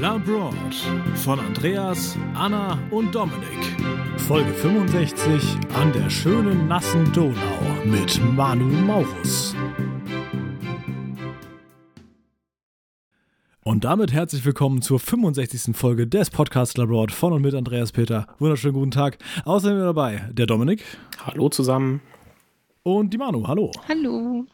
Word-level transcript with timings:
Labroad 0.00 0.74
von 1.14 1.38
Andreas, 1.38 2.16
Anna 2.32 2.78
und 2.90 3.14
Dominik. 3.14 3.76
Folge 4.16 4.50
65 4.54 5.58
an 5.74 5.92
der 5.92 6.08
schönen 6.08 6.66
nassen 6.68 7.12
Donau 7.12 7.36
mit 7.84 8.18
Manu 8.34 8.64
Maurus. 8.64 9.54
Und 13.62 13.84
damit 13.84 14.10
herzlich 14.10 14.42
willkommen 14.46 14.80
zur 14.80 14.98
65. 14.98 15.76
Folge 15.76 16.06
des 16.06 16.30
Podcasts 16.30 16.78
Labroad 16.78 17.12
von 17.12 17.34
und 17.34 17.42
mit 17.42 17.54
Andreas 17.54 17.92
Peter. 17.92 18.26
Wunderschönen 18.38 18.72
guten 18.72 18.92
Tag. 18.92 19.18
Außerdem 19.44 19.80
dabei 19.80 20.30
der 20.32 20.46
Dominik. 20.46 20.82
Hallo 21.26 21.50
zusammen. 21.50 22.00
Und 22.82 23.12
die 23.12 23.18
Manu. 23.18 23.46
Hallo. 23.46 23.70
Hallo. 23.86 24.46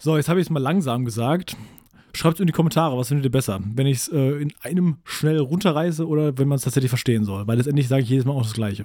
So, 0.00 0.16
jetzt 0.16 0.30
habe 0.30 0.40
ich 0.40 0.46
es 0.46 0.50
mal 0.50 0.60
langsam 0.60 1.04
gesagt. 1.04 1.58
Schreibt 2.14 2.40
in 2.40 2.46
die 2.46 2.52
Kommentare, 2.52 2.96
was 2.96 3.08
findet 3.08 3.24
ihr 3.24 3.30
besser? 3.30 3.60
Wenn 3.74 3.86
ich 3.86 3.98
es 3.98 4.08
äh, 4.08 4.42
in 4.42 4.52
einem 4.62 4.96
schnell 5.04 5.38
runterreiße 5.40 6.06
oder 6.06 6.38
wenn 6.38 6.48
man 6.48 6.56
es 6.56 6.62
tatsächlich 6.62 6.90
verstehen 6.90 7.24
soll. 7.24 7.46
Weil 7.46 7.56
letztendlich 7.56 7.88
sage 7.88 8.02
ich 8.02 8.08
jedes 8.08 8.24
Mal 8.24 8.32
auch 8.32 8.42
das 8.42 8.54
Gleiche. 8.54 8.84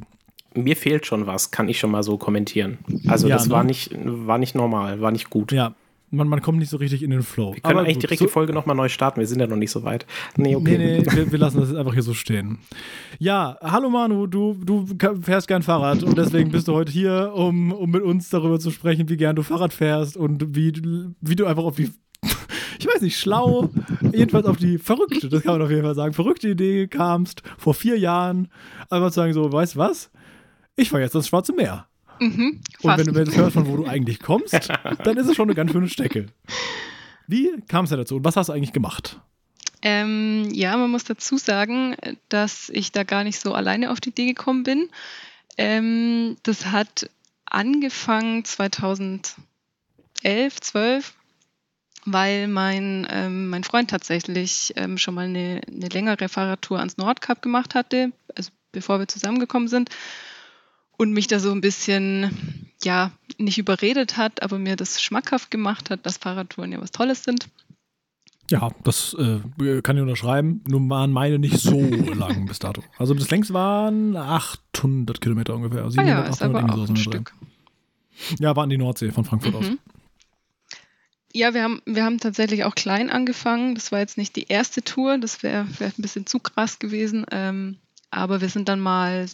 Mir 0.56 0.76
fehlt 0.76 1.06
schon 1.06 1.28
was, 1.28 1.52
kann 1.52 1.70
ich 1.70 1.78
schon 1.78 1.92
mal 1.92 2.02
so 2.02 2.18
kommentieren. 2.18 2.80
Also 3.08 3.28
ja, 3.28 3.36
das 3.36 3.46
ne? 3.46 3.54
war, 3.54 3.64
nicht, 3.64 3.92
war 4.04 4.40
nicht 4.40 4.56
normal, 4.56 5.00
war 5.00 5.12
nicht 5.12 5.30
gut. 5.30 5.52
Ja, 5.52 5.76
man, 6.12 6.28
man 6.28 6.42
kommt 6.42 6.58
nicht 6.58 6.70
so 6.70 6.78
richtig 6.78 7.04
in 7.04 7.12
den 7.12 7.22
Flow. 7.22 7.54
Wir 7.54 7.62
können 7.62 7.78
Aber 7.78 7.86
eigentlich 7.86 7.98
gut, 7.98 8.04
direkt 8.04 8.20
so 8.20 8.26
die 8.26 8.32
Folge 8.32 8.52
nochmal 8.52 8.76
neu 8.76 8.90
starten. 8.90 9.20
Wir 9.20 9.28
sind 9.28 9.40
ja 9.40 9.46
noch 9.46 9.56
nicht 9.56 9.70
so 9.70 9.84
weit. 9.84 10.08
Nee, 10.38 10.56
okay. 10.56 10.78
Nee, 10.78 11.00
nee, 11.00 11.06
wir, 11.06 11.32
wir, 11.32 11.40
lassen 11.40 11.60
das 11.60 11.74
einfach 11.76 11.94
hier 11.94 12.02
so 12.02 12.16
stehen. 12.16 12.58
Ja, 13.20 13.58
hallo 13.62 13.92
Manu, 13.92 14.26
du, 14.26 14.58
du 14.64 14.88
fährst 15.22 15.48
gern 15.48 15.62
Fahrrad 15.62 16.02
und 16.02 16.18
deswegen 16.18 16.50
bist 16.52 16.68
du 16.68 16.74
heute 16.74 16.92
hier, 16.92 17.32
um, 17.36 17.72
um 17.72 17.92
mit 17.92 18.02
uns 18.02 18.30
darüber 18.30 18.60
zu 18.60 18.72
sprechen, 18.72 19.08
wie 19.08 19.18
gern 19.18 19.36
du 19.36 19.44
Fahrrad 19.44 19.72
fährst 19.72 20.18
und 20.18 20.56
wie, 20.56 20.74
wie 21.22 21.36
du 21.36 21.46
einfach 21.46 21.64
auf 21.64 21.76
die 21.76 21.92
ich 22.80 22.88
weiß 22.88 23.02
nicht, 23.02 23.20
schlau, 23.20 23.70
jedenfalls 24.14 24.46
auf 24.46 24.58
die 24.58 24.78
verrückte, 24.78 25.28
das 25.28 25.44
kann 25.44 25.54
man 25.54 25.62
auf 25.64 25.70
jeden 25.70 25.84
Fall 25.84 25.96
sagen, 25.96 26.14
verrückte 26.14 26.50
Idee 26.50 26.88
kamst 26.88 27.44
vor 27.58 27.74
vier 27.74 28.00
Jahren, 28.00 28.50
einfach 28.90 29.10
zu 29.10 29.16
sagen, 29.16 29.34
so, 29.34 29.52
weißt 29.52 29.76
du 29.76 29.80
was? 29.80 30.10
Ich 30.78 30.90
fahre 30.90 31.04
jetzt 31.04 31.14
ans 31.14 31.28
Schwarze 31.28 31.52
Meer. 31.54 31.88
Mhm, 32.22 32.62
und 32.82 32.98
wenn 32.98 33.06
du 33.06 33.26
das 33.26 33.36
hörst, 33.36 33.54
von 33.54 33.68
wo 33.68 33.78
du 33.78 33.86
eigentlich 33.86 34.20
kommst, 34.20 34.54
dann 35.04 35.18
ist 35.18 35.28
es 35.28 35.36
schon 35.36 35.48
eine 35.50 35.56
ganz 35.56 35.72
schöne 35.72 35.90
Stecke. 35.90 36.28
Wie 37.28 37.52
kam 37.68 37.84
es 37.86 37.92
ja 37.92 37.98
dazu 37.98 38.16
und 38.16 38.26
was 38.26 38.38
hast 38.38 38.48
du 38.48 38.54
eigentlich 38.54 38.74
gemacht? 38.74 39.20
Ähm, 39.82 40.50
ja, 40.52 40.76
man 40.78 40.90
muss 40.90 41.04
dazu 41.04 41.38
sagen, 41.38 41.96
dass 42.30 42.70
ich 42.70 42.92
da 42.92 43.04
gar 43.04 43.24
nicht 43.24 43.40
so 43.40 43.54
alleine 43.54 43.92
auf 43.92 44.00
die 44.00 44.10
Idee 44.10 44.26
gekommen 44.26 44.64
bin. 44.64 44.90
Ähm, 45.58 46.38
das 46.44 46.68
hat 46.68 47.10
angefangen 47.46 48.46
2011, 48.46 49.34
12, 50.62 51.14
weil 52.06 52.48
mein, 52.48 53.08
ähm, 53.10 53.50
mein 53.50 53.64
Freund 53.64 53.90
tatsächlich 53.90 54.74
ähm, 54.76 54.98
schon 54.98 55.16
mal 55.16 55.26
eine, 55.26 55.62
eine 55.68 55.88
längere 55.88 56.30
Fahrradtour 56.30 56.80
ans 56.80 56.98
Nordkap 56.98 57.42
gemacht 57.42 57.76
hatte, 57.76 58.12
also 58.36 58.52
bevor 58.72 59.00
wir 59.00 59.08
zusammengekommen 59.08 59.68
sind 59.68 59.90
und 60.98 61.14
mich 61.14 61.28
da 61.28 61.40
so 61.40 61.52
ein 61.52 61.62
bisschen, 61.62 62.70
ja, 62.84 63.12
nicht 63.38 63.58
überredet 63.58 64.18
hat, 64.18 64.44
aber 64.44 64.60
mir 64.60 64.76
das 64.76 65.02
schmackhaft 65.02 65.50
gemacht 65.50 65.90
hat, 65.90 66.06
dass 66.06 66.18
Fahrradtouren 66.18 66.72
ja 66.72 66.82
was 66.82 66.92
Tolles 66.92 67.24
sind. 67.24 67.48
Ja, 68.52 68.70
das 68.84 69.16
äh, 69.20 69.82
kann 69.82 69.96
ich 69.96 70.02
unterschreiben. 70.02 70.62
Nun 70.68 70.90
waren 70.90 71.12
meine 71.12 71.38
nicht 71.38 71.60
so 71.60 71.80
lang 72.16 72.48
bis 72.48 72.60
dato. 72.60 72.84
Also 72.98 73.14
das 73.14 73.30
längst 73.30 73.54
waren 73.54 74.16
800 74.16 75.22
Kilometer 75.22 75.56
ungefähr. 75.56 75.90
700, 75.90 76.00
ah 76.00 76.24
ja, 76.24 76.30
ist 76.30 76.42
aber 76.42 76.64
auch 76.64 76.90
ein 76.90 76.98
Stück. 76.98 77.34
Ja, 78.40 78.56
war 78.56 78.64
an 78.64 78.70
die 78.70 78.78
Nordsee 78.78 79.12
von 79.12 79.24
Frankfurt 79.24 79.54
mhm. 79.54 79.60
aus. 79.60 79.72
Ja, 81.32 81.54
wir 81.54 81.62
haben, 81.64 81.82
wir 81.86 82.04
haben 82.04 82.18
tatsächlich 82.18 82.64
auch 82.64 82.74
klein 82.74 83.10
angefangen. 83.10 83.76
Das 83.76 83.92
war 83.92 84.00
jetzt 84.00 84.18
nicht 84.18 84.36
die 84.36 84.48
erste 84.48 84.84
Tour, 84.84 85.18
das 85.20 85.44
wäre 85.44 85.68
wär 85.80 85.88
ein 85.88 86.02
bisschen 86.02 86.26
zu 86.26 86.40
krass 86.40 86.80
gewesen. 86.80 87.26
Ähm, 87.32 87.78
aber 88.10 88.42
wir 88.42 88.50
sind 88.50 88.68
dann 88.68 88.80
mal 88.80 89.28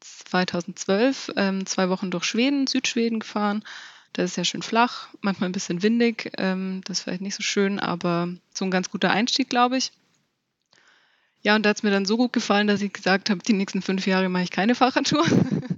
2012 0.00 1.32
ähm, 1.36 1.66
zwei 1.66 1.88
Wochen 1.88 2.10
durch 2.10 2.24
Schweden, 2.24 2.66
Südschweden 2.66 3.20
gefahren. 3.20 3.64
Das 4.12 4.30
ist 4.30 4.36
ja 4.36 4.44
schön 4.44 4.62
flach, 4.62 5.08
manchmal 5.20 5.48
ein 5.48 5.52
bisschen 5.52 5.82
windig. 5.82 6.30
Ähm, 6.38 6.82
das 6.84 6.98
ist 6.98 7.04
vielleicht 7.04 7.22
nicht 7.22 7.34
so 7.34 7.42
schön, 7.42 7.80
aber 7.80 8.28
so 8.54 8.64
ein 8.64 8.70
ganz 8.70 8.90
guter 8.90 9.10
Einstieg, 9.10 9.48
glaube 9.48 9.78
ich. 9.78 9.90
Ja, 11.42 11.56
und 11.56 11.64
da 11.64 11.70
hat 11.70 11.78
es 11.78 11.82
mir 11.82 11.90
dann 11.90 12.04
so 12.06 12.16
gut 12.16 12.32
gefallen, 12.32 12.68
dass 12.68 12.82
ich 12.82 12.92
gesagt 12.92 13.30
habe, 13.30 13.42
die 13.42 13.52
nächsten 13.52 13.82
fünf 13.82 14.06
Jahre 14.06 14.28
mache 14.28 14.44
ich 14.44 14.50
keine 14.50 14.76
Fahrradtour. 14.76 15.24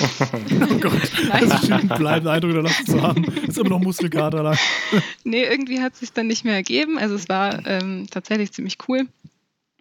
oh 0.00 0.78
Gott, 0.78 1.10
Nein. 1.28 1.52
also 1.52 1.72
einen 1.72 1.88
bleibenden 1.88 2.28
Eindruck 2.28 2.52
hinterlassen 2.52 2.86
zu 2.86 3.02
haben. 3.02 3.24
Ist 3.46 3.58
immer 3.58 3.70
noch 3.70 3.80
Muskelkater 3.80 4.42
lang. 4.42 4.58
nee, 5.24 5.44
irgendwie 5.44 5.80
hat 5.80 5.94
es 5.94 6.00
sich 6.00 6.12
dann 6.12 6.26
nicht 6.26 6.44
mehr 6.44 6.54
ergeben. 6.54 6.98
Also 6.98 7.14
es 7.14 7.28
war 7.28 7.66
ähm, 7.66 8.06
tatsächlich 8.10 8.52
ziemlich 8.52 8.78
cool. 8.88 9.06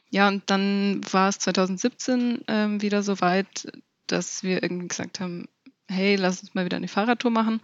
Ja, 0.10 0.28
und 0.28 0.44
dann 0.50 1.02
war 1.12 1.30
es 1.30 1.40
2017 1.40 2.44
ähm, 2.48 2.82
wieder 2.82 3.04
so 3.04 3.20
weit, 3.22 3.68
dass 4.08 4.44
wir 4.44 4.64
irgendwie 4.64 4.88
gesagt 4.88 5.20
haben, 5.20 5.48
hey, 5.88 6.16
lass 6.16 6.42
uns 6.42 6.54
mal 6.54 6.66
wieder 6.66 6.78
eine 6.78 6.88
Fahrradtour 6.88 7.32
machen. 7.32 7.62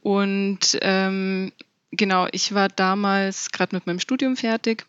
Und 0.00 0.78
ähm, 0.82 1.52
genau, 1.90 2.28
ich 2.32 2.54
war 2.54 2.68
damals 2.68 3.50
gerade 3.50 3.74
mit 3.74 3.86
meinem 3.86 4.00
Studium 4.00 4.36
fertig 4.36 4.86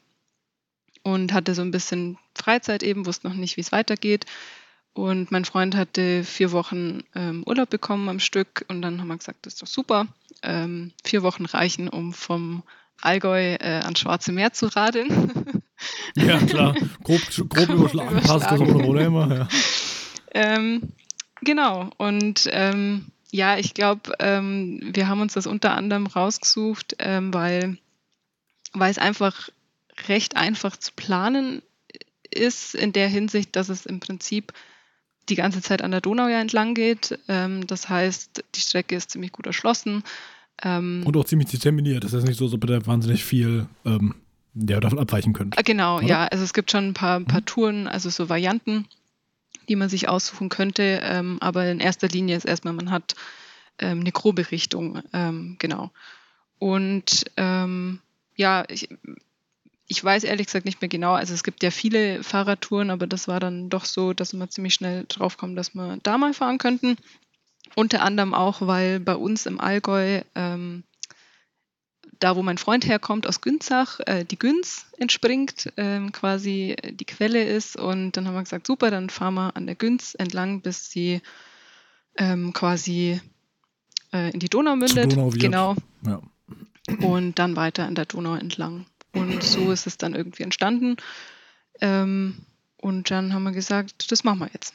und 1.04 1.34
hatte 1.34 1.56
so 1.56 1.62
ein 1.62 1.72
bisschen 1.72 2.18
Freizeit 2.36 2.84
eben, 2.84 3.06
wusste 3.06 3.28
noch 3.28 3.36
nicht, 3.36 3.58
wie 3.58 3.62
es 3.62 3.72
weitergeht. 3.72 4.26
Und 4.98 5.30
mein 5.30 5.46
Freund 5.46 5.76
hatte 5.76 6.24
vier 6.24 6.52
Wochen 6.52 7.04
ähm, 7.14 7.44
Urlaub 7.46 7.70
bekommen 7.70 8.10
am 8.10 8.20
Stück 8.20 8.66
und 8.68 8.82
dann 8.82 9.00
haben 9.00 9.08
wir 9.10 9.18
gesagt, 9.18 9.46
das 9.46 9.54
ist 9.54 9.62
doch 9.62 9.68
super. 9.68 10.08
Ähm, 10.42 10.92
vier 11.04 11.22
Wochen 11.22 11.46
reichen, 11.46 11.88
um 11.88 12.14
vom 12.14 12.64
Allgäu 13.00 13.58
äh, 13.60 13.82
ans 13.84 14.00
Schwarze 14.00 14.32
Meer 14.32 14.54
zu 14.54 14.66
radeln. 14.76 15.62
ja, 16.16 16.40
klar. 16.40 16.76
Grob, 17.04 17.22
grob 17.48 17.70
überschlagen 17.70 18.22
passt 18.22 18.50
das 18.50 18.60
ohne 18.60 18.74
Probleme. 18.74 19.48
Ja. 20.34 20.56
Ähm, 20.56 20.82
genau. 21.42 21.92
Und 21.98 22.50
ähm, 22.52 23.06
ja, 23.30 23.60
ich 23.60 23.76
glaube, 23.76 24.14
ähm, 24.18 24.80
wir 24.82 25.08
haben 25.08 25.22
uns 25.22 25.36
das 25.36 25.46
unter 25.46 25.76
anderem 25.76 26.08
rausgesucht, 26.08 26.96
ähm, 26.98 27.32
weil, 27.36 27.78
weil 28.74 28.90
es 28.90 28.98
einfach 28.98 29.50
recht 30.08 30.38
einfach 30.38 30.76
zu 30.76 30.92
planen 30.96 31.62
ist, 32.32 32.74
in 32.74 32.94
der 32.94 33.08
Hinsicht, 33.08 33.56
dass 33.56 33.70
es 33.70 33.86
im 33.86 34.00
Prinzip 34.00 34.54
die 35.30 35.36
ganze 35.36 35.62
Zeit 35.62 35.82
an 35.82 35.92
der 35.92 36.02
Donau 36.02 36.28
ja 36.28 36.40
entlang 36.40 36.74
geht. 36.74 37.20
Ähm, 37.28 37.68
das 37.68 37.90
heißt, 37.90 38.44
die 38.56 38.60
Strecke 38.60 38.96
ist 38.96 39.12
ziemlich 39.12 39.32
gut 39.32 39.46
erschlossen. 39.46 40.04
Ähm, 40.64 41.04
und 41.06 41.16
auch 41.18 41.26
ziemlich 41.26 41.50
determiniert. 41.50 42.04
Das 42.04 42.14
ist 42.14 42.26
nicht 42.26 42.38
so, 42.38 42.50
dass 42.50 42.70
ihr 42.70 42.86
wahnsinnig 42.86 43.24
viel 43.24 43.68
ähm, 43.86 44.16
ja, 44.56 44.80
davon 44.80 45.00
abweichen 45.00 45.34
könnt. 45.34 45.58
Ah, 45.58 45.62
genau, 45.62 45.98
oder? 45.98 46.08
ja. 46.08 46.26
Also 46.26 46.44
es 46.44 46.54
gibt 46.54 46.72
schon 46.72 46.90
ein 46.90 46.94
paar, 46.94 47.20
paar 47.22 47.42
mhm. 47.42 47.46
Touren, 47.46 47.88
also 47.88 48.10
so 48.10 48.30
Varianten, 48.30 48.86
die 49.70 49.76
man 49.76 49.90
sich 49.90 50.10
aussuchen 50.10 50.50
könnte. 50.50 51.02
Ähm, 51.04 51.38
aber 51.42 51.70
in 51.70 51.80
erster 51.80 52.08
Linie 52.08 52.38
ist 52.38 52.46
erstmal, 52.46 52.74
man 52.74 52.92
hat 52.92 53.16
ähm, 53.80 54.00
eine 54.00 54.12
grobe 54.12 54.50
Richtung. 54.52 55.02
Ähm, 55.14 55.58
genau. 55.60 55.92
Und 56.60 57.26
ähm, 57.38 58.00
ja, 58.36 58.66
ich, 58.68 58.90
ich 59.88 60.04
weiß 60.04 60.24
ehrlich 60.26 60.48
gesagt 60.48 60.66
nicht 60.66 60.82
mehr 60.82 60.90
genau. 60.90 61.14
Also 61.14 61.34
es 61.34 61.44
gibt 61.44 61.64
ja 61.64 61.72
viele 61.72 62.22
Fahrradtouren, 62.22 62.90
aber 62.90 63.08
das 63.08 63.28
war 63.28 63.40
dann 63.40 63.70
doch 63.70 63.86
so, 63.86 64.14
dass 64.14 64.34
wir 64.34 64.50
ziemlich 64.50 64.74
schnell 64.74 65.06
drauf 65.08 65.38
kommen, 65.38 65.56
dass 65.56 65.74
wir 65.76 65.98
da 66.04 66.18
mal 66.18 66.34
fahren 66.34 66.58
könnten. 66.58 66.98
Unter 67.76 68.02
anderem 68.02 68.34
auch, 68.34 68.62
weil 68.62 69.00
bei 69.00 69.16
uns 69.16 69.46
im 69.46 69.60
Allgäu, 69.62 70.22
ähm, 70.36 70.84
da 72.20 72.36
wo 72.36 72.42
mein 72.42 72.58
Freund 72.58 72.86
herkommt, 72.86 73.28
aus 73.28 73.40
Günzach, 73.40 74.00
äh, 74.06 74.26
die 74.26 74.40
Günz 74.40 74.88
entspringt, 74.98 75.72
ähm, 75.78 76.12
quasi 76.12 76.76
die 76.90 77.06
Quelle 77.06 77.44
ist. 77.44 77.78
Und 77.78 78.14
dann 78.14 78.28
haben 78.28 78.34
wir 78.34 78.44
gesagt, 78.44 78.68
super, 78.68 78.92
dann 78.92 79.10
fahren 79.10 79.36
wir 79.36 79.56
an 79.56 79.68
der 79.68 79.76
Günz 79.76 80.16
entlang, 80.18 80.62
bis 80.62 80.90
sie 80.90 81.22
ähm, 82.18 82.52
quasi 82.52 83.22
äh, 84.12 84.32
in 84.32 84.40
die 84.40 84.50
Donau 84.50 84.76
mündet. 84.76 85.14
Donau 85.14 85.30
genau. 85.30 85.76
Ja. 86.06 86.22
Und 87.00 87.40
dann 87.40 87.56
weiter 87.56 87.86
an 87.86 87.96
der 87.96 88.06
Donau 88.06 88.36
entlang. 88.36 88.86
Und 89.18 89.44
so 89.44 89.72
ist 89.72 89.88
es 89.88 89.98
dann 89.98 90.16
irgendwie 90.16 90.44
entstanden. 90.44 90.98
Ähm, 91.82 92.46
und 92.78 93.12
dann 93.12 93.34
haben 93.34 93.44
wir 93.44 93.52
gesagt, 93.52 94.12
das 94.12 94.24
machen 94.24 94.40
wir 94.40 94.50
jetzt. 94.54 94.74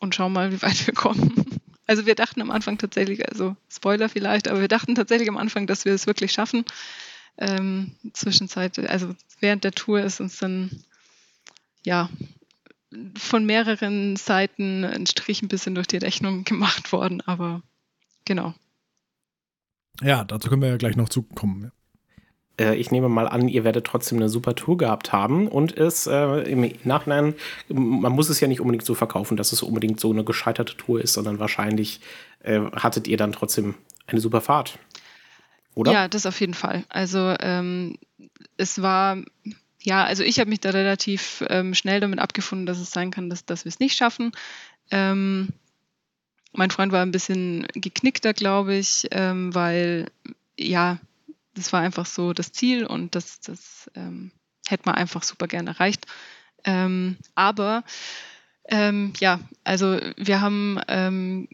Und 0.00 0.14
schauen 0.14 0.32
mal, 0.32 0.52
wie 0.52 0.62
weit 0.62 0.86
wir 0.86 0.94
kommen. 0.94 1.34
Also 1.84 2.06
wir 2.06 2.14
dachten 2.14 2.40
am 2.40 2.52
Anfang 2.52 2.78
tatsächlich, 2.78 3.28
also 3.28 3.56
Spoiler 3.68 4.08
vielleicht, 4.08 4.46
aber 4.48 4.60
wir 4.60 4.68
dachten 4.68 4.94
tatsächlich 4.94 5.28
am 5.28 5.36
Anfang, 5.36 5.66
dass 5.66 5.84
wir 5.84 5.92
es 5.92 6.06
wirklich 6.06 6.32
schaffen. 6.32 6.64
Ähm, 7.36 7.96
Zwischenzeit, 8.12 8.78
also 8.78 9.14
während 9.40 9.64
der 9.64 9.72
Tour 9.72 10.00
ist 10.00 10.20
uns 10.20 10.38
dann 10.38 10.70
ja 11.84 12.08
von 13.18 13.44
mehreren 13.44 14.16
Seiten 14.16 14.84
ein 14.84 15.06
Strich 15.06 15.42
ein 15.42 15.48
bisschen 15.48 15.74
durch 15.74 15.88
die 15.88 15.98
Rechnung 15.98 16.44
gemacht 16.44 16.92
worden, 16.92 17.20
aber 17.22 17.62
genau. 18.24 18.54
Ja, 20.00 20.24
dazu 20.24 20.48
können 20.48 20.62
wir 20.62 20.68
ja 20.68 20.76
gleich 20.76 20.96
noch 20.96 21.08
zukommen. 21.08 21.72
Äh, 22.62 22.76
ich 22.76 22.90
nehme 22.90 23.08
mal 23.08 23.28
an, 23.28 23.48
ihr 23.48 23.64
werdet 23.64 23.86
trotzdem 23.86 24.18
eine 24.18 24.28
super 24.28 24.54
Tour 24.54 24.76
gehabt 24.76 25.12
haben 25.12 25.48
und 25.48 25.76
es 25.76 26.06
äh, 26.06 26.42
im 26.50 26.72
Nachhinein, 26.84 27.34
man 27.68 28.12
muss 28.12 28.28
es 28.28 28.40
ja 28.40 28.48
nicht 28.48 28.60
unbedingt 28.60 28.84
so 28.84 28.94
verkaufen, 28.94 29.36
dass 29.36 29.52
es 29.52 29.62
unbedingt 29.62 29.98
so 29.98 30.12
eine 30.12 30.24
gescheiterte 30.24 30.76
Tour 30.76 31.00
ist, 31.00 31.14
sondern 31.14 31.38
wahrscheinlich 31.38 32.00
äh, 32.40 32.60
hattet 32.72 33.08
ihr 33.08 33.16
dann 33.16 33.32
trotzdem 33.32 33.74
eine 34.06 34.20
super 34.20 34.40
Fahrt. 34.40 34.78
Oder? 35.74 35.92
Ja, 35.92 36.08
das 36.08 36.26
auf 36.26 36.38
jeden 36.40 36.54
Fall. 36.54 36.84
Also 36.88 37.34
ähm, 37.40 37.96
es 38.56 38.80
war 38.80 39.18
ja, 39.82 40.04
also 40.04 40.22
ich 40.22 40.38
habe 40.38 40.50
mich 40.50 40.60
da 40.60 40.70
relativ 40.70 41.42
ähm, 41.48 41.74
schnell 41.74 41.98
damit 41.98 42.20
abgefunden, 42.20 42.66
dass 42.66 42.78
es 42.78 42.92
sein 42.92 43.10
kann, 43.10 43.28
dass, 43.28 43.44
dass 43.44 43.64
wir 43.64 43.70
es 43.70 43.80
nicht 43.80 43.96
schaffen. 43.96 44.30
Ähm, 44.92 45.48
mein 46.52 46.70
Freund 46.70 46.92
war 46.92 47.02
ein 47.02 47.10
bisschen 47.10 47.66
geknickter, 47.74 48.32
glaube 48.32 48.76
ich, 48.76 49.08
ähm, 49.10 49.52
weil 49.54 50.06
ja, 50.56 50.98
das 51.54 51.72
war 51.72 51.80
einfach 51.80 52.06
so 52.06 52.32
das 52.32 52.52
Ziel 52.52 52.86
und 52.86 53.14
das, 53.14 53.40
das 53.40 53.90
ähm, 53.94 54.32
hätte 54.66 54.84
man 54.86 54.94
einfach 54.94 55.22
super 55.22 55.46
gern 55.46 55.66
erreicht. 55.66 56.06
Ähm, 56.64 57.16
aber 57.34 57.84
ähm, 58.68 59.12
ja, 59.18 59.40
also 59.64 59.98
wir 60.16 60.40
haben 60.40 60.80
ähm, 60.88 61.48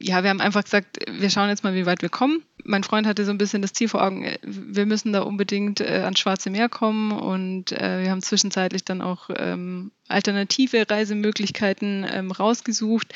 ja, 0.00 0.22
wir 0.22 0.30
haben 0.30 0.40
einfach 0.40 0.62
gesagt, 0.62 0.98
wir 1.10 1.28
schauen 1.28 1.48
jetzt 1.48 1.64
mal, 1.64 1.74
wie 1.74 1.86
weit 1.86 2.02
wir 2.02 2.08
kommen. 2.08 2.44
Mein 2.64 2.84
Freund 2.84 3.06
hatte 3.06 3.24
so 3.24 3.32
ein 3.32 3.38
bisschen 3.38 3.62
das 3.62 3.72
Ziel 3.72 3.88
vor 3.88 4.02
Augen, 4.02 4.24
äh, 4.24 4.38
wir 4.42 4.86
müssen 4.86 5.12
da 5.12 5.22
unbedingt 5.22 5.80
äh, 5.80 6.02
ans 6.04 6.20
Schwarze 6.20 6.50
Meer 6.50 6.68
kommen 6.68 7.12
und 7.12 7.72
äh, 7.72 8.02
wir 8.02 8.10
haben 8.10 8.22
zwischenzeitlich 8.22 8.84
dann 8.84 9.02
auch 9.02 9.28
ähm, 9.34 9.90
alternative 10.06 10.88
Reisemöglichkeiten 10.88 12.06
ähm, 12.08 12.30
rausgesucht. 12.30 13.12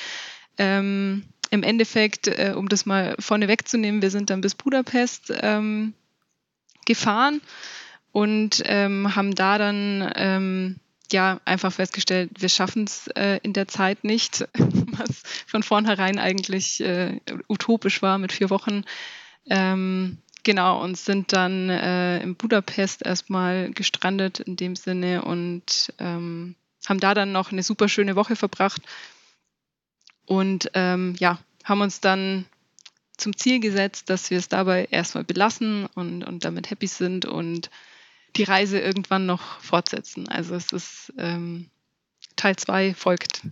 Ähm, 0.58 1.24
Im 1.52 1.62
Endeffekt, 1.62 2.28
äh, 2.28 2.54
um 2.56 2.70
das 2.70 2.86
mal 2.86 3.14
vorne 3.18 3.46
wegzunehmen, 3.46 4.00
wir 4.00 4.10
sind 4.10 4.30
dann 4.30 4.40
bis 4.40 4.54
Budapest 4.54 5.30
ähm, 5.42 5.92
gefahren 6.86 7.42
und 8.10 8.62
ähm, 8.64 9.14
haben 9.14 9.34
da 9.34 9.58
dann 9.58 10.10
ähm, 10.16 10.76
ja 11.12 11.42
einfach 11.44 11.70
festgestellt, 11.70 12.30
wir 12.38 12.48
schaffen 12.48 12.84
es 12.84 13.06
äh, 13.08 13.38
in 13.42 13.52
der 13.52 13.68
Zeit 13.68 14.02
nicht, 14.02 14.48
was 14.56 15.22
von 15.46 15.62
vornherein 15.62 16.18
eigentlich 16.18 16.80
äh, 16.80 17.20
utopisch 17.50 18.00
war 18.00 18.16
mit 18.16 18.32
vier 18.32 18.48
Wochen. 18.48 18.84
Ähm, 19.44 20.16
genau, 20.44 20.82
und 20.82 20.96
sind 20.96 21.34
dann 21.34 21.68
äh, 21.68 22.22
in 22.22 22.34
Budapest 22.34 23.04
erstmal 23.04 23.70
gestrandet 23.72 24.40
in 24.40 24.56
dem 24.56 24.74
Sinne 24.74 25.20
und 25.20 25.92
ähm, 25.98 26.54
haben 26.88 26.98
da 27.00 27.12
dann 27.12 27.30
noch 27.30 27.52
eine 27.52 27.62
super 27.62 27.90
schöne 27.90 28.16
Woche 28.16 28.36
verbracht. 28.36 28.80
Und 30.26 30.70
ähm, 30.74 31.14
ja, 31.18 31.38
haben 31.64 31.80
uns 31.80 32.00
dann 32.00 32.46
zum 33.16 33.36
Ziel 33.36 33.60
gesetzt, 33.60 34.10
dass 34.10 34.30
wir 34.30 34.38
es 34.38 34.48
dabei 34.48 34.88
erstmal 34.90 35.24
belassen 35.24 35.86
und, 35.94 36.24
und 36.24 36.44
damit 36.44 36.70
happy 36.70 36.86
sind 36.86 37.24
und 37.24 37.70
die 38.36 38.44
Reise 38.44 38.80
irgendwann 38.80 39.26
noch 39.26 39.60
fortsetzen. 39.60 40.28
Also 40.28 40.54
es 40.54 40.72
ist 40.72 41.12
ähm, 41.18 41.70
Teil 42.36 42.56
2 42.56 42.94
folgt. 42.94 43.42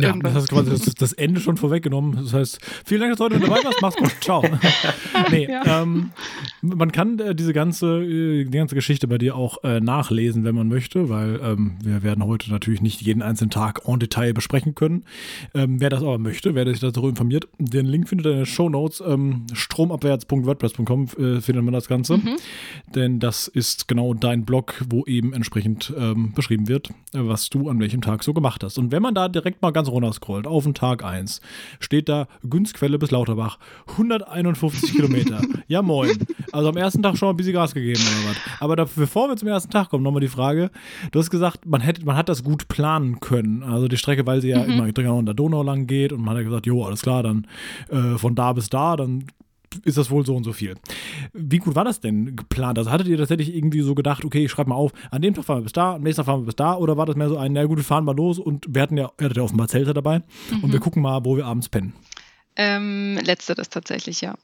Ja, 0.00 0.12
das 0.12 0.34
hast 0.34 0.48
quasi 0.48 0.70
das, 0.70 0.94
das, 0.94 1.12
Ende 1.12 1.40
schon 1.40 1.56
vorweggenommen. 1.56 2.16
Das 2.16 2.32
heißt, 2.32 2.60
vielen 2.84 3.00
Dank, 3.00 3.12
dass 3.12 3.18
du 3.18 3.24
heute 3.24 3.40
dabei 3.40 3.64
warst. 3.64 3.82
Mach's 3.82 3.96
gut. 3.96 4.14
Ciao. 4.20 4.44
nee, 5.30 5.48
ja. 5.50 5.82
ähm, 5.82 6.10
man 6.62 6.92
kann 6.92 7.18
äh, 7.18 7.34
diese 7.34 7.52
ganze, 7.52 8.04
äh, 8.04 8.44
die 8.44 8.56
ganze 8.56 8.76
Geschichte 8.76 9.08
bei 9.08 9.18
dir 9.18 9.34
auch 9.34 9.64
äh, 9.64 9.80
nachlesen, 9.80 10.44
wenn 10.44 10.54
man 10.54 10.68
möchte, 10.68 11.08
weil 11.08 11.40
ähm, 11.42 11.78
wir 11.82 12.04
werden 12.04 12.24
heute 12.24 12.50
natürlich 12.52 12.80
nicht 12.80 13.02
jeden 13.02 13.22
einzelnen 13.22 13.50
Tag 13.50 13.88
en 13.88 13.98
Detail 13.98 14.32
besprechen 14.32 14.76
können. 14.76 15.04
Ähm, 15.52 15.80
wer 15.80 15.90
das 15.90 16.02
aber 16.02 16.18
möchte, 16.18 16.54
wer 16.54 16.64
sich 16.66 16.78
darüber 16.78 17.08
informiert, 17.08 17.48
den 17.58 17.86
Link 17.86 18.08
findet 18.08 18.26
ihr 18.26 18.32
in 18.32 18.38
den 18.38 18.46
Show 18.46 18.68
Notes. 18.68 19.02
Ähm, 19.04 19.46
stromabwärts.wordpress.com 19.52 21.04
äh, 21.18 21.40
findet 21.40 21.64
man 21.64 21.74
das 21.74 21.88
Ganze. 21.88 22.18
Mhm. 22.18 22.36
Denn 22.94 23.18
das 23.18 23.48
ist 23.48 23.88
genau 23.88 24.14
dein 24.14 24.44
Blog, 24.44 24.84
wo 24.88 25.04
eben 25.06 25.32
entsprechend 25.32 25.92
ähm, 25.98 26.32
beschrieben 26.34 26.68
wird, 26.68 26.90
was 27.12 27.50
du 27.50 27.68
an 27.68 27.80
welchem 27.80 28.00
Tag 28.00 28.22
so 28.22 28.32
gemacht 28.32 28.62
hast. 28.62 28.78
Und 28.78 28.92
wenn 28.92 29.02
man 29.02 29.14
da 29.14 29.28
direkt 29.28 29.60
mal 29.60 29.72
ganz 29.72 29.87
ganz 29.88 29.94
runter 29.94 30.12
scrollt, 30.12 30.46
auf 30.46 30.64
den 30.64 30.74
Tag 30.74 31.04
1, 31.04 31.40
steht 31.80 32.08
da 32.08 32.28
Günstquelle 32.48 32.98
bis 32.98 33.10
Lauterbach, 33.10 33.58
151 33.92 34.92
Kilometer. 34.94 35.40
Ja, 35.66 35.82
moin. 35.82 36.16
Also 36.50 36.70
am 36.70 36.76
ersten 36.78 37.02
Tag 37.02 37.18
schon 37.18 37.26
mal 37.26 37.34
ein 37.34 37.36
bisschen 37.36 37.52
Gas 37.52 37.74
gegeben 37.74 38.00
oder 38.00 38.30
was. 38.30 38.36
Aber 38.60 38.74
da, 38.74 38.86
bevor 38.96 39.28
wir 39.28 39.36
zum 39.36 39.48
ersten 39.48 39.70
Tag 39.70 39.90
kommen, 39.90 40.02
nochmal 40.02 40.22
die 40.22 40.28
Frage: 40.28 40.70
Du 41.12 41.18
hast 41.18 41.28
gesagt, 41.28 41.66
man, 41.66 41.82
hätte, 41.82 42.06
man 42.06 42.16
hat 42.16 42.30
das 42.30 42.42
gut 42.42 42.68
planen 42.68 43.20
können. 43.20 43.62
Also 43.62 43.86
die 43.86 43.98
Strecke, 43.98 44.24
weil 44.24 44.40
sie 44.40 44.48
ja 44.48 44.62
mhm. 44.62 44.70
immer 44.70 44.92
genau 44.92 45.18
unter 45.18 45.34
Donau 45.34 45.62
lang 45.62 45.86
geht 45.86 46.12
und 46.12 46.20
man 46.20 46.30
hat 46.30 46.38
ja 46.38 46.42
gesagt, 46.44 46.66
jo, 46.66 46.84
alles 46.84 47.02
klar, 47.02 47.22
dann 47.22 47.46
äh, 47.90 48.16
von 48.16 48.34
da 48.34 48.54
bis 48.54 48.70
da, 48.70 48.96
dann 48.96 49.24
ist 49.84 49.98
das 49.98 50.10
wohl 50.10 50.24
so 50.24 50.34
und 50.36 50.44
so 50.44 50.52
viel. 50.52 50.76
Wie 51.32 51.58
gut 51.58 51.74
war 51.74 51.84
das 51.84 52.00
denn 52.00 52.36
geplant? 52.36 52.78
Also 52.78 52.90
hattet 52.90 53.08
ihr 53.08 53.18
tatsächlich 53.18 53.54
irgendwie 53.54 53.80
so 53.80 53.94
gedacht, 53.94 54.24
okay, 54.24 54.44
ich 54.44 54.50
schreibe 54.50 54.70
mal 54.70 54.76
auf, 54.76 54.92
an 55.10 55.22
dem 55.22 55.34
Tag 55.34 55.44
fahren 55.44 55.58
wir 55.58 55.64
bis 55.64 55.72
da, 55.72 55.94
am 55.94 56.02
nächsten 56.02 56.20
Tag 56.20 56.26
fahren 56.26 56.42
wir 56.42 56.46
bis 56.46 56.56
da, 56.56 56.76
oder 56.76 56.96
war 56.96 57.06
das 57.06 57.16
mehr 57.16 57.28
so 57.28 57.36
ein, 57.36 57.52
na 57.52 57.64
gut, 57.64 57.78
wir 57.78 57.84
fahren 57.84 58.04
mal 58.04 58.16
los 58.16 58.38
und 58.38 58.66
wir 58.68 58.82
hatten 58.82 58.96
ja, 58.96 59.10
ihr 59.18 59.24
hattet 59.24 59.36
ja 59.36 59.42
offenbar 59.42 59.68
Zelte 59.68 59.94
dabei 59.94 60.22
mhm. 60.50 60.64
und 60.64 60.72
wir 60.72 60.80
gucken 60.80 61.02
mal, 61.02 61.24
wo 61.24 61.36
wir 61.36 61.46
abends 61.46 61.68
pennen? 61.68 61.92
Ähm, 62.56 63.18
letzteres 63.22 63.68
tatsächlich, 63.68 64.20
ja. 64.20 64.34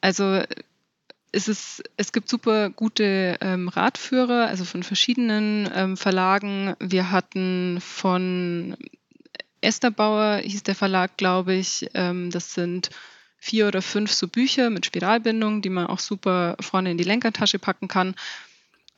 Also 0.00 0.42
es, 1.32 1.48
ist, 1.48 1.82
es 1.96 2.12
gibt 2.12 2.28
super 2.28 2.70
gute 2.70 3.38
ähm, 3.40 3.68
Radführer, 3.68 4.46
also 4.46 4.64
von 4.64 4.82
verschiedenen 4.82 5.68
ähm, 5.74 5.96
Verlagen. 5.96 6.74
Wir 6.78 7.10
hatten 7.10 7.78
von 7.80 8.76
Esther 9.62 9.90
Bauer, 9.90 10.38
hieß 10.38 10.64
der 10.64 10.74
Verlag, 10.74 11.16
glaube 11.16 11.54
ich, 11.54 11.88
ähm, 11.94 12.30
das 12.30 12.52
sind 12.52 12.90
vier 13.42 13.66
oder 13.66 13.82
fünf 13.82 14.12
so 14.12 14.28
Bücher 14.28 14.70
mit 14.70 14.86
Spiralbindung, 14.86 15.62
die 15.62 15.68
man 15.68 15.88
auch 15.88 15.98
super 15.98 16.56
vorne 16.60 16.92
in 16.92 16.96
die 16.96 17.02
Lenkertasche 17.02 17.58
packen 17.58 17.88
kann. 17.88 18.14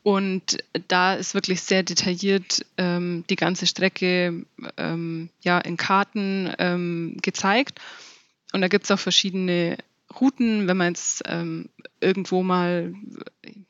Und 0.02 0.58
da 0.88 1.14
ist 1.14 1.32
wirklich 1.32 1.62
sehr 1.62 1.82
detailliert 1.82 2.67
ähm, 2.76 3.25
die 3.31 3.37
ganze 3.37 3.67
Strecke 3.67 4.44
ähm, 4.76 5.31
ja, 5.41 5.58
in 5.61 5.79
Karten 5.79 6.52
ähm, 6.58 7.17
gezeigt. 7.23 7.81
Und 8.52 8.61
da 8.61 8.69
gibt 8.69 8.85
es 8.85 8.91
auch 8.91 8.99
verschiedene 8.99 9.79
Routen, 10.20 10.69
wenn 10.69 10.76
man 10.76 10.88
jetzt 10.88 11.23
ähm, 11.25 11.70
irgendwo 12.02 12.43
mal 12.43 12.93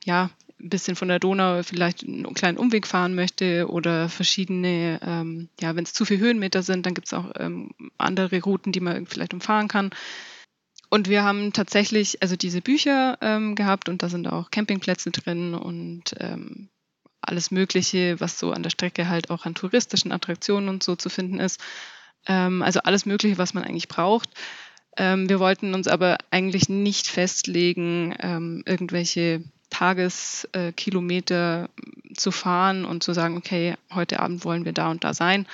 ja, 0.03 0.29
ein 0.59 0.69
bisschen 0.69 0.97
von 0.97 1.07
der 1.07 1.19
Donau 1.19 1.63
vielleicht 1.63 2.03
einen 2.03 2.33
kleinen 2.33 2.57
Umweg 2.57 2.85
fahren 2.85 3.15
möchte 3.15 3.69
oder 3.69 4.09
verschiedene, 4.09 4.99
ähm, 5.01 5.47
ja, 5.61 5.73
wenn 5.77 5.85
es 5.85 5.93
zu 5.93 6.03
viele 6.03 6.19
Höhenmeter 6.19 6.63
sind, 6.63 6.85
dann 6.85 6.95
gibt 6.95 7.07
es 7.07 7.13
auch 7.13 7.31
ähm, 7.39 7.71
andere 7.97 8.41
Routen, 8.41 8.73
die 8.73 8.81
man 8.81 9.05
vielleicht 9.05 9.33
umfahren 9.33 9.69
kann. 9.69 9.91
Und 10.95 11.09
wir 11.09 11.25
haben 11.25 11.51
tatsächlich 11.51 12.21
also 12.21 12.37
diese 12.37 12.61
Bücher 12.61 13.17
ähm, 13.19 13.55
gehabt 13.55 13.89
und 13.89 14.01
da 14.01 14.07
sind 14.07 14.29
auch 14.29 14.49
Campingplätze 14.49 15.11
drin 15.11 15.53
und 15.53 16.15
ähm, 16.21 16.69
alles 17.19 17.51
Mögliche, 17.51 18.17
was 18.21 18.39
so 18.39 18.53
an 18.53 18.63
der 18.63 18.69
Strecke 18.69 19.09
halt 19.09 19.29
auch 19.29 19.45
an 19.45 19.55
touristischen 19.55 20.13
Attraktionen 20.13 20.69
und 20.69 20.83
so 20.83 20.95
zu 20.95 21.09
finden 21.09 21.41
ist. 21.41 21.59
Ähm, 22.27 22.61
also 22.61 22.79
alles 22.79 23.05
Mögliche, 23.05 23.37
was 23.37 23.53
man 23.53 23.65
eigentlich 23.65 23.89
braucht. 23.89 24.29
Ähm, 24.95 25.27
wir 25.27 25.41
wollten 25.41 25.73
uns 25.73 25.89
aber 25.89 26.17
eigentlich 26.31 26.69
nicht 26.69 27.07
festlegen, 27.07 28.15
ähm, 28.21 28.63
irgendwelche 28.65 29.43
Tageskilometer 29.71 31.65
äh, 31.65 32.13
zu 32.13 32.31
fahren 32.31 32.85
und 32.85 33.03
zu 33.03 33.11
sagen, 33.11 33.35
okay, 33.35 33.75
heute 33.93 34.21
Abend 34.21 34.45
wollen 34.45 34.63
wir 34.63 34.71
da 34.71 34.91
und 34.91 35.03
da 35.03 35.13
sein. 35.13 35.45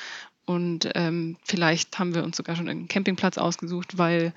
Und 0.46 0.88
ähm, 0.94 1.38
vielleicht 1.44 1.98
haben 1.98 2.14
wir 2.14 2.24
uns 2.24 2.38
sogar 2.38 2.56
schon 2.56 2.70
einen 2.70 2.88
Campingplatz 2.88 3.40
ausgesucht, 3.40 3.98
weil 3.98 4.34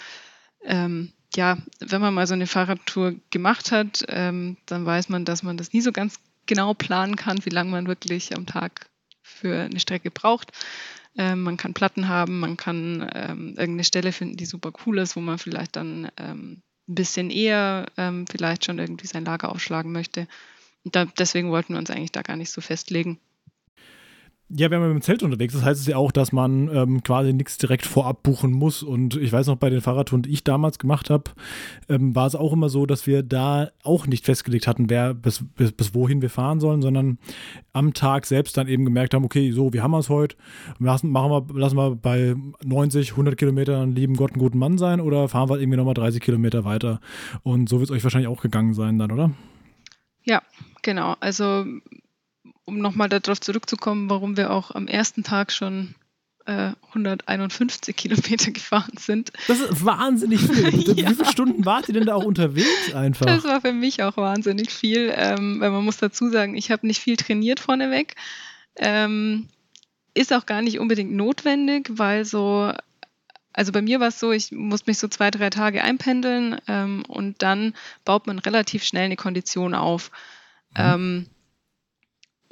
ähm, 0.64 1.12
ja, 1.34 1.58
wenn 1.80 2.00
man 2.00 2.14
mal 2.14 2.26
so 2.26 2.34
eine 2.34 2.46
Fahrradtour 2.46 3.14
gemacht 3.30 3.72
hat, 3.72 4.04
ähm, 4.08 4.56
dann 4.66 4.86
weiß 4.86 5.08
man, 5.08 5.24
dass 5.24 5.42
man 5.42 5.56
das 5.56 5.72
nie 5.72 5.80
so 5.80 5.92
ganz 5.92 6.18
genau 6.46 6.74
planen 6.74 7.16
kann, 7.16 7.44
wie 7.44 7.50
lange 7.50 7.70
man 7.70 7.86
wirklich 7.86 8.36
am 8.36 8.46
Tag 8.46 8.88
für 9.22 9.64
eine 9.64 9.80
Strecke 9.80 10.10
braucht. 10.10 10.52
Ähm, 11.16 11.42
man 11.42 11.56
kann 11.56 11.74
Platten 11.74 12.08
haben, 12.08 12.40
man 12.40 12.56
kann 12.56 13.08
ähm, 13.14 13.48
irgendeine 13.50 13.84
Stelle 13.84 14.12
finden, 14.12 14.36
die 14.36 14.46
super 14.46 14.72
cool 14.84 14.98
ist, 14.98 15.16
wo 15.16 15.20
man 15.20 15.38
vielleicht 15.38 15.76
dann 15.76 16.10
ähm, 16.16 16.60
ein 16.88 16.94
bisschen 16.94 17.30
eher 17.30 17.86
ähm, 17.96 18.26
vielleicht 18.28 18.64
schon 18.64 18.78
irgendwie 18.78 19.06
sein 19.06 19.24
Lager 19.24 19.50
aufschlagen 19.50 19.92
möchte. 19.92 20.26
Da, 20.84 21.06
deswegen 21.06 21.50
wollten 21.50 21.74
wir 21.74 21.78
uns 21.78 21.90
eigentlich 21.90 22.12
da 22.12 22.22
gar 22.22 22.36
nicht 22.36 22.50
so 22.50 22.60
festlegen. 22.60 23.18
Ja, 24.50 24.70
wenn 24.70 24.80
man 24.80 24.90
mit 24.90 25.02
dem 25.02 25.02
Zelt 25.02 25.22
unterwegs 25.22 25.54
ist, 25.54 25.64
heißt 25.64 25.80
es 25.80 25.86
ja 25.86 25.96
auch, 25.96 26.12
dass 26.12 26.30
man 26.30 26.68
ähm, 26.68 27.02
quasi 27.02 27.32
nichts 27.32 27.56
direkt 27.56 27.86
vorab 27.86 28.22
buchen 28.22 28.52
muss. 28.52 28.82
Und 28.82 29.16
ich 29.16 29.32
weiß 29.32 29.46
noch, 29.46 29.56
bei 29.56 29.70
den 29.70 29.80
Fahrradtouren, 29.80 30.22
die 30.22 30.30
ich 30.30 30.44
damals 30.44 30.78
gemacht 30.78 31.08
habe, 31.08 31.30
ähm, 31.88 32.14
war 32.14 32.26
es 32.26 32.34
auch 32.34 32.52
immer 32.52 32.68
so, 32.68 32.84
dass 32.84 33.06
wir 33.06 33.22
da 33.22 33.70
auch 33.82 34.06
nicht 34.06 34.26
festgelegt 34.26 34.66
hatten, 34.66 34.90
wer 34.90 35.14
bis, 35.14 35.42
bis, 35.56 35.72
bis 35.72 35.94
wohin 35.94 36.20
wir 36.20 36.28
fahren 36.28 36.60
sollen, 36.60 36.82
sondern 36.82 37.18
am 37.72 37.94
Tag 37.94 38.26
selbst 38.26 38.58
dann 38.58 38.68
eben 38.68 38.84
gemerkt 38.84 39.14
haben, 39.14 39.24
okay, 39.24 39.50
so, 39.50 39.72
wie 39.72 39.80
haben 39.80 39.92
wir 39.92 39.98
es 39.98 40.10
heute? 40.10 40.36
Lassen, 40.78 41.10
machen 41.10 41.30
wir, 41.30 41.58
lassen 41.58 41.76
wir 41.76 41.96
bei 41.96 42.36
90, 42.62 43.12
100 43.12 43.38
Kilometern 43.38 43.92
lieben 43.92 44.14
Gott 44.14 44.32
einen 44.32 44.40
guten 44.40 44.58
Mann 44.58 44.76
sein 44.76 45.00
oder 45.00 45.26
fahren 45.28 45.48
wir 45.48 45.58
irgendwie 45.58 45.78
nochmal 45.78 45.94
30 45.94 46.20
Kilometer 46.20 46.64
weiter? 46.64 47.00
Und 47.42 47.70
so 47.70 47.80
wird 47.80 47.88
es 47.88 47.96
euch 47.96 48.04
wahrscheinlich 48.04 48.28
auch 48.28 48.42
gegangen 48.42 48.74
sein 48.74 48.98
dann, 48.98 49.10
oder? 49.10 49.30
Ja, 50.24 50.42
genau. 50.82 51.16
Also 51.20 51.64
um 52.64 52.78
nochmal 52.78 53.08
darauf 53.08 53.40
zurückzukommen, 53.40 54.10
warum 54.10 54.36
wir 54.36 54.50
auch 54.50 54.70
am 54.70 54.86
ersten 54.86 55.22
Tag 55.22 55.52
schon 55.52 55.94
äh, 56.46 56.72
151 56.88 57.96
Kilometer 57.96 58.50
gefahren 58.52 58.96
sind. 58.98 59.32
Das 59.48 59.60
ist 59.60 59.84
wahnsinnig 59.84 60.40
viel. 60.40 60.96
ja. 60.96 61.10
Wie 61.10 61.14
viele 61.14 61.30
Stunden 61.30 61.64
wart 61.64 61.88
ihr 61.88 61.94
denn 61.94 62.06
da 62.06 62.14
auch 62.14 62.24
unterwegs 62.24 62.94
einfach? 62.94 63.26
Das 63.26 63.44
war 63.44 63.60
für 63.60 63.72
mich 63.72 64.02
auch 64.02 64.16
wahnsinnig 64.16 64.70
viel, 64.70 65.12
ähm, 65.16 65.60
weil 65.60 65.70
man 65.70 65.84
muss 65.84 65.96
dazu 65.96 66.28
sagen, 66.30 66.56
ich 66.56 66.70
habe 66.70 66.86
nicht 66.86 67.00
viel 67.00 67.16
trainiert 67.16 67.60
vorneweg. 67.60 68.14
Ähm, 68.76 69.48
ist 70.14 70.32
auch 70.32 70.46
gar 70.46 70.62
nicht 70.62 70.78
unbedingt 70.78 71.12
notwendig, 71.12 71.90
weil 71.92 72.24
so, 72.24 72.72
also 73.52 73.72
bei 73.72 73.82
mir 73.82 74.00
war 74.00 74.08
es 74.08 74.20
so, 74.20 74.30
ich 74.32 74.52
musste 74.52 74.90
mich 74.90 74.98
so 74.98 75.08
zwei, 75.08 75.30
drei 75.30 75.50
Tage 75.50 75.82
einpendeln 75.82 76.60
ähm, 76.68 77.04
und 77.08 77.42
dann 77.42 77.74
baut 78.04 78.26
man 78.26 78.38
relativ 78.38 78.84
schnell 78.84 79.04
eine 79.04 79.16
Kondition 79.16 79.74
auf. 79.74 80.10
Mhm. 80.70 80.76
Ähm, 80.76 81.26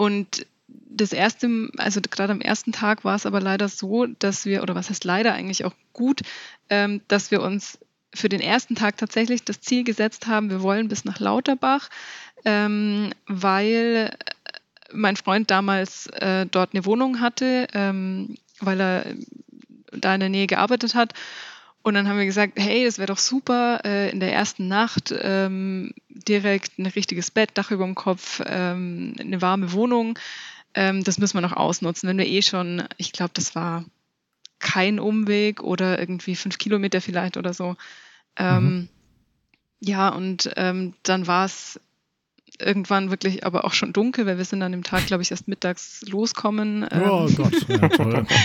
und 0.02 0.46
das 0.66 1.12
erste, 1.12 1.70
also 1.76 2.00
gerade 2.00 2.32
am 2.32 2.40
ersten 2.40 2.72
Tag 2.72 3.04
war 3.04 3.14
es 3.14 3.24
aber 3.24 3.40
leider 3.40 3.68
so, 3.68 4.06
dass 4.06 4.44
wir, 4.44 4.64
oder 4.64 4.74
was 4.74 4.90
heißt 4.90 5.04
leider 5.04 5.32
eigentlich 5.32 5.64
auch 5.64 5.74
gut, 5.92 6.22
ähm, 6.70 7.02
dass 7.06 7.30
wir 7.30 7.40
uns 7.40 7.78
für 8.12 8.28
den 8.28 8.40
ersten 8.40 8.74
Tag 8.74 8.96
tatsächlich 8.96 9.44
das 9.44 9.60
Ziel 9.60 9.84
gesetzt 9.84 10.26
haben, 10.26 10.50
wir 10.50 10.60
wollen 10.60 10.88
bis 10.88 11.04
nach 11.04 11.20
Lauterbach, 11.20 11.88
ähm, 12.44 13.12
weil 13.28 14.10
mein 14.92 15.14
Freund 15.14 15.52
damals 15.52 16.08
äh, 16.08 16.46
dort 16.46 16.74
eine 16.74 16.84
Wohnung 16.84 17.20
hatte, 17.20 17.68
ähm, 17.72 18.34
weil 18.58 18.80
er 18.80 19.06
da 19.92 20.14
in 20.14 20.20
der 20.20 20.30
Nähe 20.30 20.48
gearbeitet 20.48 20.96
hat. 20.96 21.14
Und 21.82 21.94
dann 21.94 22.08
haben 22.08 22.18
wir 22.18 22.26
gesagt, 22.26 22.54
hey, 22.56 22.84
das 22.84 22.98
wäre 22.98 23.08
doch 23.08 23.18
super, 23.18 23.80
äh, 23.84 24.10
in 24.10 24.20
der 24.20 24.32
ersten 24.32 24.68
Nacht 24.68 25.12
ähm, 25.20 25.92
direkt 26.08 26.78
ein 26.78 26.86
richtiges 26.86 27.30
Bett, 27.30 27.50
Dach 27.54 27.72
über 27.72 27.84
dem 27.84 27.96
Kopf, 27.96 28.40
ähm, 28.46 29.14
eine 29.18 29.42
warme 29.42 29.72
Wohnung. 29.72 30.18
Ähm, 30.74 31.02
das 31.02 31.18
müssen 31.18 31.36
wir 31.36 31.40
noch 31.40 31.56
ausnutzen, 31.56 32.08
wenn 32.08 32.18
wir 32.18 32.26
eh 32.26 32.42
schon, 32.42 32.84
ich 32.98 33.12
glaube, 33.12 33.32
das 33.34 33.54
war 33.56 33.84
kein 34.60 35.00
Umweg 35.00 35.60
oder 35.60 35.98
irgendwie 35.98 36.36
fünf 36.36 36.56
Kilometer 36.58 37.00
vielleicht 37.00 37.36
oder 37.36 37.52
so. 37.52 37.76
Ähm, 38.36 38.64
mhm. 38.64 38.88
Ja, 39.80 40.10
und 40.10 40.50
ähm, 40.56 40.94
dann 41.02 41.26
war 41.26 41.44
es 41.46 41.80
irgendwann 42.60 43.10
wirklich 43.10 43.44
aber 43.44 43.64
auch 43.64 43.72
schon 43.72 43.92
dunkel, 43.92 44.24
weil 44.26 44.38
wir 44.38 44.44
sind 44.44 44.62
an 44.62 44.70
dem 44.70 44.84
Tag, 44.84 45.06
glaube 45.06 45.24
ich, 45.24 45.32
erst 45.32 45.48
mittags 45.48 46.02
loskommen. 46.02 46.84
oh 46.84 47.26
ähm. 47.28 47.34
Gott, 47.34 47.68
ja, 47.68 47.88
toll. 47.88 48.24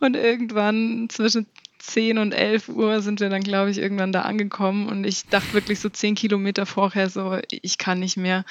und 0.00 0.16
irgendwann 0.16 1.08
zwischen 1.08 1.46
10 1.78 2.18
und 2.18 2.32
11 2.32 2.68
Uhr 2.68 3.00
sind 3.00 3.20
wir 3.20 3.30
dann, 3.30 3.42
glaube 3.42 3.70
ich, 3.70 3.78
irgendwann 3.78 4.12
da 4.12 4.22
angekommen 4.22 4.88
und 4.88 5.04
ich 5.04 5.26
dachte 5.26 5.54
wirklich 5.54 5.80
so 5.80 5.88
10 5.88 6.14
Kilometer 6.14 6.66
vorher 6.66 7.08
so, 7.08 7.38
ich 7.50 7.78
kann 7.78 8.00
nicht 8.00 8.16
mehr. 8.16 8.44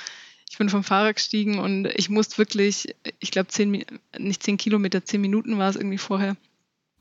Ich 0.50 0.58
bin 0.58 0.70
vom 0.70 0.84
Fahrrad 0.84 1.16
gestiegen 1.16 1.60
und 1.60 1.88
ich 1.88 2.10
musste 2.10 2.38
wirklich, 2.38 2.96
ich 3.20 3.32
glaube, 3.32 3.50
10, 3.50 3.86
nicht 4.18 4.44
10 4.44 4.58
Kilometer, 4.58 5.04
10 5.04 5.20
Minuten 5.20 5.58
war 5.58 5.70
es 5.70 5.76
irgendwie 5.76 5.98
vorher, 5.98 6.38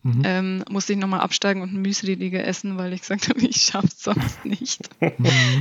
mhm. 0.03 0.23
ähm, 0.25 0.65
musste 0.69 0.95
ich 0.95 0.99
nochmal 0.99 1.21
absteigen 1.21 1.63
und 1.63 1.73
ein 1.73 1.81
Müsli-Liege 1.81 2.43
essen, 2.43 2.77
weil 2.77 2.93
ich 2.93 3.03
gesagt 3.03 3.29
habe, 3.29 3.41
ich 3.47 3.57
schaffe 3.57 3.87
es 3.87 4.03
sonst 4.03 4.45
nicht. 4.45 4.89
Mhm. 5.01 5.15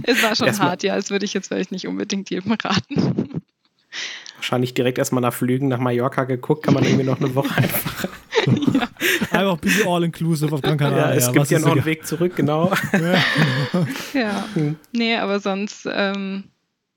es 0.03 0.23
war 0.23 0.35
schon 0.35 0.47
Erstmal 0.47 0.69
hart, 0.69 0.83
ja, 0.83 0.93
als 0.93 1.11
würde 1.11 1.25
ich 1.25 1.33
jetzt 1.33 1.47
vielleicht 1.47 1.71
nicht 1.71 1.87
unbedingt 1.87 2.29
jedem 2.31 2.53
raten. 2.53 3.41
Wahrscheinlich 4.35 4.73
direkt 4.73 4.97
erstmal 4.97 5.21
nach 5.21 5.33
Flügen 5.33 5.67
nach 5.67 5.79
Mallorca 5.79 6.23
geguckt, 6.23 6.63
kann 6.63 6.73
man 6.73 6.83
irgendwie 6.83 7.05
noch 7.05 7.19
eine 7.19 7.33
Woche 7.35 7.55
einfach 7.55 8.07
ja. 8.45 8.87
Einfach 9.31 9.53
ein 9.53 9.59
bisschen 9.59 9.87
all-inclusive 9.87 10.53
auf 10.53 10.61
Gran 10.61 10.77
Canaria. 10.77 11.09
Ja, 11.09 11.15
es 11.15 11.31
gibt 11.31 11.49
ja 11.49 11.59
noch 11.59 11.71
einen 11.71 11.85
Weg 11.85 12.05
zurück, 12.05 12.35
genau. 12.35 12.71
ja, 12.93 14.19
ja. 14.19 14.45
Hm. 14.53 14.75
nee, 14.91 15.15
aber 15.15 15.39
sonst, 15.39 15.87
ähm, 15.91 16.45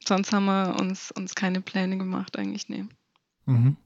sonst 0.06 0.32
haben 0.32 0.46
wir 0.46 0.76
uns, 0.80 1.10
uns 1.12 1.34
keine 1.34 1.60
Pläne 1.60 1.98
gemacht, 1.98 2.38
eigentlich, 2.38 2.68
nee. 2.68 2.84
Mhm. 3.46 3.76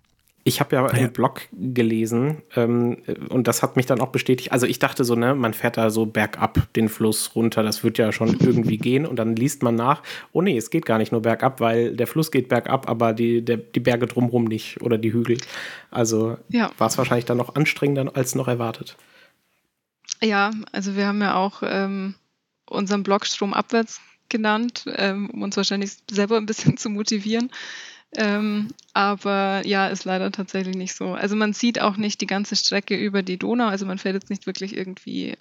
Ich 0.45 0.61
habe 0.61 0.75
ja, 0.75 0.83
ja 0.83 0.89
einen 0.89 1.13
Blog 1.13 1.43
gelesen 1.53 2.43
ähm, 2.57 2.99
und 3.29 3.47
das 3.47 3.63
hat 3.63 3.77
mich 3.77 3.87
dann 3.87 4.01
auch 4.01 4.09
bestätigt. 4.09 4.53
Also 4.53 4.67
ich 4.67 4.79
dachte 4.79 5.05
so, 5.05 5.15
ne, 5.15 5.35
man 5.35 5.55
fährt 5.55 5.77
da 5.77 5.91
so 5.91 6.07
bergab 6.07 6.73
den 6.75 6.89
Fluss 6.89 7.35
runter, 7.35 7.63
das 7.63 7.85
wird 7.85 7.99
ja 7.99 8.11
schon 8.13 8.37
irgendwie 8.41 8.79
gehen 8.79 9.07
und 9.07 9.17
dann 9.17 9.37
liest 9.37 9.63
man 9.63 9.77
nach, 9.77 10.03
oh 10.33 10.43
nee, 10.43 10.57
es 10.57 10.71
geht 10.71 10.85
gar 10.85 10.99
nicht 10.99 11.13
nur 11.13 11.23
bergab, 11.23 11.61
weil 11.61 11.95
der 11.95 12.07
Fluss 12.07 12.31
geht 12.31 12.49
bergab, 12.49 12.89
aber 12.89 13.13
die, 13.13 13.45
der, 13.45 13.59
die 13.59 13.81
Berge 13.81 14.07
drumherum 14.07 14.45
nicht 14.45 14.81
oder 14.83 14.99
die 14.99 15.13
Hügel. 15.13 15.39
Also 15.91 16.39
ja. 16.49 16.71
war 16.79 16.89
es 16.89 16.99
wahrscheinlich 16.99 17.27
dann 17.27 17.39
noch 17.39 17.55
anstrengender 17.55 18.11
als 18.15 18.35
noch 18.35 18.49
erwartet. 18.49 18.97
Ja, 20.21 20.51
also 20.73 20.97
wir 20.97 21.07
haben 21.07 21.21
ja 21.21 21.35
auch 21.37 21.63
ähm, 21.65 22.15
unseren 22.67 23.03
Blog 23.03 23.27
Stromabwärts 23.27 24.01
genannt, 24.29 24.85
ähm, 24.97 25.31
um 25.31 25.43
uns 25.43 25.57
wahrscheinlich 25.57 25.93
selber 26.11 26.37
ein 26.37 26.47
bisschen 26.47 26.77
zu 26.77 26.91
motivieren. 26.91 27.51
Ähm, 28.15 28.69
aber 28.93 29.63
ja, 29.67 29.89
ist 29.89 30.05
leider 30.05 30.31
tatsächlich 30.31 30.77
nicht 30.77 30.95
so. 30.95 31.15
Also 31.15 31.35
man 31.35 31.55
sieht 31.55 31.81
auch 31.81 31.97
nicht 31.97 32.21
die 32.21 32.27
ganze 32.27 32.57
Strecke 32.57 32.97
über 32.97 33.23
die 33.23 33.39
Donau. 33.39 33.69
Also 33.69 33.87
man 33.87 33.99
fährt 33.99 34.15
jetzt 34.15 34.31
nicht 34.31 34.47
wirklich 34.47 34.77
irgendwie 34.77 35.37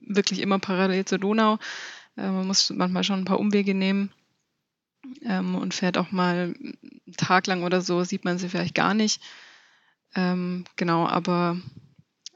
wirklich 0.00 0.40
immer 0.40 0.58
parallel 0.58 1.04
zur 1.04 1.18
Donau. 1.18 1.58
Äh, 2.16 2.28
man 2.28 2.46
muss 2.46 2.70
manchmal 2.70 3.04
schon 3.04 3.20
ein 3.20 3.24
paar 3.24 3.40
Umwege 3.40 3.74
nehmen 3.74 4.10
ähm, 5.24 5.54
und 5.54 5.74
fährt 5.74 5.98
auch 5.98 6.12
mal 6.12 6.54
einen 6.60 7.16
Tag 7.16 7.46
lang 7.46 7.62
oder 7.62 7.80
so, 7.80 8.04
sieht 8.04 8.24
man 8.24 8.38
sie 8.38 8.48
vielleicht 8.48 8.74
gar 8.74 8.94
nicht. 8.94 9.22
Ähm, 10.14 10.64
genau, 10.76 11.06
aber 11.06 11.56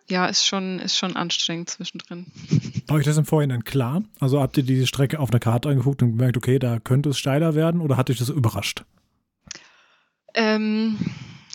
ja, 0.09 0.27
ist 0.27 0.47
schon, 0.47 0.79
ist 0.79 0.97
schon 0.97 1.17
anstrengend 1.17 1.69
zwischendrin. 1.69 2.27
War 2.87 2.97
euch 2.97 3.05
das 3.05 3.19
im 3.19 3.25
Vorhinein 3.25 3.65
klar? 3.65 4.05
Also 4.21 4.41
habt 4.41 4.57
ihr 4.57 4.63
diese 4.63 4.87
Strecke 4.87 5.19
auf 5.19 5.31
einer 5.31 5.41
Karte 5.41 5.69
angeguckt 5.69 6.03
und 6.03 6.13
gemerkt, 6.13 6.37
okay, 6.37 6.59
da 6.59 6.79
könnte 6.79 7.11
es 7.11 7.19
steiler 7.19 7.55
werden 7.55 7.81
oder 7.81 7.97
hat 7.97 8.09
euch 8.09 8.19
das 8.19 8.29
überrascht? 8.29 8.85
Ähm, 10.37 10.99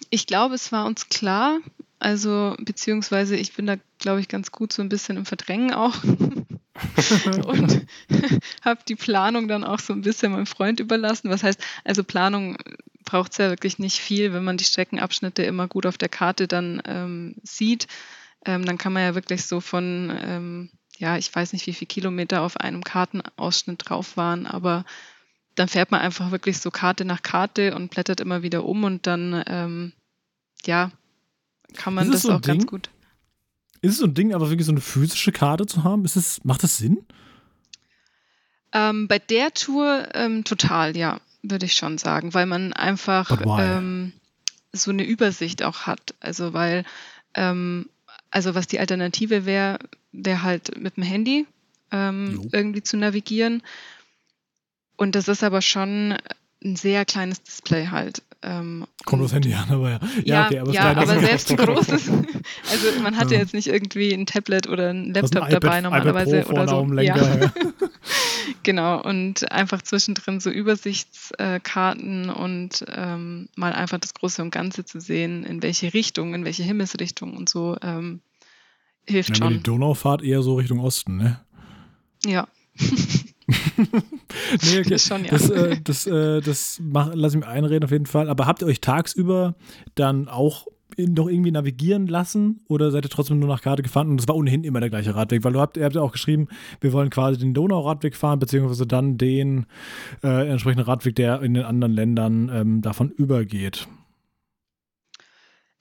ich 0.10 0.28
glaube, 0.28 0.56
es 0.56 0.72
war 0.72 0.86
uns 0.86 1.08
klar. 1.08 1.60
Also, 2.00 2.56
beziehungsweise 2.60 3.36
ich 3.36 3.54
bin 3.54 3.68
da, 3.68 3.76
glaube 4.00 4.20
ich, 4.20 4.28
ganz 4.28 4.52
gut 4.52 4.74
so 4.74 4.82
ein 4.82 4.90
bisschen 4.90 5.18
im 5.18 5.26
Verdrängen 5.26 5.74
auch. 5.74 6.04
und 7.46 7.86
habe 8.62 8.82
die 8.88 8.96
Planung 8.96 9.48
dann 9.48 9.64
auch 9.64 9.80
so 9.80 9.94
ein 9.94 10.02
bisschen 10.02 10.32
meinem 10.32 10.48
Freund 10.48 10.80
überlassen. 10.80 11.30
Was 11.30 11.44
heißt, 11.44 11.62
also 11.84 12.04
Planung 12.04 12.58
braucht 13.06 13.34
es 13.34 13.38
ja 13.38 13.50
wirklich 13.50 13.78
nicht 13.78 14.00
viel, 14.00 14.34
wenn 14.34 14.44
man 14.44 14.58
die 14.58 14.64
Streckenabschnitte 14.64 15.44
immer 15.44 15.68
gut 15.68 15.86
auf 15.86 15.98
der 15.98 16.10
Karte 16.10 16.48
dann 16.48 16.82
ähm, 16.86 17.36
sieht. 17.44 17.88
Ähm, 18.46 18.66
dann 18.66 18.80
kann 18.80 18.94
man 18.94 19.04
ja 19.04 19.16
wirklich 19.16 19.46
so 19.46 19.60
von, 19.60 20.12
ähm, 20.24 20.70
ja, 20.98 21.18
ich 21.18 21.34
weiß 21.34 21.54
nicht, 21.54 21.68
wie 21.68 21.74
viele 21.74 21.88
Kilometer 21.88 22.42
auf 22.42 22.58
einem 22.58 22.84
Kartenausschnitt 22.84 23.90
drauf 23.90 24.18
waren, 24.18 24.48
aber 24.48 24.86
dann 25.56 25.68
fährt 25.68 25.92
man 25.92 26.02
einfach 26.02 26.32
wirklich 26.32 26.60
so 26.60 26.72
Karte 26.72 27.06
nach 27.06 27.22
Karte 27.22 27.76
und 27.76 27.92
blättert 27.92 28.20
immer 28.20 28.42
wieder 28.42 28.66
um 28.66 28.84
und 28.84 29.08
dann, 29.08 29.44
ähm, 29.48 29.94
ja, 30.66 30.92
kann 31.76 31.94
man 31.94 32.12
das 32.12 32.24
so 32.24 32.34
auch 32.34 32.42
Ding? 32.42 32.60
ganz 32.60 32.68
gut. 32.68 32.90
Ist 33.82 33.94
es 33.94 33.98
so 33.98 34.06
ein 34.06 34.14
Ding, 34.14 34.34
aber 34.34 34.50
wirklich 34.50 34.66
so 34.66 34.72
eine 34.72 34.82
physische 34.82 35.32
Karte 35.32 35.66
zu 35.66 35.84
haben? 35.84 36.06
Ist 36.06 36.16
es, 36.16 36.44
macht 36.44 36.64
das 36.64 36.78
Sinn? 36.78 37.04
Ähm, 38.74 39.08
bei 39.08 39.20
der 39.20 39.54
Tour 39.54 40.08
ähm, 40.14 40.44
total, 40.44 40.96
ja, 40.96 41.20
würde 41.42 41.66
ich 41.66 41.74
schon 41.74 41.98
sagen, 41.98 42.34
weil 42.34 42.46
man 42.46 42.74
einfach 42.74 43.42
ähm, 43.60 44.14
so 44.72 44.92
eine 44.92 45.04
Übersicht 45.04 45.64
auch 45.64 45.82
hat. 45.82 46.14
Also 46.20 46.54
weil, 46.54 46.86
ähm, 47.34 47.90
also 48.30 48.56
was 48.56 48.68
die 48.68 48.80
Alternative 48.80 49.46
wäre, 49.46 49.80
wäre 50.12 50.44
halt 50.44 50.78
mit 50.78 50.98
dem 50.98 51.04
Handy 51.04 51.48
ähm, 51.92 52.50
irgendwie 52.52 52.84
zu 52.84 52.98
navigieren. 52.98 53.64
Und 55.02 55.16
das 55.16 55.28
ist 55.28 55.44
aber 55.44 55.64
schon 55.64 56.16
ein 56.64 56.76
sehr 56.76 57.06
kleines 57.06 57.42
Display 57.42 57.88
halt. 57.88 58.22
Ähm, 58.44 58.86
Kommt 59.04 59.24
aufs 59.24 59.34
Handy 59.34 59.52
an, 59.52 59.68
aber 59.72 59.90
ja. 59.90 60.00
Ja, 60.24 60.46
okay, 60.46 60.60
aber, 60.60 60.72
ja, 60.72 60.92
aber 60.92 61.20
selbst 61.20 61.50
ein 61.50 61.58
großes. 61.58 62.12
Also 62.72 63.02
man 63.02 63.18
hat 63.18 63.32
ja. 63.32 63.40
jetzt 63.40 63.56
nicht 63.56 63.66
irgendwie 63.66 64.14
ein 64.14 64.28
Tablet 64.28 64.70
oder 64.70 64.92
ein 64.92 65.12
Laptop 65.12 65.46
ein 65.46 65.52
dabei 65.54 65.82
normalerweise 65.82 66.46
oder 66.46 66.68
so. 66.68 66.86
Lenker, 66.86 67.18
ja. 67.18 67.46
ja. 67.46 67.52
genau, 68.64 69.02
und 69.02 69.52
einfach 69.52 69.82
zwischendrin 69.82 70.40
so 70.40 70.52
Übersichtskarten 70.52 72.30
und 72.30 72.86
ähm, 72.96 73.50
mal 73.56 73.74
einfach 73.74 73.98
das 73.98 74.14
Große 74.14 74.40
und 74.44 74.52
Ganze 74.52 74.86
zu 74.86 75.02
sehen, 75.02 75.44
in 75.46 75.64
welche 75.64 75.96
Richtung, 75.96 76.36
in 76.36 76.46
welche 76.46 76.62
Himmelsrichtung 76.62 77.36
und 77.36 77.50
so 77.50 77.76
ähm, 77.82 78.22
hilft 79.08 79.30
ja, 79.30 79.36
schon. 79.38 79.54
Die 79.54 79.64
Donaufahrt 79.64 80.22
eher 80.22 80.44
so 80.44 80.58
Richtung 80.58 80.80
Osten, 80.80 81.18
ne? 81.18 81.42
Ja. 82.24 82.48
nee, 84.64 84.80
okay. 84.80 85.00
Schon, 85.00 85.26
ja. 85.26 85.32
Das, 85.32 85.50
äh, 85.50 85.78
das, 85.84 86.08
äh, 86.08 86.42
das 86.42 86.82
mach, 86.84 87.12
lass 87.14 87.34
ich 87.34 87.40
mir 87.40 87.48
einreden 87.48 87.84
auf 87.84 87.92
jeden 87.92 88.06
Fall. 88.06 88.30
Aber 88.30 88.48
habt 88.48 88.62
ihr 88.62 88.68
euch 88.68 88.82
tagsüber 88.82 89.56
dann 89.96 90.28
auch 90.28 90.68
noch 90.98 91.28
irgendwie 91.28 91.52
navigieren 91.52 92.08
lassen 92.08 92.62
oder 92.68 92.92
seid 92.92 93.06
ihr 93.06 93.10
trotzdem 93.10 93.40
nur 93.40 93.50
nach 93.50 93.62
Karte 93.62 93.84
gefahren? 93.84 94.10
Und 94.10 94.20
es 94.20 94.28
war 94.28 94.36
ohnehin 94.36 94.64
immer 94.64 94.80
der 94.80 94.90
gleiche 94.90 95.16
Radweg, 95.16 95.44
weil 95.44 95.54
du 95.54 95.60
habt, 95.60 95.78
ihr 95.78 95.86
habt 95.86 95.96
ja 95.96 96.02
auch 96.02 96.12
geschrieben, 96.12 96.48
wir 96.82 96.94
wollen 96.94 97.10
quasi 97.10 97.40
den 97.40 97.54
Donauradweg 97.54 98.16
fahren, 98.16 98.40
beziehungsweise 98.40 98.86
dann 98.86 99.18
den 99.18 99.66
äh, 100.24 100.50
entsprechenden 100.50 100.86
Radweg, 100.86 101.16
der 101.16 101.42
in 101.42 101.54
den 101.54 101.64
anderen 101.64 101.94
Ländern 101.94 102.52
ähm, 102.54 102.82
davon 102.82 103.10
übergeht. 103.10 103.88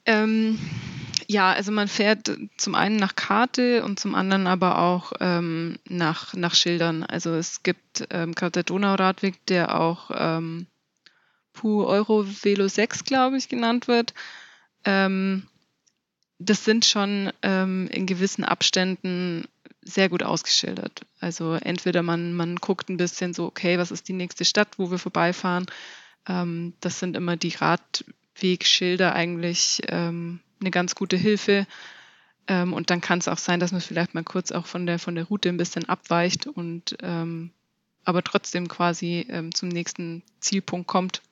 Ähm, 0.07 0.59
ja, 1.31 1.53
also 1.53 1.71
man 1.71 1.87
fährt 1.87 2.29
zum 2.57 2.75
einen 2.75 2.97
nach 2.97 3.15
Karte 3.15 3.85
und 3.85 4.01
zum 4.01 4.17
anderen 4.17 4.49
aber 4.49 4.81
auch 4.81 5.13
ähm, 5.21 5.77
nach, 5.89 6.35
nach 6.35 6.57
Schildern. 6.57 7.05
Also 7.05 7.33
es 7.35 7.63
gibt 7.63 8.05
ähm, 8.11 8.35
gerade 8.35 8.51
der 8.51 8.63
Donauradweg, 8.65 9.47
der 9.47 9.79
auch 9.79 10.11
ähm, 10.13 10.67
Pu 11.53 11.85
Euro 11.85 12.27
Velo 12.27 12.67
6, 12.67 13.05
glaube 13.05 13.37
ich, 13.37 13.49
genannt 13.49 13.87
wird. 13.87 14.13
Ähm, 14.85 15.47
das 16.41 16.65
sind 16.65 16.85
schon 16.85 17.31
ähm, 17.43 17.87
in 17.93 18.07
gewissen 18.07 18.43
Abständen 18.43 19.45
sehr 19.83 20.09
gut 20.09 20.25
ausgeschildert. 20.25 21.03
Also 21.21 21.53
entweder 21.55 22.03
man, 22.03 22.35
man 22.35 22.57
guckt 22.57 22.89
ein 22.89 22.97
bisschen 22.97 23.35
so, 23.35 23.45
okay, 23.45 23.79
was 23.79 23.93
ist 23.93 24.09
die 24.09 24.15
nächste 24.15 24.45
Stadt, 24.45 24.81
wo 24.81 24.91
wir 24.91 24.99
vorbeifahren. 24.99 25.67
Ähm, 26.27 26.73
das 26.81 26.99
sind 26.99 27.17
immer 27.17 27.37
die 27.37 27.55
Radwegschilder 27.55 29.15
eigentlich 29.15 29.83
ähm, 29.87 30.41
eine 30.61 30.71
ganz 30.71 30.95
gute 30.95 31.17
Hilfe. 31.17 31.67
Ähm, 32.47 32.73
und 32.73 32.91
dann 32.91 33.01
kann 33.01 33.19
es 33.19 33.29
auch 33.29 33.39
sein, 33.39 33.61
dass 33.61 33.73
man 33.73 33.81
vielleicht 33.81 34.15
mal 34.15 34.25
kurz 34.25 34.51
auch 34.51 34.67
von 34.67 34.87
der, 34.87 34.99
von 34.99 35.15
der 35.15 35.25
Route 35.25 35.49
ein 35.49 35.57
bisschen 35.57 35.89
abweicht 35.89 36.47
und 36.47 36.97
ähm, 37.03 37.51
aber 38.05 38.25
trotzdem 38.25 38.67
quasi 38.69 39.27
ähm, 39.29 39.55
zum 39.55 39.69
nächsten 39.69 40.23
Zielpunkt 40.41 40.89
kommt. 40.89 41.23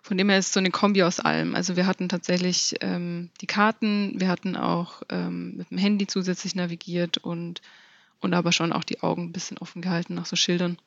von 0.00 0.16
dem 0.16 0.28
her 0.28 0.38
ist 0.38 0.46
es 0.46 0.52
so 0.54 0.60
eine 0.60 0.70
Kombi 0.70 1.02
aus 1.02 1.20
allem. 1.20 1.54
Also 1.54 1.76
wir 1.76 1.86
hatten 1.86 2.08
tatsächlich 2.08 2.76
ähm, 2.80 3.30
die 3.40 3.46
Karten, 3.46 4.18
wir 4.18 4.28
hatten 4.28 4.56
auch 4.56 5.02
ähm, 5.10 5.56
mit 5.56 5.70
dem 5.70 5.78
Handy 5.78 6.06
zusätzlich 6.06 6.54
navigiert 6.54 7.18
und, 7.18 7.60
und 8.20 8.32
aber 8.32 8.52
schon 8.52 8.72
auch 8.72 8.84
die 8.84 9.02
Augen 9.02 9.24
ein 9.24 9.32
bisschen 9.32 9.58
offen 9.58 9.82
gehalten 9.82 10.14
nach 10.14 10.26
so 10.26 10.36
Schildern. 10.36 10.78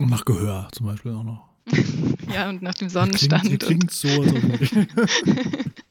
Und 0.00 0.10
nach 0.10 0.24
Gehör 0.24 0.68
zum 0.72 0.86
Beispiel 0.86 1.12
auch 1.12 1.24
noch. 1.24 1.48
ja, 2.34 2.48
und 2.48 2.62
nach 2.62 2.74
dem 2.74 2.88
Sonnenstand. 2.88 3.44
Klingt, 3.44 3.62
klingt 3.62 3.90
so. 3.92 4.08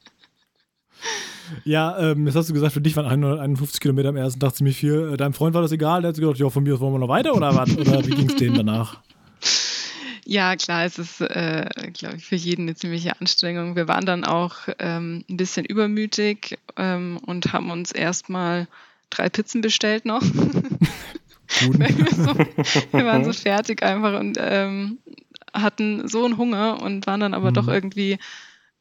ja, 1.64 1.98
ähm, 1.98 2.26
jetzt 2.26 2.36
hast 2.36 2.48
du 2.48 2.54
gesagt, 2.54 2.72
für 2.72 2.80
dich 2.80 2.96
waren 2.96 3.06
151 3.06 3.80
Kilometer 3.80 4.10
am 4.10 4.16
ersten 4.16 4.40
Tag 4.40 4.54
ziemlich 4.54 4.76
viel. 4.76 5.12
Äh, 5.12 5.16
deinem 5.16 5.32
Freund 5.32 5.54
war 5.54 5.62
das 5.62 5.72
egal, 5.72 6.02
der 6.02 6.10
hat 6.10 6.16
gedacht, 6.16 6.38
ja, 6.38 6.48
von 6.50 6.62
mir 6.62 6.74
aus 6.74 6.80
wollen 6.80 6.94
wir 6.94 6.98
noch 6.98 7.08
weiter 7.08 7.34
oder 7.34 7.54
was? 7.54 7.76
Oder 7.76 8.04
wie 8.06 8.10
ging 8.10 8.28
es 8.28 8.36
dem 8.36 8.54
danach? 8.54 8.98
Ja, 10.26 10.54
klar, 10.54 10.84
es 10.84 10.96
ist, 10.96 11.20
äh, 11.22 11.66
glaube 11.92 12.18
ich, 12.18 12.24
für 12.24 12.36
jeden 12.36 12.62
eine 12.62 12.76
ziemliche 12.76 13.20
Anstrengung. 13.20 13.74
Wir 13.74 13.88
waren 13.88 14.06
dann 14.06 14.22
auch 14.22 14.54
ähm, 14.78 15.24
ein 15.28 15.36
bisschen 15.36 15.64
übermütig 15.64 16.56
ähm, 16.76 17.18
und 17.26 17.52
haben 17.52 17.72
uns 17.72 17.90
erstmal 17.90 18.68
drei 19.10 19.28
Pizzen 19.28 19.60
bestellt 19.60 20.04
noch. 20.04 20.22
wir, 21.58 22.06
so, 22.12 22.36
wir, 22.92 23.06
waren 23.06 23.24
so 23.24 23.32
fertig 23.32 23.82
einfach 23.82 24.20
und 24.20 24.38
ähm, 24.38 24.98
hatten 25.52 26.06
so 26.06 26.24
einen 26.24 26.36
Hunger 26.36 26.80
und 26.80 27.08
waren 27.08 27.20
dann 27.20 27.34
aber 27.34 27.50
mhm. 27.50 27.54
doch 27.54 27.66
irgendwie 27.66 28.18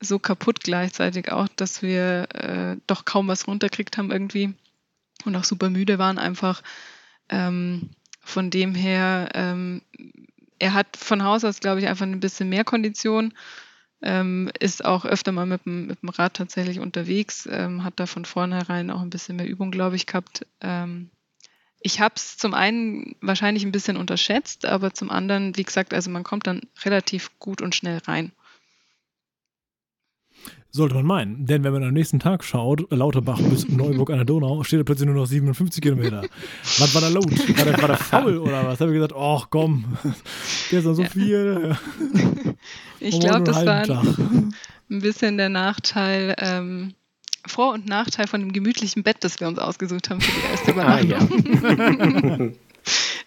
so 0.01 0.19
kaputt 0.19 0.61
gleichzeitig 0.61 1.31
auch, 1.31 1.47
dass 1.55 1.81
wir 1.81 2.27
äh, 2.33 2.77
doch 2.87 3.05
kaum 3.05 3.27
was 3.27 3.47
runterkriegt 3.47 3.97
haben 3.97 4.11
irgendwie 4.11 4.53
und 5.25 5.35
auch 5.35 5.43
super 5.43 5.69
müde 5.69 5.99
waren 5.99 6.17
einfach. 6.17 6.61
Ähm, 7.29 7.89
von 8.21 8.49
dem 8.49 8.75
her, 8.75 9.29
ähm, 9.33 9.81
er 10.59 10.73
hat 10.73 10.97
von 10.97 11.23
Haus 11.23 11.43
aus, 11.43 11.59
glaube 11.59 11.79
ich, 11.79 11.87
einfach 11.87 12.05
ein 12.05 12.19
bisschen 12.19 12.49
mehr 12.49 12.63
Kondition, 12.63 13.33
ähm, 14.01 14.49
ist 14.59 14.85
auch 14.85 15.05
öfter 15.05 15.31
mal 15.31 15.45
mit 15.45 15.65
dem, 15.65 15.87
mit 15.87 16.01
dem 16.01 16.09
Rad 16.09 16.35
tatsächlich 16.35 16.79
unterwegs, 16.79 17.47
ähm, 17.51 17.83
hat 17.83 17.99
da 17.99 18.05
von 18.05 18.25
vornherein 18.25 18.91
auch 18.91 19.01
ein 19.01 19.09
bisschen 19.09 19.35
mehr 19.35 19.47
Übung, 19.47 19.71
glaube 19.71 19.95
ich, 19.95 20.05
gehabt. 20.05 20.45
Ähm, 20.61 21.09
ich 21.81 21.99
habe 21.99 22.15
es 22.17 22.37
zum 22.37 22.53
einen 22.53 23.15
wahrscheinlich 23.21 23.63
ein 23.63 23.71
bisschen 23.71 23.97
unterschätzt, 23.97 24.65
aber 24.65 24.93
zum 24.93 25.09
anderen, 25.09 25.55
wie 25.57 25.63
gesagt, 25.63 25.93
also 25.93 26.09
man 26.09 26.23
kommt 26.23 26.47
dann 26.47 26.61
relativ 26.83 27.37
gut 27.39 27.61
und 27.61 27.75
schnell 27.75 27.99
rein. 27.99 28.31
Sollte 30.71 30.93
man 30.93 31.05
meinen. 31.05 31.45
Denn 31.47 31.63
wenn 31.63 31.73
man 31.73 31.83
am 31.83 31.93
nächsten 31.93 32.19
Tag 32.19 32.43
schaut, 32.43 32.91
Lauterbach 32.91 33.41
bis 33.41 33.67
Neuburg 33.67 34.11
an 34.11 34.17
der 34.17 34.25
Donau, 34.25 34.63
steht 34.63 34.79
da 34.79 34.83
plötzlich 34.83 35.07
nur 35.07 35.15
noch 35.15 35.25
57 35.25 35.81
Kilometer. 35.81 36.23
was 36.77 36.93
war 36.93 37.01
da 37.01 37.07
laut? 37.09 37.31
War 37.31 37.65
der, 37.65 37.81
war 37.81 37.87
der 37.87 37.97
faul 37.97 38.37
oder 38.37 38.65
was? 38.67 38.77
Da 38.77 38.85
habe 38.85 38.91
ich 38.91 39.01
gesagt, 39.01 39.15
ach 39.17 39.47
komm, 39.49 39.97
gestern 40.69 40.93
so 40.93 41.03
viel. 41.05 41.75
ich 42.99 43.19
glaube, 43.19 43.45
das 43.45 43.65
war 43.65 43.81
ein, 43.81 44.53
ein, 44.91 44.99
bisschen 44.99 45.37
der 45.37 45.49
Nachteil, 45.49 46.35
ähm, 46.37 46.93
vor- 47.47 47.73
und 47.73 47.87
Nachteil 47.87 48.27
von 48.27 48.39
dem 48.41 48.53
gemütlichen 48.53 49.01
Bett, 49.01 49.17
das 49.21 49.39
wir 49.39 49.47
uns 49.47 49.57
ausgesucht 49.57 50.11
haben 50.11 50.21
für 50.21 50.31
die 50.31 50.47
erste 50.51 50.71
Übernachtung. 50.71 50.99
Ah, 51.65 52.37
ja. 52.37 52.49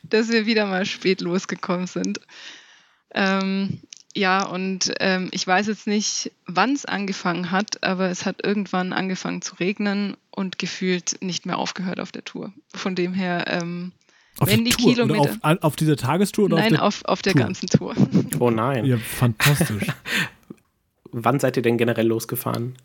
Dass 0.05 0.31
wir 0.31 0.47
wieder 0.47 0.67
mal 0.67 0.85
spät 0.87 1.21
losgekommen 1.21 1.87
sind. 1.87 2.21
Ähm, 3.15 3.81
ja, 4.15 4.45
und 4.45 4.93
ähm, 5.01 5.29
ich 5.33 5.47
weiß 5.47 5.67
jetzt 5.69 5.87
nicht, 5.87 6.33
wann 6.47 6.73
es 6.75 6.85
angefangen 6.85 7.51
hat, 7.51 7.83
aber 7.83 8.11
es 8.11 8.27
hat 8.27 8.45
irgendwann 8.45 8.93
angefangen 8.93 9.41
zu 9.41 9.55
regnen 9.57 10.17
und 10.31 10.59
gefühlt 10.59 11.23
nicht 11.23 11.47
mehr 11.47 11.59
aufgehört 11.59 11.99
auf 11.99 12.13
der 12.13 12.25
Tour. 12.25 12.53
Von 12.75 12.95
dem 12.95 13.15
her, 13.15 13.45
ähm, 13.49 13.93
auf 14.39 14.49
wenn 14.49 14.65
die 14.65 14.71
Tour, 14.71 14.93
Kilometer. 14.93 15.39
Auf, 15.41 15.63
auf, 15.63 15.77
dieser 15.77 15.97
Tagestour 15.97 16.47
oder 16.47 16.57
Nein, 16.57 16.77
auf 16.77 16.79
der, 16.79 16.83
auf, 16.83 17.05
auf 17.05 17.23
der 17.23 17.35
ganzen 17.35 17.69
Tour. 17.69 17.95
Oh 18.39 18.51
nein. 18.51 18.85
Ja, 18.85 18.99
fantastisch. 18.99 19.87
wann 21.13 21.39
seid 21.39 21.57
ihr 21.57 21.63
denn 21.63 21.79
generell 21.79 22.07
losgefahren? 22.07 22.77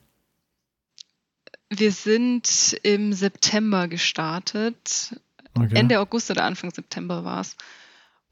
Wir 1.69 1.91
sind 1.91 2.77
im 2.83 3.13
September 3.13 3.87
gestartet. 3.87 5.19
Okay. 5.53 5.75
Ende 5.75 5.99
August 5.99 6.31
oder 6.31 6.43
Anfang 6.43 6.71
September 6.71 7.23
war 7.23 7.41
es. 7.41 7.57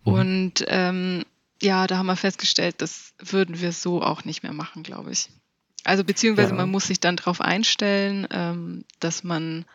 Mhm. 0.06 0.14
Und 0.14 0.66
ähm, 0.68 1.26
ja, 1.62 1.88
da 1.88 1.98
haben 1.98 2.06
wir 2.06 2.16
festgestellt, 2.16 2.82
das 2.82 3.14
würden 3.20 3.60
wir 3.62 3.72
so 3.72 4.02
auch 4.02 4.26
nicht 4.26 4.44
mehr 4.44 4.54
machen, 4.54 4.84
glaube 4.84 5.12
ich. 5.12 5.30
Also 5.84 6.04
beziehungsweise 6.04 6.52
ja. 6.52 6.56
man 6.56 6.70
muss 6.70 6.88
sich 6.88 7.00
dann 7.00 7.16
darauf 7.16 7.42
einstellen, 7.42 8.28
ähm, 8.32 8.86
dass 9.00 9.24
man 9.24 9.66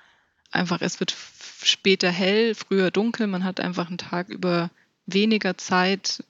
einfach, 0.50 0.80
es 0.80 1.00
wird 1.00 1.16
später 1.62 2.10
hell, 2.10 2.54
früher 2.54 2.90
dunkel, 2.90 3.26
man 3.26 3.44
hat 3.44 3.60
einfach 3.60 3.88
einen 3.88 3.98
Tag 3.98 4.28
über 4.28 4.70
weniger 5.06 5.56
Zeit 5.56 6.24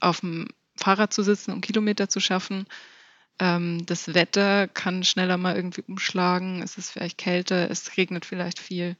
auf 0.00 0.20
dem 0.20 0.48
Fahrrad 0.76 1.12
zu 1.12 1.22
sitzen, 1.22 1.52
um 1.52 1.60
Kilometer 1.60 2.08
zu 2.08 2.20
schaffen. 2.20 2.66
Ähm, 3.38 3.86
das 3.86 4.14
Wetter 4.14 4.68
kann 4.68 5.04
schneller 5.04 5.38
mal 5.38 5.56
irgendwie 5.56 5.84
umschlagen, 5.88 6.62
es 6.62 6.76
ist 6.76 6.90
vielleicht 6.90 7.18
kälter, 7.18 7.70
es 7.70 7.96
regnet 7.96 8.24
vielleicht 8.24 8.58
viel. 8.58 8.96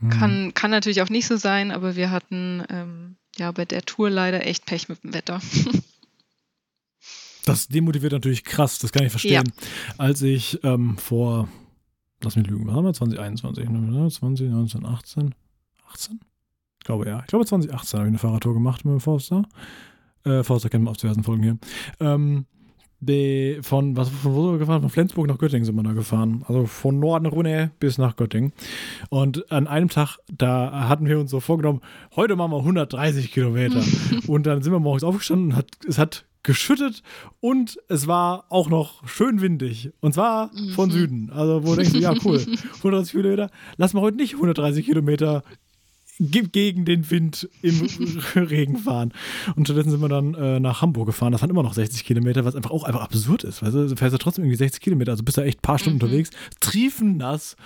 Mhm. 0.00 0.10
Kann, 0.10 0.54
kann 0.54 0.70
natürlich 0.70 1.02
auch 1.02 1.08
nicht 1.08 1.26
so 1.26 1.36
sein, 1.36 1.70
aber 1.70 1.96
wir 1.96 2.10
hatten 2.10 2.64
ähm, 2.68 3.16
ja 3.38 3.50
bei 3.52 3.64
der 3.64 3.82
Tour 3.82 4.10
leider 4.10 4.46
echt 4.46 4.66
Pech 4.66 4.88
mit 4.88 5.02
dem 5.02 5.14
Wetter. 5.14 5.40
das 7.44 7.68
demotiviert 7.68 8.12
natürlich 8.12 8.44
krass, 8.44 8.78
das 8.78 8.92
kann 8.92 9.04
ich 9.04 9.10
verstehen. 9.10 9.44
Ja. 9.46 9.94
Als 9.98 10.22
ich 10.22 10.62
ähm, 10.64 10.96
vor, 10.98 11.48
lass 12.22 12.36
mich 12.36 12.46
lügen, 12.46 12.66
was 12.66 12.74
haben 12.74 12.84
wir? 12.84 12.94
2021, 12.94 14.18
20, 14.18 14.50
19, 14.50 14.86
18? 14.86 15.34
18? 15.92 16.20
Ich 16.80 16.86
glaube 16.86 17.08
ja. 17.08 17.20
Ich 17.20 17.26
glaube 17.28 17.46
2018 17.46 17.98
habe 17.98 18.08
ich 18.08 18.10
eine 18.10 18.18
Fahrradtour 18.18 18.54
gemacht 18.54 18.84
mit 18.84 18.92
dem 18.92 19.00
Forster. 19.00 19.42
Äh, 20.24 20.42
Forster 20.42 20.68
kennen 20.68 20.84
wir 20.84 20.90
aus 20.90 20.98
diversen 20.98 21.24
Folgen 21.24 21.42
hier. 21.42 21.58
Ähm, 22.00 22.46
die, 23.04 23.58
von, 23.62 23.96
was, 23.96 24.08
von 24.08 24.34
wo 24.34 24.42
sind 24.42 24.52
wir 24.52 24.58
gefahren? 24.58 24.80
Von 24.82 24.90
Flensburg 24.90 25.26
nach 25.26 25.38
Göttingen 25.38 25.64
sind 25.64 25.76
wir 25.76 25.82
da 25.82 25.92
gefahren. 25.92 26.44
Also 26.48 26.66
von 26.66 26.98
Norden 26.98 27.26
Runne 27.26 27.70
bis 27.80 27.98
nach 27.98 28.16
Göttingen. 28.16 28.52
Und 29.08 29.50
an 29.52 29.66
einem 29.66 29.88
Tag, 29.88 30.18
da 30.32 30.88
hatten 30.88 31.06
wir 31.06 31.18
uns 31.18 31.30
so 31.30 31.40
vorgenommen, 31.40 31.80
heute 32.16 32.36
machen 32.36 32.52
wir 32.52 32.58
130 32.58 33.32
Kilometer. 33.32 33.82
und 34.26 34.46
dann 34.46 34.62
sind 34.62 34.72
wir 34.72 34.80
morgens 34.80 35.04
aufgestanden 35.04 35.50
und 35.50 35.56
hat, 35.56 35.66
es 35.88 35.98
hat 35.98 36.24
geschüttet 36.44 37.02
und 37.40 37.78
es 37.88 38.06
war 38.06 38.44
auch 38.50 38.68
noch 38.68 39.06
schön 39.08 39.40
windig. 39.40 39.90
Und 40.00 40.14
zwar 40.14 40.50
von 40.74 40.90
mhm. 40.90 40.92
Süden. 40.92 41.30
Also, 41.30 41.64
wo 41.64 41.74
du 41.74 41.82
denkst, 41.82 41.98
ja, 41.98 42.14
cool, 42.24 42.38
130 42.76 43.12
Kilometer. 43.12 43.50
Lass 43.76 43.94
mal 43.94 44.02
heute 44.02 44.18
nicht 44.18 44.34
130 44.34 44.84
Kilometer 44.84 45.42
gegen 46.20 46.84
den 46.84 47.10
Wind 47.10 47.48
im 47.62 47.86
Regen 48.36 48.76
fahren. 48.78 49.12
Und 49.56 49.66
stattdessen 49.66 49.90
sind 49.90 50.00
wir 50.00 50.08
dann 50.08 50.34
äh, 50.34 50.60
nach 50.60 50.80
Hamburg 50.80 51.06
gefahren. 51.06 51.32
Das 51.32 51.42
waren 51.42 51.50
immer 51.50 51.62
noch 51.62 51.74
60 51.74 52.04
Kilometer, 52.04 52.44
was 52.44 52.54
einfach 52.54 52.70
auch 52.70 52.84
einfach 52.84 53.02
absurd 53.02 53.44
ist. 53.44 53.62
Weißt 53.62 53.74
du, 53.74 53.88
du 53.88 53.96
fährst 53.96 54.12
ja 54.12 54.18
trotzdem 54.18 54.44
irgendwie 54.44 54.58
60 54.58 54.80
Kilometer, 54.80 55.12
also 55.12 55.24
bist 55.24 55.38
du 55.38 55.42
echt 55.42 55.58
ein 55.58 55.62
paar 55.62 55.78
Stunden 55.78 55.98
mhm. 55.98 56.04
unterwegs, 56.04 56.30
triefen 56.60 57.16
nass 57.16 57.56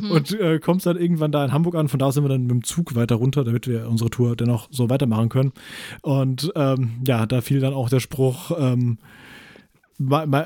mhm. 0.00 0.10
und 0.10 0.32
äh, 0.32 0.58
kommst 0.58 0.86
dann 0.86 0.96
irgendwann 0.96 1.32
da 1.32 1.44
in 1.44 1.52
Hamburg 1.52 1.74
an. 1.74 1.88
Von 1.88 1.98
da 1.98 2.10
sind 2.10 2.24
wir 2.24 2.28
dann 2.28 2.42
mit 2.42 2.50
dem 2.50 2.64
Zug 2.64 2.94
weiter 2.94 3.16
runter, 3.16 3.44
damit 3.44 3.66
wir 3.68 3.88
unsere 3.88 4.10
Tour 4.10 4.36
dennoch 4.36 4.68
so 4.70 4.88
weitermachen 4.88 5.28
können. 5.28 5.52
Und 6.00 6.50
ähm, 6.56 7.02
ja, 7.06 7.26
da 7.26 7.40
fiel 7.42 7.60
dann 7.60 7.74
auch 7.74 7.90
der 7.90 8.00
Spruch, 8.00 8.52
ähm, 8.58 8.98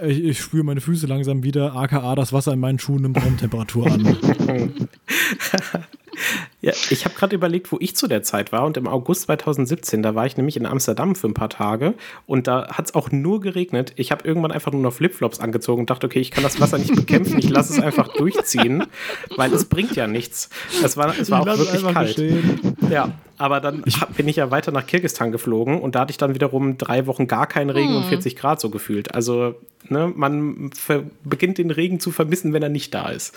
ich 0.07 0.41
spüre 0.41 0.65
meine 0.65 0.81
Füße 0.81 1.07
langsam 1.07 1.43
wieder, 1.43 1.77
aka 1.77 2.15
das 2.15 2.33
Wasser 2.33 2.55
in 2.55 2.61
meinen 2.61 2.79
Schuhen 2.79 3.03
nimmt 3.03 3.23
Raumtemperatur 3.23 3.87
an. 3.87 4.17
Ja, 6.61 6.73
ich 6.91 7.05
habe 7.05 7.15
gerade 7.15 7.35
überlegt, 7.35 7.73
wo 7.73 7.77
ich 7.81 7.97
zu 7.97 8.07
der 8.07 8.23
Zeit 8.23 8.53
war. 8.53 8.65
Und 8.65 8.77
im 8.77 8.87
August 8.87 9.23
2017, 9.23 10.03
da 10.03 10.15
war 10.15 10.27
ich 10.27 10.37
nämlich 10.37 10.57
in 10.57 10.67
Amsterdam 10.67 11.15
für 11.15 11.27
ein 11.27 11.35
paar 11.35 11.49
Tage. 11.49 11.95
Und 12.27 12.47
da 12.47 12.69
hat 12.69 12.87
es 12.87 12.95
auch 12.95 13.11
nur 13.11 13.41
geregnet. 13.41 13.93
Ich 13.97 14.13
habe 14.13 14.27
irgendwann 14.27 14.53
einfach 14.53 14.73
nur 14.73 14.83
noch 14.83 14.93
Flipflops 14.93 15.41
angezogen 15.41 15.81
und 15.81 15.91
dachte, 15.91 16.07
okay, 16.07 16.21
ich 16.21 16.31
kann 16.31 16.45
das 16.45 16.61
Wasser 16.61 16.79
nicht 16.79 16.95
bekämpfen. 16.95 17.39
Ich 17.39 17.49
lasse 17.49 17.73
es 17.73 17.81
einfach 17.81 18.09
durchziehen, 18.09 18.85
weil 19.37 19.53
es 19.53 19.65
bringt 19.65 19.97
ja 19.97 20.07
nichts. 20.07 20.51
Es 20.85 20.97
war, 20.97 21.19
es 21.19 21.31
war 21.31 21.41
auch 21.41 21.47
wirklich 21.47 21.83
kalt. 21.83 22.09
Bestehen. 22.09 22.77
Ja, 22.91 23.13
aber 23.39 23.61
dann 23.61 23.83
hab, 24.01 24.17
bin 24.17 24.29
ich 24.29 24.37
ja 24.37 24.51
weiter 24.51 24.71
nach 24.71 24.87
Kirgistan 24.87 25.33
geflogen 25.33 25.81
und 25.81 25.95
da 25.95 26.01
hatte 26.01 26.13
ich 26.13 26.19
dann 26.19 26.35
wiederum 26.35 26.79
drei 26.79 27.07
Wochen 27.07 27.27
gar 27.27 27.49
keinen 27.49 27.71
Regen 27.71 27.89
hm. 27.89 27.97
und 27.97 28.05
40 28.05 28.37
Grad 28.37 28.61
so 28.61 28.71
gefühlt. 28.71 29.15
Also 29.15 29.57
ne, 29.89 30.13
man 30.15 30.71
beginnt 31.25 31.59
den 31.59 31.71
Regen 31.71 31.99
zu 31.99 32.13
vermissen, 32.13 32.53
wenn 32.53 32.63
er 32.63 32.69
nicht 32.69 32.95
da 32.95 33.09
ist. 33.09 33.35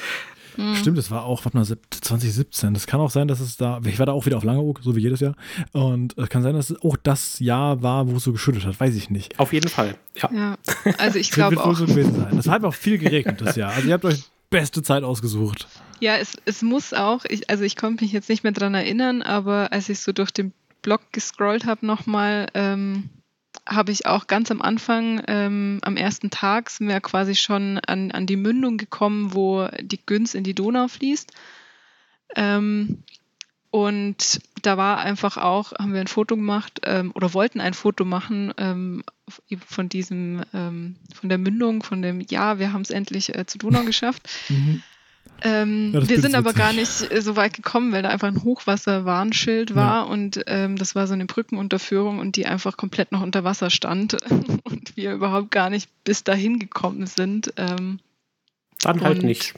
Mhm. 0.58 0.76
Stimmt, 0.76 0.98
das 0.98 1.12
war 1.12 1.26
auch, 1.26 1.46
warte 1.46 1.58
mal, 1.58 1.66
2017. 1.66 2.74
Das 2.74 2.88
kann 2.88 3.00
auch 3.00 3.12
sein, 3.12 3.28
dass 3.28 3.40
es 3.40 3.58
da, 3.58 3.80
ich 3.86 4.00
war 4.00 4.06
da 4.06 4.12
auch 4.12 4.26
wieder 4.26 4.38
auf 4.38 4.44
Langeoog, 4.44 4.82
so 4.82 4.96
wie 4.96 5.02
jedes 5.02 5.20
Jahr. 5.20 5.36
Und 5.72 6.18
es 6.18 6.30
kann 6.30 6.44
sein, 6.44 6.56
dass 6.56 6.70
es 6.70 6.82
auch 6.82 6.98
das 7.02 7.40
Jahr 7.40 7.82
war, 7.82 8.08
wo 8.10 8.18
es 8.18 8.24
so 8.24 8.32
geschüttet 8.32 8.66
hat, 8.66 8.80
weiß 8.80 8.96
ich 8.96 9.10
nicht. 9.10 9.40
Auf 9.40 9.54
jeden 9.54 9.70
Fall, 9.70 9.96
ja. 10.16 10.30
ja 10.34 10.58
also 10.98 11.20
ich 11.20 11.32
glaube 11.36 11.64
auch. 11.64 11.76
So 11.76 11.86
gewesen 11.86 12.16
sein. 12.16 12.36
Das 12.36 12.48
hat 12.48 12.64
auch 12.64 12.74
viel 12.74 12.98
geregnet 12.98 13.42
das 13.42 13.56
Jahr. 13.56 13.74
Also 13.74 13.88
ihr 13.88 13.94
habt 13.94 14.06
euch 14.06 14.24
beste 14.50 14.82
Zeit 14.82 15.04
ausgesucht. 15.04 15.68
Ja, 16.00 16.18
es, 16.18 16.38
es 16.46 16.62
muss 16.62 16.94
auch, 16.94 17.26
ich, 17.26 17.50
also 17.50 17.64
ich 17.64 17.76
konnte 17.76 18.04
mich 18.04 18.14
jetzt 18.14 18.30
nicht 18.30 18.44
mehr 18.44 18.54
dran 18.54 18.74
erinnern, 18.74 19.22
aber 19.22 19.74
als 19.74 19.90
ich 19.90 20.00
so 20.00 20.12
durch 20.12 20.32
den 20.32 20.54
Blog 20.82 21.02
gescrollt 21.12 21.66
habe 21.66 21.86
nochmal, 21.86 22.48
ähm, 22.54 23.10
habe 23.68 23.92
ich 23.92 24.06
auch 24.06 24.28
ganz 24.28 24.52
am 24.52 24.62
Anfang, 24.62 25.24
ähm, 25.28 25.80
am 25.82 25.98
ersten 25.98 26.30
Tag, 26.30 26.70
sind 26.70 26.88
wir 26.88 27.02
quasi 27.02 27.36
schon 27.36 27.80
an, 27.80 28.12
an 28.12 28.26
die 28.26 28.36
Mündung 28.36 28.78
gekommen, 28.78 29.34
wo 29.34 29.68
die 29.82 30.00
Günz 30.06 30.34
in 30.36 30.44
die 30.44 30.54
Donau 30.54 30.88
fließt. 30.88 31.32
Ähm, 32.36 33.04
Und 33.72 34.40
da 34.62 34.78
war 34.78 35.00
einfach 35.00 35.36
auch, 35.36 35.74
haben 35.74 35.94
wir 35.94 36.00
ein 36.00 36.08
Foto 36.08 36.38
gemacht 36.38 36.80
ähm, 36.84 37.12
oder 37.14 37.34
wollten 37.34 37.60
ein 37.60 37.74
Foto 37.74 38.06
machen 38.06 38.54
ähm, 38.58 39.04
von 39.68 39.90
diesem, 39.90 40.44
ähm, 40.54 40.96
von 41.14 41.28
der 41.28 41.38
Mündung, 41.38 41.84
von 41.84 42.02
dem, 42.02 42.22
ja, 42.22 42.58
wir 42.58 42.72
haben 42.72 42.84
es 42.84 42.90
endlich 42.90 43.36
äh, 43.36 43.46
zu 43.46 43.58
Donau 43.58 43.84
geschafft. 43.86 44.30
Mhm. 44.48 44.82
Ähm, 45.42 45.92
ja, 45.94 46.08
wir 46.08 46.22
sind 46.22 46.36
aber 46.36 46.54
gar 46.54 46.74
nicht 46.74 46.90
so 46.90 47.36
weit 47.36 47.54
gekommen, 47.54 47.92
weil 47.92 48.04
da 48.04 48.10
einfach 48.10 48.28
ein 48.28 48.44
Hochwasserwarnschild 48.44 49.76
war 49.76 50.06
ja. 50.06 50.12
und 50.12 50.42
ähm, 50.48 50.78
das 50.78 50.96
war 50.96 51.08
so 51.08 51.14
eine 51.14 51.26
Brückenunterführung 51.26 52.20
und 52.20 52.36
die 52.36 52.46
einfach 52.46 52.78
komplett 52.78 53.12
noch 53.12 53.22
unter 53.22 53.44
Wasser 53.44 53.70
stand 53.70 54.18
und 54.64 54.96
wir 54.96 55.14
überhaupt 55.14 55.52
gar 55.52 55.70
nicht 55.70 55.90
bis 56.04 56.24
dahin 56.24 56.60
gekommen 56.60 57.06
sind. 57.06 57.54
Ähm, 57.58 58.00
Dann 58.82 59.02
halt 59.02 59.24
nicht. 59.24 59.54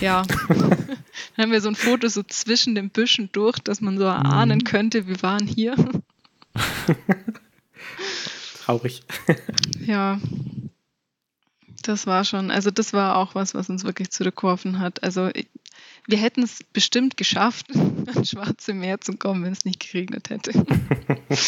Ja, 0.00 0.22
dann 0.48 0.96
haben 1.36 1.52
wir 1.52 1.60
so 1.60 1.68
ein 1.68 1.74
Foto 1.74 2.08
so 2.08 2.22
zwischen 2.22 2.74
den 2.74 2.90
Büschen 2.90 3.28
durch, 3.32 3.58
dass 3.58 3.80
man 3.80 3.98
so 3.98 4.04
erahnen 4.04 4.60
mhm. 4.60 4.64
könnte, 4.64 5.06
wir 5.06 5.22
waren 5.22 5.46
hier. 5.46 5.76
Traurig. 8.64 9.02
Ja, 9.84 10.18
das 11.88 12.06
war 12.06 12.24
schon, 12.24 12.50
also 12.50 12.70
das 12.70 12.92
war 12.92 13.16
auch 13.16 13.34
was, 13.34 13.54
was 13.54 13.70
uns 13.70 13.84
wirklich 13.84 14.10
zurückgeworfen 14.10 14.78
hat. 14.80 15.02
Also 15.02 15.30
wir 16.06 16.18
hätten 16.18 16.42
es 16.42 16.60
bestimmt 16.72 17.16
geschafft, 17.16 17.66
ans 18.14 18.30
Schwarze 18.30 18.74
Meer 18.74 19.00
zu 19.00 19.16
kommen, 19.16 19.44
wenn 19.44 19.52
es 19.52 19.64
nicht 19.64 19.80
geregnet 19.80 20.30
hätte. 20.30 20.52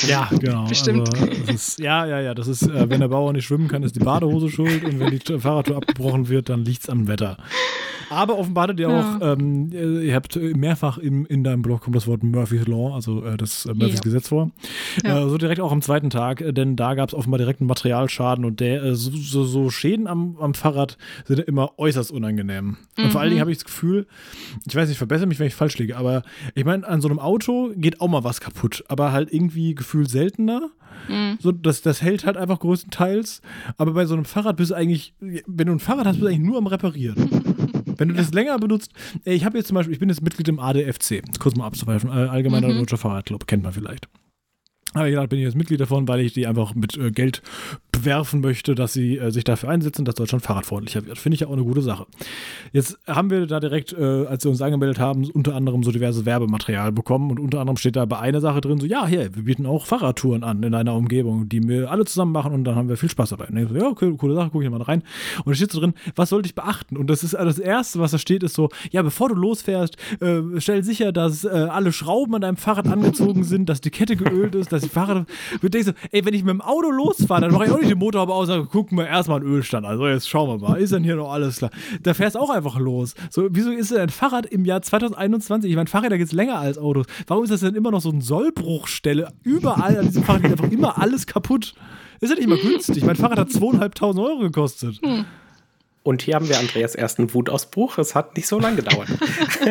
Ja, 0.07 0.29
genau. 0.41 0.67
Bestimmt. 0.67 1.09
Also, 1.15 1.53
ist, 1.53 1.79
ja, 1.79 2.07
ja, 2.07 2.21
ja. 2.21 2.35
Das 2.35 2.49
ist, 2.49 2.63
äh, 2.63 2.91
wenn 2.91 3.01
der 3.01 3.09
Bauer 3.09 3.33
nicht 3.33 3.45
schwimmen 3.45 3.69
kann, 3.69 3.83
ist 3.83 3.95
die 3.95 4.01
Badehose 4.01 4.51
schuld 4.51 4.85
und 4.85 4.99
wenn 4.99 5.11
die 5.11 5.39
Fahrradtour 5.39 5.77
abgebrochen 5.77 6.29
wird, 6.29 6.49
dann 6.49 6.65
liegt 6.65 6.83
es 6.83 6.91
am 6.91 7.07
Wetter. 7.07 7.37
Aber 8.11 8.39
offenbar 8.39 8.65
hattet 8.65 8.81
ihr 8.81 8.89
ja. 8.89 9.01
auch, 9.01 9.33
ähm, 9.33 9.71
ihr 9.73 10.15
habt 10.15 10.37
mehrfach 10.37 10.99
im, 10.99 11.27
in 11.27 11.45
deinem 11.45 11.63
Blog 11.63 11.83
kommt 11.83 11.97
das 11.97 12.07
Wort 12.07 12.23
Murphy's 12.23 12.67
Law, 12.67 12.95
also 12.95 13.25
äh, 13.25 13.37
das 13.37 13.67
äh, 13.67 13.75
Murphys 13.75 13.97
ja. 13.97 14.01
Gesetz 14.03 14.29
vor. 14.29 14.51
Ja. 15.05 15.25
Äh, 15.25 15.29
so 15.29 15.39
direkt 15.39 15.61
auch 15.61 15.73
am 15.73 15.83
zweiten 15.83 16.11
Tag, 16.11 16.41
äh, 16.41 16.53
denn 16.53 16.77
da 16.77 16.95
gab 16.95 17.09
es 17.09 17.15
offenbar 17.15 17.39
direkt 17.39 17.61
einen 17.61 17.69
Materialschaden 17.69 18.45
und 18.45 18.61
der, 18.61 18.83
äh, 18.83 18.95
so, 18.95 19.11
so, 19.11 19.45
so, 19.45 19.71
Schäden 19.71 20.07
am, 20.07 20.37
am 20.39 20.55
Fahrrad 20.55 20.97
sind 21.25 21.41
immer 21.41 21.79
äußerst 21.79 22.13
unangenehm. 22.13 22.77
Mhm. 22.97 23.05
Und 23.05 23.11
vor 23.11 23.21
allen 23.21 23.31
Dingen 23.31 23.39
mhm. 23.39 23.43
habe 23.43 23.53
ich 23.53 23.59
das 23.59 23.65
Gefühl, 23.65 24.07
ich 24.67 24.75
weiß 24.75 24.89
nicht, 24.89 24.99
verbessere 24.99 25.27
mich, 25.27 25.39
wenn 25.39 25.47
ich 25.47 25.55
falsch 25.55 25.79
liege, 25.79 25.97
aber 25.97 26.23
ich 26.55 26.65
meine, 26.65 26.87
an 26.87 27.01
so 27.01 27.09
einem 27.09 27.19
Auto 27.19 27.73
geht 27.77 28.01
auch 28.01 28.09
mal 28.09 28.25
was 28.25 28.41
kaputt, 28.41 28.85
aber 28.89 29.13
halt 29.13 29.33
irgendwie 29.33 29.75
gefühlt 29.75 30.11
seltener. 30.11 30.71
Mhm. 31.09 31.39
So, 31.41 31.53
das, 31.53 31.83
das 31.83 32.03
hält 32.03 32.27
halt 32.27 32.37
einfach 32.37 32.59
größtenteils. 32.59 33.43
Aber 33.77 33.93
bei 33.93 34.07
so 34.07 34.15
einem 34.15 34.25
Fahrrad 34.25 34.57
bist 34.57 34.71
du 34.71 34.75
eigentlich, 34.75 35.15
wenn 35.21 35.67
du 35.67 35.73
ein 35.73 35.79
Fahrrad 35.79 36.07
hast, 36.07 36.15
bist 36.15 36.23
du 36.23 36.27
eigentlich 36.29 36.47
nur 36.47 36.59
am 36.59 36.67
Reparieren. 36.67 37.17
Wenn 37.99 38.09
du 38.09 38.15
ja. 38.15 38.21
das 38.21 38.35
länger 38.35 38.59
benutzt, 38.59 38.93
ich 39.25 39.47
habe 39.47 39.57
jetzt 39.57 39.69
zum 39.69 39.75
Beispiel, 39.75 39.95
ich 39.95 39.99
bin 39.99 40.11
jetzt 40.11 40.21
Mitglied 40.21 40.49
im 40.49 40.59
ADFC, 40.59 41.23
kurz 41.39 41.57
mal 41.57 41.67
abzuweifen, 41.67 42.11
Allgemeiner 42.11 42.69
mhm. 42.69 42.79
Deutscher 42.79 42.99
Fahrradclub, 42.99 43.47
kennt 43.47 43.63
man 43.63 43.73
vielleicht. 43.73 44.07
Aber 44.93 45.07
ich 45.07 45.13
gedacht, 45.13 45.29
bin 45.29 45.39
ich 45.39 45.45
jetzt 45.45 45.57
Mitglied 45.57 45.81
davon, 45.81 46.09
weil 46.09 46.21
ich 46.21 46.33
die 46.33 46.47
einfach 46.47 46.75
mit 46.75 46.97
äh, 46.97 47.11
Geld 47.11 47.43
bewerfen 48.01 48.41
möchte, 48.41 48.75
dass 48.75 48.93
sie 48.93 49.19
äh, 49.19 49.31
sich 49.31 49.45
dafür 49.45 49.69
einsetzen, 49.69 50.05
dass 50.05 50.15
Deutschland 50.15 50.45
fahrradfreundlicher 50.45 51.07
wird. 51.07 51.19
Finde 51.19 51.35
ich 51.35 51.41
ja 51.41 51.47
auch 51.49 51.53
eine 51.53 51.65
gute 51.65 51.83
Sache. 51.83 52.07
Jetzt 52.73 52.99
haben 53.07 53.31
wir 53.31 53.47
da 53.47 53.61
direkt, 53.61 53.93
äh, 53.93 54.27
als 54.27 54.45
wir 54.45 54.51
uns 54.51 54.63
angemeldet 54.63 54.99
haben, 54.99 55.29
unter 55.31 55.55
anderem 55.55 55.83
so 55.83 55.91
diverse 55.91 56.25
Werbematerial 56.25 56.93
bekommen 56.93 57.31
und 57.31 57.41
unter 57.41 57.61
anderem 57.61 57.77
steht 57.77 57.97
da 57.97 58.05
bei 58.05 58.19
einer 58.19 58.41
Sache 58.41 58.61
drin, 58.61 58.79
so, 58.79 58.87
ja, 58.87 59.07
hier, 59.07 59.35
wir 59.35 59.45
bieten 59.45 59.67
auch 59.67 59.87
Fahrradtouren 59.87 60.43
an 60.43 60.63
in 60.63 60.75
einer 60.75 60.95
Umgebung, 60.95 61.49
die 61.49 61.67
wir 61.67 61.91
alle 61.91 62.05
zusammen 62.05 62.33
machen 62.33 62.53
und 62.53 62.65
dann 62.65 62.77
haben 62.77 62.89
wir 62.89 62.97
viel 62.97 63.11
Spaß 63.11 63.31
dabei. 63.31 63.47
Und 63.49 63.57
ich 63.57 63.69
so, 63.69 63.75
ja, 63.75 63.87
okay, 63.87 64.15
coole 64.17 64.35
Sache, 64.35 64.51
gucke 64.51 64.65
ich 64.65 64.71
mal 64.71 64.83
rein. 64.83 65.03
Und 65.39 65.49
da 65.49 65.55
steht 65.55 65.73
so 65.73 65.81
drin, 65.81 65.95
was 66.15 66.31
sollte 66.31 66.47
ich 66.47 66.55
beachten? 66.55 66.97
Und 66.97 67.09
das 67.09 67.23
ist 67.23 67.35
das 67.35 67.59
Erste, 67.59 68.01
was 68.01 68.11
da 68.11 68.19
steht, 68.19 68.43
ist 68.43 68.55
so, 68.55 68.69
ja, 68.91 69.03
bevor 69.03 69.29
du 69.29 69.35
losfährst, 69.35 69.97
äh, 70.21 70.41
stell 70.59 70.83
sicher, 70.85 71.13
dass 71.13 71.45
äh, 71.45 71.49
alle 71.49 71.93
Schrauben 71.93 72.35
an 72.35 72.41
deinem 72.43 72.57
Fahrrad 72.57 72.87
angezogen 72.87 73.45
sind, 73.45 73.69
dass 73.69 73.81
die 73.81 73.91
Kette 73.91 74.17
geölt 74.17 74.55
ist, 74.55 74.73
dass 74.73 74.83
die 74.83 74.89
Fahrrad 74.89 75.27
du 75.61 75.69
denkst 75.69 75.87
so, 75.87 75.93
ey, 76.11 76.25
wenn 76.25 76.35
ich 76.35 76.45
mit 76.45 76.53
dem 76.53 76.61
Auto 76.61 76.91
losfahre, 76.91 77.43
dann 77.43 77.53
mache 77.53 77.67
ich 77.67 77.71
auch 77.71 77.81
nicht 77.81 77.86
den 77.89 77.99
Motorhaube 77.99 78.33
aus 78.33 78.49
und 78.49 78.71
gucken 78.71 78.99
wir 78.99 79.07
erstmal 79.07 79.41
einen 79.41 79.49
Ölstand. 79.49 79.87
Also 79.87 80.07
jetzt 80.07 80.29
schauen 80.29 80.49
wir 80.49 80.69
mal, 80.69 80.77
ist 80.81 80.93
denn 80.93 81.05
hier 81.05 81.17
noch 81.17 81.31
alles 81.31 81.59
klar? 81.59 81.71
Da 82.03 82.15
fährst 82.15 82.37
du 82.37 82.41
auch 82.41 82.51
einfach 82.51 82.79
los. 82.79 83.15
So, 83.31 83.49
wieso 83.51 83.71
ist 83.71 83.91
denn 83.91 84.01
ein 84.01 84.09
Fahrrad 84.09 84.47
im 84.47 84.65
Jahr 84.65 84.83
2021? 84.83 85.71
Ich 85.71 85.77
meine, 85.77 85.89
Fahrräder 85.89 86.19
geht 86.19 86.27
es 86.27 86.33
länger 86.33 86.59
als 86.59 86.79
Autos. 86.79 87.07
Warum 87.27 87.45
ist 87.45 87.51
das 87.51 87.61
denn 87.61 87.75
immer 87.75 87.91
noch 87.91 88.01
so 88.01 88.11
eine 88.11 88.23
Sollbruchstelle? 88.23 89.33
Überall 89.43 89.99
an 89.99 90.07
diesem 90.07 90.25
Fahrrad 90.25 90.43
geht 90.43 90.53
einfach 90.53 90.71
immer 90.71 90.99
alles 90.99 91.27
kaputt. 91.27 91.75
Ist 92.21 92.31
ja 92.31 92.37
nicht 92.37 92.49
mal 92.49 92.59
günstig. 92.59 93.05
Mein 93.05 93.17
Fahrrad 93.17 93.39
hat 93.39 93.51
zweieinhalbtausend 93.53 94.25
Euro 94.25 94.39
gekostet. 94.41 95.01
Hm. 95.03 95.25
Und 96.03 96.23
hier 96.23 96.37
haben 96.37 96.49
wir 96.49 96.59
Andreas 96.59 96.95
ersten 96.95 97.35
Wutausbruch. 97.35 97.99
Es 97.99 98.15
hat 98.15 98.37
nicht 98.37 98.47
so 98.47 98.61
lange 98.61 98.77
gedauert. 98.77 99.09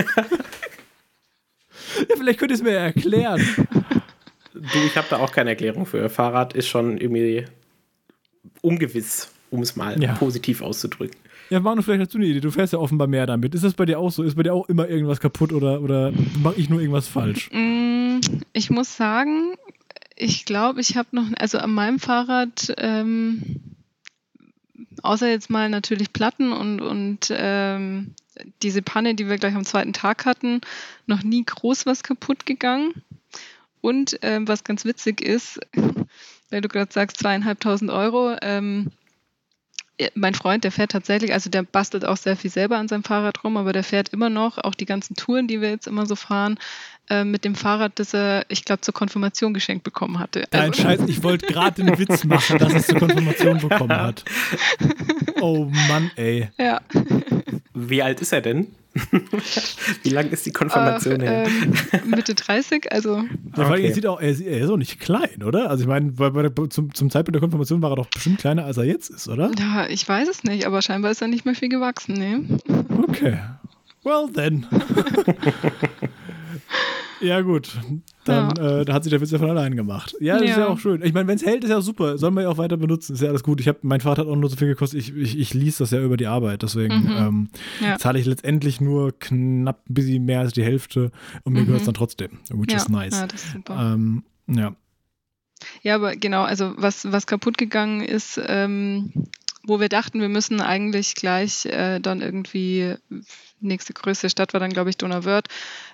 ja, 2.09 2.15
vielleicht 2.17 2.39
könnt 2.39 2.51
ihr 2.51 2.55
es 2.55 2.61
mir 2.61 2.71
erklären. 2.71 3.41
Du, 4.53 4.79
ich 4.85 4.95
habe 4.97 5.07
da 5.09 5.17
auch 5.17 5.31
keine 5.31 5.51
Erklärung 5.51 5.85
für. 5.85 6.09
Fahrrad 6.09 6.53
ist 6.53 6.67
schon 6.67 6.97
irgendwie 6.97 7.45
ungewiss, 8.61 9.31
um 9.51 9.61
es 9.61 9.75
mal 9.75 10.01
ja. 10.01 10.13
positiv 10.13 10.61
auszudrücken. 10.61 11.17
Ja, 11.49 11.59
Manu, 11.59 11.81
vielleicht 11.81 12.01
hast 12.01 12.13
du 12.13 12.17
eine 12.17 12.27
Idee. 12.27 12.39
Du 12.39 12.51
fährst 12.51 12.73
ja 12.73 12.79
offenbar 12.79 13.07
mehr 13.07 13.27
damit. 13.27 13.53
Ist 13.53 13.63
das 13.63 13.75
bei 13.75 13.85
dir 13.85 13.99
auch 13.99 14.11
so? 14.11 14.23
Ist 14.23 14.35
bei 14.35 14.43
dir 14.43 14.53
auch 14.53 14.67
immer 14.67 14.89
irgendwas 14.89 15.19
kaputt 15.19 15.53
oder, 15.53 15.81
oder 15.81 16.11
mache 16.41 16.55
ich 16.59 16.69
nur 16.69 16.79
irgendwas 16.79 17.07
falsch? 17.07 17.49
Mm, 17.51 18.19
ich 18.53 18.71
muss 18.71 18.97
sagen, 18.97 19.55
ich 20.15 20.45
glaube, 20.45 20.81
ich 20.81 20.97
habe 20.97 21.09
noch, 21.11 21.25
also 21.37 21.59
an 21.59 21.71
meinem 21.71 21.99
Fahrrad, 21.99 22.73
ähm, 22.77 23.61
außer 25.03 25.29
jetzt 25.29 25.49
mal 25.49 25.69
natürlich 25.69 26.13
Platten 26.13 26.51
und, 26.51 26.81
und 26.81 27.27
ähm, 27.29 28.15
diese 28.63 28.81
Panne, 28.81 29.13
die 29.13 29.29
wir 29.29 29.37
gleich 29.37 29.55
am 29.55 29.65
zweiten 29.65 29.93
Tag 29.93 30.25
hatten, 30.25 30.61
noch 31.05 31.23
nie 31.23 31.43
groß 31.45 31.85
was 31.85 32.01
kaputt 32.01 32.45
gegangen. 32.45 32.93
Und 33.81 34.17
ähm, 34.23 34.47
was 34.47 34.63
ganz 34.63 34.83
witzig 34.83 35.21
ist, 35.21 35.59
weil 36.49 36.61
du 36.61 36.67
gerade 36.67 36.91
sagst, 36.91 37.17
zweieinhalbtausend 37.17 37.91
Euro, 37.91 38.35
ähm, 38.41 38.91
mein 40.13 40.35
Freund, 40.35 40.63
der 40.63 40.71
fährt 40.71 40.91
tatsächlich, 40.91 41.31
also 41.31 41.49
der 41.49 41.63
bastelt 41.63 42.05
auch 42.05 42.17
sehr 42.17 42.35
viel 42.35 42.51
selber 42.51 42.77
an 42.77 42.87
seinem 42.87 43.03
Fahrrad 43.03 43.43
rum, 43.43 43.55
aber 43.55 43.71
der 43.71 43.83
fährt 43.83 44.09
immer 44.09 44.29
noch, 44.29 44.57
auch 44.57 44.75
die 44.75 44.85
ganzen 44.85 45.15
Touren, 45.15 45.47
die 45.47 45.61
wir 45.61 45.69
jetzt 45.69 45.87
immer 45.87 46.05
so 46.05 46.15
fahren, 46.15 46.59
äh, 47.09 47.23
mit 47.23 47.45
dem 47.45 47.55
Fahrrad, 47.55 47.93
das 47.95 48.13
er, 48.13 48.45
ich 48.49 48.65
glaube, 48.65 48.81
zur 48.81 48.93
Konfirmation 48.93 49.53
geschenkt 49.53 49.83
bekommen 49.83 50.19
hatte. 50.19 50.45
Also, 50.51 50.57
Nein, 50.57 50.73
Scheiß, 50.73 51.07
ich 51.07 51.23
wollte 51.23 51.45
gerade 51.45 51.83
den 51.83 51.97
Witz 51.97 52.23
machen, 52.25 52.57
dass 52.57 52.73
er 52.73 52.79
es 52.79 52.87
zur 52.87 52.99
Konfirmation 52.99 53.59
bekommen 53.59 53.95
hat. 53.95 54.23
Oh 55.41 55.69
Mann, 55.89 56.09
ey. 56.15 56.49
Ja. 56.57 56.81
Wie 57.73 58.01
alt 58.01 58.21
ist 58.21 58.31
er 58.31 58.41
denn? 58.41 58.67
Wie 60.03 60.09
lang 60.09 60.29
ist 60.29 60.45
die 60.45 60.51
Konfirmation 60.51 61.17
Ach, 61.21 61.25
her? 61.25 61.47
Ähm, 61.91 62.09
Mitte 62.09 62.33
30, 62.33 62.91
also. 62.91 63.23
Ja, 63.57 63.69
okay. 63.69 63.87
er, 63.87 63.93
sieht 63.93 64.07
auch, 64.07 64.21
er, 64.21 64.29
ist 64.29 64.69
auch 64.69 64.77
nicht 64.77 64.99
klein, 64.99 65.43
oder? 65.43 65.69
Also 65.69 65.83
ich 65.83 65.87
meine, 65.87 66.13
zum, 66.69 66.93
zum 66.93 67.09
Zeitpunkt 67.09 67.35
der 67.35 67.41
Konfirmation 67.41 67.81
war 67.81 67.91
er 67.91 67.97
doch 67.97 68.07
bestimmt 68.07 68.39
kleiner, 68.39 68.63
als 68.65 68.77
er 68.77 68.85
jetzt 68.85 69.09
ist, 69.09 69.27
oder? 69.27 69.51
Ja, 69.59 69.87
ich 69.87 70.07
weiß 70.07 70.29
es 70.29 70.43
nicht, 70.43 70.65
aber 70.65 70.81
scheinbar 70.81 71.11
ist 71.11 71.21
er 71.21 71.27
nicht 71.27 71.45
mehr 71.45 71.55
viel 71.55 71.69
gewachsen, 71.69 72.15
ne? 72.15 72.59
Okay. 73.07 73.37
Well 74.03 74.29
then. 74.33 74.65
Ja, 77.25 77.41
gut. 77.41 77.77
Dann 78.25 78.53
ja. 78.55 78.79
Äh, 78.79 78.85
da 78.85 78.93
hat 78.93 79.03
sich 79.03 79.11
der 79.11 79.21
Witz 79.21 79.31
ja 79.31 79.39
von 79.39 79.49
allein 79.49 79.75
gemacht. 79.75 80.15
Ja, 80.19 80.35
das 80.35 80.43
ja. 80.43 80.51
ist 80.51 80.57
ja 80.57 80.67
auch 80.67 80.79
schön. 80.79 81.03
Ich 81.03 81.13
meine, 81.13 81.27
wenn 81.27 81.35
es 81.35 81.45
hält, 81.45 81.63
ist 81.63 81.69
ja 81.69 81.81
super. 81.81 82.17
Sollen 82.17 82.33
wir 82.35 82.43
ja 82.43 82.49
auch 82.49 82.57
weiter 82.57 82.77
benutzen. 82.77 83.13
Ist 83.13 83.21
ja 83.21 83.29
alles 83.29 83.43
gut. 83.43 83.59
Ich 83.59 83.67
hab, 83.67 83.83
mein 83.83 84.01
Vater 84.01 84.21
hat 84.21 84.29
auch 84.29 84.35
nur 84.35 84.49
so 84.49 84.55
viel 84.55 84.67
gekostet. 84.67 84.99
Ich, 84.99 85.15
ich, 85.15 85.39
ich 85.39 85.53
ließ 85.53 85.77
das 85.77 85.91
ja 85.91 86.01
über 86.01 86.17
die 86.17 86.27
Arbeit. 86.27 86.61
Deswegen 86.61 87.03
mhm. 87.03 87.17
ähm, 87.17 87.49
ja. 87.81 87.97
zahle 87.97 88.19
ich 88.19 88.25
letztendlich 88.25 88.81
nur 88.81 89.17
knapp 89.17 89.89
ein 89.89 89.93
bisschen 89.93 90.25
mehr 90.25 90.39
als 90.39 90.53
die 90.53 90.63
Hälfte 90.63 91.11
und 91.43 91.53
mir 91.53 91.61
mhm. 91.61 91.65
gehört 91.65 91.81
es 91.81 91.85
dann 91.85 91.95
trotzdem. 91.95 92.39
Which 92.49 92.75
is 92.75 92.89
nice. 92.89 93.19
Ja, 93.19 93.27
das 93.27 93.43
ist 93.43 93.53
super. 93.53 93.93
Ähm, 93.93 94.23
ja. 94.47 94.75
Ja, 95.81 95.95
aber 95.95 96.15
genau, 96.15 96.43
also 96.43 96.73
was, 96.77 97.11
was 97.11 97.27
kaputt 97.27 97.57
gegangen 97.57 98.01
ist, 98.01 98.39
ähm, 98.45 99.11
wo 99.63 99.79
wir 99.79 99.89
dachten, 99.89 100.21
wir 100.21 100.29
müssen 100.29 100.61
eigentlich 100.61 101.15
gleich 101.15 101.65
äh, 101.65 101.99
dann 101.99 102.21
irgendwie 102.21 102.95
nächste 103.67 103.93
größte 103.93 104.29
Stadt 104.29 104.53
war 104.53 104.59
dann, 104.59 104.71
glaube 104.71 104.89
ich, 104.89 104.97
Donauwörth, 104.97 105.47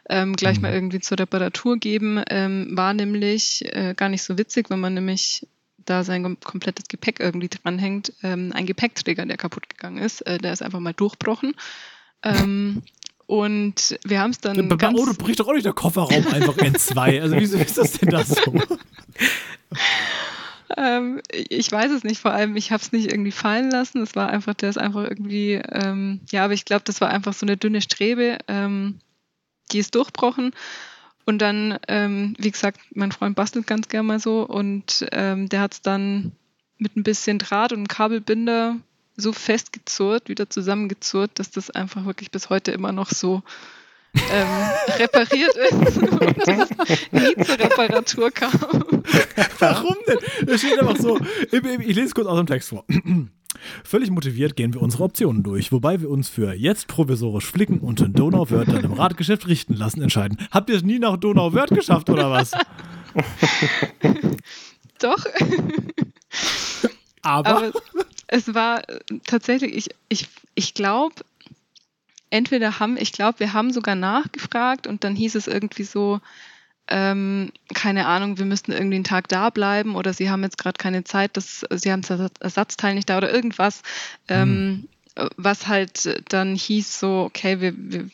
ähm, 0.09 0.35
gleich 0.35 0.57
mhm. 0.57 0.63
mal 0.63 0.73
irgendwie 0.73 0.99
zur 0.99 1.19
Reparatur 1.19 1.77
geben. 1.77 2.23
Ähm, 2.29 2.69
war 2.71 2.93
nämlich 2.93 3.63
äh, 3.73 3.93
gar 3.95 4.09
nicht 4.09 4.23
so 4.23 4.37
witzig, 4.37 4.69
wenn 4.69 4.79
man 4.79 4.93
nämlich 4.93 5.47
da 5.85 6.03
sein 6.03 6.37
komplettes 6.39 6.87
Gepäck 6.87 7.19
irgendwie 7.19 7.49
dranhängt. 7.49 8.13
Ähm, 8.23 8.51
ein 8.53 8.65
Gepäckträger, 8.65 9.25
der 9.25 9.37
kaputt 9.37 9.69
gegangen 9.69 9.97
ist, 9.97 10.21
äh, 10.21 10.37
der 10.37 10.53
ist 10.53 10.61
einfach 10.61 10.79
mal 10.79 10.93
durchbrochen. 10.93 11.55
Ähm, 12.23 12.83
und 13.25 13.97
wir 14.03 14.19
haben 14.19 14.31
es 14.31 14.39
dann. 14.39 14.67
Bei 14.67 14.75
ganz 14.75 14.99
Auto 14.99 15.13
bricht 15.13 15.39
doch 15.39 15.47
auch 15.47 15.53
nicht 15.53 15.65
der 15.65 15.73
Kofferraum 15.73 16.27
einfach 16.27 16.57
in 16.57 16.75
zwei. 16.75 17.21
Also, 17.21 17.37
wieso 17.37 17.57
ist 17.57 17.77
das 17.77 17.93
denn 17.93 18.09
das 18.09 18.27
so? 18.29 18.53
ähm, 20.77 21.21
ich 21.31 21.71
weiß 21.71 21.91
es 21.91 22.03
nicht, 22.03 22.19
vor 22.19 22.31
allem, 22.31 22.55
ich 22.55 22.71
habe 22.71 22.81
es 22.81 22.91
nicht 22.91 23.11
irgendwie 23.11 23.31
fallen 23.31 23.71
lassen. 23.71 24.01
Es 24.01 24.15
war 24.15 24.29
einfach, 24.29 24.53
der 24.53 24.69
ist 24.69 24.77
einfach 24.77 25.03
irgendwie, 25.03 25.53
ähm, 25.53 26.21
ja, 26.29 26.43
aber 26.43 26.53
ich 26.53 26.65
glaube, 26.65 26.83
das 26.85 27.01
war 27.01 27.09
einfach 27.09 27.33
so 27.33 27.45
eine 27.45 27.57
dünne 27.57 27.81
Strebe, 27.81 28.39
ähm, 28.47 28.99
die 29.71 29.79
ist 29.79 29.95
durchbrochen. 29.95 30.51
Und 31.25 31.39
dann, 31.39 31.77
ähm, 31.87 32.35
wie 32.39 32.51
gesagt, 32.51 32.79
mein 32.93 33.11
Freund 33.11 33.35
bastelt 33.35 33.67
ganz 33.67 33.87
gern 33.87 34.05
mal 34.05 34.19
so 34.19 34.43
und 34.43 35.05
ähm, 35.11 35.49
der 35.49 35.61
hat 35.61 35.73
es 35.73 35.81
dann 35.81 36.31
mit 36.77 36.95
ein 36.97 37.03
bisschen 37.03 37.37
Draht 37.37 37.73
und 37.73 37.87
Kabelbinder 37.87 38.77
so 39.17 39.31
festgezurrt, 39.31 40.29
wieder 40.29 40.49
zusammengezurrt, 40.49 41.31
dass 41.35 41.51
das 41.51 41.69
einfach 41.69 42.05
wirklich 42.05 42.31
bis 42.31 42.49
heute 42.49 42.71
immer 42.71 42.91
noch 42.91 43.11
so 43.11 43.43
ähm, 44.13 44.47
repariert 44.97 45.55
ist 45.55 45.97
und 45.97 46.37
es 46.47 47.11
nie 47.11 47.43
zur 47.43 47.59
Reparatur 47.59 48.31
kam. 48.31 48.51
Warum 49.59 49.95
denn? 50.07 50.17
Das 50.45 50.61
steht 50.61 50.79
einfach 50.79 50.97
so. 50.97 51.19
Ich, 51.51 51.63
ich 51.63 51.95
lese 51.95 52.13
kurz 52.13 52.27
aus 52.27 52.37
dem 52.37 52.47
Text 52.47 52.69
vor. 52.69 52.85
Völlig 53.83 54.09
motiviert 54.09 54.55
gehen 54.55 54.73
wir 54.73 54.81
unsere 54.81 55.03
Optionen 55.03 55.43
durch, 55.43 55.71
wobei 55.71 56.01
wir 56.01 56.09
uns 56.09 56.29
für 56.29 56.53
jetzt 56.53 56.87
provisorisch 56.87 57.45
flicken 57.45 57.79
und 57.79 57.99
in 58.01 58.13
Donauwörth 58.13 58.69
dann 58.69 58.83
im 58.83 58.93
Radgeschäft 58.93 59.47
richten 59.47 59.75
lassen 59.75 60.01
entscheiden. 60.01 60.37
Habt 60.51 60.69
ihr 60.69 60.77
es 60.77 60.83
nie 60.83 60.99
nach 60.99 61.17
Donauwörth 61.17 61.69
geschafft 61.71 62.09
oder 62.09 62.31
was? 62.31 62.51
Doch. 64.99 65.25
Aber, 67.21 67.49
Aber 67.49 67.71
es 68.27 68.53
war 68.53 68.81
tatsächlich, 69.25 69.75
ich, 69.75 69.89
ich, 70.09 70.29
ich 70.55 70.73
glaube, 70.73 71.15
entweder 72.31 72.79
haben, 72.79 72.97
ich 72.97 73.11
glaube, 73.11 73.39
wir 73.39 73.53
haben 73.53 73.71
sogar 73.71 73.95
nachgefragt 73.95 74.87
und 74.87 75.03
dann 75.03 75.15
hieß 75.15 75.35
es 75.35 75.47
irgendwie 75.47 75.83
so, 75.83 76.19
ähm, 76.87 77.51
keine 77.73 78.07
Ahnung, 78.07 78.37
wir 78.37 78.45
müssten 78.45 78.71
irgendwie 78.71 78.95
einen 78.95 79.03
Tag 79.03 79.27
da 79.27 79.49
bleiben 79.49 79.95
oder 79.95 80.13
sie 80.13 80.29
haben 80.29 80.43
jetzt 80.43 80.57
gerade 80.57 80.77
keine 80.77 81.03
Zeit, 81.03 81.37
das, 81.37 81.65
sie 81.69 81.91
haben 81.91 82.01
das 82.01 82.31
Ersatzteil 82.39 82.95
nicht 82.95 83.09
da 83.09 83.17
oder 83.17 83.31
irgendwas, 83.31 83.81
ähm, 84.27 84.87
mhm. 85.15 85.29
was 85.37 85.67
halt 85.67 86.23
dann 86.29 86.55
hieß 86.55 86.99
so, 86.99 87.21
okay, 87.21 87.61
wir, 87.61 87.73
wir 87.77 88.09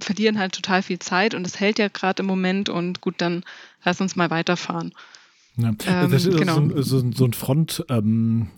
verlieren 0.00 0.38
halt 0.38 0.52
total 0.52 0.82
viel 0.82 0.98
Zeit 0.98 1.34
und 1.34 1.46
es 1.46 1.60
hält 1.60 1.78
ja 1.78 1.88
gerade 1.88 2.22
im 2.22 2.26
Moment 2.26 2.68
und 2.68 3.00
gut, 3.00 3.14
dann 3.18 3.44
lass 3.84 4.00
uns 4.00 4.16
mal 4.16 4.30
weiterfahren. 4.30 4.92
Ja. 5.56 5.68
Ähm, 5.68 6.10
das 6.10 6.24
ist 6.24 6.38
genau. 6.38 6.54
so, 6.76 6.98
ein, 6.98 7.12
so 7.12 7.26
ein 7.26 7.32
Frontfahrrad, 7.34 7.92
ähm, 7.92 8.48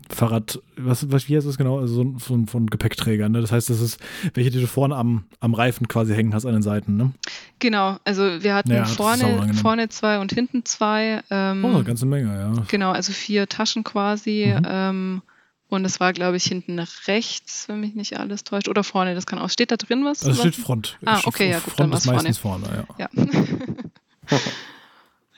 was, 0.77 1.11
was, 1.11 1.27
wie 1.27 1.35
heißt 1.35 1.45
das 1.45 1.57
genau? 1.57 1.79
Also 1.79 1.95
so 1.95 2.03
ein, 2.03 2.17
so 2.19 2.33
ein, 2.33 2.47
von 2.47 2.67
Gepäckträger, 2.67 3.27
ne? 3.27 3.41
Das 3.41 3.51
heißt, 3.51 3.69
das 3.69 3.81
ist, 3.81 3.99
welche 4.33 4.49
die 4.49 4.61
du 4.61 4.67
vorne 4.67 4.95
am, 4.95 5.25
am 5.41 5.53
Reifen 5.53 5.89
quasi 5.89 6.13
hängen 6.13 6.33
hast 6.33 6.45
an 6.45 6.53
den 6.53 6.61
Seiten, 6.61 6.95
ne? 6.95 7.11
Genau, 7.59 7.97
also 8.05 8.41
wir 8.41 8.55
hatten 8.55 8.71
ja, 8.71 8.85
vorne, 8.85 9.53
vorne 9.55 9.89
zwei 9.89 10.19
und 10.19 10.31
hinten 10.31 10.63
zwei. 10.63 11.21
Ähm, 11.29 11.65
oh, 11.65 11.75
eine 11.75 11.83
ganze 11.83 12.05
Menge, 12.05 12.33
ja. 12.33 12.63
Genau, 12.69 12.91
also 12.91 13.11
vier 13.11 13.47
Taschen 13.49 13.83
quasi. 13.83 14.53
Mhm. 14.57 14.65
Ähm, 14.65 15.21
und 15.67 15.83
es 15.83 15.99
war, 15.99 16.13
glaube 16.13 16.37
ich, 16.37 16.45
hinten 16.45 16.79
rechts, 17.07 17.67
wenn 17.67 17.81
mich 17.81 17.95
nicht 17.95 18.17
alles 18.17 18.45
täuscht. 18.45 18.69
Oder 18.69 18.83
vorne, 18.85 19.15
das 19.15 19.25
kann 19.25 19.39
auch. 19.39 19.49
Steht 19.49 19.71
da 19.71 19.75
drin 19.75 20.05
was? 20.05 20.23
Also 20.23 20.41
steht 20.41 20.55
Front. 20.55 20.97
Ah, 21.03 21.19
okay, 21.25 21.49
ja, 21.49 21.59
gut, 21.59 21.73
Front 21.73 21.91
dann 21.91 21.97
ist 21.97 22.05
meistens 22.05 22.37
vorne, 22.37 22.65
vorne 22.65 22.87
ja. 22.97 23.09
Ja. 23.15 24.39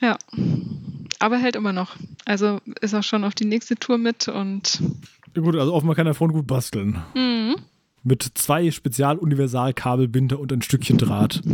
ja 0.00 0.18
aber 1.18 1.38
hält 1.38 1.56
immer 1.56 1.72
noch. 1.72 1.96
Also 2.24 2.60
ist 2.80 2.94
auch 2.94 3.02
schon 3.02 3.24
auf 3.24 3.34
die 3.34 3.44
nächste 3.44 3.76
Tour 3.76 3.98
mit 3.98 4.28
und. 4.28 4.80
Ja 5.34 5.42
gut, 5.42 5.56
also 5.56 5.74
offenbar 5.74 5.96
kann 5.96 6.06
der 6.06 6.14
Front 6.14 6.32
gut 6.32 6.46
basteln. 6.46 7.02
Mhm. 7.14 7.56
Mit 8.04 8.22
zwei 8.34 8.70
Spezial-Universal-Kabelbinder 8.70 10.38
und 10.38 10.52
ein 10.52 10.62
Stückchen 10.62 10.98
Draht. 10.98 11.42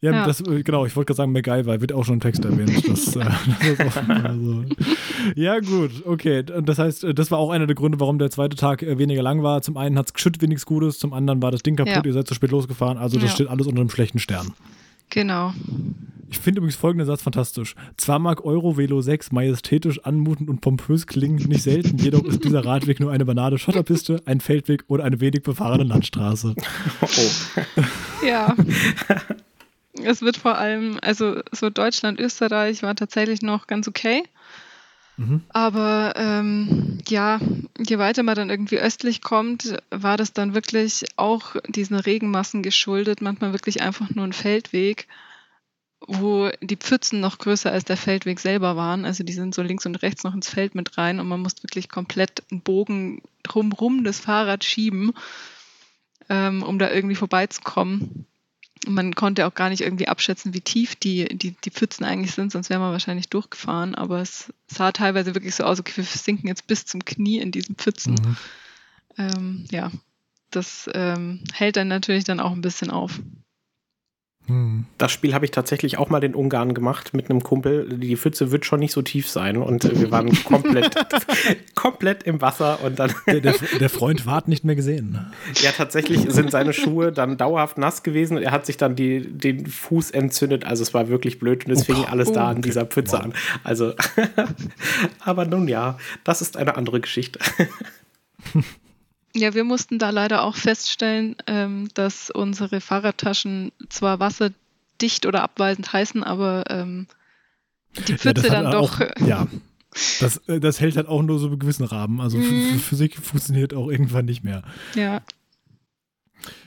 Ja, 0.00 0.12
ja, 0.12 0.26
Das, 0.26 0.40
äh, 0.40 0.62
genau, 0.62 0.86
ich 0.86 0.94
wollte 0.94 1.06
gerade 1.06 1.16
sagen, 1.16 1.32
MacGyver 1.32 1.80
wird 1.80 1.92
auch 1.92 2.04
schon 2.04 2.14
im 2.14 2.20
Text 2.20 2.44
erwähnt. 2.44 2.88
Das, 2.88 3.16
äh, 3.16 3.24
das 3.76 3.96
also. 3.96 4.64
Ja, 5.34 5.58
gut, 5.58 6.06
okay. 6.06 6.44
Das 6.44 6.78
heißt, 6.78 7.04
äh, 7.04 7.14
das 7.14 7.30
war 7.30 7.38
auch 7.38 7.50
einer 7.50 7.66
der 7.66 7.74
Gründe, 7.74 7.98
warum 7.98 8.18
der 8.18 8.30
zweite 8.30 8.56
Tag 8.56 8.82
äh, 8.82 8.98
weniger 8.98 9.22
lang 9.22 9.42
war. 9.42 9.60
Zum 9.60 9.76
einen 9.76 9.98
hat 9.98 10.06
es 10.06 10.14
geschüttet 10.14 10.40
wenig 10.40 10.64
Gutes, 10.64 10.98
zum 10.98 11.12
anderen 11.12 11.42
war 11.42 11.50
das 11.50 11.62
Ding 11.64 11.74
kaputt, 11.74 11.94
ja. 11.94 12.04
ihr 12.04 12.12
seid 12.12 12.28
zu 12.28 12.34
spät 12.34 12.52
losgefahren. 12.52 12.96
Also, 12.96 13.18
das 13.18 13.32
steht 13.32 13.48
alles 13.48 13.66
unter 13.66 13.80
einem 13.80 13.90
schlechten 13.90 14.20
Stern. 14.20 14.52
Genau. 15.10 15.52
Ich 16.30 16.38
finde 16.38 16.58
übrigens 16.58 16.76
folgenden 16.76 17.06
Satz 17.06 17.22
fantastisch. 17.22 17.74
Zwar 17.96 18.18
mag 18.18 18.44
Euro 18.44 18.76
Velo 18.76 19.00
6 19.00 19.32
majestätisch, 19.32 20.04
anmutend 20.04 20.50
und 20.50 20.60
pompös 20.60 21.06
klingen, 21.06 21.36
nicht 21.36 21.62
selten, 21.62 21.96
jedoch 21.98 22.24
ist 22.24 22.44
dieser 22.44 22.64
Radweg 22.64 23.00
nur 23.00 23.12
eine 23.12 23.24
banale 23.24 23.58
Schotterpiste, 23.58 24.20
ein 24.26 24.40
Feldweg 24.40 24.84
oder 24.88 25.04
eine 25.04 25.20
wenig 25.20 25.42
befahrene 25.42 25.84
Landstraße. 25.84 26.54
Oh. 27.00 28.26
ja. 28.26 28.54
Es 30.04 30.22
wird 30.22 30.36
vor 30.36 30.58
allem, 30.58 30.98
also 31.02 31.40
so 31.50 31.70
Deutschland, 31.70 32.20
Österreich 32.20 32.82
war 32.82 32.94
tatsächlich 32.94 33.42
noch 33.42 33.66
ganz 33.66 33.88
okay. 33.88 34.22
Mhm. 35.18 35.42
Aber 35.48 36.14
ähm, 36.16 36.98
ja, 37.08 37.40
je 37.76 37.98
weiter 37.98 38.22
man 38.22 38.36
dann 38.36 38.50
irgendwie 38.50 38.78
östlich 38.78 39.20
kommt, 39.20 39.76
war 39.90 40.16
das 40.16 40.32
dann 40.32 40.54
wirklich 40.54 41.04
auch 41.16 41.56
diesen 41.66 41.96
Regenmassen 41.96 42.62
geschuldet, 42.62 43.20
manchmal 43.20 43.52
wirklich 43.52 43.82
einfach 43.82 44.10
nur 44.10 44.24
ein 44.24 44.32
Feldweg, 44.32 45.08
wo 46.06 46.50
die 46.62 46.76
Pfützen 46.76 47.18
noch 47.18 47.38
größer 47.38 47.72
als 47.72 47.84
der 47.84 47.96
Feldweg 47.96 48.38
selber 48.38 48.76
waren. 48.76 49.04
Also 49.04 49.24
die 49.24 49.32
sind 49.32 49.54
so 49.54 49.62
links 49.62 49.86
und 49.86 49.96
rechts 49.96 50.22
noch 50.22 50.34
ins 50.34 50.48
Feld 50.48 50.76
mit 50.76 50.96
rein 50.96 51.18
und 51.18 51.26
man 51.26 51.40
muss 51.40 51.62
wirklich 51.64 51.88
komplett 51.88 52.44
einen 52.50 52.60
Bogen 52.60 53.20
drumrum 53.42 54.04
das 54.04 54.20
Fahrrad 54.20 54.62
schieben, 54.62 55.12
ähm, 56.28 56.62
um 56.62 56.78
da 56.78 56.90
irgendwie 56.90 57.16
vorbeizukommen 57.16 58.26
man 58.86 59.14
konnte 59.14 59.46
auch 59.46 59.54
gar 59.54 59.68
nicht 59.68 59.80
irgendwie 59.80 60.08
abschätzen, 60.08 60.54
wie 60.54 60.60
tief 60.60 60.96
die, 60.96 61.24
die, 61.36 61.52
die 61.52 61.70
Pfützen 61.70 62.04
eigentlich 62.04 62.32
sind, 62.32 62.52
sonst 62.52 62.70
wäre 62.70 62.80
man 62.80 62.92
wahrscheinlich 62.92 63.28
durchgefahren. 63.28 63.94
Aber 63.94 64.20
es 64.20 64.52
sah 64.66 64.92
teilweise 64.92 65.34
wirklich 65.34 65.54
so 65.54 65.64
aus, 65.64 65.80
okay, 65.80 65.96
wir 65.96 66.04
sinken 66.04 66.48
jetzt 66.48 66.66
bis 66.66 66.86
zum 66.86 67.04
Knie 67.04 67.38
in 67.38 67.50
diesen 67.50 67.76
Pfützen. 67.76 68.14
Mhm. 68.14 68.36
Ähm, 69.16 69.64
ja, 69.70 69.90
das 70.50 70.88
ähm, 70.94 71.42
hält 71.52 71.76
dann 71.76 71.88
natürlich 71.88 72.24
dann 72.24 72.40
auch 72.40 72.52
ein 72.52 72.60
bisschen 72.60 72.90
auf. 72.90 73.20
Hm. 74.48 74.86
Das 74.96 75.12
Spiel 75.12 75.34
habe 75.34 75.44
ich 75.44 75.50
tatsächlich 75.50 75.98
auch 75.98 76.08
mal 76.08 76.24
in 76.24 76.34
Ungarn 76.34 76.72
gemacht 76.72 77.12
mit 77.12 77.28
einem 77.28 77.42
Kumpel. 77.42 77.98
Die 77.98 78.16
Pfütze 78.16 78.50
wird 78.50 78.64
schon 78.64 78.80
nicht 78.80 78.92
so 78.92 79.02
tief 79.02 79.28
sein 79.28 79.58
und 79.58 79.84
wir 79.84 80.10
waren 80.10 80.32
komplett, 80.44 80.94
komplett 81.74 82.22
im 82.22 82.40
Wasser 82.40 82.82
und 82.82 82.98
dann. 82.98 83.12
Der, 83.26 83.40
der, 83.40 83.54
der, 83.78 83.90
Freund 83.90 84.24
ward 84.24 84.48
nicht 84.48 84.64
mehr 84.64 84.74
gesehen. 84.74 85.18
Ja, 85.60 85.70
tatsächlich 85.72 86.30
sind 86.30 86.50
seine 86.50 86.72
Schuhe 86.72 87.12
dann 87.12 87.36
dauerhaft 87.36 87.76
nass 87.76 88.02
gewesen 88.02 88.38
und 88.38 88.42
er 88.42 88.50
hat 88.50 88.64
sich 88.64 88.78
dann 88.78 88.96
die, 88.96 89.20
den 89.20 89.66
Fuß 89.66 90.12
entzündet. 90.12 90.64
Also 90.64 90.82
es 90.82 90.94
war 90.94 91.08
wirklich 91.08 91.38
blöd 91.38 91.66
und 91.66 91.72
es 91.72 91.82
oh, 91.82 91.92
fing 91.92 92.04
alles 92.06 92.30
oh, 92.30 92.34
da 92.34 92.48
an 92.48 92.62
dieser 92.62 92.86
Pfütze 92.86 93.18
wow. 93.18 93.24
an. 93.24 93.34
Also, 93.64 93.92
aber 95.20 95.44
nun 95.44 95.68
ja, 95.68 95.98
das 96.24 96.40
ist 96.40 96.56
eine 96.56 96.74
andere 96.76 97.00
Geschichte. 97.00 97.38
Ja, 99.38 99.54
wir 99.54 99.64
mussten 99.64 99.98
da 99.98 100.10
leider 100.10 100.42
auch 100.42 100.56
feststellen, 100.56 101.36
ähm, 101.46 101.88
dass 101.94 102.30
unsere 102.30 102.80
Fahrradtaschen 102.80 103.72
zwar 103.88 104.18
wasserdicht 104.18 105.26
oder 105.26 105.42
abweisend 105.42 105.92
heißen, 105.92 106.24
aber 106.24 106.64
ähm, 106.70 107.06
die 108.08 108.16
Pfütze 108.16 108.48
ja, 108.48 108.62
dann 108.62 108.72
doch. 108.72 109.00
Auch, 109.00 109.26
ja, 109.26 109.46
das, 110.20 110.38
äh, 110.48 110.60
das 110.60 110.80
hält 110.80 110.96
halt 110.96 111.08
auch 111.08 111.22
nur 111.22 111.38
so 111.38 111.46
einen 111.46 111.58
gewissen 111.58 111.84
Rahmen. 111.84 112.20
Also 112.20 112.38
mhm. 112.38 112.78
Physik 112.80 113.16
funktioniert 113.16 113.74
auch 113.74 113.88
irgendwann 113.88 114.24
nicht 114.24 114.44
mehr. 114.44 114.62
Ja. 114.94 115.22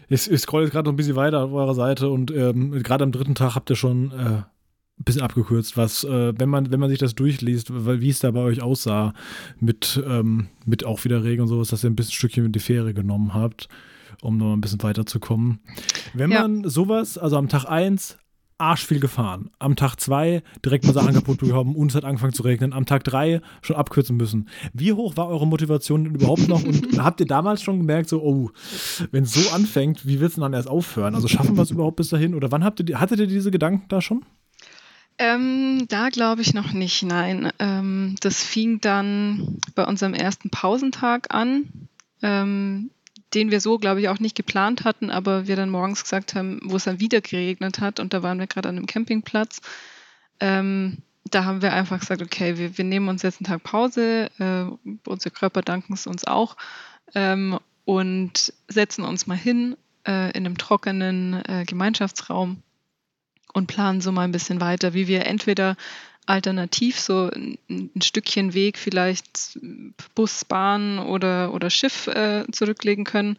Ich, 0.10 0.30
ich 0.30 0.42
scroll 0.42 0.64
jetzt 0.64 0.72
gerade 0.72 0.88
noch 0.88 0.94
ein 0.94 0.98
bisschen 0.98 1.16
weiter 1.16 1.44
auf 1.44 1.52
eurer 1.52 1.76
Seite 1.76 2.10
und 2.10 2.32
ähm, 2.32 2.84
gerade 2.84 3.04
am 3.04 3.12
dritten 3.12 3.36
Tag 3.36 3.56
habt 3.56 3.70
ihr 3.70 3.76
schon 3.76 4.12
äh, 4.12 4.42
bisschen 5.04 5.22
abgekürzt, 5.22 5.78
was, 5.78 6.04
äh, 6.04 6.34
wenn 6.38 6.50
man, 6.50 6.72
wenn 6.72 6.80
man 6.80 6.90
sich 6.90 7.00
das 7.00 7.16
durchliest, 7.16 7.72
wie 7.74 8.10
es 8.10 8.20
da 8.20 8.32
bei 8.32 8.42
euch 8.42 8.62
aussah, 8.62 9.14
mit, 9.60 10.02
ähm, 10.08 10.48
mit 10.66 10.86
auch 10.86 11.04
wieder 11.04 11.24
Regen 11.24 11.44
und 11.44 11.48
sowas, 11.48 11.70
dass 11.70 11.84
ihr 11.84 11.90
ein 11.90 11.96
bisschen 11.96 12.14
Stückchen 12.14 12.44
mit 12.44 12.56
die 12.56 12.60
Fähre 12.60 12.94
genommen 12.94 13.34
habt, 13.34 13.68
um 14.22 14.38
noch 14.38 14.54
ein 14.54 14.62
bisschen 14.62 14.84
weiterzukommen. 14.84 15.60
Wenn 16.14 16.32
ja. 16.32 16.42
man 16.42 16.70
sowas, 16.70 17.18
also 17.18 17.38
am 17.38 17.50
Tag 17.50 17.66
1 17.66 18.18
arsch 18.62 18.86
viel 18.86 19.00
gefahren. 19.00 19.50
Am 19.60 19.76
Tag 19.76 20.00
2 20.00 20.44
direkt 20.64 20.86
mal 20.86 20.94
Sachen 20.94 21.14
kaputt 21.14 21.40
bekommen 21.40 21.76
und 21.76 21.90
es 21.90 21.96
hat 21.96 22.06
angefangen 22.06 22.34
zu 22.34 22.44
regnen. 22.44 22.74
Am 22.74 22.86
Tag 22.86 23.04
3 23.04 23.42
schon 23.62 23.76
abkürzen 23.76 24.16
müssen. 24.16 24.48
Wie 24.74 24.94
hoch 24.94 25.18
war 25.18 25.28
eure 25.28 25.48
Motivation 25.48 26.04
denn 26.04 26.16
überhaupt 26.16 26.48
noch? 26.48 26.64
Und 26.64 26.98
habt 27.04 27.20
ihr 27.20 27.26
damals 27.26 27.64
schon 27.64 27.80
gemerkt, 27.80 28.08
so, 28.08 28.22
oh, 28.22 28.52
wenn 29.12 29.24
es 29.24 29.34
so 29.34 29.50
anfängt, 29.50 30.06
wie 30.06 30.20
wird 30.20 30.32
es 30.32 30.38
dann 30.38 30.54
erst 30.54 30.70
aufhören? 30.70 31.16
Also 31.16 31.28
schaffen 31.28 31.58
wir 31.58 31.64
es 31.64 31.72
überhaupt 31.72 31.98
bis 31.98 32.10
dahin? 32.10 32.36
Oder 32.36 32.52
wann 32.52 32.64
habt 32.64 32.88
ihr, 32.88 33.00
hattet 33.00 33.20
ihr 33.20 33.28
diese 33.28 33.50
Gedanken 33.50 33.86
da 33.90 34.00
schon? 34.00 34.24
Ähm, 35.17 35.86
da 35.88 36.10
glaube 36.10 36.41
ich 36.41 36.54
noch 36.54 36.74
nicht, 36.74 37.04
nein. 37.04 37.52
Ähm, 37.60 38.15
das 38.21 38.43
fing 38.43 38.82
dann 38.82 39.60
bei 39.76 39.86
unserem 39.86 40.13
ersten 40.13 40.50
Pausentag 40.50 41.34
an, 41.34 41.88
ähm, 42.21 42.89
den 43.34 43.52
wir 43.52 43.62
so, 43.62 43.78
glaube 43.78 44.02
ich, 44.02 44.10
auch 44.10 44.19
nicht 44.19 44.36
geplant 44.36 44.84
hatten, 44.84 45.10
aber 45.10 45.47
wir 45.47 45.56
dann 45.56 45.69
morgens 45.69 46.04
gesagt 46.04 46.36
haben, 46.36 46.60
wo 46.63 46.76
es 46.76 46.86
dann 46.86 47.00
wieder 47.00 47.21
geregnet 47.21 47.80
hat 47.80 48.00
und 48.00 48.13
da 48.13 48.24
waren 48.24 48.39
wir 48.39 48.47
gerade 48.47 48.69
an 48.69 48.78
einem 48.78 48.88
Campingplatz. 48.88 49.62
Ähm, 50.39 50.97
da 51.26 51.45
haben 51.45 51.62
wir 51.62 51.74
einfach 51.74 52.00
gesagt, 52.00 52.21
okay, 52.21 52.58
wir, 52.58 52.78
wir 52.78 52.86
nehmen 52.86 53.08
uns 53.08 53.21
jetzt 53.21 53.39
einen 53.39 53.47
Tag 53.47 53.63
Pause, 53.63 54.30
äh, 54.39 54.89
unsere 55.08 55.34
Körper 55.34 55.62
danken 55.62 55.93
es 55.93 56.08
uns 56.08 56.26
auch 56.26 56.58
ähm, 57.13 57.60
und 57.86 58.54
setzen 58.67 59.04
uns 59.04 59.28
mal 59.28 59.38
hin 59.38 59.78
äh, 60.06 60.32
in 60.32 60.45
einem 60.45 60.58
trockenen 60.58 61.41
äh, 61.45 61.63
Gemeinschaftsraum 61.65 62.63
und 63.54 63.68
planen 63.68 64.02
so 64.02 64.12
mal 64.12 64.24
ein 64.24 64.32
bisschen 64.32 64.62
weiter, 64.62 64.94
wie 64.94 65.08
wir 65.08 65.26
entweder 65.26 65.76
alternativ 66.26 67.00
so 67.00 67.30
ein, 67.30 67.58
ein 67.70 68.02
Stückchen 68.02 68.54
Weg, 68.54 68.78
vielleicht 68.78 69.60
Bus, 70.16 70.46
Bahn 70.46 71.00
oder, 71.00 71.54
oder 71.54 71.70
Schiff 71.70 72.08
äh, 72.08 72.46
zurücklegen 72.52 73.04
können, 73.04 73.38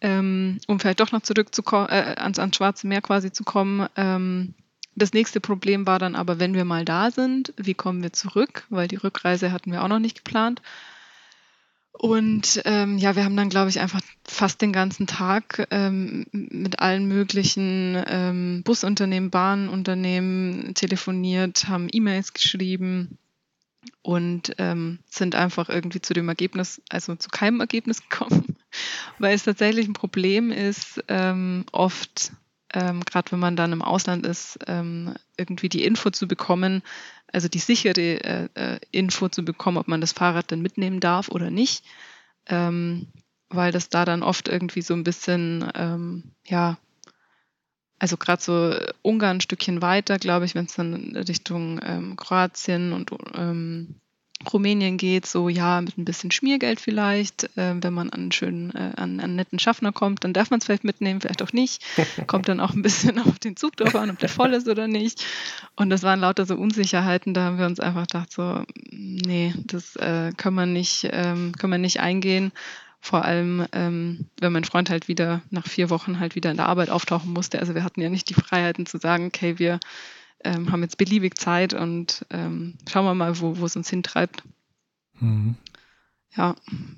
ähm, 0.00 0.58
um 0.66 0.78
vielleicht 0.78 1.00
doch 1.00 1.12
noch 1.12 1.22
zurückzukommen, 1.22 1.88
äh, 1.88 2.14
ans, 2.18 2.38
ans 2.38 2.56
Schwarze 2.56 2.86
Meer 2.86 3.02
quasi 3.02 3.32
zu 3.32 3.44
kommen. 3.44 3.88
Ähm, 3.96 4.54
das 4.94 5.12
nächste 5.12 5.40
Problem 5.40 5.86
war 5.86 5.98
dann 5.98 6.16
aber, 6.16 6.40
wenn 6.40 6.54
wir 6.54 6.64
mal 6.64 6.84
da 6.84 7.10
sind, 7.10 7.52
wie 7.56 7.74
kommen 7.74 8.02
wir 8.02 8.12
zurück, 8.12 8.64
weil 8.68 8.88
die 8.88 8.96
Rückreise 8.96 9.52
hatten 9.52 9.70
wir 9.70 9.82
auch 9.82 9.88
noch 9.88 10.00
nicht 10.00 10.24
geplant. 10.24 10.62
Und 11.92 12.62
ähm, 12.64 12.96
ja, 12.98 13.16
wir 13.16 13.24
haben 13.24 13.36
dann, 13.36 13.48
glaube 13.48 13.70
ich, 13.70 13.80
einfach 13.80 14.00
fast 14.24 14.62
den 14.62 14.72
ganzen 14.72 15.06
Tag 15.08 15.66
ähm, 15.70 16.26
mit 16.30 16.78
allen 16.78 17.06
möglichen 17.06 18.00
ähm, 18.06 18.62
Busunternehmen, 18.62 19.30
Bahnunternehmen 19.30 20.74
telefoniert, 20.74 21.66
haben 21.66 21.88
E-Mails 21.90 22.34
geschrieben 22.34 23.18
und 24.02 24.54
ähm, 24.58 25.00
sind 25.06 25.34
einfach 25.34 25.68
irgendwie 25.68 26.00
zu 26.00 26.14
dem 26.14 26.28
Ergebnis, 26.28 26.80
also 26.88 27.14
zu 27.16 27.30
keinem 27.30 27.60
Ergebnis 27.60 28.02
gekommen, 28.08 28.56
weil 29.18 29.34
es 29.34 29.44
tatsächlich 29.44 29.88
ein 29.88 29.94
Problem 29.94 30.50
ist, 30.50 31.02
ähm, 31.08 31.64
oft, 31.72 32.32
ähm, 32.74 33.00
gerade 33.04 33.32
wenn 33.32 33.38
man 33.38 33.56
dann 33.56 33.72
im 33.72 33.82
Ausland 33.82 34.26
ist, 34.26 34.58
ähm, 34.66 35.14
irgendwie 35.36 35.68
die 35.68 35.84
Info 35.84 36.10
zu 36.10 36.28
bekommen, 36.28 36.82
also 37.32 37.48
die 37.48 37.58
sichere 37.58 38.00
äh, 38.00 38.48
äh, 38.54 38.78
Info 38.90 39.28
zu 39.28 39.44
bekommen, 39.44 39.78
ob 39.78 39.88
man 39.88 40.00
das 40.00 40.12
Fahrrad 40.12 40.50
dann 40.52 40.62
mitnehmen 40.62 41.00
darf 41.00 41.28
oder 41.28 41.50
nicht, 41.50 41.84
ähm, 42.46 43.08
weil 43.48 43.72
das 43.72 43.88
da 43.88 44.04
dann 44.04 44.22
oft 44.22 44.48
irgendwie 44.48 44.82
so 44.82 44.94
ein 44.94 45.04
bisschen, 45.04 45.70
ähm, 45.74 46.32
ja, 46.44 46.78
also 47.98 48.16
gerade 48.16 48.42
so 48.42 48.74
Ungarn 49.02 49.38
ein 49.38 49.40
Stückchen 49.40 49.82
weiter, 49.82 50.18
glaube 50.18 50.44
ich, 50.44 50.54
wenn 50.54 50.66
es 50.66 50.74
dann 50.74 51.16
Richtung 51.16 51.80
ähm, 51.82 52.16
Kroatien 52.16 52.92
und 52.92 53.10
ähm, 53.34 54.00
Rumänien 54.52 54.98
geht, 54.98 55.26
so 55.26 55.48
ja, 55.48 55.80
mit 55.80 55.98
ein 55.98 56.04
bisschen 56.04 56.30
Schmiergeld 56.30 56.80
vielleicht, 56.80 57.44
äh, 57.56 57.74
wenn 57.80 57.92
man 57.92 58.10
an 58.10 58.20
einen 58.20 58.32
schönen, 58.32 58.70
äh, 58.70 58.92
an 58.96 59.18
einen 59.18 59.34
netten 59.34 59.58
Schaffner 59.58 59.92
kommt, 59.92 60.22
dann 60.22 60.32
darf 60.32 60.50
man 60.50 60.60
es 60.60 60.66
vielleicht 60.66 60.84
mitnehmen, 60.84 61.20
vielleicht 61.20 61.42
auch 61.42 61.52
nicht. 61.52 61.84
Kommt 62.28 62.48
dann 62.48 62.60
auch 62.60 62.72
ein 62.72 62.82
bisschen 62.82 63.18
auf 63.26 63.38
den 63.40 63.56
Zug 63.56 63.76
drauf 63.76 63.96
an, 63.96 64.10
ob 64.10 64.18
der 64.18 64.28
voll 64.28 64.54
ist 64.54 64.68
oder 64.68 64.86
nicht. 64.86 65.24
Und 65.74 65.90
das 65.90 66.04
waren 66.04 66.20
lauter 66.20 66.46
so 66.46 66.54
Unsicherheiten, 66.54 67.34
da 67.34 67.44
haben 67.44 67.58
wir 67.58 67.66
uns 67.66 67.80
einfach 67.80 68.06
gedacht, 68.06 68.32
so, 68.32 68.62
nee, 68.90 69.54
das 69.64 69.96
äh, 69.96 70.32
kann 70.36 70.54
man 70.54 70.72
nicht, 70.72 71.08
ähm, 71.10 71.52
kann 71.58 71.70
man 71.70 71.80
nicht 71.80 72.00
eingehen. 72.00 72.52
Vor 73.00 73.24
allem, 73.24 73.66
ähm, 73.72 74.26
wenn 74.40 74.52
mein 74.52 74.64
Freund 74.64 74.90
halt 74.90 75.08
wieder 75.08 75.42
nach 75.50 75.66
vier 75.66 75.88
Wochen 75.90 76.18
halt 76.20 76.34
wieder 76.34 76.50
in 76.50 76.56
der 76.56 76.66
Arbeit 76.66 76.90
auftauchen 76.90 77.32
musste. 77.32 77.60
Also 77.60 77.74
wir 77.74 77.84
hatten 77.84 78.00
ja 78.00 78.08
nicht 78.08 78.28
die 78.28 78.34
Freiheiten 78.34 78.86
zu 78.86 78.98
sagen, 78.98 79.26
okay, 79.26 79.58
wir 79.58 79.78
ähm, 80.44 80.70
haben 80.70 80.82
jetzt 80.82 80.98
beliebig 80.98 81.38
Zeit 81.38 81.74
und 81.74 82.24
ähm, 82.30 82.74
schauen 82.88 83.04
wir 83.04 83.14
mal, 83.14 83.38
wo, 83.40 83.64
es 83.64 83.76
uns 83.76 83.90
hintreibt. 83.90 84.42
Mhm. 85.20 85.56
Ja, 86.36 86.54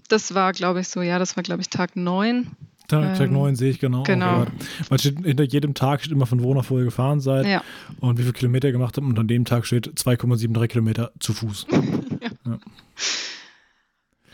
das 0.08 0.34
war, 0.34 0.52
glaube 0.52 0.80
ich, 0.80 0.88
so, 0.88 1.02
ja, 1.02 1.18
das 1.18 1.36
war, 1.36 1.42
glaube 1.42 1.62
ich, 1.62 1.70
Tag 1.70 1.96
9. 1.96 2.48
Tag, 2.88 3.16
Tag 3.16 3.30
9 3.30 3.48
ähm, 3.50 3.56
sehe 3.56 3.70
ich 3.70 3.78
genau. 3.78 4.02
Genau. 4.02 4.46
Weil 4.88 4.98
steht, 4.98 5.20
hinter 5.20 5.44
jedem 5.44 5.74
Tag 5.74 6.00
steht 6.00 6.12
immer 6.12 6.26
von 6.26 6.42
wo 6.42 6.52
nach 6.54 6.68
wo 6.68 6.78
ihr 6.78 6.84
gefahren 6.84 7.20
seid 7.20 7.46
ja. 7.46 7.62
und 8.00 8.18
wie 8.18 8.22
viele 8.22 8.32
Kilometer 8.32 8.68
ihr 8.68 8.72
gemacht 8.72 8.96
habt. 8.96 9.06
Und 9.06 9.18
an 9.18 9.28
dem 9.28 9.44
Tag 9.44 9.64
steht 9.64 9.86
2,73 9.86 10.66
Kilometer 10.66 11.12
zu 11.20 11.32
Fuß. 11.32 11.66
ja. 11.70 12.30
ja. 12.52 12.58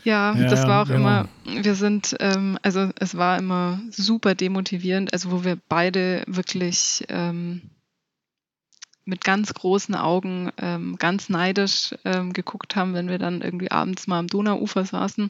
Ja, 0.03 0.33
ja, 0.35 0.47
das 0.47 0.65
war 0.65 0.83
auch 0.83 0.87
genau. 0.87 0.99
immer, 0.99 1.27
wir 1.43 1.75
sind, 1.75 2.15
ähm, 2.21 2.57
also 2.61 2.91
es 2.97 3.17
war 3.17 3.37
immer 3.37 3.81
super 3.89 4.35
demotivierend, 4.35 5.11
also 5.11 5.31
wo 5.31 5.43
wir 5.43 5.57
beide 5.67 6.23
wirklich 6.27 7.03
ähm, 7.09 7.63
mit 9.07 9.23
ganz 9.23 9.53
großen 9.53 9.95
Augen 9.95 10.51
ähm, 10.57 10.97
ganz 10.97 11.29
neidisch 11.29 11.95
ähm, 12.05 12.33
geguckt 12.33 12.75
haben, 12.75 12.93
wenn 12.93 13.09
wir 13.09 13.17
dann 13.17 13.41
irgendwie 13.41 13.71
abends 13.71 14.05
mal 14.07 14.19
am 14.19 14.27
Donauufer 14.27 14.85
saßen 14.85 15.29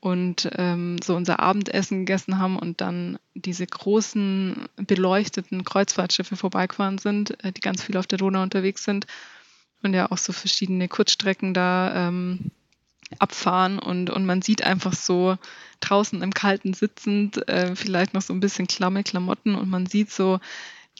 und 0.00 0.50
ähm, 0.56 0.96
so 1.02 1.14
unser 1.16 1.40
Abendessen 1.40 2.00
gegessen 2.00 2.38
haben 2.38 2.58
und 2.58 2.80
dann 2.80 3.18
diese 3.34 3.66
großen 3.66 4.68
beleuchteten 4.76 5.64
Kreuzfahrtschiffe 5.64 6.36
vorbeigefahren 6.36 6.98
sind, 6.98 7.42
äh, 7.44 7.52
die 7.52 7.60
ganz 7.60 7.82
viel 7.82 7.96
auf 7.96 8.06
der 8.06 8.18
Donau 8.18 8.42
unterwegs 8.42 8.84
sind 8.84 9.06
und 9.82 9.94
ja 9.94 10.10
auch 10.10 10.18
so 10.18 10.32
verschiedene 10.32 10.88
Kurzstrecken 10.88 11.54
da 11.54 12.08
ähm, 12.08 12.50
abfahren 13.18 13.78
und, 13.78 14.10
und 14.10 14.26
man 14.26 14.42
sieht 14.42 14.64
einfach 14.64 14.92
so 14.92 15.38
draußen 15.78 16.22
im 16.22 16.34
Kalten 16.34 16.74
sitzend, 16.74 17.48
äh, 17.48 17.76
vielleicht 17.76 18.14
noch 18.14 18.22
so 18.22 18.32
ein 18.32 18.40
bisschen 18.40 18.66
klamme 18.66 19.04
Klamotten 19.04 19.54
und 19.54 19.68
man 19.68 19.86
sieht 19.86 20.10
so 20.10 20.40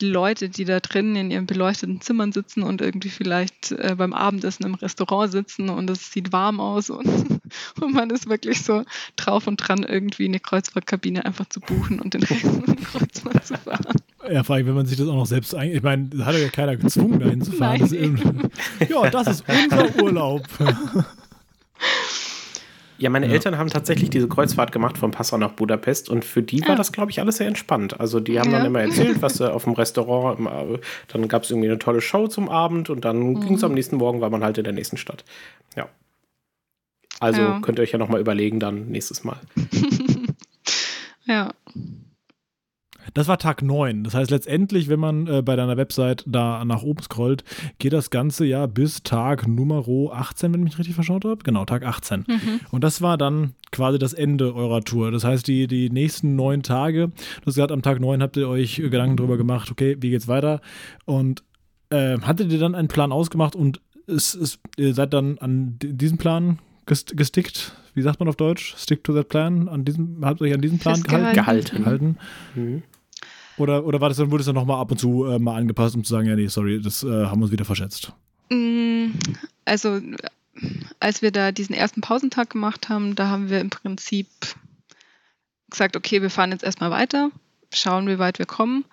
die 0.00 0.08
Leute, 0.08 0.48
die 0.48 0.64
da 0.64 0.80
drinnen 0.80 1.16
in 1.16 1.30
ihren 1.30 1.46
beleuchteten 1.46 2.00
Zimmern 2.00 2.32
sitzen 2.32 2.62
und 2.62 2.80
irgendwie 2.80 3.08
vielleicht 3.08 3.72
äh, 3.72 3.94
beim 3.96 4.12
Abendessen 4.12 4.66
im 4.66 4.74
Restaurant 4.74 5.32
sitzen 5.32 5.70
und 5.70 5.88
es 5.88 6.12
sieht 6.12 6.32
warm 6.32 6.60
aus 6.60 6.90
und, 6.90 7.06
und 7.80 7.94
man 7.94 8.10
ist 8.10 8.28
wirklich 8.28 8.62
so 8.62 8.84
drauf 9.16 9.46
und 9.46 9.56
dran, 9.56 9.84
irgendwie 9.84 10.26
eine 10.26 10.40
Kreuzfahrtkabine 10.40 11.24
einfach 11.24 11.48
zu 11.48 11.60
buchen 11.60 12.00
und 12.00 12.14
den 12.14 12.22
Kreuzfahrt 12.22 13.46
zu 13.46 13.54
fahren. 13.56 13.96
Ja, 14.30 14.42
vor 14.42 14.56
allem, 14.56 14.66
wenn 14.66 14.74
man 14.74 14.86
sich 14.86 14.98
das 14.98 15.08
auch 15.08 15.14
noch 15.14 15.26
selbst 15.26 15.54
ein. 15.54 15.70
Ich 15.70 15.82
meine, 15.82 16.08
da 16.08 16.26
hat 16.26 16.36
ja 16.36 16.48
keiner 16.48 16.76
gezwungen, 16.76 17.20
dahin 17.20 17.42
zu 17.42 17.52
fahren. 17.52 17.78
Nein, 17.78 18.50
das 18.80 18.88
ja, 18.88 19.10
das 19.10 19.26
ist 19.28 19.44
unser 19.48 20.02
Urlaub. 20.02 20.46
Ja, 22.98 23.10
meine 23.10 23.26
ja. 23.26 23.32
Eltern 23.32 23.58
haben 23.58 23.68
tatsächlich 23.68 24.10
diese 24.10 24.28
Kreuzfahrt 24.28 24.72
gemacht 24.72 24.96
von 24.96 25.10
Passau 25.10 25.36
nach 25.38 25.52
Budapest 25.52 26.08
und 26.08 26.24
für 26.24 26.42
die 26.42 26.62
war 26.62 26.70
ja. 26.70 26.74
das, 26.76 26.92
glaube 26.92 27.10
ich, 27.10 27.20
alles 27.20 27.36
sehr 27.36 27.46
entspannt. 27.46 28.00
Also 28.00 28.20
die 28.20 28.40
haben 28.40 28.50
ja. 28.50 28.58
dann 28.58 28.66
immer 28.66 28.80
erzählt, 28.80 29.20
was 29.22 29.40
auf 29.40 29.64
dem 29.64 29.74
Restaurant, 29.74 30.80
dann 31.08 31.28
gab 31.28 31.42
es 31.42 31.50
irgendwie 31.50 31.68
eine 31.68 31.78
tolle 31.78 32.00
Show 32.00 32.26
zum 32.28 32.48
Abend 32.48 32.88
und 32.90 33.04
dann 33.04 33.18
mhm. 33.18 33.40
ging 33.40 33.54
es 33.54 33.64
am 33.64 33.74
nächsten 33.74 33.96
Morgen, 33.96 34.20
war 34.20 34.30
man 34.30 34.42
halt 34.42 34.58
in 34.58 34.64
der 34.64 34.72
nächsten 34.72 34.96
Stadt. 34.96 35.24
Ja. 35.76 35.88
Also 37.20 37.60
könnt 37.62 37.78
ihr 37.78 37.82
euch 37.82 37.92
ja 37.92 37.98
nochmal 37.98 38.20
überlegen 38.20 38.60
dann 38.60 38.88
nächstes 38.88 39.24
Mal. 39.24 39.38
ja. 41.24 41.52
Das 43.16 43.28
war 43.28 43.38
Tag 43.38 43.62
9. 43.62 44.04
Das 44.04 44.14
heißt, 44.14 44.30
letztendlich, 44.30 44.90
wenn 44.90 45.00
man 45.00 45.26
äh, 45.26 45.40
bei 45.40 45.56
deiner 45.56 45.78
Website 45.78 46.22
da 46.26 46.62
nach 46.66 46.82
oben 46.82 47.02
scrollt, 47.02 47.44
geht 47.78 47.94
das 47.94 48.10
Ganze 48.10 48.44
ja 48.44 48.66
bis 48.66 49.04
Tag 49.04 49.48
Nummer 49.48 49.84
18, 50.12 50.52
wenn 50.52 50.60
ich 50.60 50.64
mich 50.64 50.78
richtig 50.78 50.94
verschaut 50.94 51.24
habe. 51.24 51.42
Genau, 51.42 51.64
Tag 51.64 51.82
18. 51.82 52.26
Mhm. 52.28 52.60
Und 52.70 52.84
das 52.84 53.00
war 53.00 53.16
dann 53.16 53.54
quasi 53.72 53.98
das 53.98 54.12
Ende 54.12 54.54
eurer 54.54 54.82
Tour. 54.82 55.12
Das 55.12 55.24
heißt, 55.24 55.48
die, 55.48 55.66
die 55.66 55.88
nächsten 55.88 56.36
neun 56.36 56.62
Tage, 56.62 57.08
du 57.08 57.46
hast 57.46 57.54
gesagt, 57.54 57.72
am 57.72 57.80
Tag 57.80 58.00
9 58.00 58.22
habt 58.22 58.36
ihr 58.36 58.50
euch 58.50 58.76
Gedanken 58.76 59.16
darüber 59.16 59.38
gemacht, 59.38 59.70
okay, 59.70 59.96
wie 59.98 60.10
geht's 60.10 60.28
weiter? 60.28 60.60
Und 61.06 61.42
äh, 61.88 62.18
hattet 62.20 62.52
ihr 62.52 62.58
dann 62.58 62.74
einen 62.74 62.88
Plan 62.88 63.12
ausgemacht 63.12 63.56
und 63.56 63.80
es, 64.06 64.34
es, 64.34 64.58
ihr 64.76 64.92
seid 64.92 65.14
dann 65.14 65.38
an 65.38 65.78
diesem 65.80 66.18
Plan 66.18 66.58
gestickt? 66.84 67.72
Wie 67.94 68.02
sagt 68.02 68.20
man 68.20 68.28
auf 68.28 68.36
Deutsch? 68.36 68.74
Stick 68.76 69.02
to 69.04 69.14
that 69.14 69.30
plan? 69.30 69.70
An 69.70 69.86
diesem, 69.86 70.18
habt 70.22 70.42
ihr 70.42 70.48
euch 70.48 70.54
an 70.54 70.60
diesem 70.60 70.78
Plan 70.78 71.02
gehalten? 71.02 71.34
Gehalten. 71.34 71.76
gehalten. 71.78 72.16
Mhm. 72.54 72.82
Oder, 73.58 73.84
oder 73.84 74.00
war 74.00 74.08
das 74.08 74.18
dann, 74.18 74.30
wurde 74.30 74.42
es 74.42 74.46
dann 74.46 74.54
nochmal 74.54 74.80
ab 74.80 74.90
und 74.90 74.98
zu 74.98 75.24
äh, 75.24 75.38
mal 75.38 75.56
angepasst, 75.56 75.94
um 75.94 76.04
zu 76.04 76.10
sagen, 76.10 76.28
ja, 76.28 76.36
nee, 76.36 76.46
sorry, 76.48 76.80
das 76.80 77.02
äh, 77.02 77.26
haben 77.26 77.40
wir 77.40 77.44
uns 77.44 77.52
wieder 77.52 77.64
verschätzt? 77.64 78.12
Mm, 78.50 79.12
also, 79.64 80.00
als 81.00 81.22
wir 81.22 81.30
da 81.30 81.52
diesen 81.52 81.74
ersten 81.74 82.00
Pausentag 82.00 82.50
gemacht 82.50 82.88
haben, 82.88 83.14
da 83.14 83.28
haben 83.28 83.48
wir 83.48 83.60
im 83.60 83.70
Prinzip 83.70 84.28
gesagt, 85.70 85.96
okay, 85.96 86.22
wir 86.22 86.30
fahren 86.30 86.52
jetzt 86.52 86.64
erstmal 86.64 86.90
weiter, 86.90 87.30
schauen, 87.72 88.08
wie 88.08 88.18
weit 88.18 88.38
wir 88.38 88.46
kommen. 88.46 88.84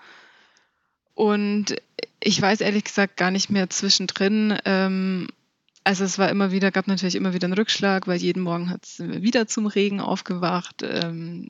Und 1.13 1.75
ich 2.19 2.41
weiß 2.41 2.61
ehrlich 2.61 2.85
gesagt 2.85 3.17
gar 3.17 3.31
nicht 3.31 3.49
mehr 3.49 3.69
zwischendrin. 3.69 4.57
Ähm, 4.65 5.27
also 5.83 6.05
es 6.05 6.17
war 6.17 6.29
immer 6.29 6.51
wieder, 6.51 6.71
gab 6.71 6.87
natürlich 6.87 7.15
immer 7.15 7.33
wieder 7.33 7.45
einen 7.45 7.53
Rückschlag, 7.53 8.07
weil 8.07 8.17
jeden 8.17 8.41
Morgen 8.41 8.69
hat 8.69 8.85
es 8.85 8.99
wieder 8.99 9.47
zum 9.47 9.67
Regen 9.67 9.99
aufgewacht. 9.99 10.81
Ähm, 10.83 11.49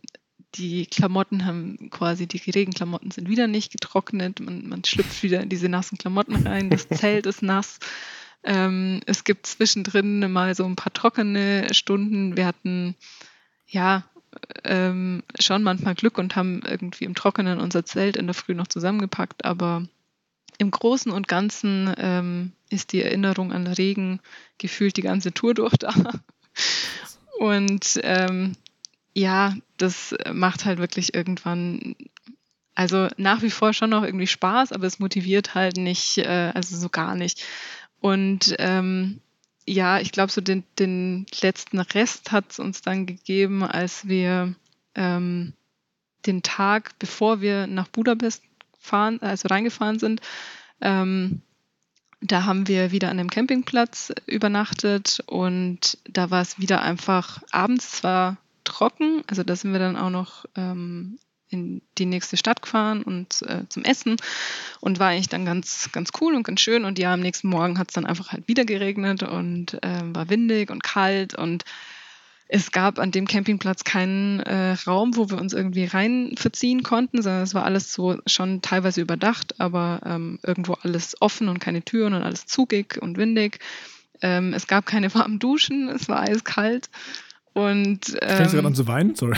die 0.56 0.86
Klamotten 0.86 1.46
haben 1.46 1.90
quasi, 1.90 2.28
die 2.28 2.52
Regenklamotten 2.52 3.12
sind 3.12 3.30
wieder 3.30 3.48
nicht 3.48 3.72
getrocknet. 3.72 4.40
Man, 4.40 4.68
man 4.68 4.84
schlüpft 4.84 5.24
wieder 5.24 5.42
in 5.42 5.50
diese 5.50 5.70
nassen 5.70 5.98
Klamotten 5.98 6.48
rein. 6.48 6.70
Das 6.70 6.88
Zelt 6.90 7.26
ist 7.26 7.42
nass. 7.42 7.80
Ähm, 8.44 9.02
es 9.06 9.24
gibt 9.24 9.48
zwischendrin 9.48 10.32
mal 10.32 10.54
so 10.56 10.66
ein 10.66 10.76
paar 10.76 10.94
trockene 10.94 11.74
Stunden. 11.74 12.38
Wir 12.38 12.46
hatten 12.46 12.96
ja 13.68 14.04
ähm, 14.64 15.24
schon 15.40 15.64
manchmal 15.64 15.96
Glück 15.96 16.18
und 16.18 16.36
haben 16.36 16.62
irgendwie 16.66 17.06
im 17.06 17.16
Trockenen 17.16 17.60
unser 17.60 17.86
Zelt 17.86 18.18
in 18.18 18.28
der 18.28 18.34
Früh 18.34 18.54
noch 18.54 18.68
zusammengepackt. 18.68 19.46
Aber 19.46 19.88
im 20.58 20.72
Großen 20.72 21.12
und 21.12 21.28
Ganzen 21.28 21.94
ähm, 21.98 22.52
ist 22.70 22.94
die 22.94 23.02
Erinnerung 23.02 23.52
an 23.52 23.68
Regen 23.68 24.20
gefühlt 24.58 24.98
die 24.98 25.02
ganze 25.02 25.34
Tour 25.34 25.54
durch 25.54 25.76
da. 25.78 25.94
Und 27.40 28.00
ähm, 28.04 28.54
ja, 29.14 29.56
das 29.78 30.16
macht 30.32 30.66
halt 30.66 30.80
wirklich 30.80 31.14
irgendwann, 31.14 31.96
also 32.76 33.08
nach 33.18 33.42
wie 33.42 33.52
vor 33.52 33.74
schon 33.74 33.92
noch 33.92 34.04
irgendwie 34.04 34.28
Spaß, 34.28 34.72
aber 34.72 34.88
es 34.88 35.00
motiviert 35.00 35.56
halt 35.56 35.78
nicht, 35.78 36.18
äh, 36.18 36.52
also 36.54 36.76
so 36.78 36.90
gar 36.90 37.16
nicht. 37.16 37.44
Und 38.00 38.56
ähm, 38.60 39.22
ja, 39.66 40.00
ich 40.00 40.12
glaube, 40.12 40.32
so 40.32 40.42
den, 40.42 40.64
den 40.80 41.26
letzten 41.42 41.80
Rest 41.80 42.32
hat 42.32 42.52
es 42.52 42.60
uns 42.60 42.82
dann 42.82 43.06
gegeben, 43.06 43.64
als 43.64 44.08
wir 44.08 44.56
ähm, 44.96 45.54
den 46.26 46.42
Tag, 46.42 46.98
bevor 47.00 47.42
wir 47.42 47.68
nach 47.68 47.88
Budapest 47.88 48.44
fahren, 48.80 49.22
also 49.22 49.48
reingefahren 49.48 50.00
sind, 50.00 50.22
ähm, 50.82 51.42
da 52.22 52.46
haben 52.46 52.68
wir 52.68 52.92
wieder 52.92 53.10
an 53.10 53.20
einem 53.20 53.30
Campingplatz 53.30 54.14
übernachtet 54.26 55.22
und 55.28 55.98
da 56.06 56.32
war 56.32 56.42
es 56.42 56.60
wieder 56.60 56.82
einfach 56.82 57.42
abends 57.52 57.92
zwar 57.92 58.38
trocken. 58.64 59.24
Also 59.28 59.44
da 59.44 59.56
sind 59.56 59.72
wir 59.72 59.80
dann 59.80 59.98
auch 59.98 60.10
noch 60.10 60.46
ähm, 60.56 61.20
in 61.50 61.82
die 61.98 62.06
nächste 62.06 62.36
Stadt 62.36 62.62
gefahren 62.62 63.04
und 63.04 63.42
äh, 63.44 63.64
zum 63.70 63.86
Essen 63.86 64.18
und 64.82 65.00
war 65.00 65.10
eigentlich 65.10 65.30
dann 65.30 65.46
ganz, 65.46 65.90
ganz 65.92 66.10
cool 66.20 66.36
und 66.36 66.44
ganz 66.44 66.62
schön. 66.62 66.84
Und 66.84 66.98
ja, 67.00 67.14
am 67.14 67.20
nächsten 67.20 67.48
Morgen 67.48 67.78
hat 67.78 67.90
es 67.90 67.94
dann 67.94 68.06
einfach 68.06 68.32
halt 68.32 68.48
wieder 68.48 68.66
geregnet 68.66 69.24
und 69.24 69.76
äh, 69.84 70.02
war 70.04 70.30
windig 70.30 70.72
und 70.72 70.84
kalt 70.84 71.36
und 71.36 71.64
es 72.56 72.72
gab 72.72 73.00
an 73.00 73.10
dem 73.10 73.28
Campingplatz 73.28 73.84
keinen 73.84 74.40
äh, 74.42 74.74
Raum, 74.86 75.16
wo 75.16 75.30
wir 75.30 75.40
uns 75.40 75.54
irgendwie 75.54 75.86
rein 75.86 76.36
verziehen 76.38 76.84
konnten, 76.84 77.22
sondern 77.22 77.42
es 77.42 77.56
war 77.56 77.64
alles 77.64 77.92
so 77.92 78.18
schon 78.28 78.62
teilweise 78.62 79.02
überdacht, 79.02 79.60
aber 79.60 80.02
ähm, 80.06 80.40
irgendwo 80.44 80.74
alles 80.74 81.20
offen 81.20 81.48
und 81.50 81.60
keine 81.60 81.82
Türen 81.84 82.14
und 82.14 82.22
alles 82.22 82.46
zugig 82.46 83.02
und 83.02 83.18
windig. 83.18 83.60
Ähm, 84.22 84.54
es 84.54 84.68
gab 84.68 84.86
keine 84.86 85.14
warmen 85.16 85.40
Duschen, 85.40 85.90
es 85.90 86.08
war 86.10 86.20
eiskalt. 86.20 86.90
Und, 87.54 88.18
ähm, 88.22 88.44
du 88.44 88.50
gerade 88.50 88.68
an 88.68 88.76
zu 88.76 88.88
weinen? 88.88 89.16
Sorry. 89.16 89.38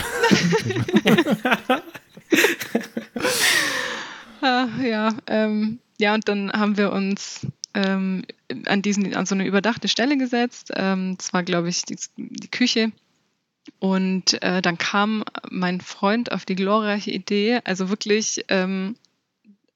ah, 4.40 4.68
ja, 4.82 5.14
ähm, 5.26 5.78
ja, 5.98 6.14
und 6.14 6.26
dann 6.28 6.50
haben 6.52 6.76
wir 6.76 6.92
uns 6.92 7.46
ähm, 7.74 8.24
an, 8.66 8.82
diesen, 8.82 9.14
an 9.14 9.26
so 9.26 9.34
eine 9.34 9.46
überdachte 9.46 9.88
Stelle 9.88 10.16
gesetzt. 10.16 10.72
Ähm, 10.74 11.16
das 11.18 11.32
war, 11.32 11.42
glaube 11.42 11.68
ich, 11.68 11.82
die, 11.82 11.96
die, 12.16 12.48
Küche. 12.48 12.90
Und 13.78 14.42
äh, 14.42 14.62
dann 14.62 14.78
kam 14.78 15.24
mein 15.50 15.80
Freund 15.80 16.32
auf 16.32 16.44
die 16.44 16.54
glorreiche 16.54 17.10
Idee, 17.10 17.60
also 17.64 17.88
wirklich 17.90 18.44
ähm, 18.48 18.96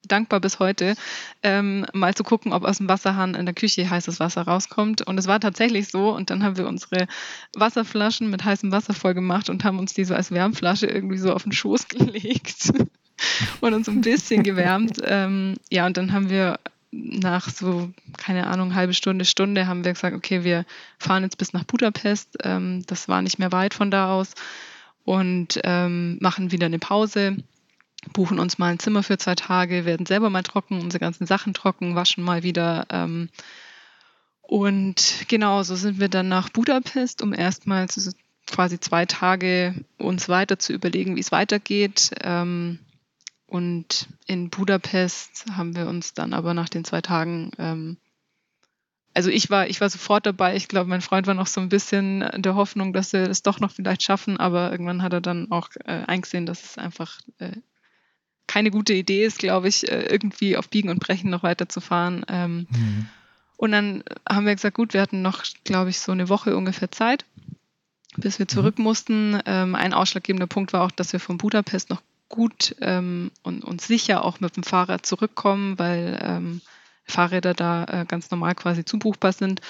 dankbar 0.07 0.39
bis 0.39 0.59
heute, 0.59 0.95
ähm, 1.43 1.85
mal 1.93 2.13
zu 2.15 2.23
gucken, 2.23 2.53
ob 2.53 2.63
aus 2.63 2.77
dem 2.77 2.89
Wasserhahn 2.89 3.35
in 3.35 3.45
der 3.45 3.55
Küche 3.55 3.89
heißes 3.89 4.19
Wasser 4.19 4.43
rauskommt. 4.43 5.01
Und 5.01 5.17
es 5.17 5.27
war 5.27 5.39
tatsächlich 5.39 5.89
so. 5.89 6.13
Und 6.13 6.29
dann 6.29 6.43
haben 6.43 6.57
wir 6.57 6.67
unsere 6.67 7.07
Wasserflaschen 7.55 8.29
mit 8.29 8.43
heißem 8.43 8.71
Wasser 8.71 8.93
voll 8.93 9.13
gemacht 9.13 9.49
und 9.49 9.63
haben 9.63 9.79
uns 9.79 9.93
die 9.93 10.05
so 10.05 10.15
als 10.15 10.31
Wärmflasche 10.31 10.87
irgendwie 10.87 11.17
so 11.17 11.33
auf 11.33 11.43
den 11.43 11.51
Schoß 11.51 11.87
gelegt 11.87 12.71
und 13.61 13.73
uns 13.73 13.87
ein 13.87 14.01
bisschen 14.01 14.43
gewärmt. 14.43 14.99
Ähm, 15.03 15.55
ja, 15.69 15.85
und 15.85 15.97
dann 15.97 16.11
haben 16.11 16.29
wir 16.29 16.59
nach 16.91 17.49
so, 17.49 17.89
keine 18.17 18.47
Ahnung, 18.47 18.75
halbe 18.75 18.93
Stunde, 18.93 19.23
Stunde 19.23 19.67
haben 19.67 19.85
wir 19.85 19.93
gesagt, 19.93 20.15
okay, 20.15 20.43
wir 20.43 20.65
fahren 20.99 21.23
jetzt 21.23 21.37
bis 21.37 21.53
nach 21.53 21.63
Budapest. 21.63 22.37
Ähm, 22.43 22.83
das 22.87 23.07
war 23.07 23.21
nicht 23.21 23.39
mehr 23.39 23.51
weit 23.51 23.73
von 23.73 23.91
da 23.91 24.13
aus 24.13 24.33
und 25.05 25.59
ähm, 25.63 26.17
machen 26.21 26.51
wieder 26.51 26.65
eine 26.65 26.79
Pause, 26.79 27.37
buchen 28.13 28.39
uns 28.39 28.57
mal 28.57 28.71
ein 28.71 28.79
Zimmer 28.79 29.03
für 29.03 29.17
zwei 29.17 29.35
Tage, 29.35 29.85
werden 29.85 30.05
selber 30.05 30.29
mal 30.29 30.43
trocken, 30.43 30.81
unsere 30.81 30.99
ganzen 30.99 31.27
Sachen 31.27 31.53
trocken, 31.53 31.95
waschen 31.95 32.23
mal 32.23 32.43
wieder. 32.43 32.85
Ähm, 32.89 33.29
und 34.41 35.25
genau, 35.27 35.63
so 35.63 35.75
sind 35.75 35.99
wir 35.99 36.09
dann 36.09 36.27
nach 36.27 36.49
Budapest, 36.49 37.21
um 37.21 37.33
erstmal 37.33 37.87
quasi 38.47 38.79
zwei 38.79 39.05
Tage 39.05 39.75
uns 39.97 40.27
weiter 40.29 40.59
zu 40.59 40.73
überlegen, 40.73 41.15
wie 41.15 41.21
es 41.21 41.31
weitergeht. 41.31 42.11
Ähm, 42.21 42.79
und 43.47 44.07
in 44.27 44.49
Budapest 44.49 45.45
haben 45.55 45.75
wir 45.75 45.87
uns 45.87 46.13
dann 46.13 46.33
aber 46.33 46.53
nach 46.53 46.69
den 46.69 46.83
zwei 46.85 47.01
Tagen, 47.01 47.51
ähm, 47.57 47.97
also 49.13 49.29
ich 49.29 49.49
war, 49.49 49.67
ich 49.67 49.81
war 49.81 49.89
sofort 49.89 50.25
dabei. 50.25 50.55
Ich 50.55 50.69
glaube, 50.69 50.89
mein 50.89 51.01
Freund 51.01 51.27
war 51.27 51.33
noch 51.33 51.47
so 51.47 51.59
ein 51.59 51.67
bisschen 51.69 52.25
der 52.37 52.55
Hoffnung, 52.55 52.93
dass 52.93 53.11
wir 53.11 53.29
es 53.29 53.43
doch 53.43 53.59
noch 53.59 53.71
vielleicht 53.71 54.03
schaffen, 54.03 54.37
aber 54.37 54.71
irgendwann 54.71 55.01
hat 55.03 55.11
er 55.11 55.21
dann 55.21 55.51
auch 55.51 55.69
äh, 55.83 56.03
eingesehen, 56.07 56.45
dass 56.45 56.63
es 56.63 56.77
einfach 56.77 57.19
äh, 57.39 57.57
keine 58.47 58.71
gute 58.71 58.93
Idee 58.93 59.25
ist, 59.25 59.39
glaube 59.39 59.67
ich, 59.67 59.89
äh, 59.89 60.07
irgendwie 60.09 60.57
auf 60.57 60.69
Biegen 60.69 60.89
und 60.89 60.99
Brechen 60.99 61.29
noch 61.29 61.43
weiterzufahren. 61.43 62.25
Ähm, 62.27 62.67
mhm. 62.69 63.07
Und 63.57 63.71
dann 63.71 64.03
haben 64.27 64.45
wir 64.45 64.55
gesagt, 64.55 64.75
gut, 64.75 64.93
wir 64.93 65.01
hatten 65.01 65.21
noch, 65.21 65.43
glaube 65.63 65.89
ich, 65.91 65.99
so 65.99 66.11
eine 66.11 66.29
Woche 66.29 66.57
ungefähr 66.57 66.91
Zeit, 66.91 67.25
bis 68.17 68.39
wir 68.39 68.45
mhm. 68.45 68.49
zurück 68.49 68.77
mhm. 68.77 68.83
mussten. 68.83 69.39
Ähm, 69.45 69.75
ein 69.75 69.93
ausschlaggebender 69.93 70.47
Punkt 70.47 70.73
war 70.73 70.83
auch, 70.83 70.91
dass 70.91 71.13
wir 71.13 71.19
von 71.19 71.37
Budapest 71.37 71.89
noch 71.89 72.01
gut 72.27 72.75
ähm, 72.81 73.31
und, 73.43 73.63
und 73.63 73.81
sicher 73.81 74.23
auch 74.25 74.39
mit 74.39 74.55
dem 74.55 74.63
Fahrrad 74.63 75.05
zurückkommen, 75.05 75.77
weil 75.77 76.19
ähm, 76.23 76.61
Fahrräder 77.05 77.53
da 77.53 77.83
äh, 77.85 78.05
ganz 78.05 78.31
normal 78.31 78.55
quasi 78.55 78.83
zubuchbar 78.85 79.33
sind. 79.33 79.61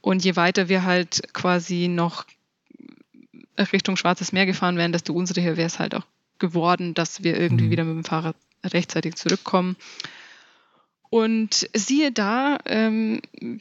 Und 0.00 0.24
je 0.24 0.36
weiter 0.36 0.68
wir 0.68 0.84
halt 0.84 1.32
quasi 1.32 1.88
noch 1.88 2.26
Richtung 3.72 3.96
Schwarzes 3.96 4.32
Meer 4.32 4.46
gefahren 4.46 4.76
wären, 4.76 4.92
desto 4.92 5.12
unsicherer 5.12 5.56
wäre 5.56 5.66
es 5.66 5.78
halt 5.78 5.94
auch 5.94 6.04
geworden, 6.38 6.94
dass 6.94 7.22
wir 7.22 7.38
irgendwie 7.38 7.66
mhm. 7.66 7.70
wieder 7.70 7.84
mit 7.84 7.96
dem 7.96 8.04
Fahrrad 8.04 8.36
rechtzeitig 8.64 9.16
zurückkommen. 9.16 9.76
Und 11.08 11.68
siehe 11.72 12.10
da, 12.10 12.58
ähm, 12.66 13.20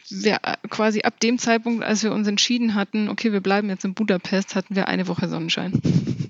wir, 0.09 0.39
quasi 0.69 1.01
ab 1.01 1.19
dem 1.19 1.37
Zeitpunkt, 1.37 1.83
als 1.83 2.03
wir 2.03 2.11
uns 2.11 2.27
entschieden 2.27 2.73
hatten, 2.73 3.07
okay, 3.07 3.31
wir 3.31 3.41
bleiben 3.41 3.69
jetzt 3.69 3.85
in 3.85 3.93
Budapest, 3.93 4.55
hatten 4.55 4.75
wir 4.75 4.87
eine 4.87 5.07
Woche 5.07 5.29
Sonnenschein. 5.29 5.79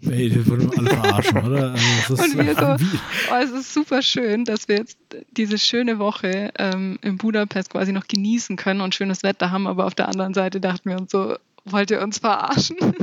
Ey, 0.10 0.30
das 0.30 0.46
würden 0.46 0.70
alle 0.78 0.90
verarschen, 0.90 1.38
oder? 1.38 1.74
Also 1.74 2.14
und 2.24 2.38
wir 2.38 2.56
so, 2.56 2.86
oh, 3.32 3.36
es 3.42 3.52
ist 3.52 3.74
super 3.74 4.02
schön, 4.02 4.44
dass 4.44 4.68
wir 4.68 4.78
jetzt 4.78 4.98
diese 5.32 5.58
schöne 5.58 6.00
Woche 6.00 6.52
ähm, 6.60 7.00
in 7.02 7.18
Budapest 7.18 7.70
quasi 7.70 7.94
noch 7.94 8.08
genießen 8.08 8.58
können 8.58 8.82
und 8.82 8.94
schönes 8.94 9.24
Wetter 9.24 9.52
haben, 9.52 9.68
aber 9.68 9.86
auf 9.86 9.96
der 9.96 10.10
anderen 10.10 10.34
Seite 10.34 10.60
dachten 10.60 10.90
wir 10.90 11.00
uns 11.00 11.12
so, 11.12 11.38
wollt 11.64 11.92
ihr 11.92 12.02
uns 12.02 12.20
verarschen? 12.20 12.76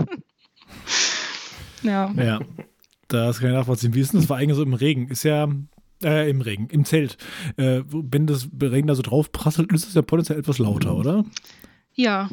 ja. 1.83 2.13
Ja, 2.17 2.41
das 3.13 3.39
kann 3.39 3.51
ich 3.51 3.55
nachvollziehen. 3.55 3.95
Wie 3.95 4.01
ist 4.01 4.13
denn 4.13 4.21
das? 4.21 4.29
War 4.29 4.39
eigentlich 4.39 4.57
so 4.57 4.63
im 4.63 4.75
Regen. 4.75 5.09
Ist 5.09 5.23
ja 5.23 5.49
äh, 6.03 6.31
im 6.31 6.41
Regen, 6.41 6.69
im 6.71 6.85
Zelt. 6.85 7.17
Äh, 7.57 7.83
wenn 7.89 8.27
das 8.27 8.49
Regen 8.61 8.89
da 8.89 8.95
so 8.95 9.03
drauf 9.03 9.33
prasselt, 9.33 9.73
ist 9.73 9.89
es 9.89 9.95
ja 9.95 10.03
potenziell 10.03 10.39
etwas 10.39 10.59
lauter, 10.59 10.95
oder? 10.95 11.25
Ja. 11.95 12.29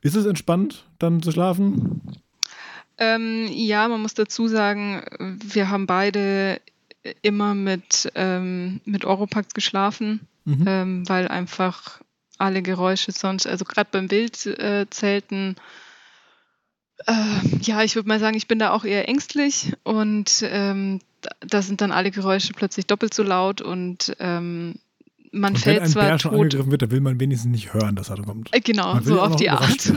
Ist 0.00 0.16
es 0.16 0.26
entspannt, 0.26 0.86
dann 0.98 1.22
zu 1.22 1.32
schlafen? 1.32 2.00
Ähm, 2.98 3.48
ja, 3.50 3.88
man 3.88 4.02
muss 4.02 4.14
dazu 4.14 4.48
sagen, 4.48 5.02
wir 5.18 5.70
haben 5.70 5.86
beide 5.86 6.60
immer 7.22 7.54
mit, 7.54 8.10
ähm, 8.14 8.80
mit 8.84 9.04
Oropax 9.04 9.54
geschlafen, 9.54 10.20
mhm. 10.44 10.64
ähm, 10.66 11.08
weil 11.08 11.28
einfach 11.28 12.00
alle 12.38 12.62
Geräusche 12.62 13.12
sonst, 13.12 13.46
also 13.46 13.64
gerade 13.64 13.88
beim 13.90 14.10
Wildzelten, 14.10 15.56
äh, 15.56 15.60
ja, 17.60 17.82
ich 17.82 17.94
würde 17.94 18.08
mal 18.08 18.20
sagen, 18.20 18.36
ich 18.36 18.48
bin 18.48 18.58
da 18.58 18.70
auch 18.70 18.84
eher 18.84 19.08
ängstlich 19.08 19.72
und 19.82 20.44
ähm, 20.44 21.00
da 21.40 21.62
sind 21.62 21.80
dann 21.80 21.92
alle 21.92 22.10
Geräusche 22.10 22.52
plötzlich 22.52 22.86
doppelt 22.86 23.14
so 23.14 23.22
laut 23.22 23.60
und 23.60 24.14
ähm, 24.18 24.74
man 25.32 25.54
und 25.54 25.58
fällt 25.58 25.76
wenn 25.76 25.84
ein 25.84 25.90
zwar 25.90 26.08
Bär 26.08 26.18
schon 26.18 26.32
tot. 26.32 26.40
angegriffen 26.40 26.70
wird, 26.70 26.82
da 26.82 26.90
will 26.90 27.00
man 27.00 27.18
wenigstens 27.18 27.50
nicht 27.50 27.74
hören, 27.74 27.96
dass 27.96 28.10
er 28.10 28.22
kommt. 28.22 28.54
Äh, 28.54 28.60
genau, 28.60 29.00
so 29.00 29.20
auf 29.20 29.36
die 29.36 29.50
Art. 29.50 29.92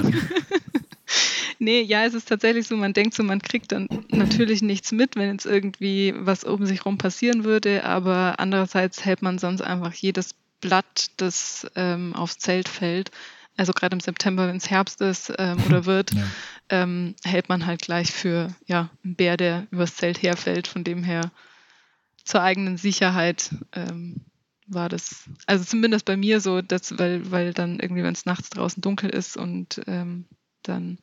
nee, 1.60 1.82
ja, 1.82 2.06
es 2.06 2.14
ist 2.14 2.30
tatsächlich 2.30 2.68
so, 2.68 2.78
man 2.78 2.94
denkt 2.94 3.14
so, 3.14 3.24
man 3.24 3.42
kriegt 3.42 3.72
dann 3.72 3.88
natürlich 4.10 4.62
nichts 4.62 4.92
mit, 4.92 5.16
wenn 5.16 5.32
jetzt 5.32 5.46
irgendwie 5.46 6.14
was 6.18 6.44
um 6.44 6.66
sich 6.66 6.86
rum 6.86 6.98
passieren 6.98 7.44
würde, 7.44 7.84
aber 7.84 8.36
andererseits 8.40 9.04
hält 9.04 9.22
man 9.22 9.38
sonst 9.38 9.62
einfach 9.62 9.94
jedes 9.94 10.36
Blatt, 10.62 11.12
das 11.18 11.68
ähm, 11.76 12.16
aufs 12.16 12.40
Zelt 12.40 12.70
fällt, 12.70 13.12
also 13.58 13.74
gerade 13.74 13.96
im 13.96 14.00
September, 14.00 14.48
wenn 14.48 14.58
es 14.58 14.70
Herbst 14.70 15.02
ist 15.02 15.34
ähm, 15.38 15.58
oder 15.66 15.86
wird, 15.86 16.14
ja. 16.14 16.24
ähm, 16.70 17.16
hält 17.24 17.50
man 17.50 17.66
halt 17.66 17.82
gleich 17.82 18.12
für 18.12 18.54
ja, 18.66 18.90
einen 19.04 19.16
Bär, 19.16 19.38
der 19.38 19.68
übers 19.72 19.96
Zelt 19.96 20.22
herfällt. 20.22 20.68
Von 20.68 20.84
dem 20.84 21.04
her 21.04 21.32
zur 22.24 22.42
eigenen 22.42 22.78
Sicherheit 22.78 23.52
ähm, 23.74 24.26
war 24.68 24.90
das, 24.90 25.30
also 25.46 25.64
zumindest 25.64 26.06
bei 26.06 26.18
mir 26.18 26.42
so, 26.42 26.62
dass, 26.62 26.98
weil, 26.98 27.32
weil 27.32 27.54
dann 27.54 27.80
irgendwie, 27.80 28.04
wenn 28.04 28.14
es 28.14 28.26
nachts 28.26 28.50
draußen 28.50 28.82
dunkel 28.82 29.10
ist 29.10 29.38
und 29.38 29.82
ähm, 29.88 30.26
dann 30.64 30.98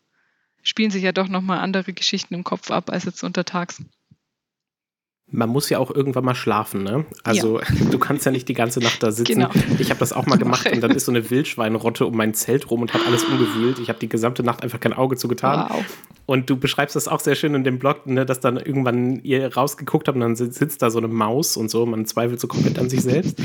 spielen 0.63 0.91
sich 0.91 1.03
ja 1.03 1.13
doch 1.13 1.29
nochmal 1.29 1.59
andere 1.59 1.93
Geschichten 1.93 2.35
im 2.35 2.45
Kopf 2.45 2.71
ab 2.71 2.91
als 2.91 3.05
jetzt 3.05 3.23
untertags 3.23 3.83
man 5.33 5.49
muss 5.49 5.71
ja 5.71 5.79
auch 5.79 5.91
irgendwann 5.91 6.25
mal 6.25 6.35
schlafen, 6.35 6.85
ne? 6.85 7.07
Also 7.25 7.59
ja. 7.59 7.67
du 7.91 7.99
kannst 7.99 8.27
ja 8.27 8.33
nicht 8.33 8.49
die 8.49 8.55
ganze 8.55 8.81
Nacht 8.81 9.03
da 9.03 9.11
sitzen. 9.11 9.35
Genau. 9.35 9.51
Ich 9.79 9.91
habe 9.91 9.99
das 9.99 10.13
auch 10.13 10.27
mal 10.27 10.37
gemacht 10.37 10.71
und 10.71 10.81
dann 10.83 10.91
ist 10.91 11.07
so 11.07 11.13
eine 11.13 11.31
Wildschweinrotte 11.31 12.07
um 12.07 12.17
mein 12.17 12.35
Zelt 12.35 12.71
rum 12.71 12.83
und 12.83 12.93
hat 12.93 13.01
alles 13.07 13.25
umgewühlt. 13.25 13.79
Ich 13.79 13.89
habe 13.89 13.99
die 13.99 14.09
gesamte 14.09 14.43
Nacht 14.43 14.63
einfach 14.63 14.79
kein 14.79 14.93
Auge 14.93 15.17
zugetan. 15.17 15.71
Wow. 15.71 15.85
Und 16.27 16.51
du 16.51 16.57
beschreibst 16.57 16.95
das 16.95 17.09
auch 17.09 17.21
sehr 17.21 17.35
schön 17.35 17.55
in 17.55 17.65
dem 17.65 17.79
Blog, 17.79 18.07
ne, 18.07 18.27
dass 18.27 18.41
dann 18.41 18.59
irgendwann 18.59 19.21
ihr 19.25 19.53
rausgeguckt 19.55 20.07
habt 20.07 20.17
und 20.17 20.21
dann 20.21 20.37
sitzt 20.37 20.83
da 20.83 20.91
so 20.91 20.99
eine 20.99 21.09
Maus 21.09 21.57
und 21.57 21.71
so. 21.71 21.85
Man 21.87 22.07
zweifelt 22.07 22.39
so 22.39 22.47
komplett 22.47 22.79
an 22.79 22.91
sich 22.91 23.01
selbst. 23.01 23.41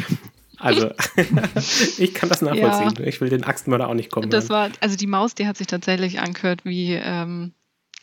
Also, 0.57 0.89
ich 1.97 2.13
kann 2.13 2.29
das 2.29 2.41
nachvollziehen. 2.41 2.95
Ja. 2.99 3.05
Ich 3.05 3.21
will 3.21 3.29
den 3.29 3.43
Axtmörder 3.43 3.87
auch 3.87 3.93
nicht 3.93 4.11
kommen. 4.11 4.29
Das 4.29 4.49
war, 4.49 4.69
also 4.81 4.97
die 4.97 5.07
Maus, 5.07 5.35
die 5.35 5.47
hat 5.47 5.57
sich 5.57 5.67
tatsächlich 5.67 6.19
angehört 6.19 6.65
wie 6.65 6.93
ähm, 6.93 7.53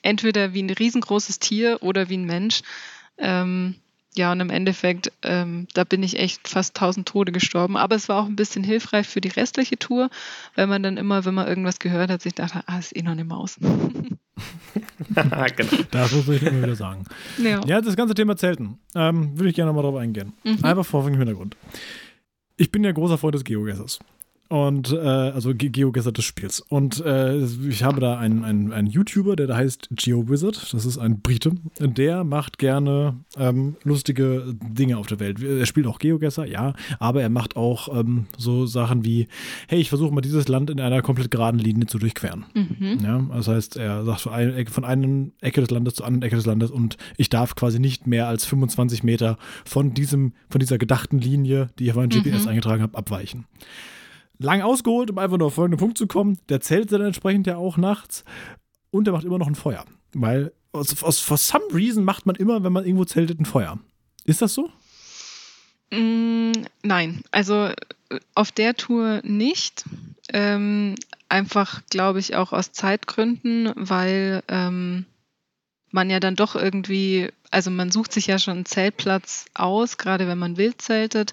entweder 0.03 0.55
wie 0.55 0.63
ein 0.63 0.71
riesengroßes 0.71 1.41
Tier 1.41 1.79
oder 1.83 2.09
wie 2.09 2.17
ein 2.17 2.25
Mensch. 2.25 2.63
Ähm, 3.19 3.77
ja, 4.17 4.31
und 4.31 4.41
im 4.41 4.51
Endeffekt, 4.51 5.11
ähm, 5.23 5.67
da 5.75 5.83
bin 5.83 6.05
ich 6.05 6.19
echt 6.19 6.47
fast 6.47 6.77
tausend 6.77 7.09
Tode 7.09 7.33
gestorben. 7.33 7.77
Aber 7.77 7.97
es 7.97 8.09
war 8.09 8.23
auch 8.23 8.27
ein 8.27 8.37
bisschen 8.37 8.63
hilfreich 8.63 9.09
für 9.09 9.21
die 9.21 9.29
restliche 9.29 9.77
Tour, 9.77 10.09
weil 10.55 10.69
man 10.69 10.85
dann 10.85 10.97
immer, 10.97 11.25
wenn 11.25 11.35
man 11.35 11.49
irgendwas 11.49 11.81
gehört 11.81 12.11
hat, 12.11 12.23
sich 12.23 12.35
dachte, 12.35 12.63
ah, 12.67 12.79
ist 12.79 12.97
eh 12.97 13.03
noch 13.03 13.13
eine 13.13 13.25
Maus. 13.25 13.57
genau. 15.57 15.77
Das 15.91 16.13
muss 16.13 16.29
ich 16.29 16.43
immer 16.43 16.63
wieder 16.63 16.77
sagen. 16.77 17.05
Ja, 17.39 17.61
ja 17.67 17.81
das 17.81 17.97
ganze 17.97 18.15
Thema 18.15 18.37
Zelten. 18.37 18.79
Ähm, 18.95 19.37
würde 19.37 19.49
ich 19.49 19.57
gerne 19.57 19.73
mal 19.73 19.83
drauf 19.83 19.97
eingehen. 19.97 20.33
Mhm. 20.45 20.65
Einfach 20.65 20.87
vor 20.87 21.05
dem 21.05 21.19
Hintergrund. 21.19 21.57
Ich 22.57 22.71
bin 22.71 22.85
ja 22.85 22.93
großer 22.93 23.19
Freund 23.19 23.35
des 23.35 23.43
Geogessers. 23.43 23.99
Und 24.55 24.93
äh, 24.93 24.99
also 24.99 25.53
Ge 25.53 25.69
Geogesser 25.69 26.13
des 26.13 26.25
Spiels. 26.25 26.61
Und 26.61 27.05
äh, 27.05 27.39
ich 27.45 27.83
habe 27.83 28.01
da 28.01 28.19
einen, 28.19 28.45
einen, 28.45 28.73
einen 28.73 28.87
YouTuber, 28.87 29.35
der 29.35 29.49
da 29.49 29.57
heißt 29.57 29.89
GeoWizard. 29.91 30.73
Das 30.73 30.87
ist 30.87 30.97
ein 30.97 31.23
Brite. 31.23 31.51
Der 31.81 32.23
macht 32.23 32.61
gerne 32.61 33.17
ähm, 33.37 33.75
lustige 33.83 34.55
Dinge 34.63 34.99
auf 34.99 35.09
der 35.09 35.19
Welt. 35.19 35.43
Er 35.43 35.67
spielt 35.67 35.89
auch 35.89 35.99
Geogesser, 35.99 36.47
ja, 36.47 36.75
aber 37.01 37.21
er 37.21 37.31
macht 37.31 37.57
auch 37.57 37.99
ähm, 37.99 38.27
so 38.39 38.65
Sachen 38.65 39.05
wie, 39.05 39.27
hey, 39.67 39.81
ich 39.81 39.89
versuche 39.89 40.15
mal 40.15 40.21
dieses 40.21 40.47
Land 40.47 40.71
in 40.71 40.79
einer 40.79 41.03
komplett 41.03 41.33
geraden 41.33 41.59
Linie 41.59 41.87
zu 41.87 41.99
durchqueren. 41.99 42.45
Mhm. 42.55 43.01
Ja, 43.03 43.27
das 43.33 43.49
heißt, 43.49 43.77
er 43.77 44.05
sagt 44.05 44.21
von, 44.21 44.35
ein, 44.35 44.67
von 44.69 44.85
einer 44.85 45.31
Ecke 45.41 45.63
des 45.63 45.71
Landes 45.73 45.95
zur 45.97 46.07
anderen 46.07 46.23
Ecke 46.23 46.37
des 46.37 46.47
Landes 46.47 46.71
und 46.71 46.97
ich 47.17 47.29
darf 47.29 47.57
quasi 47.57 47.81
nicht 47.81 48.07
mehr 48.07 48.29
als 48.29 48.45
25 48.45 49.03
Meter 49.03 49.37
von 49.65 49.95
diesem, 49.95 50.33
von 50.49 50.61
dieser 50.61 50.79
gedachten 50.79 51.19
Linie, 51.19 51.71
die 51.81 51.87
ich 51.87 51.91
auf 51.91 51.97
meinem 51.97 52.11
GPS 52.11 52.45
mhm. 52.45 52.51
eingetragen 52.51 52.83
habe, 52.83 52.97
abweichen 52.97 53.47
lang 54.39 54.63
ausgeholt, 54.63 55.11
um 55.11 55.19
einfach 55.19 55.39
nur 55.39 55.49
auf 55.49 55.55
folgenden 55.55 55.79
Punkt 55.79 55.99
zu 55.99 56.07
kommen. 56.07 56.39
Der 56.49 56.61
zählt 56.61 56.93
dann 56.93 57.03
entsprechend 57.03 57.47
ja 57.47 57.57
auch 57.57 57.77
nachts 57.77 58.25
und 58.91 59.05
der 59.07 59.15
macht 59.15 59.25
immer 59.25 59.39
noch 59.39 59.47
ein 59.47 59.55
Feuer. 59.55 59.85
Weil 60.13 60.53
aus, 60.73 61.03
aus 61.03 61.21
for 61.21 61.37
some 61.37 61.65
reason 61.73 62.05
macht 62.05 62.27
man 62.27 62.37
immer, 62.37 62.63
wenn 62.65 62.73
man 62.73 62.85
irgendwo 62.85 63.05
zeltet, 63.05 63.41
ein 63.41 63.47
Feuer. 63.47 63.79
Ist 64.25 64.43
das 64.43 64.55
so? 64.55 64.71
Mm, 65.91 66.53
nein, 66.83 67.23
also 67.31 67.67
äh, 67.67 67.77
auf 68.35 68.53
der 68.53 68.75
Tour 68.75 69.21
nicht. 69.25 69.85
Ähm, 70.33 70.95
einfach, 71.29 71.83
glaube 71.91 72.19
ich, 72.19 72.35
auch 72.35 72.53
aus 72.53 72.73
Zeitgründen, 72.73 73.73
weil 73.77 74.43
ähm, 74.49 75.05
man 75.91 76.11
ja 76.11 76.19
dann 76.19 76.37
doch 76.37 76.57
irgendwie, 76.57 77.31
also 77.51 77.71
man 77.71 77.93
sucht 77.93 78.13
sich 78.13 78.27
ja 78.27 78.39
schon 78.39 78.55
einen 78.55 78.67
Zeltplatz 78.67 79.47
aus, 79.55 79.97
gerade 79.97 80.27
wenn 80.27 80.39
man 80.39 80.57
wild 80.57 80.81
zeltet, 80.83 81.33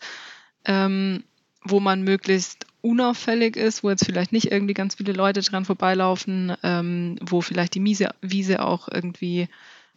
ähm, 0.66 1.24
wo 1.64 1.80
man 1.80 2.04
möglichst 2.04 2.68
unauffällig 2.82 3.56
ist, 3.56 3.84
wo 3.84 3.90
jetzt 3.90 4.06
vielleicht 4.06 4.32
nicht 4.32 4.52
irgendwie 4.52 4.74
ganz 4.74 4.96
viele 4.96 5.14
Leute 5.14 5.42
dran 5.42 5.66
vorbeilaufen, 5.66 6.56
ähm, 6.64 7.18
wo 7.22 7.42
vielleicht 7.42 7.76
die 7.76 7.80
Miese, 7.80 8.10
Wiese 8.22 8.64
auch 8.64 8.88
irgendwie 8.88 9.48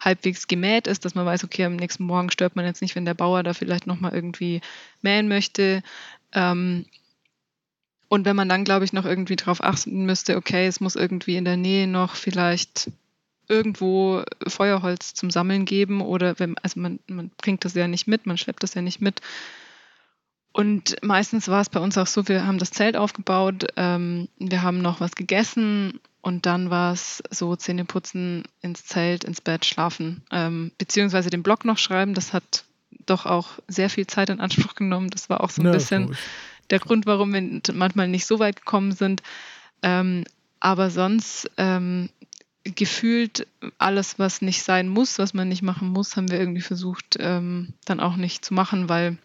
halbwegs 0.01 0.49
gemäht 0.49 0.87
ist, 0.87 1.05
dass 1.05 1.15
man 1.15 1.27
weiß, 1.27 1.45
okay, 1.45 1.65
am 1.65 1.77
nächsten 1.77 2.05
Morgen 2.05 2.31
stört 2.31 2.57
man 2.57 2.65
jetzt 2.65 2.83
nicht, 2.83 2.95
wenn 2.95 3.05
der 3.05 3.15
Bauer 3.15 3.43
da 3.43 3.55
vielleicht 3.55 3.87
nochmal 3.87 4.13
irgendwie 4.15 4.61
mähen 5.03 5.29
möchte. 5.29 5.83
Ähm, 6.33 6.85
und 8.09 8.25
wenn 8.25 8.37
man 8.37 8.49
dann, 8.49 8.65
glaube 8.65 8.85
ich, 8.85 8.93
noch 8.93 9.07
irgendwie 9.07 9.37
darauf 9.37 9.63
achten 9.63 10.05
müsste, 10.05 10.37
okay, 10.37 10.67
es 10.67 10.81
muss 10.81 10.95
irgendwie 10.95 11.37
in 11.37 11.45
der 11.45 11.57
Nähe 11.57 11.87
noch 11.87 12.15
vielleicht 12.15 12.91
irgendwo 13.49 14.23
Feuerholz 14.47 15.15
zum 15.15 15.31
Sammeln 15.31 15.65
geben 15.65 16.01
oder 16.01 16.39
wenn, 16.39 16.57
also 16.59 16.81
man, 16.81 16.99
man 17.07 17.31
bringt 17.37 17.65
das 17.65 17.75
ja 17.75 17.89
nicht 17.89 18.07
mit, 18.07 18.27
man 18.27 18.39
schleppt 18.39 18.63
das 18.63 18.75
ja 18.75 18.83
nicht 18.83 19.01
mit, 19.01 19.21
und 20.55 20.95
meistens 21.03 21.49
war 21.49 21.61
es 21.61 21.69
bei 21.69 21.81
uns 21.81 21.99
auch 21.99 22.07
so, 22.07 22.29
wir 22.29 22.47
haben 22.47 22.59
das 22.59 22.71
Zelt 22.71 22.97
aufgebaut, 22.97 23.67
ähm, 23.77 24.29
wir 24.39 24.63
haben 24.63 24.83
noch 24.83 25.01
was 25.01 25.17
gegessen 25.17 25.99
und 26.23 26.47
dann 26.47 26.71
war 26.71 26.93
es 26.93 27.25
so 27.29 27.57
Zähne 27.57 27.85
putzen, 27.85 28.45
ins 28.63 28.85
Zelt, 28.85 29.25
ins 29.25 29.41
Bett, 29.41 29.65
schlafen, 29.65 30.23
ähm, 30.31 30.71
beziehungsweise 30.79 31.29
den 31.29 31.43
Blog 31.43 31.65
noch 31.65 31.79
schreiben. 31.79 32.15
Das 32.15 32.33
hat 32.33 32.65
doch 33.05 33.27
auch 33.27 33.59
sehr 33.67 33.91
viel 33.91 34.07
Zeit 34.07 34.31
in 34.31 34.39
Anspruch 34.39 34.77
genommen. 34.77 35.11
Das 35.11 35.29
war 35.29 35.43
auch 35.43 35.51
so 35.51 35.61
ein 35.61 35.67
ja, 35.67 35.73
bisschen 35.73 36.17
der 36.71 36.79
Grund, 36.79 37.05
warum 37.05 37.35
wir 37.35 37.61
manchmal 37.75 38.07
nicht 38.07 38.25
so 38.25 38.39
weit 38.39 38.55
gekommen 38.55 38.93
sind. 38.93 39.25
Ähm, 39.83 40.23
aber 40.61 40.89
sonst 40.89 41.51
ähm, 41.57 42.11
gefühlt 42.63 43.49
alles, 43.79 44.21
was 44.21 44.41
nicht 44.41 44.63
sein 44.63 44.87
muss, 44.87 45.19
was 45.19 45.35
man 45.35 45.49
nicht 45.49 45.63
machen 45.63 45.89
muss, 45.89 46.17
haben 46.17 46.31
wir 46.31 46.39
irgendwie 46.39 46.63
versucht, 46.63 47.17
ähm, 47.19 47.75
dann 47.87 47.99
auch 47.99 48.15
nicht 48.15 48.45
zu 48.45 48.55
machen, 48.55 48.89
weil 48.89 49.19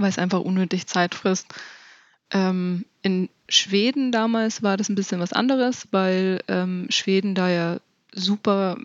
weil 0.00 0.08
es 0.08 0.18
einfach 0.18 0.40
unnötig 0.40 0.86
Zeit 0.86 1.14
frisst. 1.14 1.46
Ähm, 2.30 2.84
in 3.02 3.28
Schweden 3.48 4.12
damals 4.12 4.62
war 4.62 4.76
das 4.76 4.88
ein 4.88 4.94
bisschen 4.94 5.20
was 5.20 5.32
anderes, 5.32 5.88
weil 5.90 6.40
ähm, 6.48 6.86
Schweden 6.90 7.34
da 7.34 7.48
ja 7.48 7.78
super 8.12 8.76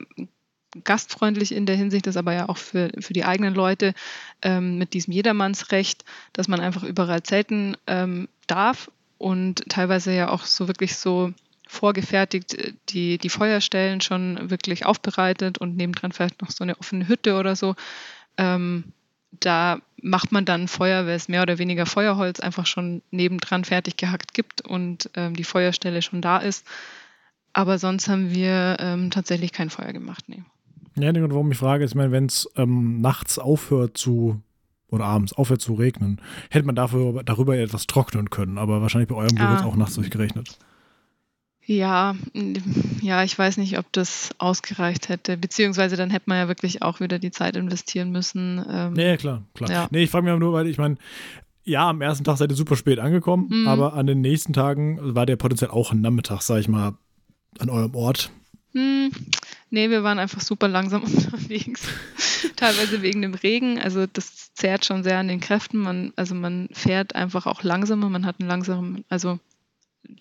gastfreundlich 0.84 1.53
in 1.53 1.66
der 1.66 1.76
Hinsicht 1.76 2.05
ist, 2.07 2.18
aber 2.18 2.34
ja 2.34 2.49
auch 2.49 2.57
für, 2.57 2.91
für 2.99 3.14
die 3.14 3.26
eigenen 3.26 3.55
Leute 3.55 3.93
ähm, 4.41 4.78
mit 4.78 4.93
diesem 4.93 5.14
Jedermannsrecht, 5.14 6.05
dass 6.34 6.47
man 6.47 6.60
einfach 6.60 6.84
überall 6.84 7.24
zelten 7.24 7.76
ähm, 7.88 8.28
darf 8.47 8.91
und 9.18 9.68
teilweise 9.70 10.14
ja 10.14 10.30
auch 10.30 10.45
so 10.45 10.68
wirklich 10.68 10.95
so 10.95 11.34
vorgefertigt 11.68 12.53
äh, 12.55 12.74
die, 12.89 13.18
die 13.18 13.30
Feuerstellen 13.30 14.01
schon 14.01 14.49
wirklich 14.49 14.86
aufbereitet 14.86 15.57
und 15.57 15.78
nebendran 15.78 16.12
vielleicht 16.12 16.41
noch 16.41 16.51
so 16.51 16.64
eine 16.64 16.78
offene 16.80 17.07
Hütte 17.07 17.36
oder 17.38 17.55
so. 17.55 17.76
Ähm, 18.38 18.86
da 19.32 19.80
macht 20.03 20.31
man 20.31 20.45
dann 20.45 20.67
Feuer, 20.67 21.05
weil 21.05 21.15
es 21.15 21.27
mehr 21.27 21.41
oder 21.41 21.57
weniger 21.57 21.85
Feuerholz 21.85 22.39
einfach 22.39 22.65
schon 22.65 23.01
nebendran 23.11 23.65
fertig 23.65 23.97
gehackt 23.97 24.33
gibt 24.33 24.61
und 24.61 25.09
ähm, 25.15 25.35
die 25.35 25.43
Feuerstelle 25.43 26.01
schon 26.01 26.21
da 26.21 26.37
ist. 26.37 26.65
Aber 27.53 27.77
sonst 27.77 28.07
haben 28.07 28.31
wir 28.31 28.77
ähm, 28.79 29.11
tatsächlich 29.11 29.51
kein 29.51 29.69
Feuer 29.69 29.93
gemacht, 29.93 30.25
nee. 30.27 30.43
Ja, 30.95 31.11
der 31.11 31.21
Grund, 31.21 31.33
warum 31.33 31.51
ich 31.51 31.57
frage, 31.57 31.83
ist, 31.83 31.95
wenn 31.95 32.25
es 32.25 32.49
ähm, 32.55 33.01
nachts 33.01 33.39
aufhört 33.39 33.97
zu 33.97 34.41
oder 34.89 35.05
abends 35.05 35.33
aufhört 35.33 35.61
zu 35.61 35.75
regnen, 35.75 36.19
hätte 36.49 36.65
man 36.65 36.75
dafür, 36.75 37.23
darüber 37.23 37.57
etwas 37.57 37.87
trocknen 37.87 38.29
können. 38.29 38.57
Aber 38.57 38.81
wahrscheinlich 38.81 39.09
bei 39.09 39.15
eurem 39.15 39.37
ah. 39.37 39.49
wird 39.51 39.59
es 39.59 39.65
auch 39.65 39.75
nachts 39.75 39.95
durchgerechnet. 39.95 40.57
Ja, 41.70 42.15
ja, 42.99 43.24
ich 43.24 43.38
weiß 43.38 43.57
nicht, 43.57 43.78
ob 43.78 43.86
das 43.91 44.32
ausgereicht 44.39 45.07
hätte. 45.07 45.38
Beziehungsweise 45.38 45.97
dann 45.97 46.09
hätte 46.09 46.24
man 46.26 46.39
ja 46.39 46.47
wirklich 46.47 46.82
auch 46.82 46.99
wieder 46.99 47.20
die 47.20 47.30
Zeit 47.30 47.55
investieren 47.55 48.09
müssen. 48.09 48.65
Ähm, 48.67 48.93
nee, 48.93 49.17
klar, 49.17 49.43
klar. 49.53 49.70
Ja. 49.70 49.88
Nee, 49.91 50.01
ich 50.01 50.09
frage 50.09 50.26
mich 50.26 50.39
nur, 50.39 50.51
weil 50.51 50.65
ich 50.65 50.80
meine, 50.80 50.97
ja, 51.63 51.88
am 51.88 52.01
ersten 52.01 52.24
Tag 52.24 52.39
seid 52.39 52.49
ihr 52.49 52.55
super 52.55 52.76
spät 52.76 52.97
angekommen, 52.97 53.49
mhm. 53.51 53.67
aber 53.67 53.93
an 53.93 54.07
den 54.07 54.20
nächsten 54.20 54.51
Tagen 54.51 54.97
war 55.13 55.28
der 55.28 55.36
potenziell 55.36 55.70
auch 55.70 55.91
ein 55.91 56.01
Nachmittag, 56.01 56.41
sag 56.41 56.59
ich 56.59 56.67
mal, 56.67 56.93
an 57.59 57.70
eurem 57.70 57.93
Ort. 57.93 58.32
Hm, 58.74 59.11
nee, 59.70 59.91
wir 59.91 60.01
waren 60.01 60.17
einfach 60.17 60.41
super 60.41 60.67
langsam 60.67 61.03
unterwegs. 61.03 61.84
Teilweise 62.55 63.03
wegen 63.03 63.22
dem 63.22 63.36
Regen. 63.36 63.80
Also 63.80 64.07
das 64.07 64.55
zehrt 64.55 64.86
schon 64.86 65.03
sehr 65.03 65.20
an 65.20 65.28
den 65.28 65.39
Kräften. 65.39 65.78
Man, 65.78 66.13
also 66.15 66.34
man 66.34 66.67
fährt 66.72 67.13
einfach 67.13 67.45
auch 67.45 67.61
langsamer, 67.61 68.09
man 68.09 68.26
hat 68.26 68.38
einen 68.39 68.49
langsamen, 68.49 69.05
also 69.07 69.39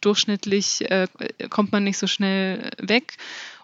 durchschnittlich 0.01 0.91
äh, 0.91 1.09
kommt 1.51 1.73
man 1.73 1.85
nicht 1.85 1.99
so 1.99 2.07
schnell 2.07 2.71
weg 2.79 3.17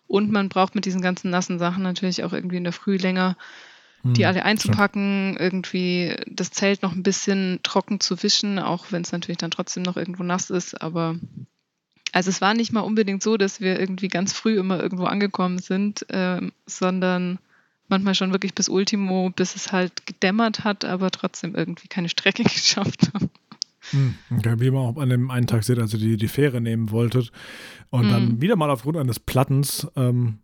und 0.07 0.31
man 0.31 0.49
braucht 0.49 0.75
mit 0.75 0.85
diesen 0.85 1.03
ganzen 1.03 1.31
nassen 1.31 1.59
Sachen 1.59 1.83
natürlich 1.83 2.25
auch 2.25 2.33
irgendwie 2.33 2.57
in 2.57 2.65
der 2.65 2.73
Früh 2.73 2.97
länger, 2.97 3.37
die 4.03 4.23
hm, 4.23 4.29
alle 4.29 4.45
einzupacken, 4.45 5.37
irgendwie 5.39 6.15
das 6.27 6.51
Zelt 6.51 6.83
noch 6.83 6.93
ein 6.93 7.03
bisschen 7.03 7.61
trocken 7.63 8.01
zu 8.01 8.23
wischen, 8.23 8.59
auch 8.59 8.87
wenn 8.91 9.03
es 9.03 9.13
natürlich 9.13 9.39
dann 9.39 9.51
trotzdem 9.51 9.83
noch 9.83 9.97
irgendwo 9.97 10.23
nass 10.23 10.51
ist. 10.51 10.81
Aber 10.83 11.17
also 12.13 12.29
es 12.29 12.41
war 12.43 12.53
nicht 12.53 12.73
mal 12.73 12.81
unbedingt 12.81 13.23
so, 13.23 13.39
dass 13.39 13.61
wir 13.61 13.81
irgendwie 13.81 14.09
ganz 14.09 14.35
früh 14.35 14.59
immer 14.59 14.81
irgendwo 14.81 15.05
angekommen 15.05 15.59
sind, 15.59 16.09
äh, 16.11 16.41
sondern 16.67 17.39
manchmal 17.89 18.15
schon 18.15 18.33
wirklich 18.33 18.55
bis 18.55 18.69
Ultimo, 18.69 19.31
bis 19.31 19.57
es 19.57 19.73
halt 19.73 20.07
gedämmert 20.07 20.65
hat, 20.65 20.85
aber 20.85 21.11
trotzdem 21.11 21.55
irgendwie 21.55 21.89
keine 21.89 22.09
Strecke 22.11 22.43
geschafft 22.45 23.11
haben. 23.15 23.31
Hm, 23.91 24.15
okay, 24.37 24.57
wie 24.59 24.71
man 24.71 24.83
auch 24.83 24.97
an 24.97 25.11
dem 25.11 25.31
einen 25.31 25.47
Tag 25.47 25.65
sieht, 25.65 25.79
als 25.79 25.93
ihr 25.95 26.01
die, 26.01 26.17
die 26.17 26.29
Fähre 26.29 26.61
nehmen 26.61 26.91
wolltet 26.91 27.33
und 27.91 28.07
mhm. 28.07 28.11
dann 28.11 28.29
hm. 28.29 28.41
wieder 28.41 28.57
mal 28.57 28.71
aufgrund 28.71 28.97
eines 28.97 29.21
Plattens 29.21 29.87
ähm, 29.97 30.39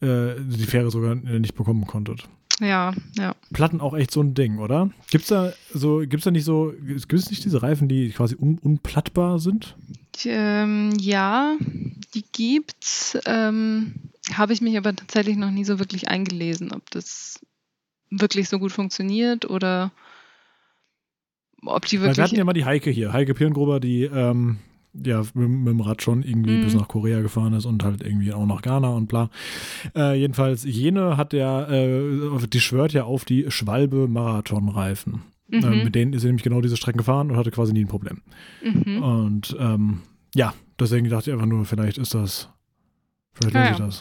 äh, 0.00 0.34
die 0.38 0.66
Fähre 0.66 0.90
sogar 0.90 1.14
nicht 1.14 1.54
bekommen 1.54 1.86
konntet. 1.86 2.28
Ja, 2.60 2.92
ja. 3.18 3.34
Platten 3.52 3.80
auch 3.80 3.94
echt 3.94 4.10
so 4.10 4.20
ein 4.20 4.34
Ding, 4.34 4.58
oder? 4.58 4.90
Gibt's 5.10 5.28
da 5.28 5.52
so, 5.72 5.98
gibt's 6.06 6.24
da 6.24 6.30
nicht 6.30 6.44
so, 6.44 6.72
gibt 6.86 7.12
es 7.12 7.30
nicht 7.30 7.44
diese 7.44 7.62
Reifen, 7.62 7.88
die 7.88 8.10
quasi 8.10 8.36
un, 8.38 8.58
unplattbar 8.58 9.38
sind? 9.38 9.76
Ähm, 10.24 10.92
ja, 11.00 11.56
die 12.14 12.24
gibt's. 12.32 13.18
Ähm, 13.26 13.94
Habe 14.32 14.52
ich 14.52 14.60
mich 14.60 14.76
aber 14.76 14.94
tatsächlich 14.94 15.36
noch 15.36 15.50
nie 15.50 15.64
so 15.64 15.78
wirklich 15.78 16.08
eingelesen, 16.08 16.72
ob 16.72 16.90
das 16.90 17.40
wirklich 18.10 18.48
so 18.48 18.58
gut 18.58 18.72
funktioniert 18.72 19.48
oder 19.48 19.90
ob 21.64 21.86
die 21.86 22.00
wirklich. 22.00 22.16
wir 22.16 22.24
hatten 22.24 22.36
ja 22.36 22.44
mal 22.44 22.52
die 22.52 22.64
Heike 22.64 22.90
hier, 22.90 23.12
Heike 23.12 23.34
Pirngruber, 23.34 23.80
die 23.80 24.04
ähm, 24.04 24.58
ja 24.94 25.22
mit, 25.34 25.48
mit, 25.48 25.68
dem 25.68 25.80
Rad 25.80 26.02
schon 26.02 26.22
irgendwie 26.22 26.58
mhm. 26.58 26.64
bis 26.64 26.74
nach 26.74 26.88
Korea 26.88 27.22
gefahren 27.22 27.52
ist 27.54 27.64
und 27.64 27.82
halt 27.84 28.02
irgendwie 28.02 28.32
auch 28.32 28.46
nach 28.46 28.62
Ghana 28.62 28.88
und 28.90 29.06
bla. 29.06 29.30
Äh, 29.96 30.18
jedenfalls, 30.18 30.64
jene 30.64 31.16
hat 31.16 31.32
ja, 31.32 31.68
äh, 31.70 32.46
die 32.52 32.60
schwört 32.60 32.92
ja 32.92 33.04
auf 33.04 33.24
die 33.24 33.50
Schwalbe-Marathon-Reifen. 33.50 35.22
Äh, 35.50 35.56
mhm. 35.56 35.64
Äh, 35.64 35.84
mit 35.84 35.94
denen 35.94 36.12
ist 36.12 36.22
sie 36.22 36.28
nämlich 36.28 36.44
genau 36.44 36.60
diese 36.60 36.76
Strecken 36.76 36.98
gefahren 36.98 37.30
und 37.30 37.36
hatte 37.36 37.50
quasi 37.50 37.72
nie 37.72 37.84
ein 37.84 37.88
Problem. 37.88 38.22
Mhm. 38.62 39.02
Und 39.02 39.56
ähm, 39.58 40.00
ja, 40.34 40.54
deswegen 40.78 41.08
dachte 41.08 41.30
ich 41.30 41.34
einfach 41.34 41.46
nur, 41.46 41.64
vielleicht 41.64 41.98
ist 41.98 42.14
das, 42.14 42.48
vielleicht 43.34 43.54
lohnt 43.54 43.68
sich 43.68 43.76
das. 43.76 44.00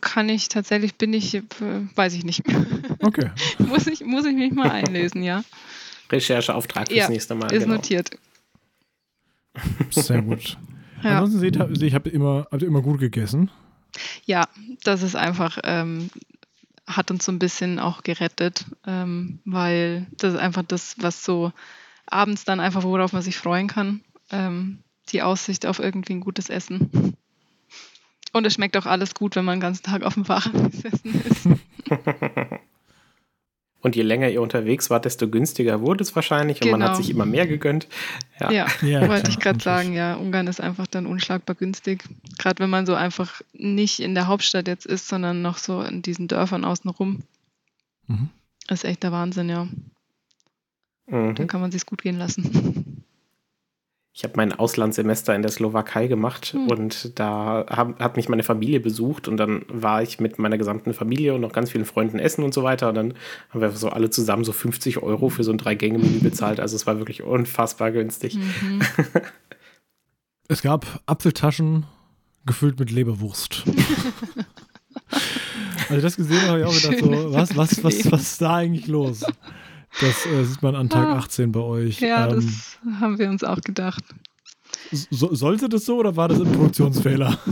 Kann 0.00 0.28
ich 0.28 0.48
tatsächlich, 0.48 0.94
bin 0.94 1.12
ich, 1.12 1.34
äh, 1.34 1.42
weiß 1.94 2.14
ich 2.14 2.24
nicht. 2.24 2.42
Okay. 3.04 3.32
muss, 3.58 3.88
ich, 3.88 4.04
muss 4.04 4.24
ich 4.24 4.36
mich 4.36 4.52
mal 4.52 4.70
einlesen, 4.70 5.24
ja. 5.24 5.42
Rechercheauftrag 6.10 6.86
fürs 6.86 6.96
ja, 6.96 7.08
nächste 7.08 7.34
Mal. 7.34 7.50
Ist 7.52 7.64
genau. 7.64 7.74
notiert. 7.74 8.10
Sehr 9.90 10.22
gut. 10.22 10.56
Ja. 11.02 11.18
Ansonsten 11.18 11.40
seht 11.40 11.56
ihr, 11.56 11.82
ich 11.82 11.94
habe 11.94 12.08
immer, 12.10 12.46
ihr 12.52 12.62
immer 12.62 12.80
gut 12.80 13.00
gegessen. 13.00 13.50
Ja, 14.24 14.46
das 14.84 15.02
ist 15.02 15.16
einfach, 15.16 15.58
ähm, 15.64 16.10
hat 16.86 17.10
uns 17.10 17.24
so 17.24 17.32
ein 17.32 17.40
bisschen 17.40 17.80
auch 17.80 18.04
gerettet, 18.04 18.66
ähm, 18.86 19.40
weil 19.44 20.06
das 20.16 20.34
ist 20.34 20.38
einfach 20.38 20.62
das, 20.62 20.94
was 21.00 21.24
so 21.24 21.52
abends 22.06 22.44
dann 22.44 22.60
einfach, 22.60 22.84
worauf 22.84 23.12
man 23.12 23.22
sich 23.22 23.36
freuen 23.36 23.66
kann. 23.66 24.02
Ähm, 24.30 24.78
die 25.08 25.22
Aussicht 25.22 25.66
auf 25.66 25.78
irgendwie 25.78 26.14
ein 26.14 26.20
gutes 26.20 26.48
Essen. 26.48 27.16
Und 28.32 28.46
es 28.46 28.54
schmeckt 28.54 28.76
auch 28.76 28.86
alles 28.86 29.14
gut, 29.14 29.36
wenn 29.36 29.44
man 29.44 29.56
den 29.56 29.60
ganzen 29.60 29.82
Tag 29.82 30.02
auf 30.02 30.14
dem 30.14 30.24
Fahrrad 30.24 30.52
gesessen 30.72 31.22
ist. 31.28 31.48
Und 33.82 33.96
je 33.96 34.02
länger 34.02 34.28
ihr 34.28 34.40
unterwegs 34.40 34.90
wart, 34.90 35.04
desto 35.04 35.28
günstiger 35.28 35.80
wurde 35.80 36.04
es 36.04 36.14
wahrscheinlich 36.14 36.58
und 36.58 36.66
genau. 36.66 36.78
man 36.78 36.82
hat 36.84 36.92
genau. 36.92 37.02
sich 37.02 37.10
immer 37.10 37.26
mehr 37.26 37.48
gegönnt. 37.48 37.88
Ja, 38.38 38.52
ja, 38.52 38.66
ja 38.80 39.08
wollte 39.08 39.28
ich 39.28 39.40
gerade 39.40 39.58
sagen, 39.58 39.92
ja, 39.92 40.14
Ungarn 40.14 40.46
ist 40.46 40.60
einfach 40.60 40.86
dann 40.86 41.04
unschlagbar 41.04 41.56
günstig. 41.56 42.04
Gerade 42.38 42.62
wenn 42.62 42.70
man 42.70 42.86
so 42.86 42.94
einfach 42.94 43.42
nicht 43.52 43.98
in 43.98 44.14
der 44.14 44.28
Hauptstadt 44.28 44.68
jetzt 44.68 44.86
ist, 44.86 45.08
sondern 45.08 45.42
noch 45.42 45.58
so 45.58 45.82
in 45.82 46.00
diesen 46.00 46.28
Dörfern 46.28 46.64
außenrum. 46.64 47.24
Mhm. 48.06 48.28
Das 48.68 48.84
ist 48.84 48.88
echt 48.88 49.02
der 49.02 49.10
Wahnsinn, 49.10 49.48
ja. 49.48 49.66
Mhm. 51.08 51.34
Dann 51.34 51.48
kann 51.48 51.60
man 51.60 51.72
sich 51.72 51.84
gut 51.84 52.02
gehen 52.02 52.18
lassen. 52.18 53.02
Ich 54.14 54.24
habe 54.24 54.34
mein 54.36 54.52
Auslandssemester 54.52 55.34
in 55.34 55.40
der 55.40 55.50
Slowakei 55.50 56.06
gemacht 56.06 56.52
mhm. 56.52 56.66
und 56.66 57.18
da 57.18 57.64
hab, 57.66 57.98
hat 57.98 58.16
mich 58.16 58.28
meine 58.28 58.42
Familie 58.42 58.78
besucht 58.78 59.26
und 59.26 59.38
dann 59.38 59.64
war 59.68 60.02
ich 60.02 60.20
mit 60.20 60.38
meiner 60.38 60.58
gesamten 60.58 60.92
Familie 60.92 61.32
und 61.34 61.40
noch 61.40 61.52
ganz 61.52 61.70
vielen 61.70 61.86
Freunden 61.86 62.18
essen 62.18 62.44
und 62.44 62.52
so 62.52 62.62
weiter 62.62 62.90
und 62.90 62.94
dann 62.94 63.14
haben 63.48 63.62
wir 63.62 63.70
so 63.70 63.88
alle 63.88 64.10
zusammen 64.10 64.44
so 64.44 64.52
50 64.52 65.02
Euro 65.02 65.30
für 65.30 65.44
so 65.44 65.50
ein 65.50 65.56
Drei-Gänge-Menü 65.56 66.20
bezahlt. 66.20 66.60
Also 66.60 66.76
es 66.76 66.86
war 66.86 66.98
wirklich 66.98 67.22
unfassbar 67.22 67.90
günstig. 67.90 68.36
Mhm. 68.36 68.82
es 70.48 70.60
gab 70.60 71.00
Apfeltaschen 71.06 71.86
gefüllt 72.44 72.78
mit 72.78 72.90
Leberwurst. 72.90 73.64
Als 75.88 75.98
ich 75.98 76.02
das 76.02 76.16
gesehen 76.16 76.42
habe, 76.42 76.48
habe 76.48 76.60
ich 76.60 76.66
auch 76.66 76.74
gedacht, 76.74 76.98
so, 77.00 77.32
was, 77.32 77.56
was, 77.56 77.82
was, 77.84 78.12
was 78.12 78.22
ist 78.22 78.42
da 78.42 78.56
eigentlich 78.56 78.88
los? 78.88 79.24
Das 80.00 80.26
äh, 80.26 80.44
sieht 80.44 80.62
man 80.62 80.74
an 80.74 80.88
Tag 80.88 81.08
ah, 81.08 81.18
18 81.18 81.52
bei 81.52 81.60
euch. 81.60 82.00
Ja, 82.00 82.28
ähm, 82.28 82.36
das 82.36 82.78
haben 83.00 83.18
wir 83.18 83.28
uns 83.28 83.44
auch 83.44 83.60
gedacht. 83.60 84.02
So, 84.90 85.34
sollte 85.34 85.68
das 85.68 85.84
so 85.84 85.98
oder 85.98 86.16
war 86.16 86.28
das 86.28 86.40
ein 86.40 86.50
Produktionsfehler? 86.50 87.38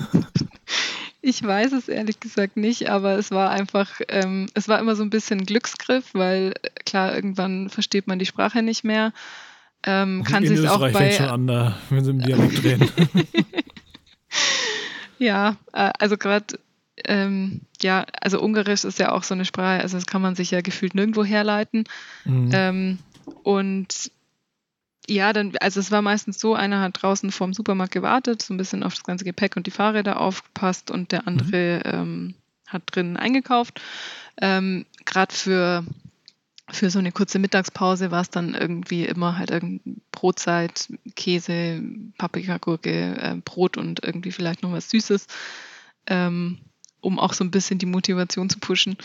Ich 1.23 1.43
weiß 1.43 1.73
es 1.73 1.89
ehrlich 1.89 2.19
gesagt 2.19 2.57
nicht, 2.57 2.89
aber 2.89 3.19
es 3.19 3.31
war 3.31 3.51
einfach, 3.51 4.01
ähm, 4.09 4.47
es 4.55 4.69
war 4.69 4.79
immer 4.79 4.97
so 4.97 5.03
ein 5.03 5.11
bisschen 5.11 5.45
Glücksgriff, 5.45 6.15
weil 6.15 6.55
äh, 6.63 6.71
klar, 6.87 7.15
irgendwann 7.15 7.69
versteht 7.69 8.07
man 8.07 8.19
die 8.19 8.25
Sprache 8.25 8.63
nicht 8.63 8.85
mehr. 8.85 9.13
Ähm, 9.85 10.25
kann 10.25 10.47
sich 10.47 10.67
auch 10.67 10.81
bei. 10.81 10.93
Fängt 10.93 11.15
schon 11.15 11.27
an, 11.27 11.47
da, 11.47 11.79
wenn 11.91 12.05
sie 12.05 12.11
im 12.11 12.23
Dialekt 12.23 12.65
reden. 12.65 12.89
ja, 15.19 15.57
äh, 15.73 15.91
also 15.99 16.17
gerade 16.17 16.59
ähm, 17.05 17.61
ja, 17.83 18.05
also 18.21 18.41
Ungarisch 18.41 18.85
ist 18.85 18.99
ja 18.99 19.13
auch 19.13 19.23
so 19.23 19.35
eine 19.35 19.45
Sprache, 19.45 19.83
also 19.83 19.97
das 19.97 20.07
kann 20.07 20.23
man 20.23 20.35
sich 20.35 20.51
ja 20.51 20.61
gefühlt 20.61 20.95
nirgendwo 20.95 21.25
herleiten. 21.25 21.85
Mhm. 22.25 22.51
Ähm, 22.53 22.99
und 23.43 24.11
ja, 25.09 25.33
dann, 25.33 25.53
also 25.61 25.81
es 25.81 25.91
war 25.91 26.03
meistens 26.03 26.39
so, 26.39 26.55
einer 26.55 26.81
hat 26.81 27.03
draußen 27.03 27.33
vorm 27.33 27.53
Supermarkt 27.53 27.93
gewartet, 27.93 28.43
so 28.43 28.55
ein 28.55 28.59
bisschen 28.59 28.83
auf 28.83 28.95
das 28.95 29.05
ganze 29.05 29.25
Gepäck 29.25 29.57
und 29.57 29.67
die 29.67 29.73
Fahrräder 29.73 30.21
aufgepasst 30.21 30.91
und 30.91 31.13
der 31.13 31.27
andere 31.27 31.83
mhm. 31.85 31.93
ähm, 31.93 32.35
hat 32.67 32.83
drinnen 32.87 33.17
eingekauft. 33.17 33.81
Ähm, 34.41 34.87
Gerade 35.05 35.35
für, 35.35 35.85
für 36.71 36.91
so 36.91 37.01
eine 37.01 37.11
kurze 37.11 37.41
Mittagspause 37.41 38.11
war 38.11 38.21
es 38.21 38.31
dann 38.31 38.55
irgendwie 38.55 39.05
immer 39.05 39.37
halt 39.37 39.51
irgendein 39.51 40.01
Brotzeit, 40.13 40.89
Käse, 41.17 41.83
Paprikagurke, 42.17 43.17
äh, 43.21 43.37
Brot 43.45 43.77
und 43.77 44.05
irgendwie 44.05 44.31
vielleicht 44.31 44.63
noch 44.63 44.73
was 44.73 44.91
Süßes. 44.91 45.27
Ähm, 46.07 46.59
um 47.01 47.19
auch 47.19 47.33
so 47.33 47.45
ein 47.45 47.51
bisschen 47.51 47.79
die 47.79 47.87
Motivation 47.87 48.51
zu 48.51 48.59
pushen. 48.59 48.97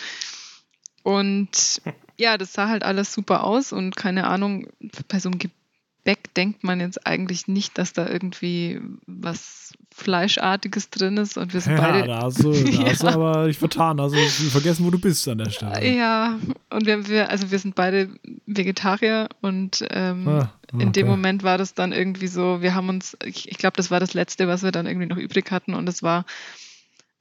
Und 1.04 1.82
ja, 2.18 2.38
das 2.38 2.54
sah 2.54 2.68
halt 2.68 2.84
alles 2.84 3.14
super 3.14 3.44
aus 3.44 3.72
und 3.72 3.96
keine 3.96 4.28
Ahnung, 4.28 4.68
bei 5.08 5.20
so 5.20 5.30
einem 5.30 5.40
Gebäck 5.40 6.34
denkt 6.36 6.64
man 6.64 6.80
jetzt 6.80 7.06
eigentlich 7.06 7.48
nicht, 7.48 7.78
dass 7.78 7.94
da 7.94 8.08
irgendwie 8.08 8.80
was 9.06 9.74
Fleischartiges 9.94 10.90
drin 10.90 11.18
ist 11.18 11.38
und 11.38 11.54
wir 11.54 11.62
sind 11.62 11.78
ja, 11.78 11.82
beide. 11.82 12.08
Da 12.08 12.22
hast 12.24 12.44
du, 12.44 12.52
da 12.52 12.70
ja. 12.70 12.86
hast 12.90 13.04
du 13.04 13.08
aber 13.08 13.48
dich 13.48 13.58
vertan, 13.58 14.00
also 14.00 14.16
vergessen, 14.50 14.86
wo 14.86 14.92
du 14.92 15.00
bist 15.00 15.28
an 15.28 15.38
der 15.38 15.50
Stelle. 15.50 15.88
Ja, 15.96 16.38
und 16.70 16.86
wir, 16.86 17.08
wir 17.08 17.30
also 17.30 17.50
wir 17.50 17.60
sind 17.60 17.76
beide 17.76 18.10
Vegetarier 18.46 19.30
und 19.42 19.86
ähm, 19.90 20.28
ah, 20.28 20.52
okay. 20.74 20.84
in 20.84 20.92
dem 20.92 21.08
Moment 21.08 21.44
war 21.44 21.58
das 21.58 21.74
dann 21.74 21.92
irgendwie 21.92 22.28
so, 22.28 22.62
wir 22.62 22.76
haben 22.76 22.90
uns, 22.90 23.18
ich, 23.24 23.50
ich 23.50 23.58
glaube, 23.58 23.78
das 23.78 23.90
war 23.90 24.00
das 24.00 24.14
Letzte, 24.14 24.48
was 24.48 24.64
wir 24.64 24.72
dann 24.72 24.86
irgendwie 24.86 25.08
noch 25.08 25.18
übrig 25.18 25.50
hatten 25.52 25.74
und 25.74 25.88
es 25.88 26.04
war 26.04 26.26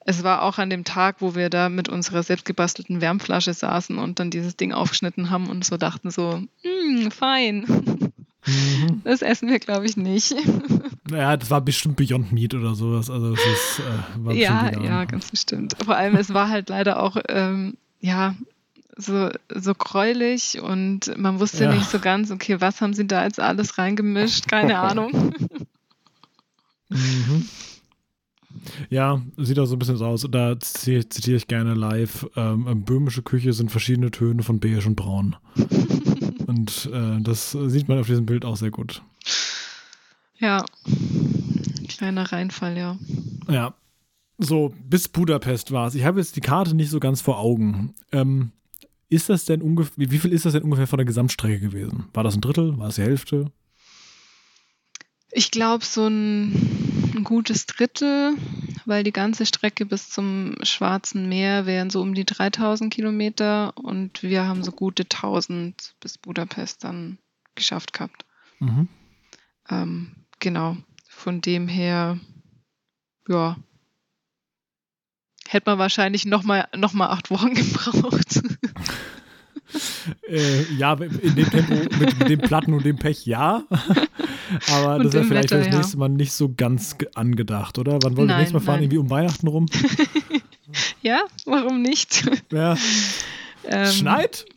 es 0.04 0.22
war 0.22 0.42
auch 0.42 0.58
an 0.58 0.70
dem 0.70 0.84
Tag, 0.84 1.16
wo 1.20 1.34
wir 1.34 1.48
da 1.50 1.68
mit 1.68 1.88
unserer 1.88 2.22
selbstgebastelten 2.22 3.00
Wärmflasche 3.00 3.54
saßen 3.54 3.98
und 3.98 4.20
dann 4.20 4.30
dieses 4.30 4.56
Ding 4.56 4.72
aufgeschnitten 4.72 5.30
haben 5.30 5.48
und 5.48 5.64
so 5.64 5.76
dachten 5.76 6.10
so, 6.10 6.42
hm, 6.62 7.10
fein. 7.10 7.64
Mhm. 8.46 9.00
Das 9.04 9.22
essen 9.22 9.48
wir, 9.48 9.58
glaube 9.58 9.86
ich, 9.86 9.96
nicht. 9.96 10.34
Naja, 11.10 11.36
das 11.36 11.50
war 11.50 11.60
bestimmt 11.60 11.96
Beyond 11.96 12.32
Meat 12.32 12.54
oder 12.54 12.74
sowas. 12.74 13.10
Also 13.10 13.34
das 13.34 13.44
ist, 13.44 13.82
äh, 14.26 14.40
ja, 14.40 14.72
ja, 14.80 15.04
ganz 15.04 15.30
bestimmt. 15.30 15.76
Vor 15.84 15.94
allem, 15.94 16.16
es 16.16 16.32
war 16.32 16.48
halt 16.48 16.70
leider 16.70 16.98
auch, 16.98 17.18
ähm, 17.28 17.76
ja, 18.00 18.34
so, 18.96 19.28
so 19.54 19.74
gräulich 19.74 20.60
und 20.62 21.16
man 21.18 21.40
wusste 21.40 21.64
ja. 21.64 21.74
nicht 21.74 21.90
so 21.90 21.98
ganz, 21.98 22.30
okay, 22.30 22.62
was 22.62 22.80
haben 22.80 22.94
sie 22.94 23.06
da 23.06 23.24
jetzt 23.24 23.38
alles 23.38 23.76
reingemischt? 23.76 24.48
Keine 24.48 24.78
Ahnung. 24.80 25.34
Mhm. 26.88 27.48
Ja, 28.90 29.22
sieht 29.36 29.58
auch 29.58 29.66
so 29.66 29.76
ein 29.76 29.78
bisschen 29.78 29.96
so 29.96 30.06
aus. 30.06 30.26
Da 30.30 30.58
zitiere 30.58 31.36
ich 31.36 31.46
gerne 31.46 31.74
live. 31.74 32.26
Ähm, 32.36 32.84
böhmische 32.84 33.22
Küche 33.22 33.52
sind 33.52 33.70
verschiedene 33.70 34.10
Töne 34.10 34.42
von 34.42 34.60
beige 34.60 34.86
und 34.86 34.96
braun. 34.96 35.36
und 36.46 36.90
äh, 36.92 37.20
das 37.20 37.52
sieht 37.52 37.88
man 37.88 37.98
auf 37.98 38.06
diesem 38.06 38.26
Bild 38.26 38.44
auch 38.44 38.56
sehr 38.56 38.70
gut. 38.70 39.02
Ja, 40.38 40.64
kleiner 41.88 42.30
Reinfall, 42.32 42.76
ja. 42.76 42.98
Ja. 43.48 43.74
So, 44.36 44.74
bis 44.84 45.08
Budapest 45.08 45.70
war 45.70 45.86
es. 45.86 45.94
Ich 45.94 46.04
habe 46.04 46.18
jetzt 46.18 46.34
die 46.34 46.40
Karte 46.40 46.74
nicht 46.74 46.90
so 46.90 46.98
ganz 46.98 47.20
vor 47.20 47.38
Augen. 47.38 47.94
Ähm, 48.10 48.50
ist 49.08 49.28
das 49.28 49.44
denn 49.44 49.62
ungefähr, 49.62 50.10
wie 50.10 50.18
viel 50.18 50.32
ist 50.32 50.44
das 50.44 50.54
denn 50.54 50.64
ungefähr 50.64 50.88
von 50.88 50.96
der 50.96 51.06
Gesamtstrecke 51.06 51.60
gewesen? 51.60 52.06
War 52.12 52.24
das 52.24 52.34
ein 52.34 52.40
Drittel? 52.40 52.76
War 52.78 52.88
es 52.88 52.96
die 52.96 53.02
Hälfte? 53.02 53.52
Ich 55.30 55.50
glaube, 55.50 55.84
so 55.84 56.06
ein, 56.06 56.52
ein, 57.14 57.24
gutes 57.24 57.66
Drittel, 57.66 58.36
weil 58.84 59.04
die 59.04 59.12
ganze 59.12 59.46
Strecke 59.46 59.86
bis 59.86 60.10
zum 60.10 60.56
Schwarzen 60.62 61.28
Meer 61.28 61.66
wären 61.66 61.90
so 61.90 62.00
um 62.02 62.14
die 62.14 62.24
3000 62.24 62.92
Kilometer 62.92 63.76
und 63.76 64.22
wir 64.22 64.46
haben 64.46 64.62
so 64.62 64.72
gute 64.72 65.04
1000 65.04 65.94
bis 66.00 66.18
Budapest 66.18 66.84
dann 66.84 67.18
geschafft 67.54 67.92
gehabt. 67.92 68.24
Mhm. 68.58 68.88
Ähm, 69.68 70.12
genau, 70.40 70.76
von 71.08 71.40
dem 71.40 71.68
her, 71.68 72.18
ja, 73.28 73.56
hätte 75.48 75.70
man 75.70 75.78
wahrscheinlich 75.78 76.24
nochmal 76.26 76.68
noch 76.76 76.92
mal 76.92 77.08
acht 77.08 77.30
Wochen 77.30 77.54
gebraucht. 77.54 78.42
äh, 80.28 80.62
ja, 80.74 80.94
in 80.94 81.34
dem 81.34 81.50
Tempo, 81.50 81.74
mit, 81.98 82.18
mit 82.18 82.28
dem 82.28 82.40
Platten 82.40 82.74
und 82.74 82.84
dem 82.84 82.96
Pech, 82.96 83.24
ja. 83.26 83.62
Aber 84.72 84.96
und 84.96 85.04
das 85.04 85.14
wäre 85.14 85.24
vielleicht 85.24 85.50
Wetter, 85.50 85.64
das 85.64 85.74
nächste 85.74 85.96
Mal 85.98 86.08
nicht 86.08 86.32
so 86.32 86.52
ganz 86.54 86.96
angedacht, 87.14 87.78
oder? 87.78 87.98
Wann 88.02 88.16
wollen 88.16 88.28
wir 88.28 88.36
nächstes 88.36 88.54
Mal 88.54 88.60
fahren? 88.60 88.76
Nein. 88.76 88.84
Irgendwie 88.84 88.98
um 88.98 89.10
Weihnachten 89.10 89.46
rum? 89.46 89.66
ja, 91.02 91.24
warum 91.46 91.82
nicht? 91.82 92.24
Ja. 92.52 92.76
Ähm. 93.66 93.86
Schneit? 93.86 94.44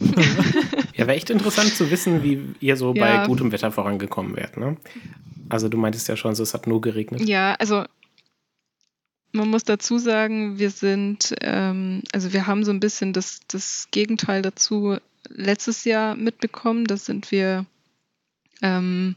ja, 0.95 1.07
wäre 1.07 1.15
echt 1.15 1.29
interessant 1.29 1.73
zu 1.73 1.89
wissen, 1.89 2.23
wie 2.23 2.41
ihr 2.59 2.75
so 2.75 2.93
ja. 2.93 3.21
bei 3.21 3.25
gutem 3.25 3.53
Wetter 3.53 3.71
vorangekommen 3.71 4.35
wärt. 4.35 4.57
Ne? 4.57 4.75
Also 5.49 5.69
du 5.69 5.77
meintest 5.77 6.09
ja 6.09 6.17
schon, 6.17 6.35
so, 6.35 6.43
es 6.43 6.53
hat 6.53 6.67
nur 6.67 6.81
geregnet. 6.81 7.21
Ja, 7.21 7.55
also 7.55 7.85
man 9.31 9.49
muss 9.49 9.63
dazu 9.63 9.97
sagen, 9.97 10.59
wir 10.59 10.71
sind, 10.71 11.35
ähm, 11.41 12.01
also 12.11 12.33
wir 12.33 12.47
haben 12.47 12.63
so 12.63 12.71
ein 12.71 12.79
bisschen 12.79 13.13
das, 13.13 13.41
das 13.47 13.87
Gegenteil 13.91 14.41
dazu 14.41 14.97
letztes 15.29 15.83
Jahr 15.85 16.15
mitbekommen. 16.15 16.85
Da 16.85 16.97
sind 16.97 17.31
wir 17.31 17.65
ähm, 18.61 19.15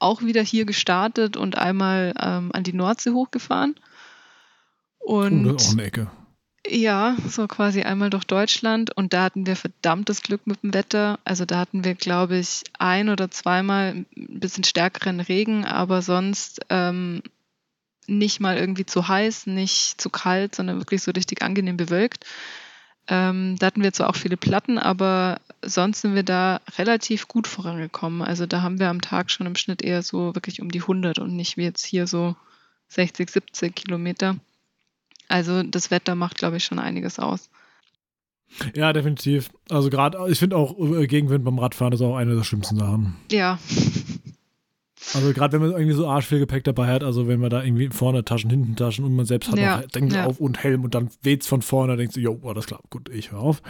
auch 0.00 0.22
wieder 0.22 0.42
hier 0.42 0.64
gestartet 0.64 1.36
und 1.36 1.56
einmal 1.56 2.14
ähm, 2.20 2.50
an 2.52 2.64
die 2.64 2.72
Nordsee 2.72 3.10
hochgefahren. 3.10 3.74
Und 4.98 5.46
oh, 5.46 5.54
auch 5.54 5.72
eine 5.72 5.84
Ecke. 5.84 6.10
Ja, 6.66 7.16
so 7.26 7.46
quasi 7.46 7.82
einmal 7.82 8.10
durch 8.10 8.24
Deutschland 8.24 8.94
und 8.94 9.14
da 9.14 9.22
hatten 9.24 9.46
wir 9.46 9.56
verdammtes 9.56 10.22
Glück 10.22 10.46
mit 10.46 10.62
dem 10.62 10.74
Wetter. 10.74 11.18
Also 11.24 11.46
da 11.46 11.58
hatten 11.58 11.84
wir, 11.84 11.94
glaube 11.94 12.36
ich, 12.36 12.64
ein 12.78 13.08
oder 13.08 13.30
zweimal 13.30 13.94
ein 13.94 14.06
bisschen 14.14 14.64
stärkeren 14.64 15.20
Regen, 15.20 15.64
aber 15.64 16.02
sonst 16.02 16.60
ähm, 16.68 17.22
nicht 18.06 18.40
mal 18.40 18.58
irgendwie 18.58 18.84
zu 18.84 19.08
heiß, 19.08 19.46
nicht 19.46 20.00
zu 20.00 20.10
kalt, 20.10 20.54
sondern 20.54 20.78
wirklich 20.78 21.02
so 21.02 21.12
richtig 21.12 21.42
angenehm 21.42 21.78
bewölkt. 21.78 22.26
Ähm, 23.12 23.56
da 23.58 23.66
hatten 23.66 23.82
wir 23.82 23.92
zwar 23.92 24.08
auch 24.08 24.16
viele 24.16 24.36
Platten, 24.36 24.78
aber 24.78 25.40
sonst 25.62 26.02
sind 26.02 26.14
wir 26.14 26.22
da 26.22 26.60
relativ 26.78 27.26
gut 27.26 27.48
vorangekommen. 27.48 28.22
Also 28.22 28.46
da 28.46 28.62
haben 28.62 28.78
wir 28.78 28.88
am 28.88 29.00
Tag 29.00 29.32
schon 29.32 29.48
im 29.48 29.56
Schnitt 29.56 29.82
eher 29.82 30.02
so 30.02 30.32
wirklich 30.36 30.62
um 30.62 30.70
die 30.70 30.80
100 30.80 31.18
und 31.18 31.34
nicht 31.34 31.56
wie 31.56 31.64
jetzt 31.64 31.84
hier 31.84 32.06
so 32.06 32.36
60, 32.88 33.28
70 33.28 33.74
Kilometer. 33.74 34.36
Also 35.26 35.64
das 35.64 35.90
Wetter 35.90 36.14
macht, 36.14 36.38
glaube 36.38 36.58
ich, 36.58 36.64
schon 36.64 36.78
einiges 36.78 37.18
aus. 37.18 37.50
Ja, 38.74 38.92
definitiv. 38.92 39.50
Also 39.68 39.90
gerade, 39.90 40.18
ich 40.30 40.38
finde 40.38 40.56
auch 40.56 40.78
äh, 40.78 41.06
Gegenwind 41.08 41.44
beim 41.44 41.58
Radfahren 41.58 41.92
ist 41.92 42.02
auch 42.02 42.16
eine 42.16 42.36
der 42.36 42.44
schlimmsten 42.44 42.76
Sachen. 42.76 43.16
Ja. 43.30 43.58
Also 45.14 45.32
gerade 45.32 45.52
wenn 45.54 45.62
man 45.62 45.70
irgendwie 45.72 45.94
so 45.96 46.06
arsch 46.08 46.26
viel 46.26 46.38
Gepäck 46.40 46.64
dabei 46.64 46.86
hat, 46.92 47.02
also 47.02 47.26
wenn 47.26 47.40
man 47.40 47.50
da 47.50 47.62
irgendwie 47.62 47.88
vorne 47.88 48.24
Taschen, 48.24 48.50
hinten 48.50 48.76
Taschen 48.76 49.04
und 49.04 49.16
man 49.16 49.26
selbst 49.26 49.50
hat 49.50 49.58
Ja, 49.58 49.78
noch 49.80 49.86
denkt 49.86 50.12
ja. 50.14 50.26
auf 50.26 50.38
und 50.40 50.62
Helm 50.62 50.84
und 50.84 50.94
dann 50.94 51.10
weht's 51.22 51.46
von 51.46 51.62
vorne, 51.62 51.92
dann 51.92 51.98
denkst 51.98 52.14
du, 52.14 52.20
jo, 52.20 52.38
alles 52.44 52.66
klar, 52.66 52.80
gut, 52.90 53.08
ich 53.08 53.32
höre 53.32 53.40
auf. 53.40 53.62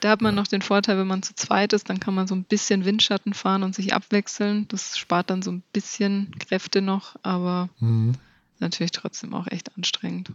Da 0.00 0.10
hat 0.10 0.20
man 0.20 0.34
noch 0.34 0.46
den 0.46 0.60
Vorteil, 0.62 0.98
wenn 0.98 1.06
man 1.06 1.22
zu 1.22 1.34
zweit 1.34 1.72
ist, 1.72 1.88
dann 1.88 2.00
kann 2.00 2.14
man 2.14 2.26
so 2.26 2.34
ein 2.34 2.44
bisschen 2.44 2.84
Windschatten 2.84 3.32
fahren 3.32 3.62
und 3.62 3.74
sich 3.74 3.94
abwechseln. 3.94 4.66
Das 4.68 4.98
spart 4.98 5.30
dann 5.30 5.40
so 5.42 5.50
ein 5.50 5.62
bisschen 5.72 6.32
Kräfte 6.38 6.82
noch, 6.82 7.16
aber 7.22 7.70
Mhm. 7.80 8.12
natürlich 8.58 8.90
trotzdem 8.92 9.32
auch 9.34 9.46
echt 9.46 9.74
anstrengend. 9.76 10.32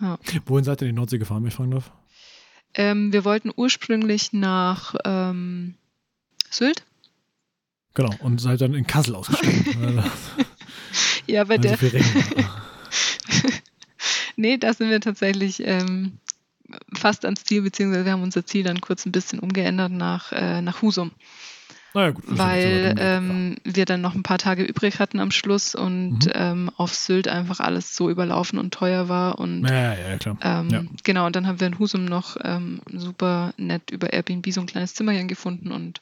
Ja. 0.00 0.18
Wohin 0.46 0.64
seid 0.64 0.80
ihr 0.82 0.88
in 0.88 0.94
die 0.94 0.98
Nordsee 0.98 1.18
gefahren, 1.18 1.42
wenn 1.42 1.48
ich 1.48 1.54
fragen 1.54 1.70
darf? 1.72 1.90
Ähm, 2.74 3.12
wir 3.12 3.24
wollten 3.24 3.50
ursprünglich 3.54 4.32
nach 4.32 4.94
ähm, 5.04 5.74
Sylt. 6.50 6.84
Genau, 7.94 8.14
und 8.20 8.40
seid 8.40 8.60
dann 8.60 8.74
in 8.74 8.86
Kassel 8.86 9.14
ausgestiegen. 9.14 9.66
weil 9.96 10.04
Ja, 11.26 11.44
bei 11.44 11.58
der, 11.58 11.76
so 11.76 11.86
nee, 14.36 14.56
da 14.58 14.72
sind 14.74 14.90
wir 14.90 15.00
tatsächlich 15.00 15.62
ähm, 15.64 16.18
fast 16.94 17.24
ans 17.24 17.44
Ziel, 17.44 17.62
beziehungsweise 17.62 18.04
wir 18.04 18.12
haben 18.12 18.22
unser 18.22 18.44
Ziel 18.46 18.64
dann 18.64 18.80
kurz 18.80 19.06
ein 19.06 19.12
bisschen 19.12 19.38
umgeändert 19.38 19.92
nach, 19.92 20.32
äh, 20.32 20.62
nach 20.62 20.82
Husum. 20.82 21.12
Naja, 21.94 22.10
gut. 22.12 22.24
weil 22.26 22.94
ähm, 22.98 23.56
wir 23.64 23.84
dann 23.84 24.00
noch 24.00 24.14
ein 24.14 24.22
paar 24.22 24.38
Tage 24.38 24.62
übrig 24.62 24.98
hatten 24.98 25.20
am 25.20 25.30
Schluss 25.30 25.74
und 25.74 26.24
Mhm. 26.24 26.32
ähm, 26.34 26.70
auf 26.76 26.94
Sylt 26.94 27.28
einfach 27.28 27.60
alles 27.60 27.94
so 27.94 28.08
überlaufen 28.08 28.58
und 28.58 28.72
teuer 28.72 29.10
war. 29.10 29.38
Und 29.38 29.66
ja, 29.66 29.94
ja, 29.94 30.08
ja, 30.08 30.16
klar. 30.16 30.38
ähm, 30.40 30.70
ja. 30.70 30.82
genau, 31.04 31.26
und 31.26 31.36
dann 31.36 31.46
haben 31.46 31.60
wir 31.60 31.66
in 31.66 31.78
Husum 31.78 32.06
noch 32.06 32.38
ähm, 32.42 32.80
super 32.90 33.52
nett 33.58 33.90
über 33.90 34.10
Airbnb 34.12 34.50
so 34.52 34.62
ein 34.62 34.66
kleines 34.66 34.94
Zimmerchen 34.94 35.28
gefunden 35.28 35.70
und 35.70 36.00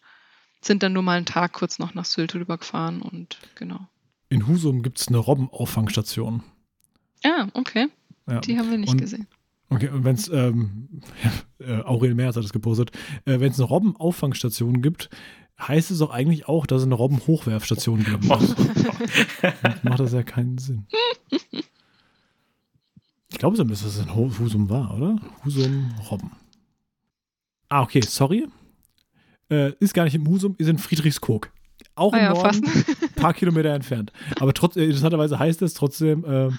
sind 0.63 0.83
dann 0.83 0.93
nur 0.93 1.03
mal 1.03 1.17
einen 1.17 1.27
Tag 1.27 1.53
kurz 1.53 1.79
noch 1.79 1.95
nach 1.95 2.05
Sylt 2.05 2.35
rübergefahren 2.35 3.03
und 3.03 3.39
genau. 3.55 3.81
In 4.29 4.47
Husum 4.47 4.83
gibt 4.83 5.01
es 5.01 5.09
eine 5.09 5.19
Robbenauffangstation. 5.19 6.43
Ah, 7.25 7.49
okay. 7.55 7.89
Ja. 8.29 8.41
Die 8.41 8.59
haben 8.59 8.71
wir 8.71 8.79
nicht 8.79 8.93
Und- 8.93 8.99
gesehen. 9.01 9.27
Okay, 9.73 9.89
und 9.89 10.03
wenn 10.03 10.17
es, 10.17 10.29
ähm, 10.29 11.01
ja, 11.61 11.81
äh, 11.81 11.83
Aurel 11.85 12.15
Merz 12.17 12.35
hat 12.37 12.45
es 12.45 12.53
gepostet, 12.53 12.91
äh, 13.25 13.39
wenn 13.39 13.53
es 13.53 13.59
eine 13.61 13.69
Robbenauffangstation 13.69 14.83
gibt, 14.83 15.11
heißt 15.61 15.91
es 15.93 15.99
doch 15.99 16.11
eigentlich 16.11 16.49
auch, 16.49 16.67
dass 16.67 16.81
es 16.81 16.87
eine 16.87 16.95
Robbenhochwerfstation 16.97 18.03
geben 18.03 18.27
muss. 18.27 18.57
Macht 19.83 20.01
das 20.01 20.13
ja 20.13 20.23
keinen 20.25 20.59
Sinn. 20.59 20.87
Ich 23.31 23.39
glaube 23.39 23.57
zumindest, 23.57 23.85
dass 23.85 23.95
es 23.97 24.05
in 24.05 24.15
Hu- 24.15 24.33
Husum 24.39 24.69
war, 24.69 24.95
oder? 24.97 25.17
Husum 25.45 25.95
Robben. 26.11 26.33
Ah, 27.69 27.83
okay, 27.83 28.01
sorry. 28.03 28.49
Äh, 29.51 29.73
ist 29.81 29.95
gar 29.95 30.05
nicht 30.05 30.15
im 30.15 30.27
Husum, 30.29 30.55
ist 30.59 30.69
in 30.69 30.79
Friedrichskoog. 30.79 31.51
Auch 31.97 32.13
Ah 32.13 32.19
im 32.19 32.23
ja, 32.25 32.33
Norden, 32.35 32.65
fast. 32.65 32.89
ein 33.03 33.15
paar 33.17 33.35
Kilometer 33.35 33.71
entfernt. 33.71 34.13
Aber 34.39 34.55
trotz, 34.55 34.77
äh, 34.77 34.85
interessanterweise 34.85 35.39
heißt 35.39 35.61
es 35.63 35.75
trotzdem, 35.75 36.25
äh, 36.25 36.51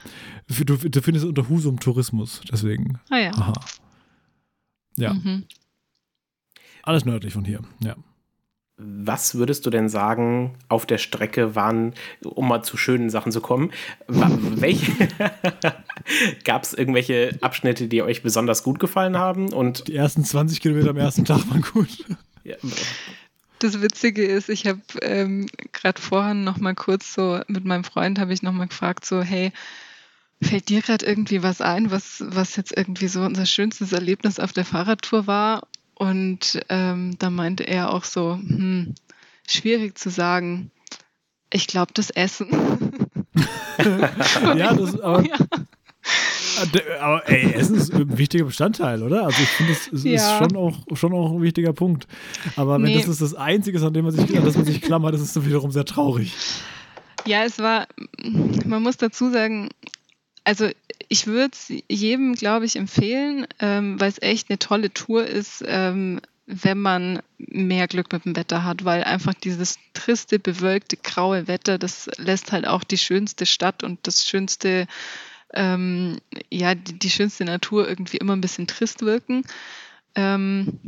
du, 0.63 0.77
du 0.77 1.01
findest 1.01 1.23
es 1.25 1.29
unter 1.29 1.47
Husum 1.49 1.79
Tourismus. 1.79 2.41
Deswegen, 2.51 2.99
Ah 3.09 3.17
ja. 3.17 3.31
aha. 3.31 3.53
Ja, 4.97 5.13
Mhm. 5.13 5.45
alles 6.83 7.05
nördlich 7.05 7.33
von 7.33 7.45
hier. 7.45 7.61
Ja. 7.83 7.95
Was 8.77 9.35
würdest 9.35 9.65
du 9.65 9.69
denn 9.69 9.89
sagen, 9.89 10.55
auf 10.67 10.85
der 10.87 10.97
Strecke 10.97 11.55
waren, 11.55 11.93
um 12.25 12.47
mal 12.47 12.63
zu 12.63 12.77
schönen 12.77 13.09
Sachen 13.11 13.31
zu 13.31 13.39
kommen, 13.39 13.69
welche 14.07 14.91
gab 16.43 16.63
es 16.63 16.73
irgendwelche 16.73 17.37
Abschnitte, 17.41 17.87
die 17.87 18.01
euch 18.01 18.23
besonders 18.23 18.63
gut 18.63 18.79
gefallen 18.79 19.17
haben? 19.17 19.53
Und 19.53 19.87
Die 19.87 19.95
ersten 19.95 20.23
20 20.25 20.61
Kilometer 20.61 20.89
am 20.89 20.97
ersten 20.97 21.25
Tag 21.25 21.47
waren 21.49 21.61
gut. 21.61 22.05
Ja, 22.43 22.55
Das 23.59 23.81
Witzige 23.81 24.25
ist, 24.25 24.49
ich 24.49 24.65
habe 24.65 24.81
ähm, 25.01 25.47
gerade 25.71 26.01
vorhin 26.01 26.43
noch 26.43 26.57
mal 26.57 26.75
kurz 26.75 27.13
so 27.13 27.41
mit 27.47 27.65
meinem 27.65 27.83
Freund 27.83 28.19
habe 28.19 28.33
ich 28.33 28.41
noch 28.41 28.53
mal 28.53 28.67
gefragt 28.67 29.05
so, 29.05 29.21
hey, 29.21 29.51
fällt 30.41 30.69
dir 30.69 30.81
gerade 30.81 31.05
irgendwie 31.05 31.43
was 31.43 31.61
ein, 31.61 31.91
was 31.91 32.23
was 32.25 32.55
jetzt 32.55 32.75
irgendwie 32.75 33.07
so 33.07 33.21
unser 33.21 33.45
schönstes 33.45 33.91
Erlebnis 33.91 34.39
auf 34.39 34.53
der 34.53 34.65
Fahrradtour 34.65 35.27
war? 35.27 35.67
Und 35.93 36.59
ähm, 36.69 37.15
da 37.19 37.29
meinte 37.29 37.63
er 37.63 37.93
auch 37.93 38.03
so, 38.03 38.33
hm, 38.33 38.95
schwierig 39.47 39.97
zu 39.97 40.09
sagen. 40.09 40.71
Ich 41.53 41.67
glaube, 41.67 41.93
das 41.93 42.09
Essen. 42.09 42.49
ja, 43.77 44.73
das, 44.73 44.99
aber, 44.99 45.23
Ja. 45.23 45.37
Aber 46.99 47.27
ey, 47.29 47.53
Essen 47.53 47.75
ist 47.75 47.93
ein 47.93 48.17
wichtiger 48.17 48.45
Bestandteil, 48.45 49.03
oder? 49.03 49.25
Also 49.25 49.41
ich 49.43 49.49
finde, 49.49 49.71
es 49.73 49.87
es 49.87 49.93
ist 49.93 50.03
Ja. 50.05 50.37
schon 50.37 50.55
auch, 50.55 50.77
schon 50.93 51.13
auch 51.13 51.31
ein 51.31 51.41
wichtiger 51.41 51.73
Punkt. 51.73 52.07
Aber 52.55 52.75
wenn 52.81 52.91
Nee. 52.91 52.93
das 52.99 53.07
ist 53.07 53.21
das 53.21 53.33
Einzige, 53.35 53.77
ist, 53.77 53.83
an 53.83 53.93
dem 53.93 54.05
man 54.05 54.13
sich, 54.13 54.37
an 54.37 54.43
das 54.45 54.55
man 54.55 54.65
sich 54.65 54.81
klammert, 54.81 55.13
das 55.13 55.21
ist 55.21 55.35
dann 55.35 55.45
wiederum 55.45 55.71
sehr 55.71 55.85
traurig. 55.85 56.33
Ja, 57.25 57.43
es 57.43 57.59
war, 57.59 57.87
man 58.65 58.81
muss 58.81 58.97
dazu 58.97 59.29
sagen, 59.31 59.69
also 60.43 60.67
ich 61.07 61.27
würde 61.27 61.51
es 61.53 61.71
jedem, 61.87 62.33
glaube 62.35 62.65
ich, 62.65 62.75
empfehlen, 62.75 63.45
ähm, 63.59 63.99
weil 63.99 64.09
es 64.09 64.21
echt 64.21 64.49
eine 64.49 64.57
tolle 64.59 64.91
Tour 64.93 65.25
ist, 65.25 65.63
ähm, 65.67 66.19
wenn 66.47 66.79
man 66.79 67.21
mehr 67.37 67.87
Glück 67.87 68.11
mit 68.11 68.25
dem 68.25 68.35
Wetter 68.35 68.63
hat, 68.65 68.83
weil 68.83 69.03
einfach 69.03 69.33
dieses 69.33 69.77
triste, 69.93 70.39
bewölkte, 70.39 70.97
graue 70.97 71.47
Wetter, 71.47 71.77
das 71.77 72.09
lässt 72.17 72.51
halt 72.51 72.67
auch 72.67 72.83
die 72.83 72.97
schönste 72.97 73.45
Stadt 73.45 73.83
und 73.83 73.99
das 74.03 74.25
schönste, 74.27 74.87
ähm, 75.53 76.17
ja, 76.49 76.75
die, 76.75 76.97
die 76.97 77.09
schönste 77.09 77.45
Natur 77.45 77.87
irgendwie 77.87 78.17
immer 78.17 78.35
ein 78.35 78.41
bisschen 78.41 78.67
trist 78.67 79.01
wirken. 79.01 79.43
Ähm, 80.15 80.79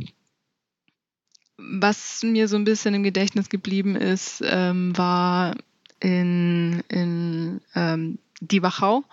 was 1.56 2.22
mir 2.22 2.48
so 2.48 2.56
ein 2.56 2.64
bisschen 2.64 2.94
im 2.94 3.02
Gedächtnis 3.02 3.48
geblieben 3.48 3.96
ist, 3.96 4.42
ähm, 4.44 4.96
war 4.96 5.54
in, 6.00 6.82
in 6.88 7.60
ähm, 7.74 8.18
die 8.40 8.62
Wachau. 8.62 9.04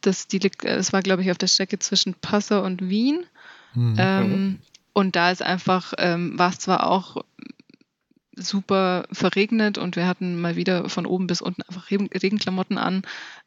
Das, 0.00 0.28
die, 0.28 0.38
liegt- 0.38 0.64
das 0.64 0.92
war, 0.92 1.02
glaube 1.02 1.22
ich, 1.22 1.30
auf 1.30 1.38
der 1.38 1.48
Strecke 1.48 1.78
zwischen 1.78 2.14
Passau 2.14 2.62
und 2.64 2.88
Wien. 2.88 3.24
Hm. 3.72 3.94
Ähm, 3.98 4.58
und 4.92 5.16
da 5.16 5.30
ist 5.30 5.42
einfach, 5.42 5.94
ähm, 5.98 6.38
war 6.38 6.50
es 6.50 6.58
zwar 6.58 6.86
auch 6.86 7.24
super 8.38 9.04
verregnet 9.12 9.78
und 9.78 9.96
wir 9.96 10.06
hatten 10.06 10.40
mal 10.40 10.56
wieder 10.56 10.88
von 10.88 11.06
oben 11.06 11.26
bis 11.26 11.40
unten 11.40 11.62
einfach 11.62 11.90
Regen- 11.90 12.10
Regenklamotten 12.12 12.78
an. 12.78 13.02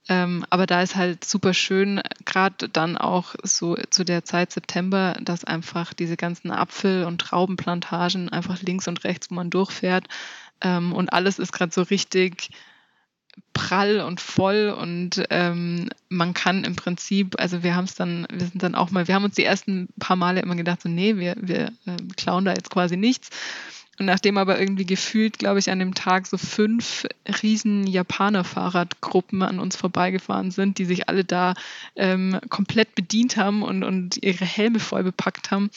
Ähm, 0.09 0.45
aber 0.49 0.65
da 0.65 0.81
ist 0.81 0.95
halt 0.95 1.23
super 1.25 1.53
schön, 1.53 2.01
gerade 2.25 2.69
dann 2.69 2.97
auch 2.97 3.35
so 3.43 3.75
zu 3.89 4.03
der 4.03 4.25
Zeit 4.25 4.51
September, 4.51 5.17
dass 5.21 5.43
einfach 5.43 5.93
diese 5.93 6.17
ganzen 6.17 6.51
Apfel- 6.51 7.05
und 7.05 7.21
Traubenplantagen 7.21 8.29
einfach 8.29 8.61
links 8.61 8.87
und 8.87 9.03
rechts, 9.03 9.31
wo 9.31 9.35
man 9.35 9.49
durchfährt. 9.49 10.07
Ähm, 10.61 10.93
und 10.93 11.13
alles 11.13 11.39
ist 11.39 11.51
gerade 11.51 11.73
so 11.73 11.81
richtig 11.83 12.49
prall 13.53 13.99
und 14.01 14.21
voll 14.21 14.75
und 14.77 15.23
ähm, 15.29 15.89
man 16.09 16.33
kann 16.33 16.63
im 16.63 16.75
Prinzip, 16.75 17.39
also 17.39 17.63
wir 17.63 17.75
haben 17.75 17.85
es 17.85 17.95
dann, 17.95 18.27
wir 18.31 18.47
sind 18.47 18.63
dann 18.63 18.75
auch 18.75 18.91
mal, 18.91 19.07
wir 19.07 19.15
haben 19.15 19.25
uns 19.25 19.35
die 19.35 19.43
ersten 19.43 19.89
paar 19.99 20.15
Male 20.15 20.41
immer 20.41 20.55
gedacht, 20.55 20.81
so 20.81 20.89
nee, 20.89 21.17
wir, 21.17 21.35
wir 21.39 21.71
ähm, 21.85 22.09
klauen 22.15 22.45
da 22.45 22.53
jetzt 22.53 22.69
quasi 22.69 22.97
nichts. 22.97 23.29
Und 23.99 24.07
nachdem 24.07 24.39
aber 24.39 24.59
irgendwie 24.59 24.85
gefühlt, 24.85 25.37
glaube 25.37 25.59
ich, 25.59 25.69
an 25.69 25.77
dem 25.77 25.93
Tag 25.93 26.25
so 26.25 26.37
fünf 26.37 27.05
riesen 27.43 27.85
Japaner-Fahrradgruppen 27.85 29.43
an 29.43 29.59
uns 29.59 29.75
vorbeigefahren 29.75 30.49
sind, 30.49 30.79
die 30.79 30.85
sich 30.85 31.07
alle 31.07 31.23
da 31.23 31.53
ähm, 31.95 32.39
komplett 32.49 32.95
bedient 32.95 33.37
haben 33.37 33.61
und, 33.61 33.83
und 33.83 34.17
ihre 34.23 34.45
Helme 34.45 34.79
voll 34.79 35.03
bepackt 35.03 35.51
haben, 35.51 35.69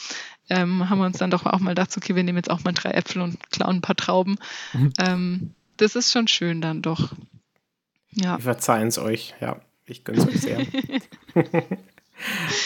ähm, 0.49 0.89
haben 0.89 0.99
wir 0.99 1.05
uns 1.05 1.19
dann 1.19 1.29
doch 1.29 1.45
auch 1.45 1.59
mal 1.59 1.71
gedacht, 1.71 1.95
okay, 1.95 2.15
wir 2.15 2.23
nehmen 2.23 2.37
jetzt 2.37 2.49
auch 2.49 2.63
mal 2.63 2.71
drei 2.71 2.91
Äpfel 2.91 3.21
und 3.21 3.37
klauen 3.51 3.77
ein 3.77 3.81
paar 3.81 3.95
Trauben. 3.95 4.37
Mhm. 4.73 4.93
Ähm, 4.97 5.51
das 5.77 5.95
ist 5.95 6.11
schon 6.11 6.27
schön 6.27 6.61
dann 6.61 6.81
doch. 6.81 7.13
Ja. 8.15 8.37
wir 8.37 8.43
verzeihen 8.43 8.87
es 8.87 8.97
euch, 8.97 9.35
ja. 9.41 9.59
Ich 9.85 10.03
gönne 10.03 10.19
es 10.19 10.27
euch 10.27 10.41
sehr. 10.41 10.65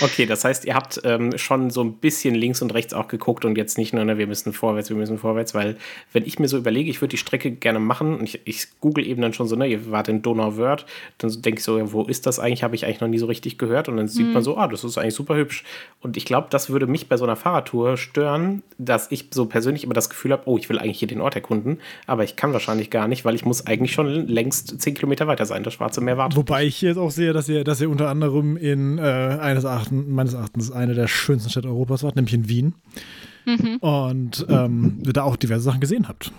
Okay, 0.01 0.25
das 0.25 0.45
heißt, 0.45 0.65
ihr 0.65 0.75
habt 0.75 1.01
ähm, 1.03 1.37
schon 1.37 1.69
so 1.71 1.83
ein 1.83 1.93
bisschen 1.93 2.35
links 2.35 2.61
und 2.61 2.73
rechts 2.73 2.93
auch 2.93 3.07
geguckt 3.07 3.45
und 3.45 3.57
jetzt 3.57 3.77
nicht 3.77 3.93
nur, 3.93 4.05
ne, 4.05 4.17
wir 4.17 4.27
müssen 4.27 4.53
vorwärts, 4.53 4.89
wir 4.89 4.95
müssen 4.95 5.17
vorwärts, 5.17 5.53
weil 5.53 5.75
wenn 6.13 6.25
ich 6.25 6.39
mir 6.39 6.47
so 6.47 6.57
überlege, 6.57 6.89
ich 6.89 7.01
würde 7.01 7.11
die 7.11 7.17
Strecke 7.17 7.51
gerne 7.51 7.79
machen 7.79 8.15
und 8.15 8.23
ich, 8.23 8.41
ich 8.45 8.67
google 8.79 9.05
eben 9.05 9.21
dann 9.21 9.33
schon 9.33 9.47
so, 9.47 9.55
ne, 9.55 9.67
ihr 9.67 9.91
wart 9.91 10.07
in 10.07 10.21
Donauwörth, 10.21 10.85
dann 11.17 11.29
denke 11.41 11.59
ich 11.59 11.63
so, 11.63 11.77
ja, 11.77 11.91
wo 11.91 12.03
ist 12.03 12.27
das 12.27 12.39
eigentlich? 12.39 12.63
Habe 12.63 12.75
ich 12.75 12.85
eigentlich 12.85 13.01
noch 13.01 13.07
nie 13.07 13.17
so 13.17 13.25
richtig 13.25 13.57
gehört 13.57 13.89
und 13.89 13.97
dann 13.97 14.07
sieht 14.07 14.31
man 14.31 14.43
so, 14.43 14.57
ah, 14.57 14.67
das 14.67 14.83
ist 14.83 14.97
eigentlich 14.97 15.15
super 15.15 15.35
hübsch. 15.35 15.63
Und 16.01 16.15
ich 16.15 16.25
glaube, 16.25 16.47
das 16.49 16.69
würde 16.69 16.87
mich 16.87 17.09
bei 17.09 17.17
so 17.17 17.25
einer 17.25 17.35
Fahrradtour 17.35 17.97
stören, 17.97 18.61
dass 18.77 19.11
ich 19.11 19.27
so 19.31 19.45
persönlich 19.47 19.83
immer 19.83 19.93
das 19.93 20.09
Gefühl 20.09 20.31
habe, 20.31 20.43
oh, 20.45 20.57
ich 20.57 20.69
will 20.69 20.79
eigentlich 20.79 20.99
hier 20.99 21.07
den 21.07 21.21
Ort 21.21 21.35
erkunden, 21.35 21.79
aber 22.07 22.23
ich 22.23 22.35
kann 22.35 22.53
wahrscheinlich 22.53 22.89
gar 22.89 23.07
nicht, 23.07 23.25
weil 23.25 23.35
ich 23.35 23.45
muss 23.45 23.65
eigentlich 23.65 23.93
schon 23.93 24.27
längst 24.27 24.79
zehn 24.79 24.93
Kilometer 24.93 25.27
weiter 25.27 25.45
sein. 25.45 25.63
Das 25.63 25.73
Schwarze 25.73 26.01
Meer 26.01 26.17
wartet. 26.17 26.37
Wobei 26.37 26.65
ich 26.65 26.81
jetzt 26.81 26.97
auch 26.97 27.11
sehe, 27.11 27.33
dass 27.33 27.49
ihr, 27.49 27.63
dass 27.63 27.81
ihr 27.81 27.89
unter 27.89 28.09
anderem 28.09 28.55
in 28.55 28.97
äh, 28.97 29.38
eines 29.39 29.63
Erachtens, 29.63 30.07
meines 30.07 30.33
Erachtens 30.33 30.71
eine 30.71 30.93
der 30.93 31.07
schönsten 31.07 31.49
Städte 31.49 31.67
Europas 31.67 32.03
wart, 32.03 32.15
nämlich 32.15 32.33
in 32.33 32.49
Wien. 32.49 32.75
Mhm. 33.45 33.77
Und 33.77 34.45
ähm, 34.49 34.99
da 35.03 35.23
auch 35.23 35.35
diverse 35.35 35.63
Sachen 35.63 35.79
gesehen 35.79 36.07
habt. 36.07 36.31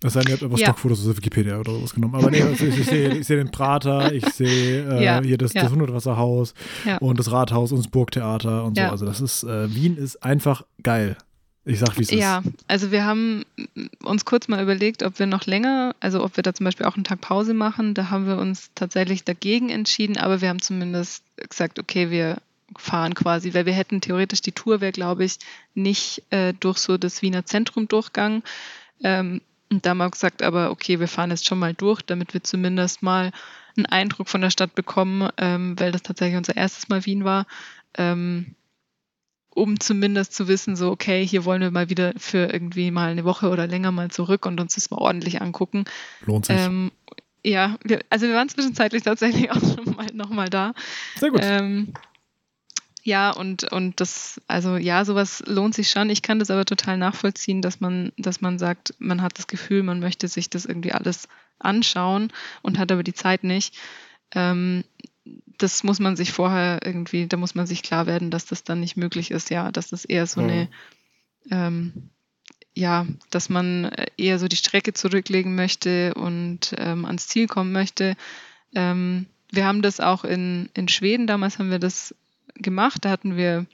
Das 0.00 0.14
heißt, 0.14 0.28
ihr 0.28 0.34
habt 0.34 0.42
einfach 0.42 0.58
ja. 0.58 0.66
Stockfotos 0.66 1.08
aus 1.08 1.16
Wikipedia 1.16 1.58
oder 1.58 1.72
sowas 1.72 1.94
genommen. 1.94 2.14
Aber 2.14 2.30
nee, 2.30 2.42
also 2.42 2.66
ich, 2.66 2.78
ich 2.78 2.86
sehe 2.86 3.24
seh 3.24 3.36
den 3.36 3.50
Prater, 3.50 4.12
ich 4.12 4.24
sehe 4.26 4.86
äh, 4.88 5.04
ja, 5.04 5.22
hier 5.22 5.38
das, 5.38 5.54
ja. 5.54 5.62
das 5.62 5.72
Hundertwasserhaus 5.72 6.54
und 7.00 7.18
das 7.18 7.32
Rathaus 7.32 7.72
und 7.72 7.78
das 7.78 7.88
Burgtheater 7.88 8.64
und 8.64 8.76
so. 8.76 8.82
Also 8.82 9.06
das 9.06 9.20
ist, 9.20 9.44
äh, 9.44 9.74
Wien 9.74 9.96
ist 9.96 10.22
einfach 10.22 10.64
geil. 10.82 11.16
Ich 11.68 11.80
sag, 11.80 11.98
wie 11.98 12.02
es 12.02 12.12
ist. 12.12 12.18
Ja, 12.20 12.44
also 12.68 12.92
wir 12.92 13.04
haben 13.04 13.44
uns 14.04 14.24
kurz 14.24 14.46
mal 14.46 14.62
überlegt, 14.62 15.02
ob 15.02 15.18
wir 15.18 15.26
noch 15.26 15.46
länger, 15.46 15.96
also 15.98 16.22
ob 16.22 16.36
wir 16.36 16.44
da 16.44 16.54
zum 16.54 16.64
Beispiel 16.64 16.86
auch 16.86 16.94
einen 16.94 17.02
Tag 17.02 17.20
Pause 17.20 17.54
machen. 17.54 17.92
Da 17.92 18.08
haben 18.08 18.28
wir 18.28 18.38
uns 18.38 18.70
tatsächlich 18.76 19.24
dagegen 19.24 19.68
entschieden, 19.68 20.16
aber 20.16 20.40
wir 20.40 20.48
haben 20.48 20.62
zumindest 20.62 21.24
gesagt, 21.36 21.80
okay, 21.80 22.10
wir 22.10 22.38
fahren 22.78 23.14
quasi, 23.14 23.52
weil 23.52 23.66
wir 23.66 23.72
hätten 23.72 24.00
theoretisch 24.00 24.42
die 24.42 24.52
Tour 24.52 24.80
wäre, 24.80 24.92
glaube 24.92 25.24
ich, 25.24 25.38
nicht 25.74 26.22
äh, 26.30 26.54
durch 26.54 26.78
so 26.78 26.98
das 26.98 27.20
Wiener 27.22 27.44
Zentrum 27.44 27.88
durchgegangen. 27.88 28.44
Ähm, 29.02 29.40
und 29.68 29.84
da 29.84 29.90
haben 29.90 29.98
wir 29.98 30.10
gesagt, 30.10 30.42
aber 30.42 30.70
okay, 30.70 31.00
wir 31.00 31.08
fahren 31.08 31.30
jetzt 31.30 31.46
schon 31.46 31.58
mal 31.58 31.74
durch, 31.74 32.00
damit 32.02 32.32
wir 32.32 32.44
zumindest 32.44 33.02
mal 33.02 33.32
einen 33.76 33.86
Eindruck 33.86 34.28
von 34.28 34.40
der 34.40 34.50
Stadt 34.50 34.76
bekommen, 34.76 35.28
ähm, 35.36 35.78
weil 35.80 35.90
das 35.90 36.02
tatsächlich 36.02 36.38
unser 36.38 36.56
erstes 36.56 36.88
Mal 36.88 37.04
Wien 37.06 37.24
war. 37.24 37.44
Ähm, 37.98 38.54
um 39.56 39.80
zumindest 39.80 40.34
zu 40.34 40.48
wissen, 40.48 40.76
so, 40.76 40.90
okay, 40.90 41.26
hier 41.26 41.44
wollen 41.44 41.62
wir 41.62 41.70
mal 41.70 41.88
wieder 41.88 42.12
für 42.18 42.52
irgendwie 42.52 42.90
mal 42.90 43.10
eine 43.10 43.24
Woche 43.24 43.48
oder 43.48 43.66
länger 43.66 43.90
mal 43.90 44.10
zurück 44.10 44.44
und 44.44 44.60
uns 44.60 44.74
das 44.74 44.90
mal 44.90 44.98
ordentlich 44.98 45.40
angucken. 45.40 45.84
Lohnt 46.24 46.46
sich. 46.46 46.56
Ähm, 46.56 46.92
ja, 47.42 47.78
wir, 47.82 48.00
also 48.10 48.26
wir 48.26 48.34
waren 48.34 48.48
zwischenzeitlich 48.48 49.02
tatsächlich 49.02 49.50
auch 49.52 49.60
schon 49.60 49.96
mal 49.96 50.06
nochmal 50.12 50.50
da. 50.50 50.74
Sehr 51.18 51.30
gut. 51.30 51.40
Ähm, 51.42 51.94
ja, 53.02 53.30
und, 53.30 53.72
und 53.72 54.00
das, 54.00 54.40
also 54.46 54.76
ja, 54.76 55.04
sowas 55.04 55.42
lohnt 55.46 55.74
sich 55.74 55.88
schon. 55.88 56.10
Ich 56.10 56.22
kann 56.22 56.38
das 56.38 56.50
aber 56.50 56.64
total 56.66 56.98
nachvollziehen, 56.98 57.62
dass 57.62 57.80
man, 57.80 58.12
dass 58.18 58.42
man 58.42 58.58
sagt, 58.58 58.94
man 58.98 59.22
hat 59.22 59.38
das 59.38 59.46
Gefühl, 59.46 59.82
man 59.82 60.00
möchte 60.00 60.28
sich 60.28 60.50
das 60.50 60.66
irgendwie 60.66 60.92
alles 60.92 61.28
anschauen 61.58 62.30
und 62.60 62.78
hat 62.78 62.92
aber 62.92 63.04
die 63.04 63.14
Zeit 63.14 63.42
nicht. 63.42 63.74
Ähm, 64.34 64.84
das 65.58 65.84
muss 65.84 66.00
man 66.00 66.16
sich 66.16 66.32
vorher 66.32 66.80
irgendwie, 66.84 67.26
da 67.26 67.36
muss 67.36 67.54
man 67.54 67.66
sich 67.66 67.82
klar 67.82 68.06
werden, 68.06 68.30
dass 68.30 68.46
das 68.46 68.64
dann 68.64 68.80
nicht 68.80 68.96
möglich 68.96 69.30
ist, 69.30 69.50
ja, 69.50 69.72
dass 69.72 69.88
das 69.88 70.04
eher 70.04 70.26
so 70.26 70.40
mhm. 70.40 70.48
eine, 70.48 70.68
ähm, 71.50 72.10
ja, 72.74 73.06
dass 73.30 73.48
man 73.48 73.90
eher 74.16 74.38
so 74.38 74.48
die 74.48 74.56
Strecke 74.56 74.92
zurücklegen 74.92 75.54
möchte 75.54 76.14
und 76.14 76.74
ähm, 76.76 77.04
ans 77.06 77.28
Ziel 77.28 77.46
kommen 77.46 77.72
möchte. 77.72 78.16
Ähm, 78.74 79.26
wir 79.50 79.64
haben 79.64 79.82
das 79.82 80.00
auch 80.00 80.24
in, 80.24 80.68
in 80.74 80.88
Schweden, 80.88 81.26
damals 81.26 81.58
haben 81.58 81.70
wir 81.70 81.78
das 81.78 82.14
gemacht, 82.54 83.04
da 83.04 83.10
hatten 83.10 83.36
wir 83.36 83.66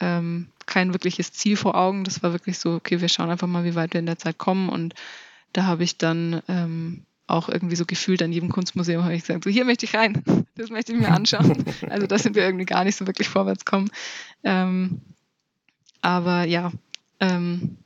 ähm, 0.00 0.48
kein 0.66 0.92
wirkliches 0.92 1.32
Ziel 1.32 1.56
vor 1.56 1.74
Augen. 1.74 2.04
Das 2.04 2.22
war 2.22 2.32
wirklich 2.32 2.58
so, 2.58 2.74
okay, 2.74 3.00
wir 3.00 3.08
schauen 3.08 3.30
einfach 3.30 3.48
mal, 3.48 3.64
wie 3.64 3.74
weit 3.74 3.92
wir 3.94 4.00
in 4.00 4.06
der 4.06 4.18
Zeit 4.18 4.38
kommen 4.38 4.68
und 4.68 4.94
da 5.52 5.64
habe 5.64 5.84
ich 5.84 5.98
dann 5.98 6.42
ähm, 6.48 7.04
auch 7.32 7.48
irgendwie 7.48 7.76
so 7.76 7.86
gefühlt 7.86 8.22
an 8.22 8.32
jedem 8.32 8.50
Kunstmuseum 8.50 9.04
habe 9.04 9.14
ich 9.14 9.22
gesagt, 9.22 9.44
so 9.44 9.50
hier 9.50 9.64
möchte 9.64 9.86
ich 9.86 9.94
rein, 9.94 10.22
das 10.54 10.70
möchte 10.70 10.92
ich 10.92 11.00
mir 11.00 11.10
anschauen. 11.10 11.64
Also 11.88 12.06
da 12.06 12.18
sind 12.18 12.36
wir 12.36 12.44
irgendwie 12.44 12.66
gar 12.66 12.84
nicht 12.84 12.96
so 12.96 13.06
wirklich 13.06 13.28
vorwärts 13.28 13.64
kommen. 13.64 13.90
Ähm, 14.44 15.00
aber 16.00 16.44
ja, 16.44 16.72
ähm, 17.20 17.78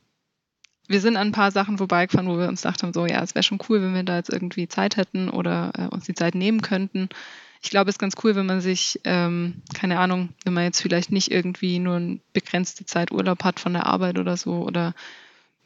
wir 0.87 1.01
sind 1.01 1.17
an 1.17 1.27
ein 1.27 1.33
paar 1.33 1.51
Sachen 1.51 1.77
vorbeigefahren, 1.77 2.27
wo 2.27 2.37
wir 2.37 2.47
uns 2.47 2.61
gedacht 2.61 2.83
haben, 2.83 2.93
so 2.93 3.05
ja, 3.05 3.21
es 3.21 3.35
wäre 3.35 3.43
schon 3.43 3.59
cool, 3.69 3.81
wenn 3.81 3.93
wir 3.93 4.03
da 4.03 4.17
jetzt 4.17 4.31
irgendwie 4.31 4.67
Zeit 4.67 4.97
hätten 4.97 5.29
oder 5.29 5.71
äh, 5.77 5.87
uns 5.87 6.05
die 6.05 6.15
Zeit 6.15 6.35
nehmen 6.35 6.61
könnten. 6.61 7.09
Ich 7.61 7.69
glaube, 7.69 7.89
es 7.89 7.95
ist 7.95 7.99
ganz 7.99 8.15
cool, 8.23 8.35
wenn 8.35 8.45
man 8.45 8.61
sich, 8.61 8.99
ähm, 9.03 9.61
keine 9.73 9.99
Ahnung, 9.99 10.29
wenn 10.45 10.53
man 10.53 10.63
jetzt 10.63 10.81
vielleicht 10.81 11.11
nicht 11.11 11.31
irgendwie 11.31 11.79
nur 11.79 11.95
eine 11.95 12.19
begrenzte 12.33 12.85
Zeit 12.85 13.11
Urlaub 13.11 13.43
hat 13.43 13.59
von 13.59 13.73
der 13.73 13.87
Arbeit 13.87 14.19
oder 14.19 14.37
so 14.37 14.61
oder 14.63 14.93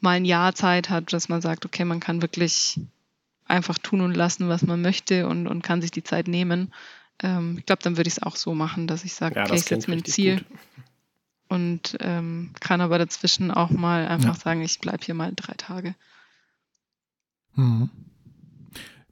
mal 0.00 0.16
ein 0.16 0.24
Jahr 0.24 0.54
Zeit 0.54 0.90
hat, 0.90 1.12
dass 1.12 1.28
man 1.28 1.40
sagt, 1.40 1.64
okay, 1.64 1.84
man 1.84 2.00
kann 2.00 2.22
wirklich 2.22 2.80
einfach 3.52 3.78
tun 3.78 4.00
und 4.00 4.14
lassen, 4.14 4.48
was 4.48 4.62
man 4.62 4.80
möchte 4.80 5.28
und, 5.28 5.46
und 5.46 5.62
kann 5.62 5.82
sich 5.82 5.90
die 5.90 6.02
Zeit 6.02 6.26
nehmen. 6.26 6.72
Ähm, 7.22 7.56
ich 7.58 7.66
glaube, 7.66 7.82
dann 7.82 7.96
würde 7.96 8.08
ich 8.08 8.14
es 8.14 8.22
auch 8.22 8.36
so 8.36 8.54
machen, 8.54 8.86
dass 8.86 9.04
ich 9.04 9.14
sage, 9.14 9.36
ja, 9.36 9.44
okay, 9.44 9.56
ich 9.56 9.64
setze 9.64 9.90
mir 9.90 9.96
ein 9.96 10.04
Ziel 10.04 10.38
gut. 10.38 10.58
und 11.48 11.96
ähm, 12.00 12.52
kann 12.60 12.80
aber 12.80 12.98
dazwischen 12.98 13.50
auch 13.50 13.70
mal 13.70 14.08
einfach 14.08 14.34
ja. 14.34 14.40
sagen, 14.40 14.62
ich 14.62 14.80
bleibe 14.80 15.04
hier 15.04 15.14
mal 15.14 15.32
drei 15.36 15.54
Tage. 15.54 15.94
Mhm. 17.54 17.90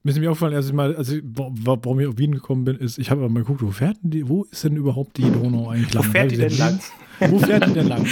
Mir 0.03 0.13
ist 0.13 0.19
mir 0.19 0.31
aufgefallen, 0.31 0.55
als 0.55 0.67
ich 0.67 0.73
mal, 0.73 0.97
als 0.97 1.11
ich, 1.11 1.23
warum 1.25 2.01
ich 2.01 2.07
auf 2.07 2.17
Wien 2.17 2.33
gekommen 2.33 2.65
bin, 2.65 2.77
ist, 2.77 2.99
ich 2.99 3.11
habe 3.11 3.29
mal 3.29 3.41
geguckt, 3.41 3.63
wo 3.63 3.71
fährt 3.71 4.03
denn 4.03 4.11
die, 4.11 4.29
wo 4.29 4.45
ist 4.45 4.65
denn 4.65 4.77
überhaupt 4.77 5.19
die 5.19 5.31
Donau 5.31 5.69
eigentlich 5.69 5.93
lang? 5.93 6.05
Wo 6.05 6.11
fährt 6.11 6.31
die 6.31 6.37
denn 6.37 6.57
lang? 6.57 6.81
Wo 7.29 7.39
fährt 7.39 7.67
die 7.67 7.75
denn 7.75 7.87
lang? 7.87 8.07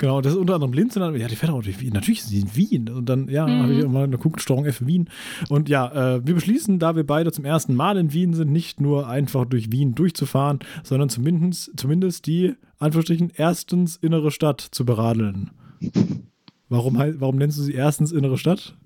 genau, 0.00 0.20
das 0.20 0.32
ist 0.32 0.38
unter 0.40 0.54
anderem 0.54 0.72
Linz 0.72 0.96
und 0.96 1.02
dann, 1.02 1.14
ja, 1.14 1.28
die 1.28 1.36
fährt 1.36 1.52
auch 1.52 1.62
durch 1.62 1.80
Wien. 1.80 1.92
Natürlich 1.92 2.18
ist 2.18 2.30
sie 2.30 2.40
in 2.40 2.56
Wien. 2.56 2.88
Und 2.88 3.08
dann, 3.08 3.28
ja, 3.28 3.46
mhm. 3.46 3.62
habe 3.62 3.72
ich 3.74 3.86
mal 3.86 4.08
geguckt, 4.08 4.40
Steuerung 4.40 4.64
F 4.64 4.84
Wien. 4.84 5.08
Und 5.48 5.68
ja, 5.68 6.16
äh, 6.16 6.26
wir 6.26 6.34
beschließen, 6.34 6.80
da 6.80 6.96
wir 6.96 7.06
beide 7.06 7.30
zum 7.30 7.44
ersten 7.44 7.76
Mal 7.76 7.96
in 7.96 8.12
Wien 8.12 8.34
sind, 8.34 8.50
nicht 8.50 8.80
nur 8.80 9.08
einfach 9.08 9.44
durch 9.44 9.70
Wien 9.70 9.94
durchzufahren, 9.94 10.58
sondern 10.82 11.10
zumindest, 11.10 11.70
zumindest 11.76 12.26
die, 12.26 12.54
Anführungsstrichen, 12.80 13.30
erstens 13.36 13.96
innere 13.96 14.32
Stadt 14.32 14.60
zu 14.60 14.84
beradeln. 14.84 15.52
Warum, 16.68 16.96
warum 16.96 17.36
nennst 17.36 17.58
du 17.58 17.62
sie 17.62 17.74
erstens 17.74 18.10
innere 18.10 18.36
Stadt? 18.36 18.76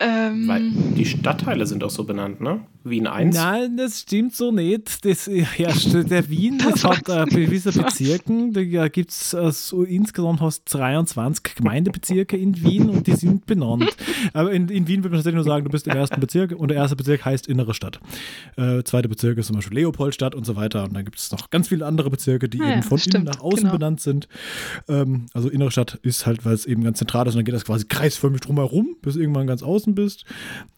Ähm, 0.00 0.48
Weil 0.48 0.70
die 0.70 1.04
Stadtteile 1.04 1.66
sind 1.66 1.84
auch 1.84 1.90
so 1.90 2.04
benannt, 2.04 2.40
ne? 2.40 2.60
Wien 2.82 3.06
1. 3.06 3.36
Nein, 3.36 3.76
das 3.76 4.00
stimmt 4.00 4.34
so 4.34 4.52
nicht. 4.52 5.04
Das, 5.04 5.26
ja, 5.26 5.68
der 6.02 6.28
Wien 6.30 6.58
das 6.64 6.82
hat 6.84 7.08
äh, 7.08 7.26
gewisse 7.26 7.72
Bezirke. 7.72 8.50
Da 8.52 8.88
gibt 8.88 9.10
es 9.10 9.34
äh, 9.34 9.50
so 9.52 9.82
insgesamt 9.82 10.40
hast 10.40 10.64
23 10.72 11.56
Gemeindebezirke 11.56 12.36
in 12.36 12.62
Wien 12.62 12.88
und 12.88 13.06
die 13.06 13.16
sind 13.16 13.44
benannt. 13.44 13.94
Aber 14.32 14.52
in, 14.52 14.68
in 14.68 14.86
Wien 14.86 15.02
würde 15.02 15.10
man 15.10 15.18
tatsächlich 15.18 15.36
nur 15.36 15.44
sagen, 15.44 15.64
du 15.64 15.70
bist 15.70 15.86
im 15.86 15.96
ersten 15.96 16.20
Bezirk 16.20 16.52
und 16.52 16.68
der 16.68 16.78
erste 16.78 16.96
Bezirk 16.96 17.24
heißt 17.24 17.46
Innere 17.48 17.74
Stadt. 17.74 18.00
Äh, 18.56 18.82
zweite 18.84 19.08
Bezirk 19.08 19.36
ist 19.36 19.48
zum 19.48 19.56
Beispiel 19.56 19.78
Leopoldstadt 19.78 20.34
und 20.34 20.46
so 20.46 20.56
weiter. 20.56 20.84
Und 20.84 20.94
dann 20.94 21.04
gibt 21.04 21.18
es 21.18 21.30
noch 21.32 21.50
ganz 21.50 21.68
viele 21.68 21.84
andere 21.84 22.08
Bezirke, 22.08 22.48
die 22.48 22.62
ah, 22.62 22.72
eben 22.72 22.82
von 22.82 22.98
stimmt, 22.98 23.14
innen 23.16 23.24
nach 23.24 23.40
außen 23.40 23.64
genau. 23.64 23.72
benannt 23.72 24.00
sind. 24.00 24.26
Ähm, 24.88 25.26
also 25.34 25.50
Innere 25.50 25.70
Stadt 25.70 25.98
ist 26.02 26.24
halt, 26.24 26.46
weil 26.46 26.54
es 26.54 26.64
eben 26.64 26.82
ganz 26.82 26.98
zentral 26.98 27.26
ist 27.26 27.34
und 27.34 27.40
dann 27.40 27.44
geht 27.44 27.54
das 27.54 27.64
quasi 27.64 27.84
kreisförmig 27.86 28.40
drumherum, 28.40 28.96
bis 29.02 29.16
irgendwann 29.16 29.46
ganz 29.46 29.62
außen 29.62 29.94
bist. 29.94 30.24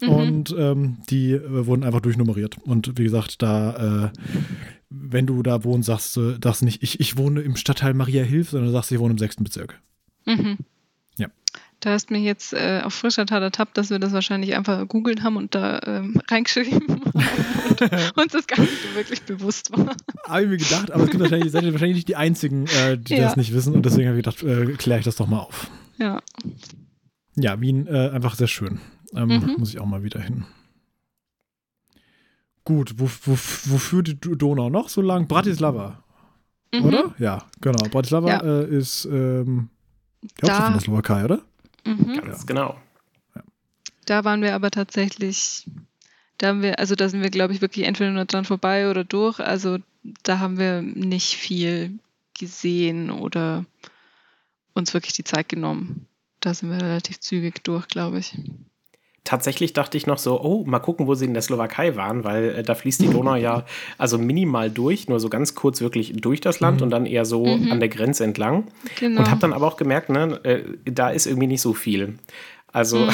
Mhm. 0.01 0.09
Und 0.09 0.55
ähm, 0.59 0.97
die 1.09 1.33
äh, 1.33 1.67
wurden 1.67 1.85
einfach 1.85 1.92
durchnummeriert. 2.01 2.57
Und 2.65 2.99
wie 2.99 3.05
gesagt, 3.05 3.43
da, 3.43 4.11
äh, 4.11 4.19
wenn 4.91 5.27
du 5.27 5.43
da 5.43 5.65
wohnst, 5.65 5.87
sagst 5.87 6.17
du 6.17 6.37
sagst 6.43 6.63
nicht, 6.63 6.83
ich, 6.83 7.01
ich 7.01 7.17
wohne 7.17 7.41
im 7.41 7.57
Stadtteil 7.57 7.95
Maria 7.95 8.25
Hilf, 8.25 8.51
sondern 8.51 8.73
sagst, 8.73 8.93
ich 8.93 8.99
wohne 8.99 9.13
im 9.13 9.19
sechsten 9.19 9.45
Bezirk. 9.45 9.81
Mhm. 10.25 10.59
Ja. 11.17 11.29
Da 11.81 11.91
hast 11.91 12.11
du 12.11 12.15
mich 12.15 12.25
jetzt 12.25 12.53
äh, 12.53 12.81
auf 12.85 12.95
frischer 12.95 13.27
Tat 13.27 13.43
ertappt, 13.43 13.77
dass 13.77 13.91
wir 13.91 13.99
das 13.99 14.13
wahrscheinlich 14.13 14.55
einfach 14.55 14.79
gegoogelt 14.79 15.23
haben 15.23 15.37
und 15.37 15.55
da 15.55 15.81
ähm, 15.85 16.21
reingeschrieben 16.31 16.89
haben 16.89 17.03
und 17.03 17.83
uns 18.17 18.33
das 18.33 18.47
gar 18.47 18.61
nicht 18.61 18.73
so 18.83 18.95
wirklich 18.95 19.23
bewusst 19.23 19.77
war. 19.77 19.97
Habe 20.29 20.43
ich 20.43 20.49
mir 20.49 20.57
gedacht, 20.59 20.91
aber 20.91 21.05
es 21.05 21.11
gibt 21.11 21.23
wahrscheinlich, 21.23 21.51
seid 21.51 21.65
ihr 21.65 21.73
wahrscheinlich 21.73 21.97
nicht 21.97 22.09
die 22.09 22.17
Einzigen, 22.17 22.67
äh, 22.67 22.97
die 22.99 23.15
ja. 23.15 23.23
das 23.23 23.37
nicht 23.37 23.53
wissen 23.53 23.75
und 23.75 23.85
deswegen 23.85 24.09
habe 24.09 24.19
ich 24.19 24.25
gedacht, 24.25 24.43
äh, 24.43 24.75
kläre 24.75 25.01
ich 25.01 25.05
das 25.05 25.17
doch 25.17 25.27
mal 25.27 25.41
auf. 25.41 25.71
Ja. 25.99 26.21
Ja, 27.37 27.61
Wien 27.61 27.87
äh, 27.87 28.11
einfach 28.11 28.35
sehr 28.35 28.47
schön. 28.47 28.81
Ähm, 29.15 29.29
mhm. 29.29 29.55
Muss 29.59 29.71
ich 29.71 29.81
auch 29.81 29.87
mal 29.87 30.03
wieder 30.03 30.21
hin. 30.21 30.45
Gut, 32.65 32.95
wo, 32.97 33.07
wo, 33.25 33.33
wo 33.33 33.79
führt 33.79 34.09
die 34.09 34.17
Donau 34.17 34.71
noch 34.71 34.89
so 34.89 35.03
lang? 35.03 35.27
Bratislava. 35.27 36.03
Mhm. 36.73 36.85
Oder? 36.85 37.15
Ja, 37.19 37.45
genau. 37.61 37.89
Bratislava 37.89 38.29
ja. 38.29 38.41
äh, 38.41 38.77
ist 38.77 39.05
ähm, 39.07 39.69
die 40.23 40.29
Hauptstadt 40.43 40.65
von 40.65 40.73
der 40.73 40.81
Slowakei, 40.81 41.25
oder? 41.25 41.43
Mhm. 41.85 42.21
Ganz 42.25 42.47
genau. 42.47 42.77
Ja. 43.35 43.43
Da 44.07 44.25
waren 44.25 44.43
wir 44.43 44.55
aber 44.55 44.71
tatsächlich, 44.71 45.69
da 46.39 46.49
haben 46.49 46.63
wir, 46.63 46.79
also 46.79 46.95
da 46.95 47.09
sind 47.09 47.23
wir, 47.23 47.31
glaube 47.31 47.53
ich, 47.53 47.61
wirklich 47.61 47.87
entweder 47.87 48.11
nur 48.11 48.25
dran 48.25 48.45
vorbei 48.45 48.89
oder 48.89 49.05
durch. 49.05 49.41
Also 49.41 49.79
da 50.23 50.39
haben 50.39 50.59
wir 50.59 50.83
nicht 50.83 51.35
viel 51.35 51.99
gesehen 52.39 53.11
oder 53.11 53.65
uns 54.75 54.95
wirklich 54.95 55.15
die 55.15 55.25
Zeit 55.25 55.49
genommen. 55.49 56.07
Da 56.41 56.55
sind 56.55 56.71
wir 56.71 56.81
relativ 56.81 57.21
zügig 57.21 57.63
durch, 57.63 57.89
glaube 57.89 58.19
ich. 58.19 58.37
Tatsächlich 59.25 59.73
dachte 59.73 59.97
ich 59.97 60.09
noch 60.09 60.19
so, 60.19 60.41
oh, 60.41 60.65
mal 60.65 60.81
gucken, 60.81 61.07
wo 61.07 61.15
sie 61.15 61.27
in 61.27 61.33
der 61.33 61.43
Slowakei 61.43 61.95
waren, 61.95 62.25
weil 62.25 62.57
äh, 62.57 62.63
da 62.65 62.75
fließt 62.75 63.03
die 63.03 63.09
Donau 63.09 63.37
ja 63.37 63.65
also 63.97 64.19
minimal 64.19 64.69
durch, 64.69 65.09
nur 65.09 65.21
so 65.21 65.29
ganz 65.29 65.55
kurz 65.55 65.81
wirklich 65.81 66.13
durch 66.17 66.41
das 66.41 66.59
Land 66.59 66.79
mhm. 66.79 66.85
und 66.85 66.91
dann 66.91 67.07
eher 67.07 67.25
so 67.25 67.47
mhm. 67.47 67.71
an 67.71 67.79
der 67.79 67.89
Grenze 67.89 68.25
entlang. 68.25 68.67
Genau. 68.99 69.21
Und 69.21 69.31
habe 69.31 69.41
dann 69.41 69.53
aber 69.53 69.69
auch 69.69 69.77
gemerkt, 69.77 70.09
ne, 70.09 70.41
äh, 70.45 70.63
da 70.85 71.11
ist 71.11 71.27
irgendwie 71.27 71.47
nicht 71.47 71.61
so 71.61 71.73
viel. 71.73 72.19
Also 72.73 72.99
mhm. 72.99 73.13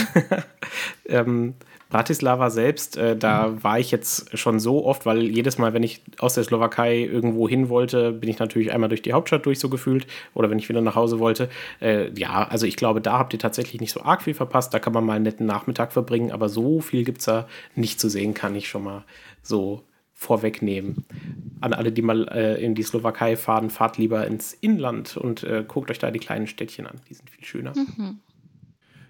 ähm, 1.07 1.55
Bratislava 1.89 2.51
selbst, 2.51 2.97
äh, 2.97 3.17
da 3.17 3.49
mhm. 3.49 3.65
war 3.65 3.79
ich 3.79 3.91
jetzt 3.91 4.37
schon 4.39 4.61
so 4.61 4.85
oft, 4.85 5.07
weil 5.07 5.23
jedes 5.23 5.57
Mal, 5.57 5.73
wenn 5.73 5.83
ich 5.83 6.03
aus 6.19 6.35
der 6.35 6.45
Slowakei 6.45 6.99
irgendwo 6.99 7.49
hin 7.49 7.69
wollte, 7.69 8.13
bin 8.13 8.29
ich 8.29 8.39
natürlich 8.39 8.73
einmal 8.73 8.89
durch 8.89 9.03
die 9.03 9.15
Hauptstadt 9.15 9.47
durch 9.47 9.59
so 9.59 9.69
gefühlt 9.69 10.07
oder 10.35 10.51
wenn 10.51 10.59
ich 10.59 10.69
wieder 10.69 10.83
nach 10.83 10.97
Hause 10.97 11.19
wollte. 11.19 11.49
Äh, 11.81 12.11
ja, 12.19 12.47
also 12.47 12.67
ich 12.67 12.77
glaube, 12.77 13.01
da 13.01 13.19
habt 13.19 13.33
ihr 13.33 13.39
tatsächlich 13.39 13.81
nicht 13.81 13.93
so 13.93 14.03
arg 14.03 14.23
viel 14.23 14.35
verpasst. 14.35 14.75
Da 14.75 14.79
kann 14.79 14.93
man 14.93 15.05
mal 15.07 15.15
einen 15.15 15.25
netten 15.25 15.47
Nachmittag 15.47 15.93
verbringen, 15.93 16.31
aber 16.31 16.49
so 16.49 16.81
viel 16.81 17.05
gibt 17.05 17.19
es 17.19 17.25
da 17.25 17.49
nicht 17.75 18.01
zu 18.01 18.11
sehen, 18.11 18.35
kann 18.35 18.55
ich 18.55 18.69
schon 18.69 18.85
mal 18.85 19.05
so 19.43 19.83
vorwegnehmen. 20.13 21.07
An 21.61 21.73
alle, 21.73 21.93
die 21.93 22.03
mal 22.03 22.29
äh, 22.29 22.63
in 22.63 22.75
die 22.75 22.83
Slowakei 22.83 23.37
fahren, 23.37 23.71
fahrt 23.71 23.99
lieber 23.99 24.27
ins 24.27 24.53
Inland 24.53 25.17
und 25.17 25.45
äh, 25.45 25.65
guckt 25.67 25.91
euch 25.91 26.01
da 26.01 26.11
die 26.11 26.19
kleinen 26.19 26.49
Städtchen 26.49 26.87
an. 26.87 27.01
Die 27.09 27.15
sind 27.15 27.31
viel 27.31 27.45
schöner. 27.45 27.73
Mhm. 27.75 28.19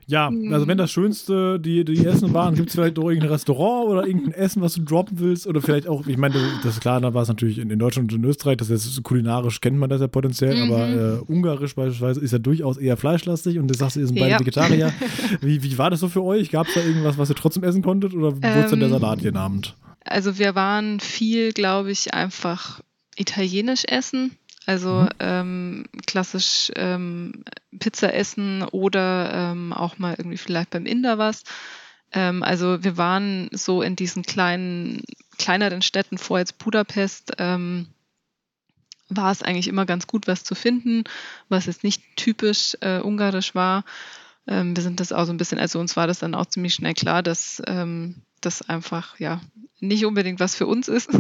Ja, 0.09 0.32
also 0.50 0.66
wenn 0.66 0.78
das 0.78 0.90
Schönste 0.90 1.61
die, 1.61 1.84
die 1.84 2.06
Essen 2.06 2.32
waren, 2.32 2.54
gibt 2.54 2.70
es 2.70 2.74
vielleicht 2.74 2.96
noch 2.96 3.11
irgendein 3.11 3.30
Restaurant 3.30 3.90
oder 3.90 4.06
irgendein 4.06 4.32
Essen, 4.32 4.62
was 4.62 4.72
du 4.72 4.80
droppen 4.80 5.18
willst 5.18 5.46
oder 5.46 5.61
vielleicht 5.61 5.86
auch, 5.86 6.06
ich 6.06 6.16
meine, 6.16 6.34
das 6.62 6.76
ist 6.76 6.80
klar, 6.80 6.98
da 7.02 7.12
war 7.12 7.22
es 7.22 7.28
natürlich 7.28 7.59
in, 7.59 7.68
in, 7.68 7.78
Deutschland 7.78 8.11
und 8.11 8.24
in 8.24 8.24
Österreich, 8.24 8.56
das 8.56 8.70
ist 8.70 9.02
kulinarisch 9.02 9.61
kennt 9.61 9.76
man 9.76 9.90
das 9.90 10.00
ja 10.00 10.09
potenziell, 10.09 10.64
mhm. 10.64 10.72
aber 10.72 10.88
äh, 10.88 11.18
ungarisch 11.26 11.74
beispielsweise 11.74 12.20
ist 12.20 12.32
ja 12.32 12.38
durchaus 12.38 12.78
eher 12.78 12.96
fleischlastig 12.96 13.59
und 13.59 13.68
du 13.68 13.74
sagst, 13.74 13.98
ihr 13.98 14.06
sind 14.06 14.18
beide 14.18 14.30
ja. 14.30 14.40
Vegetarier. 14.40 14.92
Wie, 15.42 15.62
wie 15.62 15.76
war 15.76 15.90
das 15.90 16.00
so 16.00 16.09
für 16.09 16.22
euch? 16.22 16.50
Gab 16.50 16.68
es 16.68 16.74
da 16.74 16.80
irgendwas, 16.80 17.18
was 17.18 17.28
ihr 17.28 17.36
trotzdem 17.36 17.62
essen 17.62 17.82
konntet 17.82 18.14
oder 18.14 18.28
ähm, 18.28 18.36
wurde 18.36 18.64
es 18.64 18.70
dann 18.70 18.80
der 18.80 18.88
Salat 18.88 19.20
jeden 19.20 19.36
Abend? 19.36 19.76
Also 20.04 20.38
wir 20.38 20.54
waren 20.54 21.00
viel, 21.00 21.52
glaube 21.52 21.90
ich, 21.90 22.14
einfach 22.14 22.80
italienisch 23.16 23.84
essen. 23.86 24.32
Also 24.68 24.90
mhm. 24.90 25.08
ähm, 25.18 25.84
klassisch 26.06 26.70
ähm, 26.76 27.42
Pizza 27.78 28.12
essen 28.12 28.64
oder 28.64 29.32
ähm, 29.32 29.72
auch 29.72 29.96
mal 29.96 30.14
irgendwie 30.18 30.36
vielleicht 30.36 30.68
beim 30.68 30.84
Inder 30.84 31.16
was. 31.16 31.44
Ähm, 32.12 32.42
also 32.42 32.84
wir 32.84 32.98
waren 32.98 33.48
so 33.50 33.80
in 33.80 33.96
diesen 33.96 34.24
kleinen, 34.24 35.04
kleineren 35.38 35.80
Städten 35.80 36.18
vor 36.18 36.38
jetzt 36.38 36.58
Budapest, 36.58 37.32
ähm, 37.38 37.86
war 39.08 39.32
es 39.32 39.42
eigentlich 39.42 39.68
immer 39.68 39.86
ganz 39.86 40.06
gut, 40.06 40.26
was 40.26 40.44
zu 40.44 40.54
finden, 40.54 41.04
was 41.48 41.64
jetzt 41.64 41.82
nicht 41.82 42.02
typisch 42.16 42.76
äh, 42.82 43.00
ungarisch 43.00 43.54
war. 43.54 43.86
Ähm, 44.46 44.76
wir 44.76 44.82
sind 44.82 45.00
das 45.00 45.12
auch 45.12 45.24
so 45.24 45.32
ein 45.32 45.38
bisschen, 45.38 45.58
also 45.58 45.80
uns 45.80 45.96
war 45.96 46.06
das 46.06 46.18
dann 46.18 46.34
auch 46.34 46.44
ziemlich 46.44 46.74
schnell 46.74 46.92
klar, 46.92 47.22
dass 47.22 47.62
das 48.41 48.62
einfach 48.68 49.18
ja 49.18 49.41
nicht 49.80 50.05
unbedingt 50.05 50.41
was 50.41 50.55
für 50.55 50.66
uns 50.66 50.89
ist. 50.89 51.11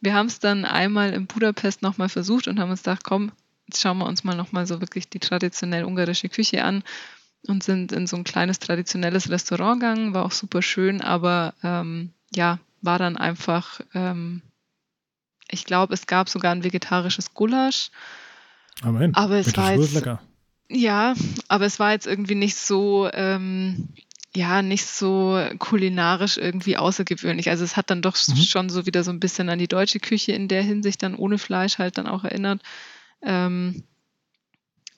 Wir 0.00 0.14
haben 0.14 0.26
es 0.26 0.38
dann 0.38 0.64
einmal 0.64 1.12
in 1.12 1.26
Budapest 1.26 1.82
nochmal 1.82 2.08
versucht 2.08 2.48
und 2.48 2.58
haben 2.58 2.70
uns 2.70 2.82
gedacht, 2.82 3.04
komm, 3.04 3.32
jetzt 3.68 3.80
schauen 3.80 3.98
wir 3.98 4.06
uns 4.06 4.24
mal 4.24 4.36
nochmal 4.36 4.66
so 4.66 4.80
wirklich 4.80 5.08
die 5.08 5.18
traditionell 5.18 5.84
ungarische 5.84 6.28
Küche 6.28 6.64
an 6.64 6.82
und 7.46 7.62
sind 7.62 7.92
in 7.92 8.06
so 8.06 8.16
ein 8.16 8.24
kleines 8.24 8.58
traditionelles 8.58 9.30
Restaurant 9.30 9.80
gegangen, 9.80 10.14
war 10.14 10.24
auch 10.24 10.32
super 10.32 10.62
schön, 10.62 11.00
aber 11.00 11.54
ähm, 11.62 12.10
ja, 12.34 12.58
war 12.82 12.98
dann 12.98 13.16
einfach, 13.16 13.80
ähm, 13.94 14.42
ich 15.50 15.64
glaube, 15.64 15.94
es 15.94 16.06
gab 16.06 16.28
sogar 16.28 16.52
ein 16.52 16.64
vegetarisches 16.64 17.34
Gulasch. 17.34 17.90
Amen. 18.82 19.14
Aber 19.14 19.36
es 19.36 19.56
war 19.56 19.74
jetzt. 19.74 20.06
Ja, 20.70 21.14
aber 21.48 21.64
es 21.64 21.80
war 21.80 21.92
jetzt 21.92 22.06
irgendwie 22.06 22.34
nicht 22.34 22.56
so, 22.56 23.08
ähm, 23.12 23.88
ja 24.38 24.62
nicht 24.62 24.86
so 24.86 25.44
kulinarisch 25.58 26.38
irgendwie 26.38 26.76
außergewöhnlich. 26.76 27.50
Also 27.50 27.64
es 27.64 27.76
hat 27.76 27.90
dann 27.90 28.02
doch 28.02 28.16
mhm. 28.28 28.36
schon 28.36 28.70
so 28.70 28.86
wieder 28.86 29.02
so 29.02 29.10
ein 29.10 29.20
bisschen 29.20 29.48
an 29.48 29.58
die 29.58 29.68
deutsche 29.68 30.00
Küche 30.00 30.32
in 30.32 30.48
der 30.48 30.62
Hinsicht 30.62 31.02
dann 31.02 31.14
ohne 31.14 31.38
Fleisch 31.38 31.78
halt 31.78 31.98
dann 31.98 32.06
auch 32.06 32.24
erinnert. 32.24 32.62
Ähm, 33.20 33.82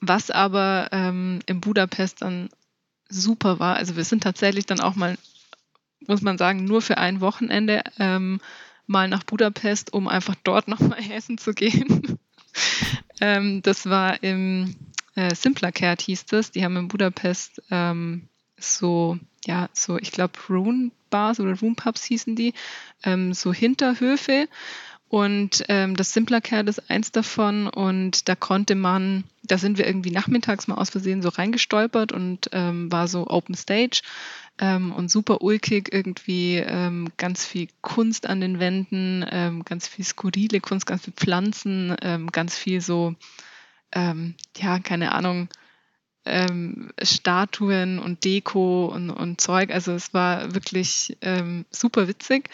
was 0.01 0.31
aber 0.31 0.89
ähm, 0.93 1.41
in 1.47 1.61
Budapest 1.61 2.23
dann 2.23 2.49
super 3.09 3.59
war, 3.59 3.77
also 3.77 3.97
wir 3.97 4.05
sind 4.05 4.23
tatsächlich 4.23 4.67
dann 4.67 4.81
auch 4.81 4.95
mal, 4.95 5.19
muss 6.07 6.23
man 6.23 6.39
sagen, 6.39 6.65
nur 6.65 6.81
für 6.81 6.99
ein 6.99 7.21
Wochenende 7.21 7.83
ähm, 7.99 8.41
mal 8.87 9.09
nach 9.09 9.25
Budapest, 9.25 9.93
um 9.93 10.09
einfach 10.09 10.35
dort 10.45 10.69
nochmal 10.69 11.01
essen 11.11 11.39
zu 11.39 11.55
gehen. 11.55 12.19
ähm, 13.21 13.63
das 13.63 13.87
war 13.87 14.23
im 14.23 14.77
äh, 15.15 15.35
Simpler 15.35 15.73
Kert 15.73 16.03
hieß 16.03 16.27
das. 16.27 16.51
Die 16.51 16.65
haben 16.65 16.77
in 16.77 16.89
Budapest 16.89 17.63
ähm, 17.71 18.29
so, 18.59 19.19
ja, 19.47 19.69
so, 19.73 19.99
ich 19.99 20.13
glaube, 20.13 20.35
Rune 20.49 20.91
Bars 21.11 21.41
oder 21.41 21.59
Rune 21.59 21.75
Pubs 21.75 22.05
hießen 22.05 22.37
die, 22.37 22.55
ähm, 23.03 23.35
so 23.35 23.53
Hinterhöfe. 23.53 24.49
Und 25.09 25.65
ähm, 25.69 25.97
das 25.97 26.13
Simpler 26.13 26.41
Care 26.41 26.69
ist 26.69 26.89
eins 26.89 27.11
davon. 27.11 27.67
Und 27.67 28.29
da 28.29 28.37
konnte 28.37 28.77
man, 28.77 29.25
da 29.43 29.59
sind 29.59 29.77
wir 29.77 29.87
irgendwie 29.87 30.13
nachmittags 30.13 30.69
mal 30.69 30.77
aus 30.77 30.91
Versehen 30.91 31.21
so 31.21 31.31
reingestolpert 31.31 32.13
und 32.13 32.49
ähm, 32.53 32.93
war 32.93 33.09
so 33.09 33.27
Open 33.27 33.57
Stage 33.57 34.03
ähm, 34.61 34.93
und 34.93 35.11
super 35.11 35.43
ulkig 35.43 35.93
irgendwie, 35.93 36.57
ähm, 36.57 37.09
ganz 37.17 37.45
viel 37.45 37.69
Kunst 37.81 38.27
an 38.27 38.41
den 38.41 38.61
Wänden, 38.61 39.25
ähm, 39.31 39.65
ganz 39.65 39.89
viel 39.89 40.05
skurrile 40.05 40.61
Kunst, 40.61 40.87
ganz 40.87 41.05
viel 41.05 41.15
Pflanzen, 41.15 41.97
ähm, 42.03 42.31
ganz 42.31 42.57
viel 42.57 42.81
so, 42.81 43.15
ähm, 43.93 44.35
ja, 44.59 44.79
keine 44.79 45.13
Ahnung, 45.13 45.49
ähm, 46.25 46.93
Statuen 47.03 47.99
und 47.99 48.25
Deko 48.25 48.87
und, 48.87 49.11
und 49.11 49.41
Zeug. 49.41 49.71
Also 49.71 49.93
es 49.93 50.13
war 50.15 50.55
wirklich 50.55 51.17
ähm, 51.23 51.65
super 51.71 52.09
witzig. 52.09 52.51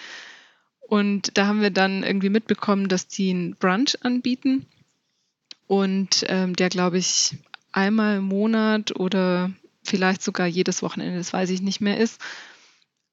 Und 0.80 1.36
da 1.36 1.46
haben 1.46 1.62
wir 1.62 1.70
dann 1.70 2.04
irgendwie 2.04 2.30
mitbekommen, 2.30 2.88
dass 2.88 3.08
die 3.08 3.30
einen 3.30 3.56
Brunch 3.56 3.98
anbieten 4.02 4.66
und 5.66 6.24
ähm, 6.28 6.54
der, 6.54 6.68
glaube 6.68 6.98
ich, 6.98 7.36
einmal 7.72 8.18
im 8.18 8.24
Monat 8.24 8.94
oder 8.94 9.50
vielleicht 9.82 10.22
sogar 10.22 10.46
jedes 10.46 10.82
Wochenende, 10.82 11.18
das 11.18 11.32
weiß 11.32 11.50
ich 11.50 11.60
nicht 11.60 11.80
mehr, 11.80 11.98
ist. 11.98 12.20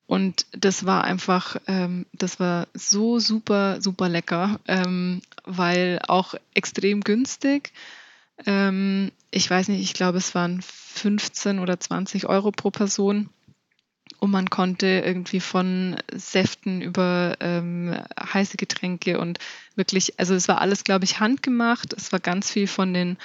Und 0.06 0.46
das 0.52 0.86
war 0.86 1.04
einfach, 1.04 1.56
ähm, 1.68 2.06
das 2.14 2.40
war 2.40 2.68
so 2.74 3.20
super, 3.20 3.82
super 3.82 4.10
lecker, 4.10 4.60
ähm, 4.68 5.22
weil 5.44 6.00
auch 6.08 6.36
extrem 6.54 7.02
günstig. 7.02 7.72
Ähm, 8.46 9.12
ich 9.32 9.50
weiß 9.50 9.70
nicht, 9.70 9.82
ich 9.82 9.94
glaube, 9.94 10.18
es 10.18 10.36
waren 10.36 10.62
15 10.62 11.60
oder 11.60 11.80
20 11.80 12.28
Euro 12.28 12.52
pro 12.52 12.72
Person. 12.72 13.30
Und 14.20 14.32
man 14.32 14.50
konnte 14.50 14.88
irgendwie 15.06 15.40
von 15.40 15.98
Säften 16.14 16.82
über 16.82 17.36
ähm, 17.40 17.96
heiße 18.18 18.58
Getränke 18.58 19.20
und 19.20 19.40
wirklich, 19.76 20.20
also 20.20 20.34
es 20.34 20.48
war 20.48 20.62
alles, 20.62 20.84
glaube 20.84 21.04
ich, 21.04 21.20
handgemacht. 21.20 21.94
Es 21.94 22.12
war 22.12 22.20
ganz 22.20 22.50
viel 22.52 22.68
von 22.68 22.94
den, 22.94 23.18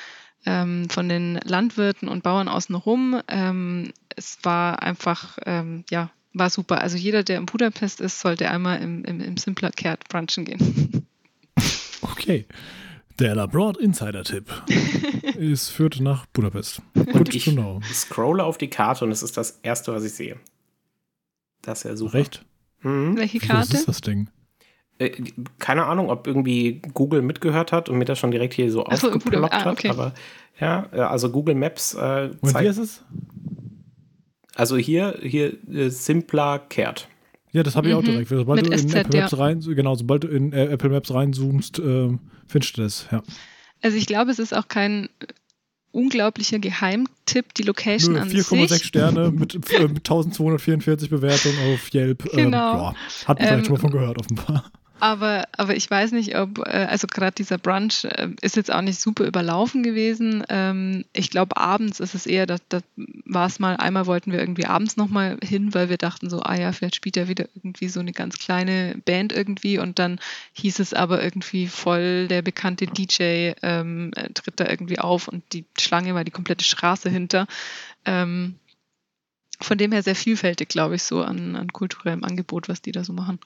ähm, 0.45 0.89
von 0.89 1.09
den 1.09 1.39
Landwirten 1.45 2.09
und 2.09 2.23
Bauern 2.23 2.49
außenrum. 2.49 3.21
Ähm, 3.29 3.93
es 4.17 4.39
war 4.43 4.83
einfach, 4.83 5.39
ähm, 5.47 5.85
ja, 5.91 6.11
war 6.33 6.51
super. 6.51 6.81
Also 6.81 6.97
jeder, 6.97 7.23
der 7.23 7.39
in 7.39 7.47
Budapest 7.47 8.01
ist, 8.01 8.21
sollte 8.21 8.51
einmal 8.51 8.81
im, 8.81 9.05
im, 9.05 9.21
im 9.21 9.37
Simpler 9.37 9.71
Kehrt 9.71 10.09
brunchen 10.09 10.45
gehen. 10.45 11.07
Okay. 12.01 12.47
Der 13.19 13.35
Labroad 13.35 13.77
Insider-Tipp. 13.79 14.47
es 15.41 15.69
führt 15.69 16.01
nach 16.01 16.27
Budapest. 16.27 16.83
Und 16.95 17.35
ich 17.35 17.47
genau. 17.47 17.81
scrolle 17.93 18.45
auf 18.45 18.59
die 18.59 18.71
Karte 18.71 19.05
und 19.05 19.11
es 19.11 19.23
ist 19.23 19.37
das 19.37 19.59
erste, 19.63 19.93
was 19.93 20.05
ich 20.05 20.13
sehe. 20.13 20.37
Das 21.63 21.79
ist 21.79 21.85
ja 21.85 21.97
super. 21.97 22.15
Recht? 22.15 22.45
Mhm. 22.83 23.17
Welche 23.17 23.41
Karte? 23.41 23.73
Was 23.73 23.81
ist 23.81 23.89
das 23.89 24.01
Ding? 24.03 24.31
Äh, 24.99 25.11
keine 25.59 25.87
Ahnung, 25.87 26.11
ob 26.11 26.29
irgendwie 26.29 26.81
Google 26.95 27.23
mitgehört 27.23 27.73
hat 27.73 27.89
und 27.89 27.99
mir 27.99 28.05
das 28.05 28.21
schon 28.21 28.31
direkt 28.31 28.55
hier 28.55 28.71
so 28.71 28.87
Ach 28.87 28.93
aufgeploppt 28.93 29.53
ah, 29.53 29.71
okay. 29.73 29.89
hat. 29.89 29.99
Aber 29.99 30.15
ja, 30.61 30.89
also 31.09 31.31
Google 31.31 31.57
Maps 31.57 31.95
äh, 31.95 32.31
Und 32.41 32.55
wie 32.59 32.67
ist 32.67 32.79
es? 32.79 33.05
Also 34.55 34.77
hier, 34.77 35.19
hier 35.23 35.57
äh, 35.69 35.89
simpler 35.89 36.61
kehrt. 36.61 37.09
Ja, 37.53 37.63
das 37.63 37.77
habe 37.77 37.89
ich 37.89 37.95
mhm. 37.95 38.01
auch 38.01 38.05
direkt. 38.05 38.29
Sobald 38.29 38.63
Mit 38.63 38.73
du 38.73 38.77
in 38.77 38.89
SZ, 38.89 38.95
Apple 38.95 39.21
Maps 39.21 39.33
ja. 39.33 39.39
rein, 39.39 39.61
genau, 39.61 39.95
sobald 39.95 40.25
du 40.25 40.29
in 40.29 40.53
äh, 40.53 40.67
Apple 40.67 40.91
Maps 40.91 41.13
reinzoomst, 41.13 41.79
äh, 41.79 42.11
findest 42.47 42.77
du 42.77 42.83
das, 42.83 43.07
ja. 43.11 43.23
Also 43.81 43.97
ich 43.97 44.07
glaube, 44.07 44.31
es 44.31 44.39
ist 44.39 44.55
auch 44.55 44.69
kein 44.69 45.09
unglaublicher 45.93 46.59
Geheimtipp, 46.59 47.55
die 47.55 47.63
Location 47.63 48.15
Nö, 48.15 48.21
an 48.21 48.29
4,6 48.29 48.85
Sterne 48.85 49.31
mit, 49.35 49.55
äh, 49.55 49.83
mit 49.83 49.99
1244 49.99 51.11
Bewertungen 51.11 51.57
auf 51.75 51.93
Yelp. 51.93 52.25
Ähm, 52.33 52.37
genau. 52.37 52.73
Ähm, 52.73 52.79
ja, 52.79 52.95
hat 53.27 53.39
man 53.39 53.39
ähm, 53.39 53.47
vielleicht 53.47 53.67
schon 53.67 53.75
mal 53.75 53.81
von 53.81 53.91
gehört, 53.91 54.19
offenbar. 54.19 54.71
Aber, 55.01 55.47
aber 55.53 55.77
ich 55.77 55.89
weiß 55.89 56.11
nicht, 56.13 56.37
ob, 56.37 56.59
äh, 56.59 56.87
also 56.89 57.07
gerade 57.07 57.33
dieser 57.33 57.59
Brunch 57.59 58.05
äh, 58.05 58.31
ist 58.41 58.57
jetzt 58.57 58.73
auch 58.73 58.81
nicht 58.81 59.01
super 59.01 59.25
überlaufen 59.27 59.85
gewesen. 59.85 60.43
Ähm, 60.49 61.05
ich 61.13 61.31
glaube, 61.31 61.57
abends 61.57 62.01
ist 62.01 62.15
es 62.15 62.27
eher, 62.27 62.47
da, 62.47 62.57
da 62.69 62.81
war 63.25 63.47
es 63.47 63.61
mal, 63.61 63.77
einmal 63.77 64.07
wollten 64.07 64.33
wir 64.33 64.41
irgendwie 64.41 64.67
abends 64.67 64.97
nochmal 64.97 65.39
hin, 65.43 65.73
weil 65.73 65.89
wir 65.89 65.99
dachten 65.99 66.29
so, 66.29 66.41
ah 66.41 66.57
ja, 66.57 66.73
vielleicht 66.73 66.97
spielt 66.97 67.17
ja 67.17 67.29
wieder 67.29 67.49
irgendwie 67.55 67.89
so 67.89 68.01
eine 68.01 68.13
ganz 68.13 68.39
kleine 68.39 68.97
Band 69.05 69.33
irgendwie 69.33 69.79
und 69.79 70.01
dann 70.01 70.19
hieß 70.55 70.81
es 70.81 70.95
aber 70.95 71.23
irgendwie 71.23 71.69
voll, 71.69 72.27
der 72.27 72.43
bekannte 72.43 72.87
DJ 72.87 73.53
ähm, 73.63 74.11
tritt 74.35 74.59
da 74.59 74.69
irgendwie 74.69 74.99
auf 74.99 75.29
und 75.29 75.45
die 75.53 75.65
Schlange 75.79 76.15
war 76.15 76.25
die 76.25 76.33
komplette 76.33 76.65
Straße 76.65 77.09
hinter. 77.09 77.47
Ähm, 78.05 78.57
von 79.61 79.79
dem 79.79 79.93
her 79.93 80.03
sehr 80.03 80.17
vielfältig, 80.17 80.69
glaube 80.69 80.97
ich, 80.97 81.03
so 81.03 81.23
an, 81.23 81.57
an 81.57 81.73
kulturellem 81.73 82.25
Angebot, 82.25 82.69
was 82.69 82.83
die 82.83 82.93
da 82.93 83.05
so 83.05 83.13
machen. 83.13 83.39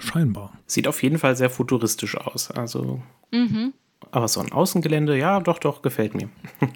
Scheinbar. 0.00 0.52
Sieht 0.66 0.88
auf 0.88 1.02
jeden 1.02 1.18
Fall 1.18 1.36
sehr 1.36 1.50
futuristisch 1.50 2.16
aus. 2.16 2.50
Also. 2.50 3.02
Mhm. 3.30 3.72
Aber 4.10 4.28
so 4.28 4.40
ein 4.40 4.52
Außengelände, 4.52 5.18
ja, 5.18 5.40
doch, 5.40 5.58
doch, 5.58 5.82
gefällt 5.82 6.14
mir. 6.14 6.28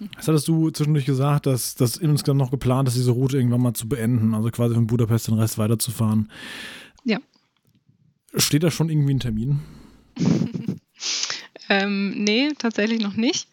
Jetzt 0.00 0.28
hattest 0.28 0.48
du 0.48 0.70
zwischendurch 0.70 1.06
gesagt, 1.06 1.46
dass 1.46 1.74
das 1.74 1.96
insgesamt 1.96 2.38
noch 2.38 2.50
geplant 2.50 2.88
ist, 2.88 2.96
diese 2.96 3.12
Route 3.12 3.38
irgendwann 3.38 3.62
mal 3.62 3.72
zu 3.72 3.88
beenden, 3.88 4.34
also 4.34 4.50
quasi 4.50 4.74
von 4.74 4.86
Budapest 4.86 5.28
den 5.28 5.34
Rest 5.34 5.56
weiterzufahren. 5.56 6.30
Ja. 7.04 7.18
Steht 8.34 8.62
da 8.62 8.70
schon 8.70 8.90
irgendwie 8.90 9.14
ein 9.14 9.20
Termin? 9.20 9.60
ähm, 11.70 12.10
nee, 12.10 12.50
tatsächlich 12.58 13.00
noch 13.00 13.14
nicht. 13.14 13.48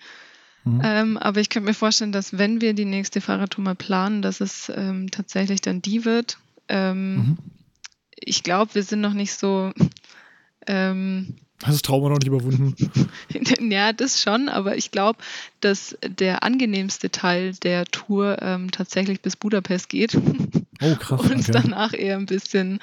Mhm. 0.66 0.82
Ähm, 0.84 1.18
aber 1.18 1.40
ich 1.40 1.50
könnte 1.50 1.68
mir 1.68 1.74
vorstellen, 1.74 2.12
dass 2.12 2.38
wenn 2.38 2.60
wir 2.60 2.74
die 2.74 2.86
nächste 2.86 3.22
Fahrradtour 3.22 3.64
mal 3.64 3.76
planen, 3.76 4.22
dass 4.22 4.42
es 4.42 4.72
ähm, 4.76 5.12
tatsächlich 5.12 5.62
dann 5.62 5.82
die 5.82 6.04
wird. 6.04 6.38
Ähm, 6.68 7.16
mhm 7.16 7.38
ich 8.26 8.44
glaube, 8.44 8.76
wir 8.76 8.84
sind 8.84 9.02
noch 9.02 9.14
nicht 9.14 9.34
so. 9.34 9.72
Ähm, 10.68 11.36
Hast 11.64 11.76
das 11.76 11.82
Trauma 11.82 12.10
noch 12.10 12.18
nicht 12.18 12.28
überwunden? 12.28 12.76
ja, 13.72 13.94
das 13.94 14.22
schon, 14.22 14.50
aber 14.50 14.76
ich 14.76 14.92
glaube, 14.92 15.20
dass 15.62 15.98
der 16.06 16.44
angenehmste 16.44 17.10
Teil 17.10 17.54
der 17.54 17.86
Tour 17.86 18.42
ähm, 18.42 18.70
tatsächlich 18.72 19.22
bis 19.22 19.38
Budapest 19.38 19.88
geht. 19.88 20.18
Oh, 20.82 20.96
krass. 20.96 21.22
Und 21.22 21.40
okay. 21.40 21.52
danach 21.52 21.94
eher 21.94 22.18
ein 22.18 22.26
bisschen, 22.26 22.80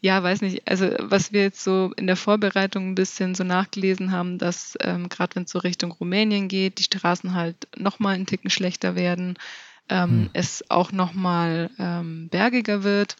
ja, 0.00 0.22
weiß 0.22 0.42
nicht, 0.42 0.68
also 0.68 0.90
was 1.00 1.32
wir 1.32 1.42
jetzt 1.42 1.64
so 1.64 1.92
in 1.96 2.06
der 2.06 2.14
Vorbereitung 2.16 2.90
ein 2.90 2.94
bisschen 2.94 3.34
so 3.34 3.42
nachgelesen 3.42 4.12
haben, 4.12 4.38
dass 4.38 4.78
ähm, 4.80 5.08
gerade 5.08 5.34
wenn 5.34 5.44
es 5.44 5.50
so 5.50 5.58
Richtung 5.58 5.90
Rumänien 5.90 6.46
geht, 6.46 6.78
die 6.78 6.84
Straßen 6.84 7.34
halt 7.34 7.56
nochmal 7.76 8.14
einen 8.14 8.26
Ticken 8.26 8.50
schlechter 8.50 8.94
werden, 8.94 9.36
ähm, 9.88 10.10
Hm. 10.10 10.30
es 10.34 10.64
auch 10.70 10.92
nochmal 10.92 11.70
ähm, 11.80 12.28
bergiger 12.28 12.84
wird 12.84 13.16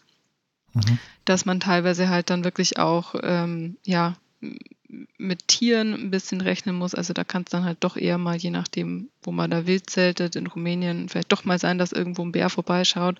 Mhm. 0.73 0.99
dass 1.25 1.45
man 1.45 1.59
teilweise 1.59 2.09
halt 2.09 2.29
dann 2.29 2.43
wirklich 2.43 2.79
auch 2.79 3.15
ähm, 3.23 3.77
ja 3.85 4.15
mit 5.17 5.47
Tieren 5.47 5.93
ein 5.93 6.11
bisschen 6.11 6.41
rechnen 6.41 6.75
muss. 6.75 6.95
Also 6.95 7.13
da 7.13 7.23
kann 7.23 7.43
es 7.43 7.51
dann 7.51 7.63
halt 7.63 7.77
doch 7.81 7.95
eher 7.95 8.17
mal, 8.17 8.35
je 8.35 8.49
nachdem, 8.49 9.09
wo 9.21 9.31
man 9.31 9.51
da 9.51 9.65
wild 9.65 9.89
zeltet, 9.89 10.35
in 10.35 10.47
Rumänien 10.47 11.07
vielleicht 11.09 11.31
doch 11.31 11.45
mal 11.45 11.59
sein, 11.59 11.77
dass 11.77 11.91
irgendwo 11.91 12.23
ein 12.23 12.31
Bär 12.31 12.49
vorbeischaut. 12.49 13.17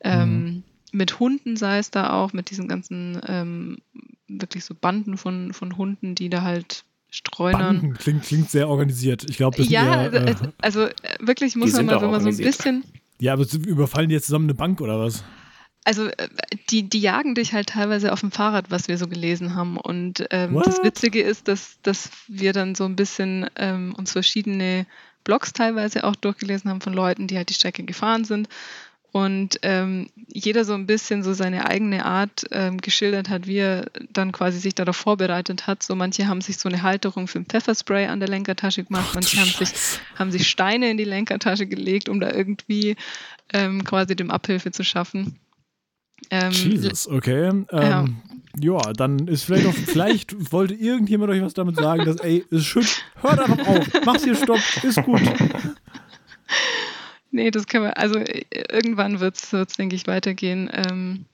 Ähm, 0.00 0.62
Mit 0.92 1.20
Hunden 1.20 1.56
sei 1.56 1.78
es 1.78 1.90
da 1.90 2.12
auch, 2.12 2.32
mit 2.32 2.50
diesen 2.50 2.68
ganzen 2.68 3.20
ähm, 3.26 3.78
wirklich 4.28 4.64
so 4.64 4.74
Banden 4.74 5.18
von, 5.18 5.52
von 5.52 5.76
Hunden, 5.76 6.14
die 6.14 6.30
da 6.30 6.42
halt 6.42 6.84
streunern. 7.10 7.80
Banden 7.80 7.94
klingt, 7.94 8.22
klingt 8.22 8.50
sehr 8.50 8.68
organisiert. 8.68 9.28
Ich 9.28 9.36
glaube, 9.36 9.58
das 9.58 9.66
sind 9.66 9.74
Ja, 9.74 10.04
eher, 10.06 10.14
äh, 10.14 10.26
also, 10.26 10.52
also 10.62 10.80
äh, 10.84 10.92
wirklich 11.20 11.56
muss 11.56 11.72
man 11.72 11.86
mal, 11.86 11.96
auch 11.96 12.02
wenn 12.02 12.10
man 12.10 12.22
so 12.22 12.28
ein 12.28 12.36
bisschen 12.36 12.84
ja, 13.22 13.34
aber 13.34 13.46
überfallen 13.54 14.08
die 14.08 14.16
jetzt 14.16 14.26
zusammen 14.26 14.46
eine 14.46 14.54
Bank 14.54 14.80
oder 14.80 14.98
was? 14.98 15.22
Also 15.84 16.06
äh, 16.06 16.28
die, 16.70 16.88
die 16.88 17.00
jagen 17.00 17.34
dich 17.34 17.52
halt 17.52 17.70
teilweise 17.70 18.12
auf 18.12 18.20
dem 18.20 18.30
Fahrrad, 18.30 18.70
was 18.70 18.88
wir 18.88 18.98
so 18.98 19.08
gelesen 19.08 19.54
haben. 19.54 19.76
Und 19.76 20.26
ähm, 20.30 20.60
das? 20.64 20.82
Witzige 20.82 21.22
ist, 21.22 21.48
dass, 21.48 21.78
dass 21.82 22.10
wir 22.28 22.52
dann 22.52 22.74
so 22.74 22.84
ein 22.84 22.96
bisschen 22.96 23.48
ähm, 23.56 23.94
uns 23.96 24.12
verschiedene 24.12 24.86
Blogs 25.24 25.52
teilweise 25.52 26.04
auch 26.04 26.16
durchgelesen 26.16 26.70
haben 26.70 26.80
von 26.80 26.92
Leuten, 26.92 27.26
die 27.26 27.36
halt 27.36 27.48
die 27.48 27.54
Strecke 27.54 27.84
gefahren 27.84 28.24
sind. 28.24 28.48
Und 29.12 29.58
ähm, 29.60 30.08
jeder 30.32 30.64
so 30.64 30.72
ein 30.72 30.86
bisschen 30.86 31.22
so 31.22 31.34
seine 31.34 31.66
eigene 31.66 32.06
Art 32.06 32.46
ähm, 32.50 32.78
geschildert 32.78 33.28
hat, 33.28 33.46
wie 33.46 33.58
er 33.58 33.90
dann 34.10 34.32
quasi 34.32 34.58
sich 34.58 34.74
darauf 34.74 34.96
vorbereitet 34.96 35.66
hat. 35.66 35.82
So 35.82 35.94
manche 35.94 36.28
haben 36.28 36.40
sich 36.40 36.56
so 36.56 36.70
eine 36.70 36.82
Halterung 36.82 37.28
für 37.28 37.38
ein 37.38 37.44
Pfefferspray 37.44 38.06
an 38.06 38.20
der 38.20 38.30
Lenkertasche 38.30 38.84
gemacht, 38.84 39.08
Ach, 39.10 39.14
manche 39.14 39.38
haben 39.38 39.50
sich, 39.50 39.98
haben 40.18 40.32
sich 40.32 40.48
Steine 40.48 40.90
in 40.90 40.96
die 40.96 41.04
Lenkertasche 41.04 41.66
gelegt, 41.66 42.08
um 42.08 42.20
da 42.20 42.32
irgendwie 42.32 42.96
ähm, 43.52 43.84
quasi 43.84 44.16
dem 44.16 44.30
Abhilfe 44.30 44.72
zu 44.72 44.82
schaffen. 44.82 45.38
Ähm, 46.30 46.50
Jesus, 46.50 47.08
okay. 47.08 47.48
Ähm, 47.48 47.66
Ja. 47.70 48.04
ja. 48.60 48.92
dann 48.94 49.28
ist 49.28 49.44
vielleicht 49.44 49.66
auch, 49.66 49.74
vielleicht 49.74 50.52
wollte 50.52 50.74
irgendjemand 50.74 51.30
euch 51.30 51.42
was 51.42 51.54
damit 51.54 51.76
sagen, 51.76 52.04
dass, 52.04 52.16
ey, 52.16 52.44
ist 52.50 52.64
schön, 52.66 52.86
hört 53.20 53.40
einfach 53.40 53.66
auf, 53.66 53.86
mach's 54.04 54.24
hier 54.24 54.34
Stopp, 54.34 54.60
ist 54.82 55.02
gut. 55.04 55.20
Nee, 57.30 57.50
das 57.50 57.66
können 57.66 57.84
wir, 57.84 57.96
also 57.96 58.18
äh, 58.18 58.44
irgendwann 58.70 59.20
wird 59.20 59.36
es, 59.36 59.74
denke 59.76 59.96
ich, 59.96 60.06
weitergehen. 60.06 60.70
Ähm, 60.72 61.24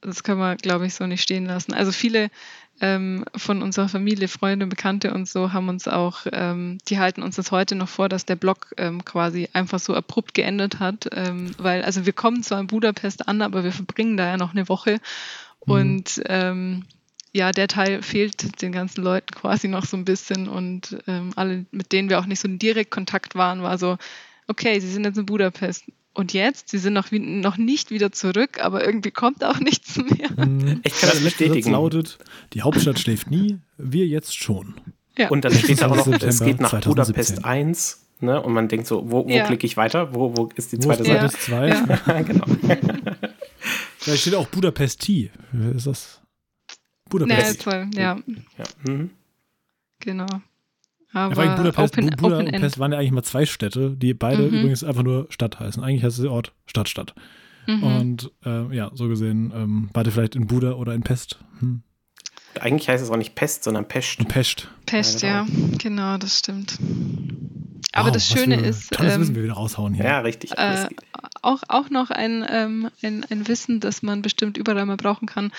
das 0.00 0.22
können 0.22 0.38
wir, 0.38 0.56
glaube 0.56 0.86
ich, 0.86 0.94
so 0.94 1.06
nicht 1.06 1.22
stehen 1.22 1.46
lassen. 1.46 1.72
Also 1.74 1.90
viele 1.90 2.30
ähm, 2.80 3.24
von 3.34 3.62
unserer 3.62 3.88
Familie, 3.88 4.28
Freunde, 4.28 4.66
Bekannte 4.66 5.14
und 5.14 5.28
so 5.28 5.52
haben 5.52 5.68
uns 5.68 5.88
auch, 5.88 6.26
ähm, 6.32 6.78
die 6.88 6.98
halten 6.98 7.22
uns 7.22 7.36
das 7.36 7.50
heute 7.50 7.74
noch 7.74 7.88
vor, 7.88 8.08
dass 8.08 8.26
der 8.26 8.36
Blog 8.36 8.74
ähm, 8.76 9.04
quasi 9.04 9.48
einfach 9.52 9.78
so 9.78 9.94
abrupt 9.94 10.34
geendet 10.34 10.78
hat. 10.78 11.08
Ähm, 11.12 11.52
weil, 11.58 11.82
also 11.82 12.04
wir 12.06 12.12
kommen 12.12 12.42
zwar 12.42 12.60
in 12.60 12.66
Budapest 12.66 13.28
an, 13.28 13.42
aber 13.42 13.64
wir 13.64 13.72
verbringen 13.72 14.16
da 14.16 14.26
ja 14.26 14.36
noch 14.36 14.52
eine 14.52 14.68
Woche. 14.68 14.98
Mhm. 15.64 15.72
Und 15.72 16.22
ähm, 16.26 16.84
ja, 17.32 17.50
der 17.50 17.68
Teil 17.68 18.02
fehlt 18.02 18.62
den 18.62 18.72
ganzen 18.72 19.02
Leuten 19.02 19.34
quasi 19.34 19.68
noch 19.68 19.84
so 19.84 19.96
ein 19.96 20.04
bisschen. 20.04 20.48
Und 20.48 20.98
ähm, 21.06 21.32
alle, 21.36 21.66
mit 21.70 21.92
denen 21.92 22.08
wir 22.08 22.18
auch 22.18 22.26
nicht 22.26 22.40
so 22.40 22.48
in 22.48 22.58
direkt 22.58 22.90
Kontakt 22.90 23.34
waren, 23.34 23.62
war 23.62 23.78
so, 23.78 23.98
okay, 24.48 24.80
sie 24.80 24.90
sind 24.90 25.04
jetzt 25.04 25.18
in 25.18 25.26
Budapest. 25.26 25.84
Und 26.16 26.32
jetzt? 26.32 26.70
Sie 26.70 26.78
sind 26.78 26.94
noch, 26.94 27.12
wie, 27.12 27.18
noch 27.18 27.58
nicht 27.58 27.90
wieder 27.90 28.10
zurück, 28.10 28.58
aber 28.64 28.82
irgendwie 28.86 29.10
kommt 29.10 29.44
auch 29.44 29.58
nichts 29.60 29.96
mehr. 29.98 30.30
Mhm. 30.46 30.80
Ich 30.82 30.94
kann 30.94 31.10
das 31.10 31.18
Satz 31.18 31.24
bestätigen. 31.24 31.72
lautet, 31.72 32.18
die 32.52 32.62
Hauptstadt 32.62 32.98
schläft 32.98 33.30
nie, 33.30 33.58
wir 33.78 34.06
jetzt 34.06 34.36
schon. 34.36 34.74
Ja. 35.18 35.28
Und 35.30 35.44
dann 35.44 35.52
steht 35.54 35.80
da 35.80 35.88
auch 35.88 35.96
noch, 35.96 36.06
es 36.08 36.40
geht 36.40 36.60
nach 36.60 36.70
2017. 36.70 37.36
Budapest 37.36 37.44
1. 37.44 38.06
Ne? 38.20 38.42
Und 38.42 38.52
man 38.52 38.68
denkt 38.68 38.86
so, 38.86 39.10
wo, 39.10 39.24
wo 39.26 39.28
Ja. 39.28 39.46
klicke 39.46 39.66
ich 39.66 39.76
weiter? 39.76 40.14
Wo, 40.14 40.36
wo 40.36 40.48
ist 40.54 40.72
die 40.72 40.78
Wo 40.78 40.82
zweite 40.82 41.02
ist 41.02 41.08
Ja. 41.08 41.28
Seite? 41.28 41.76
Budapest 41.78 42.06
2? 42.06 42.12
Ja. 42.14 42.22
genau. 42.22 42.44
Vielleicht 43.98 44.22
steht 44.22 44.34
auch 44.34 44.46
Budapest 44.48 45.00
T. 45.00 45.30
Ist 45.74 45.86
das? 45.86 46.20
Ja, 46.70 46.74
Budapest. 47.10 47.62
toll, 47.62 47.86
ja, 47.94 48.18
Ja. 48.58 48.64
Mhm. 48.92 49.10
genau. 50.00 50.26
Ja, 51.14 51.26
Aber 51.30 51.56
Budapest, 51.56 51.94
Open, 51.94 52.10
Bu- 52.10 52.16
Buda 52.16 52.34
Open 52.36 52.46
und 52.48 52.52
End. 52.54 52.62
Pest 52.62 52.78
waren 52.78 52.92
ja 52.92 52.98
eigentlich 52.98 53.12
mal 53.12 53.22
zwei 53.22 53.46
Städte, 53.46 53.96
die 53.96 54.12
beide 54.14 54.42
Mhm. 54.42 54.48
übrigens 54.58 54.84
einfach 54.84 55.02
nur 55.02 55.26
Stadt 55.30 55.58
heißen. 55.60 55.82
Eigentlich 55.82 56.02
heißt 56.04 56.22
der 56.22 56.30
Ort 56.32 56.52
Stadt, 56.66 56.88
Stadt. 56.88 57.14
Mhm. 57.66 57.82
Und 57.82 58.32
äh, 58.44 58.74
ja, 58.76 58.90
so 58.94 59.08
gesehen, 59.08 59.52
ähm, 59.54 59.88
beide 59.92 60.10
vielleicht 60.10 60.36
in 60.36 60.46
Buda 60.46 60.72
oder 60.72 60.94
in 60.94 61.02
Pest. 61.02 61.38
Hm. 61.60 61.82
Eigentlich 62.62 62.88
heißt 62.88 63.02
es 63.02 63.10
auch 63.10 63.16
nicht 63.16 63.34
Pest, 63.34 63.64
sondern 63.64 63.86
Pest. 63.86 64.26
Pest. 64.28 64.68
Pest, 64.86 65.22
Ja, 65.22 65.28
ja, 65.28 65.46
genau, 65.78 66.16
das 66.18 66.38
stimmt. 66.38 66.78
Aber 67.92 68.08
Wow, 68.08 68.14
das 68.14 68.28
Schöne 68.28 68.56
ist, 68.56 68.92
Tolles 68.92 69.14
ähm, 69.14 69.20
Wissen 69.22 69.34
wir 69.36 69.44
wieder 69.44 69.54
raushauen 69.54 69.94
hier. 69.94 70.04
Ja, 70.04 70.20
richtig. 70.20 70.52
Äh, 70.56 70.88
auch, 71.40 71.62
auch 71.68 71.88
noch 71.88 72.10
ein, 72.10 72.44
ähm, 72.48 72.90
ein, 73.02 73.24
ein 73.30 73.48
Wissen, 73.48 73.80
das 73.80 74.02
man 74.02 74.20
bestimmt 74.20 74.58
überall 74.58 74.84
mal 74.84 74.98
brauchen 74.98 75.26
kann. 75.26 75.50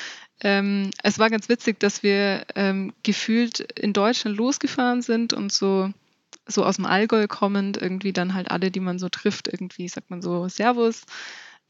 Ähm, 0.41 0.91
es 1.01 1.17
war 1.17 1.31
ganz 1.31 1.49
witzig, 1.49 1.79
dass 1.79 2.03
wir 2.03 2.45
ähm, 2.55 2.93
gefühlt 3.01 3.59
in 3.59 3.93
Deutschland 3.93 4.37
losgefahren 4.37 5.01
sind 5.01 5.33
und 5.33 5.51
so, 5.51 5.89
so 6.45 6.63
aus 6.63 6.75
dem 6.75 6.85
Allgäu 6.85 7.27
kommend, 7.27 7.77
irgendwie 7.77 8.13
dann 8.13 8.35
halt 8.35 8.51
alle, 8.51 8.69
die 8.69 8.81
man 8.81 8.99
so 8.99 9.09
trifft, 9.09 9.47
irgendwie 9.47 9.87
sagt 9.87 10.11
man 10.11 10.21
so 10.21 10.47
Servus. 10.47 11.03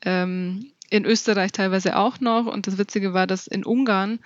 Ähm, 0.02 0.72
in 0.90 1.06
Österreich 1.06 1.52
teilweise 1.52 1.96
auch 1.98 2.20
noch. 2.20 2.46
Und 2.46 2.68
das 2.68 2.78
Witzige 2.78 3.14
war, 3.14 3.28
dass 3.28 3.48
in 3.48 3.66
Ungarn 3.66 4.20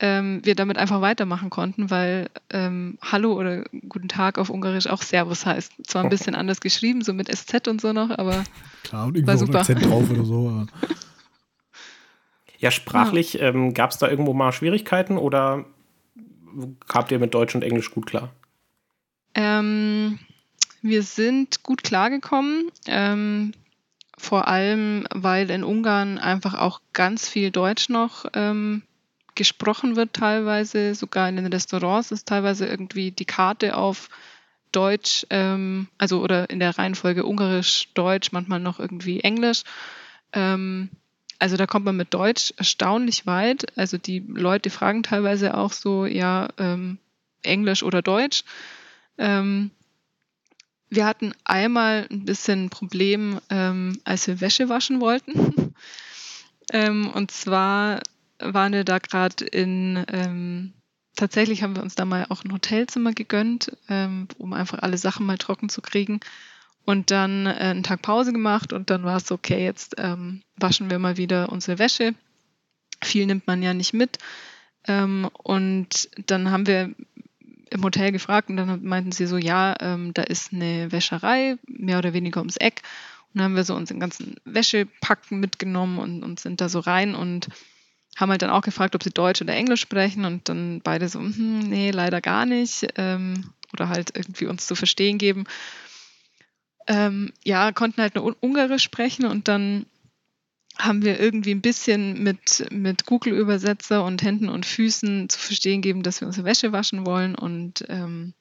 ähm, 0.00 0.40
wir 0.44 0.54
damit 0.54 0.78
einfach 0.78 1.00
weitermachen 1.00 1.50
konnten, 1.50 1.90
weil 1.90 2.30
ähm, 2.50 2.98
Hallo 3.02 3.32
oder 3.32 3.64
Guten 3.88 4.08
Tag 4.08 4.38
auf 4.38 4.48
Ungarisch 4.50 4.86
auch 4.86 5.02
Servus 5.02 5.44
heißt. 5.46 5.72
Zwar 5.86 6.04
ein 6.04 6.10
bisschen 6.10 6.34
anders 6.34 6.60
geschrieben, 6.60 7.02
so 7.02 7.12
mit 7.12 7.28
SZ 7.34 7.66
und 7.68 7.80
so 7.80 7.92
noch, 7.92 8.10
aber 8.10 8.44
Klar, 8.84 9.06
und 9.06 9.16
irgendwo 9.16 9.32
War 9.32 9.38
super. 9.38 9.58
Akzent 9.60 9.84
drauf 9.84 10.08
oder 10.10 10.24
so. 10.24 10.48
aber- 10.48 10.66
ja, 12.58 12.70
sprachlich 12.70 13.40
ähm, 13.40 13.74
gab 13.74 13.90
es 13.90 13.98
da 13.98 14.08
irgendwo 14.08 14.32
mal 14.34 14.52
Schwierigkeiten 14.52 15.16
oder 15.18 15.64
habt 16.92 17.10
ihr 17.10 17.18
mit 17.18 17.34
Deutsch 17.34 17.54
und 17.54 17.62
Englisch 17.62 17.90
gut 17.90 18.06
klar? 18.06 18.30
Ähm, 19.34 20.18
wir 20.82 21.02
sind 21.02 21.62
gut 21.62 21.82
klargekommen, 21.82 22.70
ähm, 22.86 23.52
vor 24.16 24.48
allem, 24.48 25.06
weil 25.14 25.50
in 25.50 25.62
Ungarn 25.62 26.18
einfach 26.18 26.54
auch 26.54 26.80
ganz 26.92 27.28
viel 27.28 27.50
Deutsch 27.52 27.88
noch 27.88 28.24
ähm, 28.34 28.82
gesprochen 29.38 29.96
wird, 29.96 30.12
teilweise. 30.12 30.94
Sogar 30.94 31.28
in 31.30 31.36
den 31.36 31.46
Restaurants 31.46 32.10
ist 32.10 32.28
teilweise 32.28 32.66
irgendwie 32.66 33.12
die 33.12 33.24
Karte 33.24 33.76
auf 33.76 34.10
Deutsch, 34.72 35.24
ähm, 35.30 35.88
also 35.96 36.20
oder 36.20 36.50
in 36.50 36.60
der 36.60 36.76
Reihenfolge 36.76 37.24
Ungarisch, 37.24 37.88
Deutsch, 37.94 38.32
manchmal 38.32 38.60
noch 38.60 38.78
irgendwie 38.78 39.20
Englisch. 39.20 39.62
Ähm, 40.34 40.90
also 41.38 41.56
da 41.56 41.66
kommt 41.66 41.86
man 41.86 41.96
mit 41.96 42.12
Deutsch 42.12 42.52
erstaunlich 42.56 43.24
weit. 43.24 43.78
Also 43.78 43.96
die 43.96 44.18
Leute 44.28 44.68
fragen 44.70 45.02
teilweise 45.02 45.56
auch 45.56 45.72
so, 45.72 46.04
ja, 46.04 46.48
ähm, 46.58 46.98
Englisch 47.42 47.82
oder 47.82 48.02
Deutsch. 48.02 48.42
Ähm, 49.16 49.70
wir 50.90 51.06
hatten 51.06 51.32
einmal 51.44 52.06
ein 52.10 52.24
bisschen 52.24 52.64
ein 52.64 52.70
Problem, 52.70 53.40
ähm, 53.50 54.00
als 54.04 54.26
wir 54.26 54.40
Wäsche 54.40 54.68
waschen 54.68 55.00
wollten. 55.00 55.74
ähm, 56.72 57.08
und 57.14 57.30
zwar 57.30 58.00
waren 58.40 58.72
wir 58.72 58.84
da 58.84 58.98
gerade 58.98 59.44
in, 59.44 60.04
ähm, 60.08 60.72
tatsächlich 61.16 61.62
haben 61.62 61.76
wir 61.76 61.82
uns 61.82 61.94
da 61.94 62.04
mal 62.04 62.26
auch 62.28 62.44
ein 62.44 62.52
Hotelzimmer 62.52 63.12
gegönnt, 63.12 63.72
ähm, 63.88 64.28
um 64.38 64.52
einfach 64.52 64.78
alle 64.80 64.98
Sachen 64.98 65.26
mal 65.26 65.38
trocken 65.38 65.68
zu 65.68 65.82
kriegen. 65.82 66.20
Und 66.84 67.10
dann 67.10 67.46
äh, 67.46 67.50
einen 67.50 67.82
Tag 67.82 68.00
Pause 68.02 68.32
gemacht 68.32 68.72
und 68.72 68.90
dann 68.90 69.04
war 69.04 69.16
es 69.16 69.30
okay, 69.30 69.62
jetzt 69.62 69.96
ähm, 69.98 70.42
waschen 70.56 70.90
wir 70.90 70.98
mal 70.98 71.16
wieder 71.16 71.50
unsere 71.50 71.78
Wäsche. 71.78 72.14
Viel 73.02 73.26
nimmt 73.26 73.46
man 73.46 73.62
ja 73.62 73.74
nicht 73.74 73.92
mit. 73.92 74.18
Ähm, 74.86 75.28
und 75.34 76.08
dann 76.26 76.50
haben 76.50 76.66
wir 76.66 76.94
im 77.70 77.84
Hotel 77.84 78.12
gefragt 78.12 78.48
und 78.48 78.56
dann 78.56 78.82
meinten 78.84 79.12
sie 79.12 79.26
so, 79.26 79.36
ja, 79.36 79.76
ähm, 79.80 80.14
da 80.14 80.22
ist 80.22 80.52
eine 80.52 80.90
Wäscherei, 80.90 81.58
mehr 81.66 81.98
oder 81.98 82.14
weniger 82.14 82.40
ums 82.40 82.56
Eck. 82.56 82.82
Und 83.32 83.38
dann 83.38 83.44
haben 83.44 83.56
wir 83.56 83.64
so 83.64 83.74
unseren 83.74 84.00
ganzen 84.00 84.36
Wäschepacken 84.44 85.40
mitgenommen 85.40 85.98
und, 85.98 86.22
und 86.22 86.40
sind 86.40 86.62
da 86.62 86.68
so 86.68 86.78
rein 86.78 87.14
und 87.14 87.48
haben 88.18 88.30
halt 88.30 88.42
dann 88.42 88.50
auch 88.50 88.62
gefragt, 88.62 88.94
ob 88.94 89.02
sie 89.02 89.10
Deutsch 89.10 89.40
oder 89.42 89.54
Englisch 89.54 89.80
sprechen 89.80 90.24
und 90.26 90.48
dann 90.48 90.80
beide 90.82 91.08
so, 91.08 91.20
hm, 91.20 91.60
nee, 91.60 91.90
leider 91.90 92.20
gar 92.20 92.46
nicht. 92.46 92.86
Ähm, 92.96 93.52
oder 93.72 93.88
halt 93.88 94.12
irgendwie 94.16 94.46
uns 94.46 94.66
zu 94.66 94.74
verstehen 94.74 95.18
geben. 95.18 95.44
Ähm, 96.86 97.32
ja, 97.44 97.72
konnten 97.72 98.00
halt 98.00 98.14
nur 98.14 98.24
Un- 98.24 98.36
Ungarisch 98.40 98.82
sprechen 98.82 99.26
und 99.26 99.46
dann 99.48 99.86
haben 100.78 101.02
wir 101.02 101.20
irgendwie 101.20 101.52
ein 101.52 101.60
bisschen 101.62 102.22
mit, 102.22 102.66
mit 102.70 103.06
Google-Übersetzer 103.06 104.04
und 104.04 104.22
Händen 104.22 104.48
und 104.48 104.66
Füßen 104.66 105.28
zu 105.28 105.38
verstehen 105.38 105.82
geben, 105.82 106.02
dass 106.02 106.20
wir 106.20 106.28
unsere 106.28 106.46
Wäsche 106.46 106.72
waschen 106.72 107.04
wollen 107.06 107.34
und 107.34 107.84
ähm, 107.88 108.34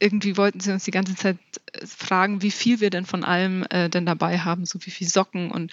irgendwie 0.00 0.36
wollten 0.36 0.60
sie 0.60 0.72
uns 0.72 0.84
die 0.84 0.90
ganze 0.90 1.14
Zeit 1.16 1.38
äh, 1.72 1.86
fragen, 1.86 2.42
wie 2.42 2.50
viel 2.50 2.80
wir 2.80 2.90
denn 2.90 3.06
von 3.06 3.24
allem 3.24 3.64
äh, 3.70 3.88
denn 3.88 4.06
dabei 4.06 4.38
haben, 4.40 4.66
so 4.66 4.78
wie 4.84 4.90
viel 4.90 5.08
Socken 5.08 5.50
und, 5.50 5.72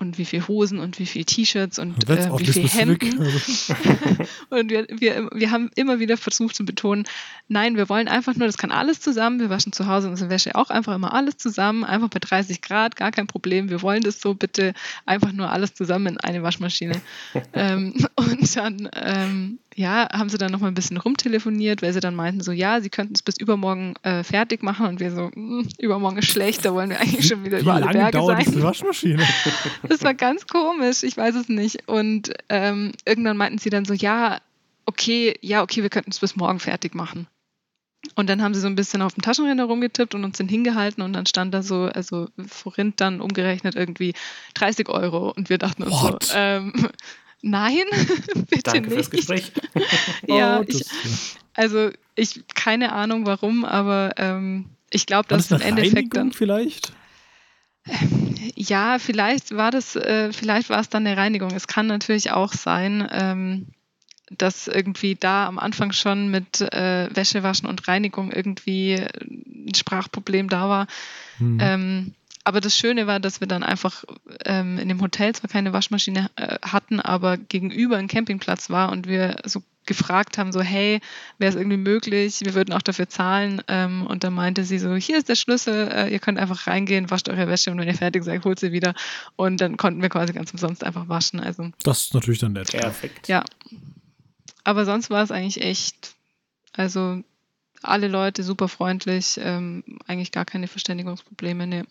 und 0.00 0.18
wie 0.18 0.24
viel 0.24 0.46
Hosen 0.48 0.78
und 0.78 0.98
wie 0.98 1.06
viel 1.06 1.24
T-Shirts 1.24 1.78
und 1.78 2.08
äh, 2.08 2.30
wie 2.38 2.46
viel 2.46 2.68
Hemden. 2.68 3.20
Also. 3.20 3.74
und 4.50 4.70
wir, 4.70 4.86
wir, 4.88 5.30
wir 5.32 5.50
haben 5.50 5.70
immer 5.74 5.98
wieder 5.98 6.16
versucht 6.16 6.56
zu 6.56 6.64
betonen, 6.64 7.06
nein, 7.48 7.76
wir 7.76 7.88
wollen 7.88 8.08
einfach 8.08 8.34
nur, 8.36 8.46
das 8.46 8.58
kann 8.58 8.70
alles 8.70 9.00
zusammen. 9.00 9.40
Wir 9.40 9.50
waschen 9.50 9.72
zu 9.72 9.86
Hause 9.86 10.08
unsere 10.08 10.30
Wäsche 10.30 10.54
auch 10.54 10.70
einfach 10.70 10.94
immer 10.94 11.12
alles 11.12 11.36
zusammen, 11.36 11.84
einfach 11.84 12.08
bei 12.08 12.18
30 12.18 12.62
Grad, 12.62 12.96
gar 12.96 13.10
kein 13.10 13.26
Problem. 13.26 13.68
Wir 13.70 13.82
wollen 13.82 14.02
das 14.02 14.20
so 14.20 14.34
bitte 14.34 14.74
einfach 15.06 15.32
nur 15.32 15.50
alles 15.50 15.74
zusammen 15.74 16.06
in 16.06 16.18
eine 16.18 16.42
Waschmaschine. 16.42 17.00
ähm, 17.52 17.94
und 18.16 18.56
dann 18.56 18.88
ähm, 18.94 19.58
ja, 19.74 20.08
haben 20.12 20.28
sie 20.28 20.38
dann 20.38 20.50
noch 20.52 20.60
mal 20.60 20.68
ein 20.68 20.74
bisschen 20.74 20.96
rumtelefoniert, 20.96 21.82
weil 21.82 21.92
sie 21.92 22.00
dann 22.00 22.14
meinten 22.14 22.40
so, 22.40 22.52
ja, 22.52 22.80
sie 22.80 22.90
könnten 22.90 23.14
es 23.14 23.22
bis 23.22 23.36
übermorgen 23.38 23.94
äh, 24.02 24.24
fertig 24.24 24.62
machen 24.62 24.86
und 24.86 25.00
wir 25.00 25.12
so, 25.12 25.30
hm, 25.32 25.68
übermorgen 25.78 26.18
ist 26.18 26.28
schlecht, 26.30 26.64
da 26.64 26.74
wollen 26.74 26.90
wir 26.90 27.00
eigentlich 27.00 27.26
schon 27.28 27.44
wieder 27.44 27.58
Wie 27.58 27.62
über 27.62 27.74
alle 27.74 27.86
lange 27.86 27.98
Berge 27.98 28.18
dauert 28.18 28.36
sein. 28.36 28.52
diese 28.52 28.62
Waschmaschine? 28.62 29.26
Das 29.88 30.02
war 30.02 30.14
ganz 30.14 30.46
komisch, 30.46 31.02
ich 31.02 31.16
weiß 31.16 31.34
es 31.34 31.48
nicht. 31.48 31.88
Und 31.88 32.32
ähm, 32.48 32.92
irgendwann 33.04 33.36
meinten 33.36 33.58
sie 33.58 33.70
dann 33.70 33.84
so, 33.84 33.94
ja, 33.94 34.40
okay, 34.86 35.36
ja, 35.40 35.62
okay, 35.62 35.82
wir 35.82 35.90
könnten 35.90 36.10
es 36.10 36.18
bis 36.18 36.36
morgen 36.36 36.58
fertig 36.58 36.94
machen. 36.94 37.26
Und 38.14 38.30
dann 38.30 38.42
haben 38.42 38.54
sie 38.54 38.60
so 38.60 38.66
ein 38.66 38.76
bisschen 38.76 39.02
auf 39.02 39.14
dem 39.14 39.22
Taschenrechner 39.22 39.64
rumgetippt 39.64 40.14
und 40.14 40.24
uns 40.24 40.38
den 40.38 40.48
hingehalten 40.48 41.02
und 41.02 41.12
dann 41.12 41.26
stand 41.26 41.52
da 41.52 41.62
so, 41.62 41.82
also 41.84 42.28
Forint 42.46 43.00
dann 43.00 43.20
umgerechnet 43.20 43.74
irgendwie 43.74 44.14
30 44.54 44.88
Euro 44.88 45.30
und 45.30 45.50
wir 45.50 45.58
dachten 45.58 45.82
uns 45.82 45.92
What? 45.92 46.24
so, 46.24 46.34
ähm, 46.34 46.72
nein, 47.42 47.84
bitte 48.50 48.62
Danke 48.62 48.80
nicht. 48.82 48.92
fürs 48.94 49.10
Gespräch. 49.10 49.52
ja, 50.26 50.60
Oh, 50.60 50.64
ich, 50.66 50.84
also 51.54 51.90
ich 52.14 52.46
keine 52.54 52.92
Ahnung 52.92 53.26
warum, 53.26 53.64
aber 53.64 54.14
ähm, 54.16 54.66
ich 54.90 55.06
glaube, 55.06 55.28
dass 55.28 55.48
das 55.48 55.60
im 55.60 55.66
Endeffekt 55.68 55.96
Reinigung 55.96 56.10
dann 56.10 56.32
vielleicht? 56.32 56.92
ja, 58.54 58.98
vielleicht 58.98 59.56
war 59.56 59.70
das, 59.70 59.96
äh, 59.96 60.32
vielleicht 60.32 60.70
war 60.70 60.80
es 60.80 60.88
dann 60.88 61.06
eine 61.06 61.16
Reinigung. 61.16 61.50
Es 61.54 61.66
kann 61.66 61.86
natürlich 61.86 62.30
auch 62.30 62.52
sein, 62.52 63.08
ähm, 63.10 63.66
dass 64.30 64.68
irgendwie 64.68 65.16
da 65.16 65.46
am 65.46 65.58
Anfang 65.58 65.92
schon 65.92 66.30
mit 66.30 66.60
äh, 66.60 67.08
Wäschewaschen 67.14 67.68
und 67.68 67.88
Reinigung 67.88 68.30
irgendwie 68.30 68.94
ein 68.94 69.74
Sprachproblem 69.74 70.48
da 70.48 70.68
war. 70.68 70.86
Hm. 71.38 71.58
Ähm, 71.60 72.14
aber 72.44 72.60
das 72.60 72.76
Schöne 72.76 73.06
war, 73.06 73.20
dass 73.20 73.40
wir 73.40 73.46
dann 73.48 73.62
einfach 73.62 74.04
ähm, 74.44 74.78
in 74.78 74.88
dem 74.88 75.00
Hotel 75.00 75.34
zwar 75.34 75.50
keine 75.50 75.72
Waschmaschine 75.72 76.30
äh, 76.36 76.58
hatten, 76.62 77.00
aber 77.00 77.36
gegenüber 77.36 77.96
ein 77.96 78.08
Campingplatz 78.08 78.70
war 78.70 78.90
und 78.90 79.06
wir 79.06 79.36
so 79.44 79.62
gefragt 79.86 80.38
haben, 80.38 80.52
so 80.52 80.60
hey, 80.60 81.00
wäre 81.38 81.50
es 81.50 81.56
irgendwie 81.56 81.76
möglich, 81.76 82.40
wir 82.42 82.54
würden 82.54 82.72
auch 82.72 82.82
dafür 82.82 83.08
zahlen. 83.08 83.60
Ähm, 83.66 84.06
und 84.06 84.24
dann 84.24 84.34
meinte 84.34 84.64
sie 84.64 84.78
so, 84.78 84.94
hier 84.94 85.18
ist 85.18 85.28
der 85.28 85.34
Schlüssel, 85.34 85.88
äh, 85.88 86.12
ihr 86.12 86.18
könnt 86.18 86.38
einfach 86.38 86.66
reingehen, 86.66 87.10
wascht 87.10 87.28
eure 87.28 87.48
Wäsche 87.48 87.70
und 87.70 87.78
wenn 87.78 87.88
ihr 87.88 87.94
fertig 87.94 88.24
seid, 88.24 88.44
holt 88.44 88.60
sie 88.60 88.72
wieder. 88.72 88.94
Und 89.36 89.60
dann 89.60 89.76
konnten 89.76 90.00
wir 90.00 90.08
quasi 90.08 90.32
ganz 90.32 90.52
umsonst 90.52 90.84
einfach 90.84 91.08
waschen. 91.08 91.40
Also 91.40 91.70
Das 91.82 92.02
ist 92.02 92.14
natürlich 92.14 92.40
dann 92.40 92.52
nett. 92.52 92.70
Perfekt. 92.70 93.28
ja. 93.28 93.44
Aber 94.62 94.84
sonst 94.84 95.10
war 95.10 95.22
es 95.22 95.30
eigentlich 95.30 95.62
echt, 95.62 96.14
also 96.72 97.22
alle 97.82 98.08
Leute 98.08 98.42
super 98.42 98.68
freundlich, 98.68 99.40
ähm, 99.42 99.82
eigentlich 100.06 100.32
gar 100.32 100.44
keine 100.44 100.68
Verständigungsprobleme, 100.68 101.66
ne. 101.66 101.86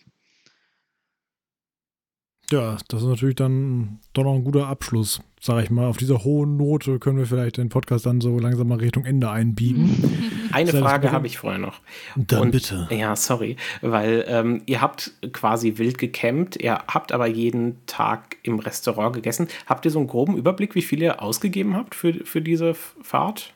Ja, 2.52 2.76
das 2.88 3.02
ist 3.02 3.08
natürlich 3.08 3.36
dann 3.36 4.00
doch 4.12 4.24
noch 4.24 4.34
ein 4.34 4.42
guter 4.42 4.66
Abschluss, 4.66 5.20
sag 5.40 5.62
ich 5.62 5.70
mal. 5.70 5.86
Auf 5.86 5.98
dieser 5.98 6.24
hohen 6.24 6.56
Note 6.56 6.98
können 6.98 7.18
wir 7.18 7.26
vielleicht 7.26 7.58
den 7.58 7.68
Podcast 7.68 8.06
dann 8.06 8.20
so 8.20 8.38
langsam 8.40 8.66
mal 8.66 8.78
Richtung 8.78 9.04
Ende 9.04 9.30
einbiegen. 9.30 10.28
Eine 10.52 10.72
Frage 10.72 11.12
habe 11.12 11.28
ich 11.28 11.38
vorher 11.38 11.60
noch. 11.60 11.80
Dann 12.16 12.40
Und- 12.40 12.50
bitte. 12.50 12.88
Ja, 12.90 13.14
sorry, 13.14 13.54
weil 13.82 14.24
ähm, 14.26 14.62
ihr 14.66 14.80
habt 14.80 15.12
quasi 15.32 15.78
wild 15.78 15.98
gecampt, 15.98 16.56
ihr 16.56 16.74
habt 16.88 17.12
aber 17.12 17.28
jeden 17.28 17.76
Tag 17.86 18.36
im 18.42 18.58
Restaurant 18.58 19.14
gegessen. 19.14 19.46
Habt 19.66 19.84
ihr 19.84 19.92
so 19.92 20.00
einen 20.00 20.08
groben 20.08 20.36
Überblick, 20.36 20.74
wie 20.74 20.82
viel 20.82 21.00
ihr 21.02 21.22
ausgegeben 21.22 21.76
habt 21.76 21.94
für, 21.94 22.14
für 22.24 22.40
diese 22.42 22.74
Fahrt? 22.74 23.54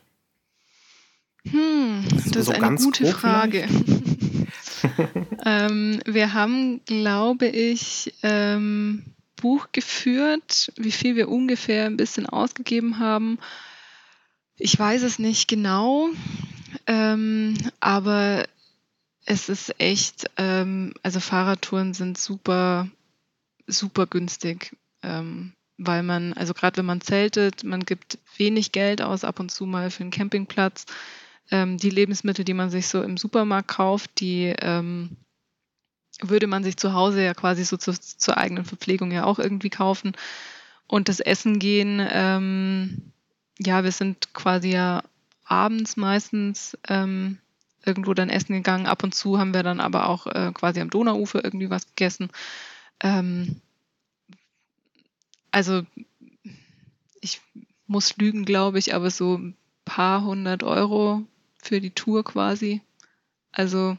Hm, 1.51 2.05
das 2.11 2.25
So 2.27 2.39
ist 2.39 2.51
eine 2.51 2.61
ganz 2.61 2.85
gute 2.85 3.07
Frage. 3.07 3.65
ähm, 5.45 6.01
wir 6.07 6.35
haben, 6.35 6.85
glaube 6.85 7.47
ich, 7.47 8.15
ähm, 8.23 9.05
Buch 9.37 9.69
geführt, 9.73 10.73
wie 10.77 10.93
viel 10.93 11.17
wir 11.17 11.29
ungefähr 11.29 11.87
ein 11.87 11.97
bisschen 11.97 12.27
ausgegeben 12.27 12.99
haben. 12.99 13.39
Ich 14.57 14.79
weiß 14.79 15.03
es 15.03 15.19
nicht 15.19 15.49
genau, 15.49 16.09
ähm, 16.87 17.55
aber 17.81 18.45
es 19.27 19.49
ist 19.49 19.81
echt, 19.81 20.31
ähm, 20.37 20.95
also 21.03 21.21
Fahrradtouren 21.21 21.95
sind 21.95 22.19
super, 22.19 22.89
super 23.67 24.07
günstig, 24.07 24.77
ähm, 25.03 25.53
weil 25.77 26.03
man, 26.03 26.33
also 26.35 26.55
gerade 26.55 26.77
wenn 26.79 26.87
man 26.87 27.01
zeltet, 27.01 27.65
man 27.65 27.85
gibt 27.85 28.19
wenig 28.37 28.73
Geld 28.73 29.03
aus, 29.03 29.25
ab 29.25 29.41
und 29.41 29.51
zu 29.51 29.67
mal 29.67 29.91
für 29.91 30.03
einen 30.03 30.11
Campingplatz 30.11 30.87
ähm, 31.51 31.79
die 31.79 31.91
Lebensmittel, 31.91 32.45
die 32.45 32.55
man 32.55 32.71
sich 32.71 32.89
so 32.89 33.03
im 33.03 33.17
Supermarkt 33.17 33.69
kauft, 33.69 34.21
die 34.21 34.55
ähm, 34.59 35.17
würde 36.21 36.47
man 36.47 36.65
sich 36.65 36.77
zu 36.77 36.93
Hause 36.93 37.23
ja 37.23 37.35
quasi 37.35 37.65
so 37.65 37.77
zu, 37.77 37.93
zur 37.93 38.37
eigenen 38.37 38.65
Verpflegung 38.65 39.11
ja 39.11 39.25
auch 39.25 39.39
irgendwie 39.39 39.71
kaufen. 39.71 40.13
Und 40.87 41.09
das 41.09 41.21
Essen 41.21 41.59
gehen, 41.59 42.07
ähm, 42.11 43.13
ja, 43.59 43.85
wir 43.85 43.93
sind 43.93 44.33
quasi 44.35 44.71
ja 44.71 45.03
abends 45.45 45.97
meistens 45.97 46.79
ähm, 46.89 47.39
irgendwo 47.85 48.15
dann 48.15 48.31
essen 48.31 48.55
gegangen. 48.55 48.87
Ab 48.87 49.03
und 49.03 49.15
zu 49.15 49.39
haben 49.39 49.55
wir 49.55 49.63
dann 49.63 49.81
aber 49.81 50.09
auch 50.09 50.27
äh, 50.27 50.53
quasi 50.55 50.81
am 50.81 50.91
Donauufer 50.91 51.45
irgendwie 51.45 51.71
was 51.71 51.87
gegessen. 51.87 52.31
Ähm, 53.01 53.61
also 55.51 55.83
ich 57.21 57.41
muss 57.87 58.17
lügen, 58.17 58.45
glaube 58.45 58.79
ich, 58.79 58.95
aber 58.95 59.11
so 59.11 59.37
ein 59.37 59.57
paar 59.85 60.25
hundert 60.25 60.63
Euro 60.63 61.25
für 61.65 61.81
die 61.81 61.91
Tour 61.91 62.25
quasi. 62.25 62.81
Also 63.53 63.97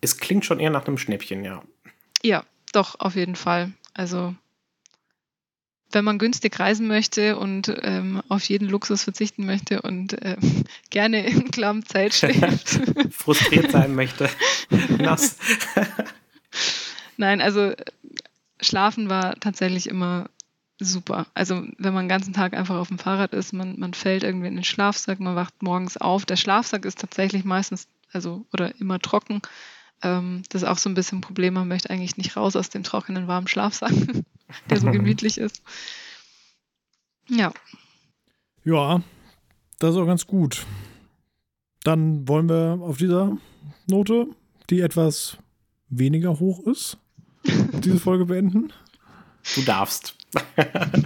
Es 0.00 0.18
klingt 0.18 0.44
schon 0.44 0.60
eher 0.60 0.70
nach 0.70 0.86
einem 0.86 0.98
Schnäppchen, 0.98 1.44
ja. 1.44 1.62
ja, 2.22 2.44
doch, 2.72 2.98
auf 3.00 3.16
jeden 3.16 3.36
Fall. 3.36 3.72
Also 3.94 4.34
wenn 5.92 6.04
man 6.04 6.18
günstig 6.18 6.58
reisen 6.58 6.88
möchte 6.88 7.38
und 7.38 7.72
ähm, 7.82 8.20
auf 8.28 8.44
jeden 8.48 8.68
Luxus 8.68 9.04
verzichten 9.04 9.46
möchte 9.46 9.80
und 9.82 10.16
ähm, 10.22 10.64
gerne 10.90 11.26
im 11.26 11.50
klammen 11.50 11.84
Zelt 11.86 12.14
schläft. 12.14 12.80
Frustriert 13.10 13.70
sein 13.70 13.94
möchte. 13.94 14.28
Nass. 14.98 15.36
Nein, 17.16 17.40
also 17.40 17.72
Schlafen 18.60 19.08
war 19.08 19.38
tatsächlich 19.38 19.88
immer 19.88 20.28
super. 20.78 21.26
Also 21.34 21.66
wenn 21.78 21.94
man 21.94 22.04
den 22.04 22.08
ganzen 22.08 22.32
Tag 22.32 22.54
einfach 22.54 22.76
auf 22.76 22.88
dem 22.88 22.98
Fahrrad 22.98 23.32
ist, 23.32 23.52
man, 23.52 23.78
man 23.78 23.94
fällt 23.94 24.22
irgendwie 24.22 24.48
in 24.48 24.56
den 24.56 24.64
Schlafsack, 24.64 25.20
man 25.20 25.36
wacht 25.36 25.62
morgens 25.62 25.96
auf. 25.96 26.24
Der 26.26 26.36
Schlafsack 26.36 26.84
ist 26.84 26.98
tatsächlich 26.98 27.44
meistens, 27.44 27.88
also 28.12 28.44
oder 28.52 28.74
immer 28.80 28.98
trocken. 28.98 29.40
Ähm, 30.02 30.42
das 30.48 30.62
ist 30.62 30.68
auch 30.68 30.78
so 30.78 30.90
ein 30.90 30.94
bisschen 30.94 31.18
ein 31.18 31.22
Problem. 31.22 31.54
Man 31.54 31.68
möchte 31.68 31.90
eigentlich 31.90 32.16
nicht 32.16 32.36
raus 32.36 32.56
aus 32.56 32.70
dem 32.70 32.82
trockenen, 32.82 33.28
warmen 33.28 33.48
Schlafsack, 33.48 33.92
der 34.70 34.80
so 34.80 34.90
gemütlich 34.90 35.38
ist. 35.38 35.62
Ja, 37.28 37.52
Ja, 38.64 39.02
das 39.78 39.94
ist 39.94 39.96
auch 40.00 40.06
ganz 40.06 40.26
gut. 40.26 40.66
Dann 41.82 42.26
wollen 42.28 42.48
wir 42.48 42.78
auf 42.80 42.98
dieser 42.98 43.36
Note, 43.86 44.26
die 44.70 44.80
etwas 44.80 45.38
weniger 45.88 46.38
hoch 46.40 46.66
ist, 46.66 46.98
diese 47.44 47.98
Folge 47.98 48.26
beenden. 48.26 48.72
Du 49.54 49.62
darfst. 49.62 50.16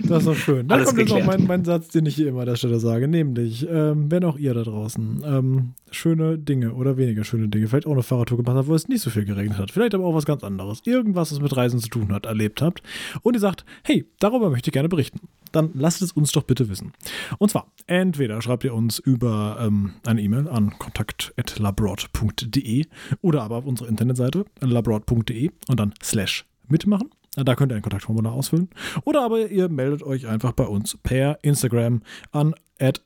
Das 0.08 0.20
ist 0.20 0.26
doch 0.26 0.34
schön. 0.34 0.68
Da 0.68 0.82
kommt 0.82 0.98
jetzt 0.98 1.10
noch 1.10 1.18
geklärt. 1.18 1.38
mein, 1.38 1.46
mein 1.46 1.64
Satz, 1.64 1.88
den 1.88 2.06
ich 2.06 2.14
hier 2.14 2.28
immer 2.28 2.40
an 2.40 2.46
der 2.46 2.56
Stelle 2.56 2.80
sage, 2.80 3.08
nämlich, 3.08 3.68
ähm, 3.68 4.10
wenn 4.10 4.24
auch 4.24 4.38
ihr 4.38 4.54
da 4.54 4.62
draußen 4.62 5.22
ähm, 5.24 5.74
schöne 5.90 6.38
Dinge 6.38 6.74
oder 6.74 6.96
weniger 6.96 7.24
schöne 7.24 7.48
Dinge, 7.48 7.68
vielleicht 7.68 7.86
auch 7.86 7.92
eine 7.92 8.02
Fahrradtour 8.02 8.38
gemacht 8.38 8.56
habt, 8.56 8.68
wo 8.68 8.74
es 8.74 8.88
nicht 8.88 9.02
so 9.02 9.10
viel 9.10 9.24
geregnet 9.24 9.58
hat, 9.58 9.70
vielleicht 9.70 9.94
aber 9.94 10.04
auch 10.04 10.14
was 10.14 10.24
ganz 10.24 10.44
anderes, 10.44 10.80
irgendwas, 10.84 11.32
was 11.32 11.40
mit 11.40 11.56
Reisen 11.56 11.80
zu 11.80 11.88
tun 11.88 12.12
hat, 12.12 12.26
erlebt 12.26 12.62
habt 12.62 12.82
und 13.22 13.34
ihr 13.34 13.40
sagt, 13.40 13.64
hey, 13.84 14.06
darüber 14.18 14.50
möchte 14.50 14.70
ich 14.70 14.72
gerne 14.72 14.88
berichten, 14.88 15.20
dann 15.52 15.70
lasst 15.74 16.02
es 16.02 16.12
uns 16.12 16.32
doch 16.32 16.42
bitte 16.42 16.68
wissen. 16.68 16.92
Und 17.38 17.50
zwar, 17.50 17.72
entweder 17.86 18.40
schreibt 18.42 18.64
ihr 18.64 18.74
uns 18.74 18.98
über 18.98 19.58
ähm, 19.60 19.92
eine 20.06 20.22
E-Mail 20.22 20.48
an 20.48 20.78
kontakt.labroad.de 20.78 22.84
oder 23.20 23.42
aber 23.42 23.56
auf 23.56 23.66
unsere 23.66 23.88
Internetseite 23.88 24.44
labroad.de 24.60 25.50
und 25.68 25.80
dann 25.80 25.94
slash 26.02 26.44
mitmachen. 26.68 27.10
Da 27.44 27.54
könnt 27.54 27.72
ihr 27.72 27.76
ein 27.76 27.82
Kontaktformular 27.82 28.32
ausfüllen. 28.32 28.68
Oder 29.04 29.22
aber 29.24 29.48
ihr 29.48 29.68
meldet 29.68 30.02
euch 30.02 30.26
einfach 30.26 30.52
bei 30.52 30.64
uns 30.64 30.96
per 31.02 31.38
Instagram 31.42 32.02
an 32.32 32.54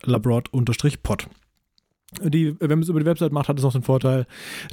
labrod-pod. 0.05 1.27
Wenn 2.21 2.57
man 2.61 2.81
es 2.81 2.89
über 2.89 3.01
die 3.01 3.07
Website 3.07 3.33
macht, 3.33 3.49
hat 3.49 3.59
es 3.59 3.65
noch 3.65 3.73
den 3.73 3.83
Vorteil, 3.83 4.27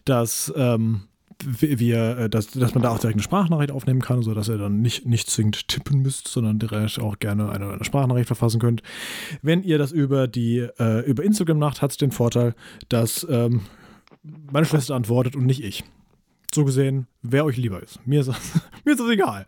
dass 0.04 0.52
ähm, 0.58 1.04
wir, 1.44 2.18
äh, 2.18 2.30
dass, 2.30 2.48
dass 2.48 2.74
man 2.74 2.84
da 2.84 2.90
auch 2.90 3.00
direkt 3.00 3.16
eine 3.16 3.24
Sprachnachricht 3.24 3.72
aufnehmen 3.72 4.02
kann, 4.02 4.22
sodass 4.24 4.50
ihr 4.50 4.58
dann 4.58 4.82
nicht, 4.82 5.06
nicht 5.06 5.30
zwingend 5.30 5.68
tippen 5.68 6.02
müsst, 6.02 6.28
sondern 6.28 6.60
direkt 6.60 7.00
auch 7.00 7.20
gerne 7.20 7.50
eine, 7.50 7.72
eine 7.72 7.84
Sprachnachricht 7.84 8.28
verfassen 8.28 8.60
könnt. 8.60 8.84
Wenn 9.42 9.64
ihr 9.64 9.78
das 9.78 9.92
über 9.92 10.28
die 10.28 10.68
äh, 10.80 11.06
über 11.06 11.24
Instagram 11.24 11.60
macht, 11.60 11.82
hat 11.82 11.92
es 11.92 11.98
den 11.98 12.12
Vorteil, 12.12 12.56
dass 12.90 13.26
ähm, 13.30 13.62
meine 14.52 14.66
Schwester 14.66 14.96
antwortet 14.96 15.36
und 15.36 15.46
nicht 15.46 15.64
ich. 15.64 15.84
So 16.54 16.66
gesehen, 16.66 17.08
wer 17.22 17.46
euch 17.46 17.58
lieber 17.58 17.82
ist. 17.82 18.06
Mir 18.06 18.22
ist 18.22 18.28
das, 18.28 18.62
mir 18.86 18.92
ist 18.92 19.00
das 19.00 19.10
egal. 19.10 19.46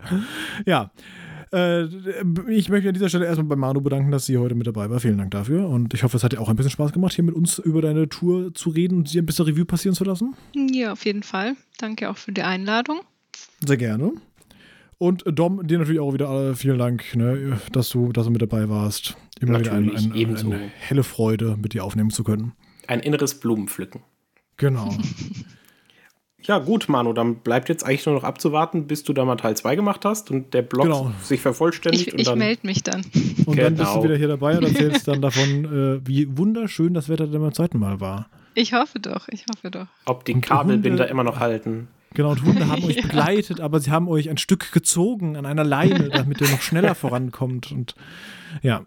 Ja. 0.66 0.92
Äh, 1.52 1.84
ich 2.48 2.68
möchte 2.68 2.88
an 2.88 2.94
dieser 2.94 3.08
Stelle 3.08 3.26
erstmal 3.26 3.48
bei 3.48 3.56
Manu 3.56 3.80
bedanken, 3.80 4.10
dass 4.10 4.26
sie 4.26 4.38
heute 4.38 4.54
mit 4.54 4.66
dabei 4.66 4.88
war. 4.88 5.00
Vielen 5.00 5.18
Dank 5.18 5.32
dafür. 5.32 5.68
Und 5.68 5.92
ich 5.94 6.02
hoffe, 6.02 6.16
es 6.16 6.24
hat 6.24 6.32
dir 6.32 6.40
auch 6.40 6.48
ein 6.48 6.56
bisschen 6.56 6.70
Spaß 6.70 6.92
gemacht, 6.92 7.14
hier 7.14 7.24
mit 7.24 7.34
uns 7.34 7.58
über 7.58 7.82
deine 7.82 8.08
Tour 8.08 8.54
zu 8.54 8.70
reden 8.70 8.98
und 8.98 9.12
dir 9.12 9.22
ein 9.22 9.26
bisschen 9.26 9.44
Review 9.44 9.64
passieren 9.64 9.94
zu 9.94 10.04
lassen. 10.04 10.34
Ja, 10.54 10.92
auf 10.92 11.04
jeden 11.04 11.22
Fall. 11.22 11.56
Danke 11.78 12.08
auch 12.08 12.16
für 12.16 12.32
die 12.32 12.42
Einladung. 12.42 13.00
Sehr 13.64 13.76
gerne. 13.76 14.12
Und 14.98 15.24
Dom, 15.26 15.66
dir 15.66 15.78
natürlich 15.78 16.00
auch 16.00 16.14
wieder 16.14 16.54
vielen 16.54 16.78
Dank, 16.78 17.16
ne, 17.16 17.60
dass, 17.72 17.88
du, 17.88 18.12
dass 18.12 18.26
du 18.26 18.30
mit 18.30 18.40
dabei 18.40 18.68
warst. 18.68 19.16
Immer 19.40 19.58
natürlich, 19.58 20.12
wieder 20.12 20.14
ein, 20.14 20.46
ein, 20.46 20.52
eine 20.52 20.70
helle 20.78 21.02
Freude, 21.02 21.56
mit 21.60 21.74
dir 21.74 21.82
aufnehmen 21.82 22.10
zu 22.10 22.22
können. 22.22 22.52
Ein 22.86 23.00
inneres 23.00 23.40
Blumenpflücken. 23.40 24.02
Genau. 24.58 24.96
Ja, 26.44 26.58
gut, 26.58 26.88
Manu, 26.88 27.12
dann 27.12 27.36
bleibt 27.36 27.68
jetzt 27.68 27.84
eigentlich 27.84 28.04
nur 28.06 28.16
noch 28.16 28.24
abzuwarten, 28.24 28.86
bis 28.86 29.04
du 29.04 29.12
da 29.12 29.24
mal 29.24 29.36
Teil 29.36 29.56
2 29.56 29.76
gemacht 29.76 30.04
hast 30.04 30.30
und 30.30 30.52
der 30.54 30.62
Blog 30.62 30.84
genau. 30.84 31.12
sich 31.22 31.40
vervollständigt. 31.40 32.08
Ich, 32.08 32.14
ich 32.14 32.34
melde 32.34 32.66
mich 32.66 32.82
dann. 32.82 33.02
Und 33.46 33.56
genau. 33.56 33.62
dann 33.62 33.76
bist 33.76 33.90
du 33.90 33.94
genau. 33.94 34.04
wieder 34.04 34.16
hier 34.16 34.28
dabei 34.28 34.58
und 34.58 34.64
erzählst 34.64 35.06
dann 35.06 35.22
davon, 35.22 36.00
äh, 36.02 36.06
wie 36.06 36.36
wunderschön 36.36 36.94
das 36.94 37.08
Wetter 37.08 37.26
denn 37.26 37.40
beim 37.40 37.54
zweiten 37.54 37.78
Mal 37.78 38.00
war. 38.00 38.28
Ich 38.54 38.74
hoffe 38.74 38.98
doch, 38.98 39.28
ich 39.28 39.44
hoffe 39.50 39.70
doch. 39.70 39.86
Ob 40.04 40.24
die 40.24 40.34
und 40.34 40.40
Kabelbinder 40.42 41.04
Hunde, 41.04 41.10
immer 41.10 41.24
noch 41.24 41.38
halten. 41.38 41.88
Genau, 42.14 42.30
und 42.30 42.42
Hunde 42.42 42.68
haben 42.68 42.84
euch 42.86 43.00
begleitet, 43.00 43.60
aber 43.60 43.80
sie 43.80 43.90
haben 43.90 44.08
euch 44.08 44.28
ein 44.28 44.36
Stück 44.36 44.72
gezogen 44.72 45.36
an 45.36 45.46
einer 45.46 45.64
Leine, 45.64 46.08
damit 46.10 46.40
ihr 46.40 46.50
noch 46.50 46.60
schneller 46.60 46.94
vorankommt. 46.94 47.70
Und 47.70 47.94
ja, 48.62 48.84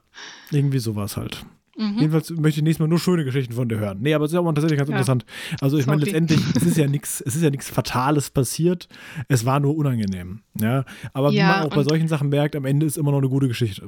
irgendwie 0.51 0.79
sowas 0.79 1.17
halt. 1.17 1.45
Mhm. 1.77 1.97
Jedenfalls 1.97 2.29
möchte 2.31 2.59
ich 2.59 2.63
nächstes 2.63 2.79
Mal 2.79 2.87
nur 2.87 2.99
schöne 2.99 3.25
Geschichten 3.25 3.53
von 3.53 3.67
dir 3.67 3.77
hören. 3.77 3.97
Nee, 3.99 4.13
aber 4.13 4.25
es 4.25 4.31
ist 4.31 4.37
auch 4.37 4.45
tatsächlich 4.45 4.77
ganz 4.77 4.89
ja. 4.89 4.95
interessant. 4.95 5.25
Also 5.59 5.77
ich 5.77 5.85
meine, 5.85 6.03
letztendlich, 6.03 6.39
es 6.55 6.63
ist 6.63 6.77
ja 6.77 6.87
nichts, 6.87 7.21
es 7.21 7.35
ist 7.35 7.41
ja 7.41 7.49
nichts 7.49 7.69
Fatales 7.69 8.29
passiert. 8.29 8.87
Es 9.27 9.45
war 9.45 9.59
nur 9.59 9.75
unangenehm. 9.75 10.41
Ja. 10.59 10.85
Aber 11.13 11.31
ja, 11.31 11.43
wie 11.43 11.47
man 11.47 11.67
auch 11.67 11.75
bei 11.75 11.83
solchen 11.83 12.07
Sachen 12.07 12.29
merkt, 12.29 12.55
am 12.55 12.65
Ende 12.65 12.85
ist 12.85 12.97
immer 12.97 13.11
noch 13.11 13.17
eine 13.17 13.29
gute 13.29 13.47
Geschichte. 13.47 13.87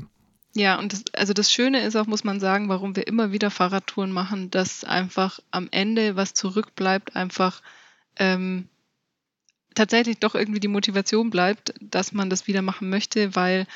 Ja, 0.54 0.80
und 0.80 0.92
das, 0.92 1.04
also 1.14 1.34
das 1.34 1.52
Schöne 1.52 1.82
ist 1.82 1.96
auch, 1.96 2.08
muss 2.08 2.24
man 2.24 2.40
sagen, 2.40 2.68
warum 2.68 2.96
wir 2.96 3.08
immer 3.08 3.32
wieder 3.32 3.52
Fahrradtouren 3.52 4.12
machen, 4.12 4.50
dass 4.52 4.84
einfach 4.84 5.40
am 5.52 5.68
Ende 5.72 6.16
was 6.16 6.34
zurückbleibt, 6.34 7.16
einfach 7.16 7.62
ähm, 8.18 8.68
tatsächlich 9.76 10.18
doch 10.20 10.36
irgendwie 10.36 10.60
die 10.60 10.68
Motivation 10.68 11.30
bleibt, 11.30 11.74
dass 11.80 12.12
man 12.12 12.30
das 12.30 12.48
wieder 12.48 12.62
machen 12.62 12.90
möchte, 12.90 13.36
weil 13.36 13.68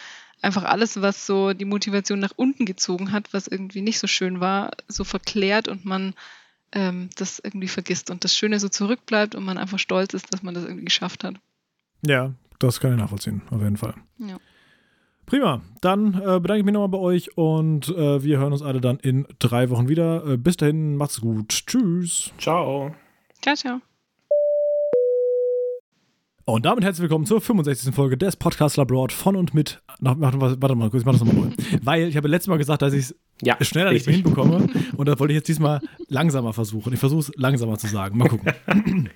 einfach 0.41 0.63
alles, 0.63 1.01
was 1.01 1.25
so 1.25 1.53
die 1.53 1.65
Motivation 1.65 2.19
nach 2.19 2.33
unten 2.35 2.65
gezogen 2.65 3.11
hat, 3.11 3.33
was 3.33 3.47
irgendwie 3.47 3.81
nicht 3.81 3.99
so 3.99 4.07
schön 4.07 4.39
war, 4.39 4.71
so 4.87 5.03
verklärt 5.03 5.67
und 5.67 5.85
man 5.85 6.13
ähm, 6.71 7.09
das 7.15 7.39
irgendwie 7.39 7.67
vergisst 7.67 8.09
und 8.09 8.23
das 8.23 8.35
Schöne 8.35 8.59
so 8.59 8.69
zurückbleibt 8.69 9.35
und 9.35 9.43
man 9.43 9.57
einfach 9.57 9.79
stolz 9.79 10.13
ist, 10.13 10.33
dass 10.33 10.43
man 10.43 10.53
das 10.53 10.63
irgendwie 10.63 10.85
geschafft 10.85 11.23
hat. 11.23 11.35
Ja, 12.05 12.33
das 12.59 12.79
kann 12.79 12.91
ich 12.91 12.97
nachvollziehen, 12.97 13.41
auf 13.49 13.61
jeden 13.61 13.77
Fall. 13.77 13.93
Ja. 14.17 14.37
Prima, 15.25 15.61
dann 15.81 16.15
äh, 16.15 16.39
bedanke 16.39 16.57
ich 16.57 16.65
mich 16.65 16.73
nochmal 16.73 16.89
bei 16.89 16.97
euch 16.97 17.37
und 17.37 17.87
äh, 17.89 18.23
wir 18.23 18.39
hören 18.39 18.51
uns 18.51 18.61
alle 18.61 18.81
dann 18.81 18.99
in 18.99 19.27
drei 19.39 19.69
Wochen 19.69 19.87
wieder. 19.87 20.25
Äh, 20.25 20.37
bis 20.37 20.57
dahin, 20.57 20.97
macht's 20.97 21.21
gut. 21.21 21.49
Tschüss. 21.49 22.31
Ciao. 22.37 22.93
Ciao, 23.41 23.55
ciao. 23.55 23.81
Und 26.51 26.65
damit 26.65 26.83
herzlich 26.83 27.03
willkommen 27.03 27.25
zur 27.25 27.39
65. 27.39 27.95
Folge 27.95 28.17
des 28.17 28.35
Podcast 28.35 28.75
Labroad 28.75 29.13
von 29.13 29.37
und 29.37 29.53
mit. 29.53 29.81
Warte 30.01 30.75
mal 30.75 30.89
kurz, 30.89 30.99
ich 30.99 31.05
mach 31.05 31.13
das 31.13 31.23
nochmal 31.23 31.45
neu. 31.45 31.51
Weil 31.81 32.09
ich 32.09 32.17
habe 32.17 32.27
letztes 32.27 32.49
Mal 32.49 32.57
gesagt, 32.57 32.81
dass 32.81 32.91
ich 32.91 33.05
es 33.05 33.15
ja, 33.41 33.55
schneller 33.61 33.91
richtig. 33.91 34.17
nicht 34.17 34.25
hinbekomme. 34.25 34.67
Und 34.97 35.07
das 35.07 35.17
wollte 35.17 35.31
ich 35.31 35.37
jetzt 35.37 35.47
diesmal 35.47 35.79
langsamer 36.09 36.51
versuchen. 36.51 36.91
Ich 36.91 36.99
versuche 36.99 37.21
es 37.21 37.31
langsamer 37.37 37.77
zu 37.77 37.87
sagen. 37.87 38.17
Mal 38.17 38.27
gucken. 38.27 38.51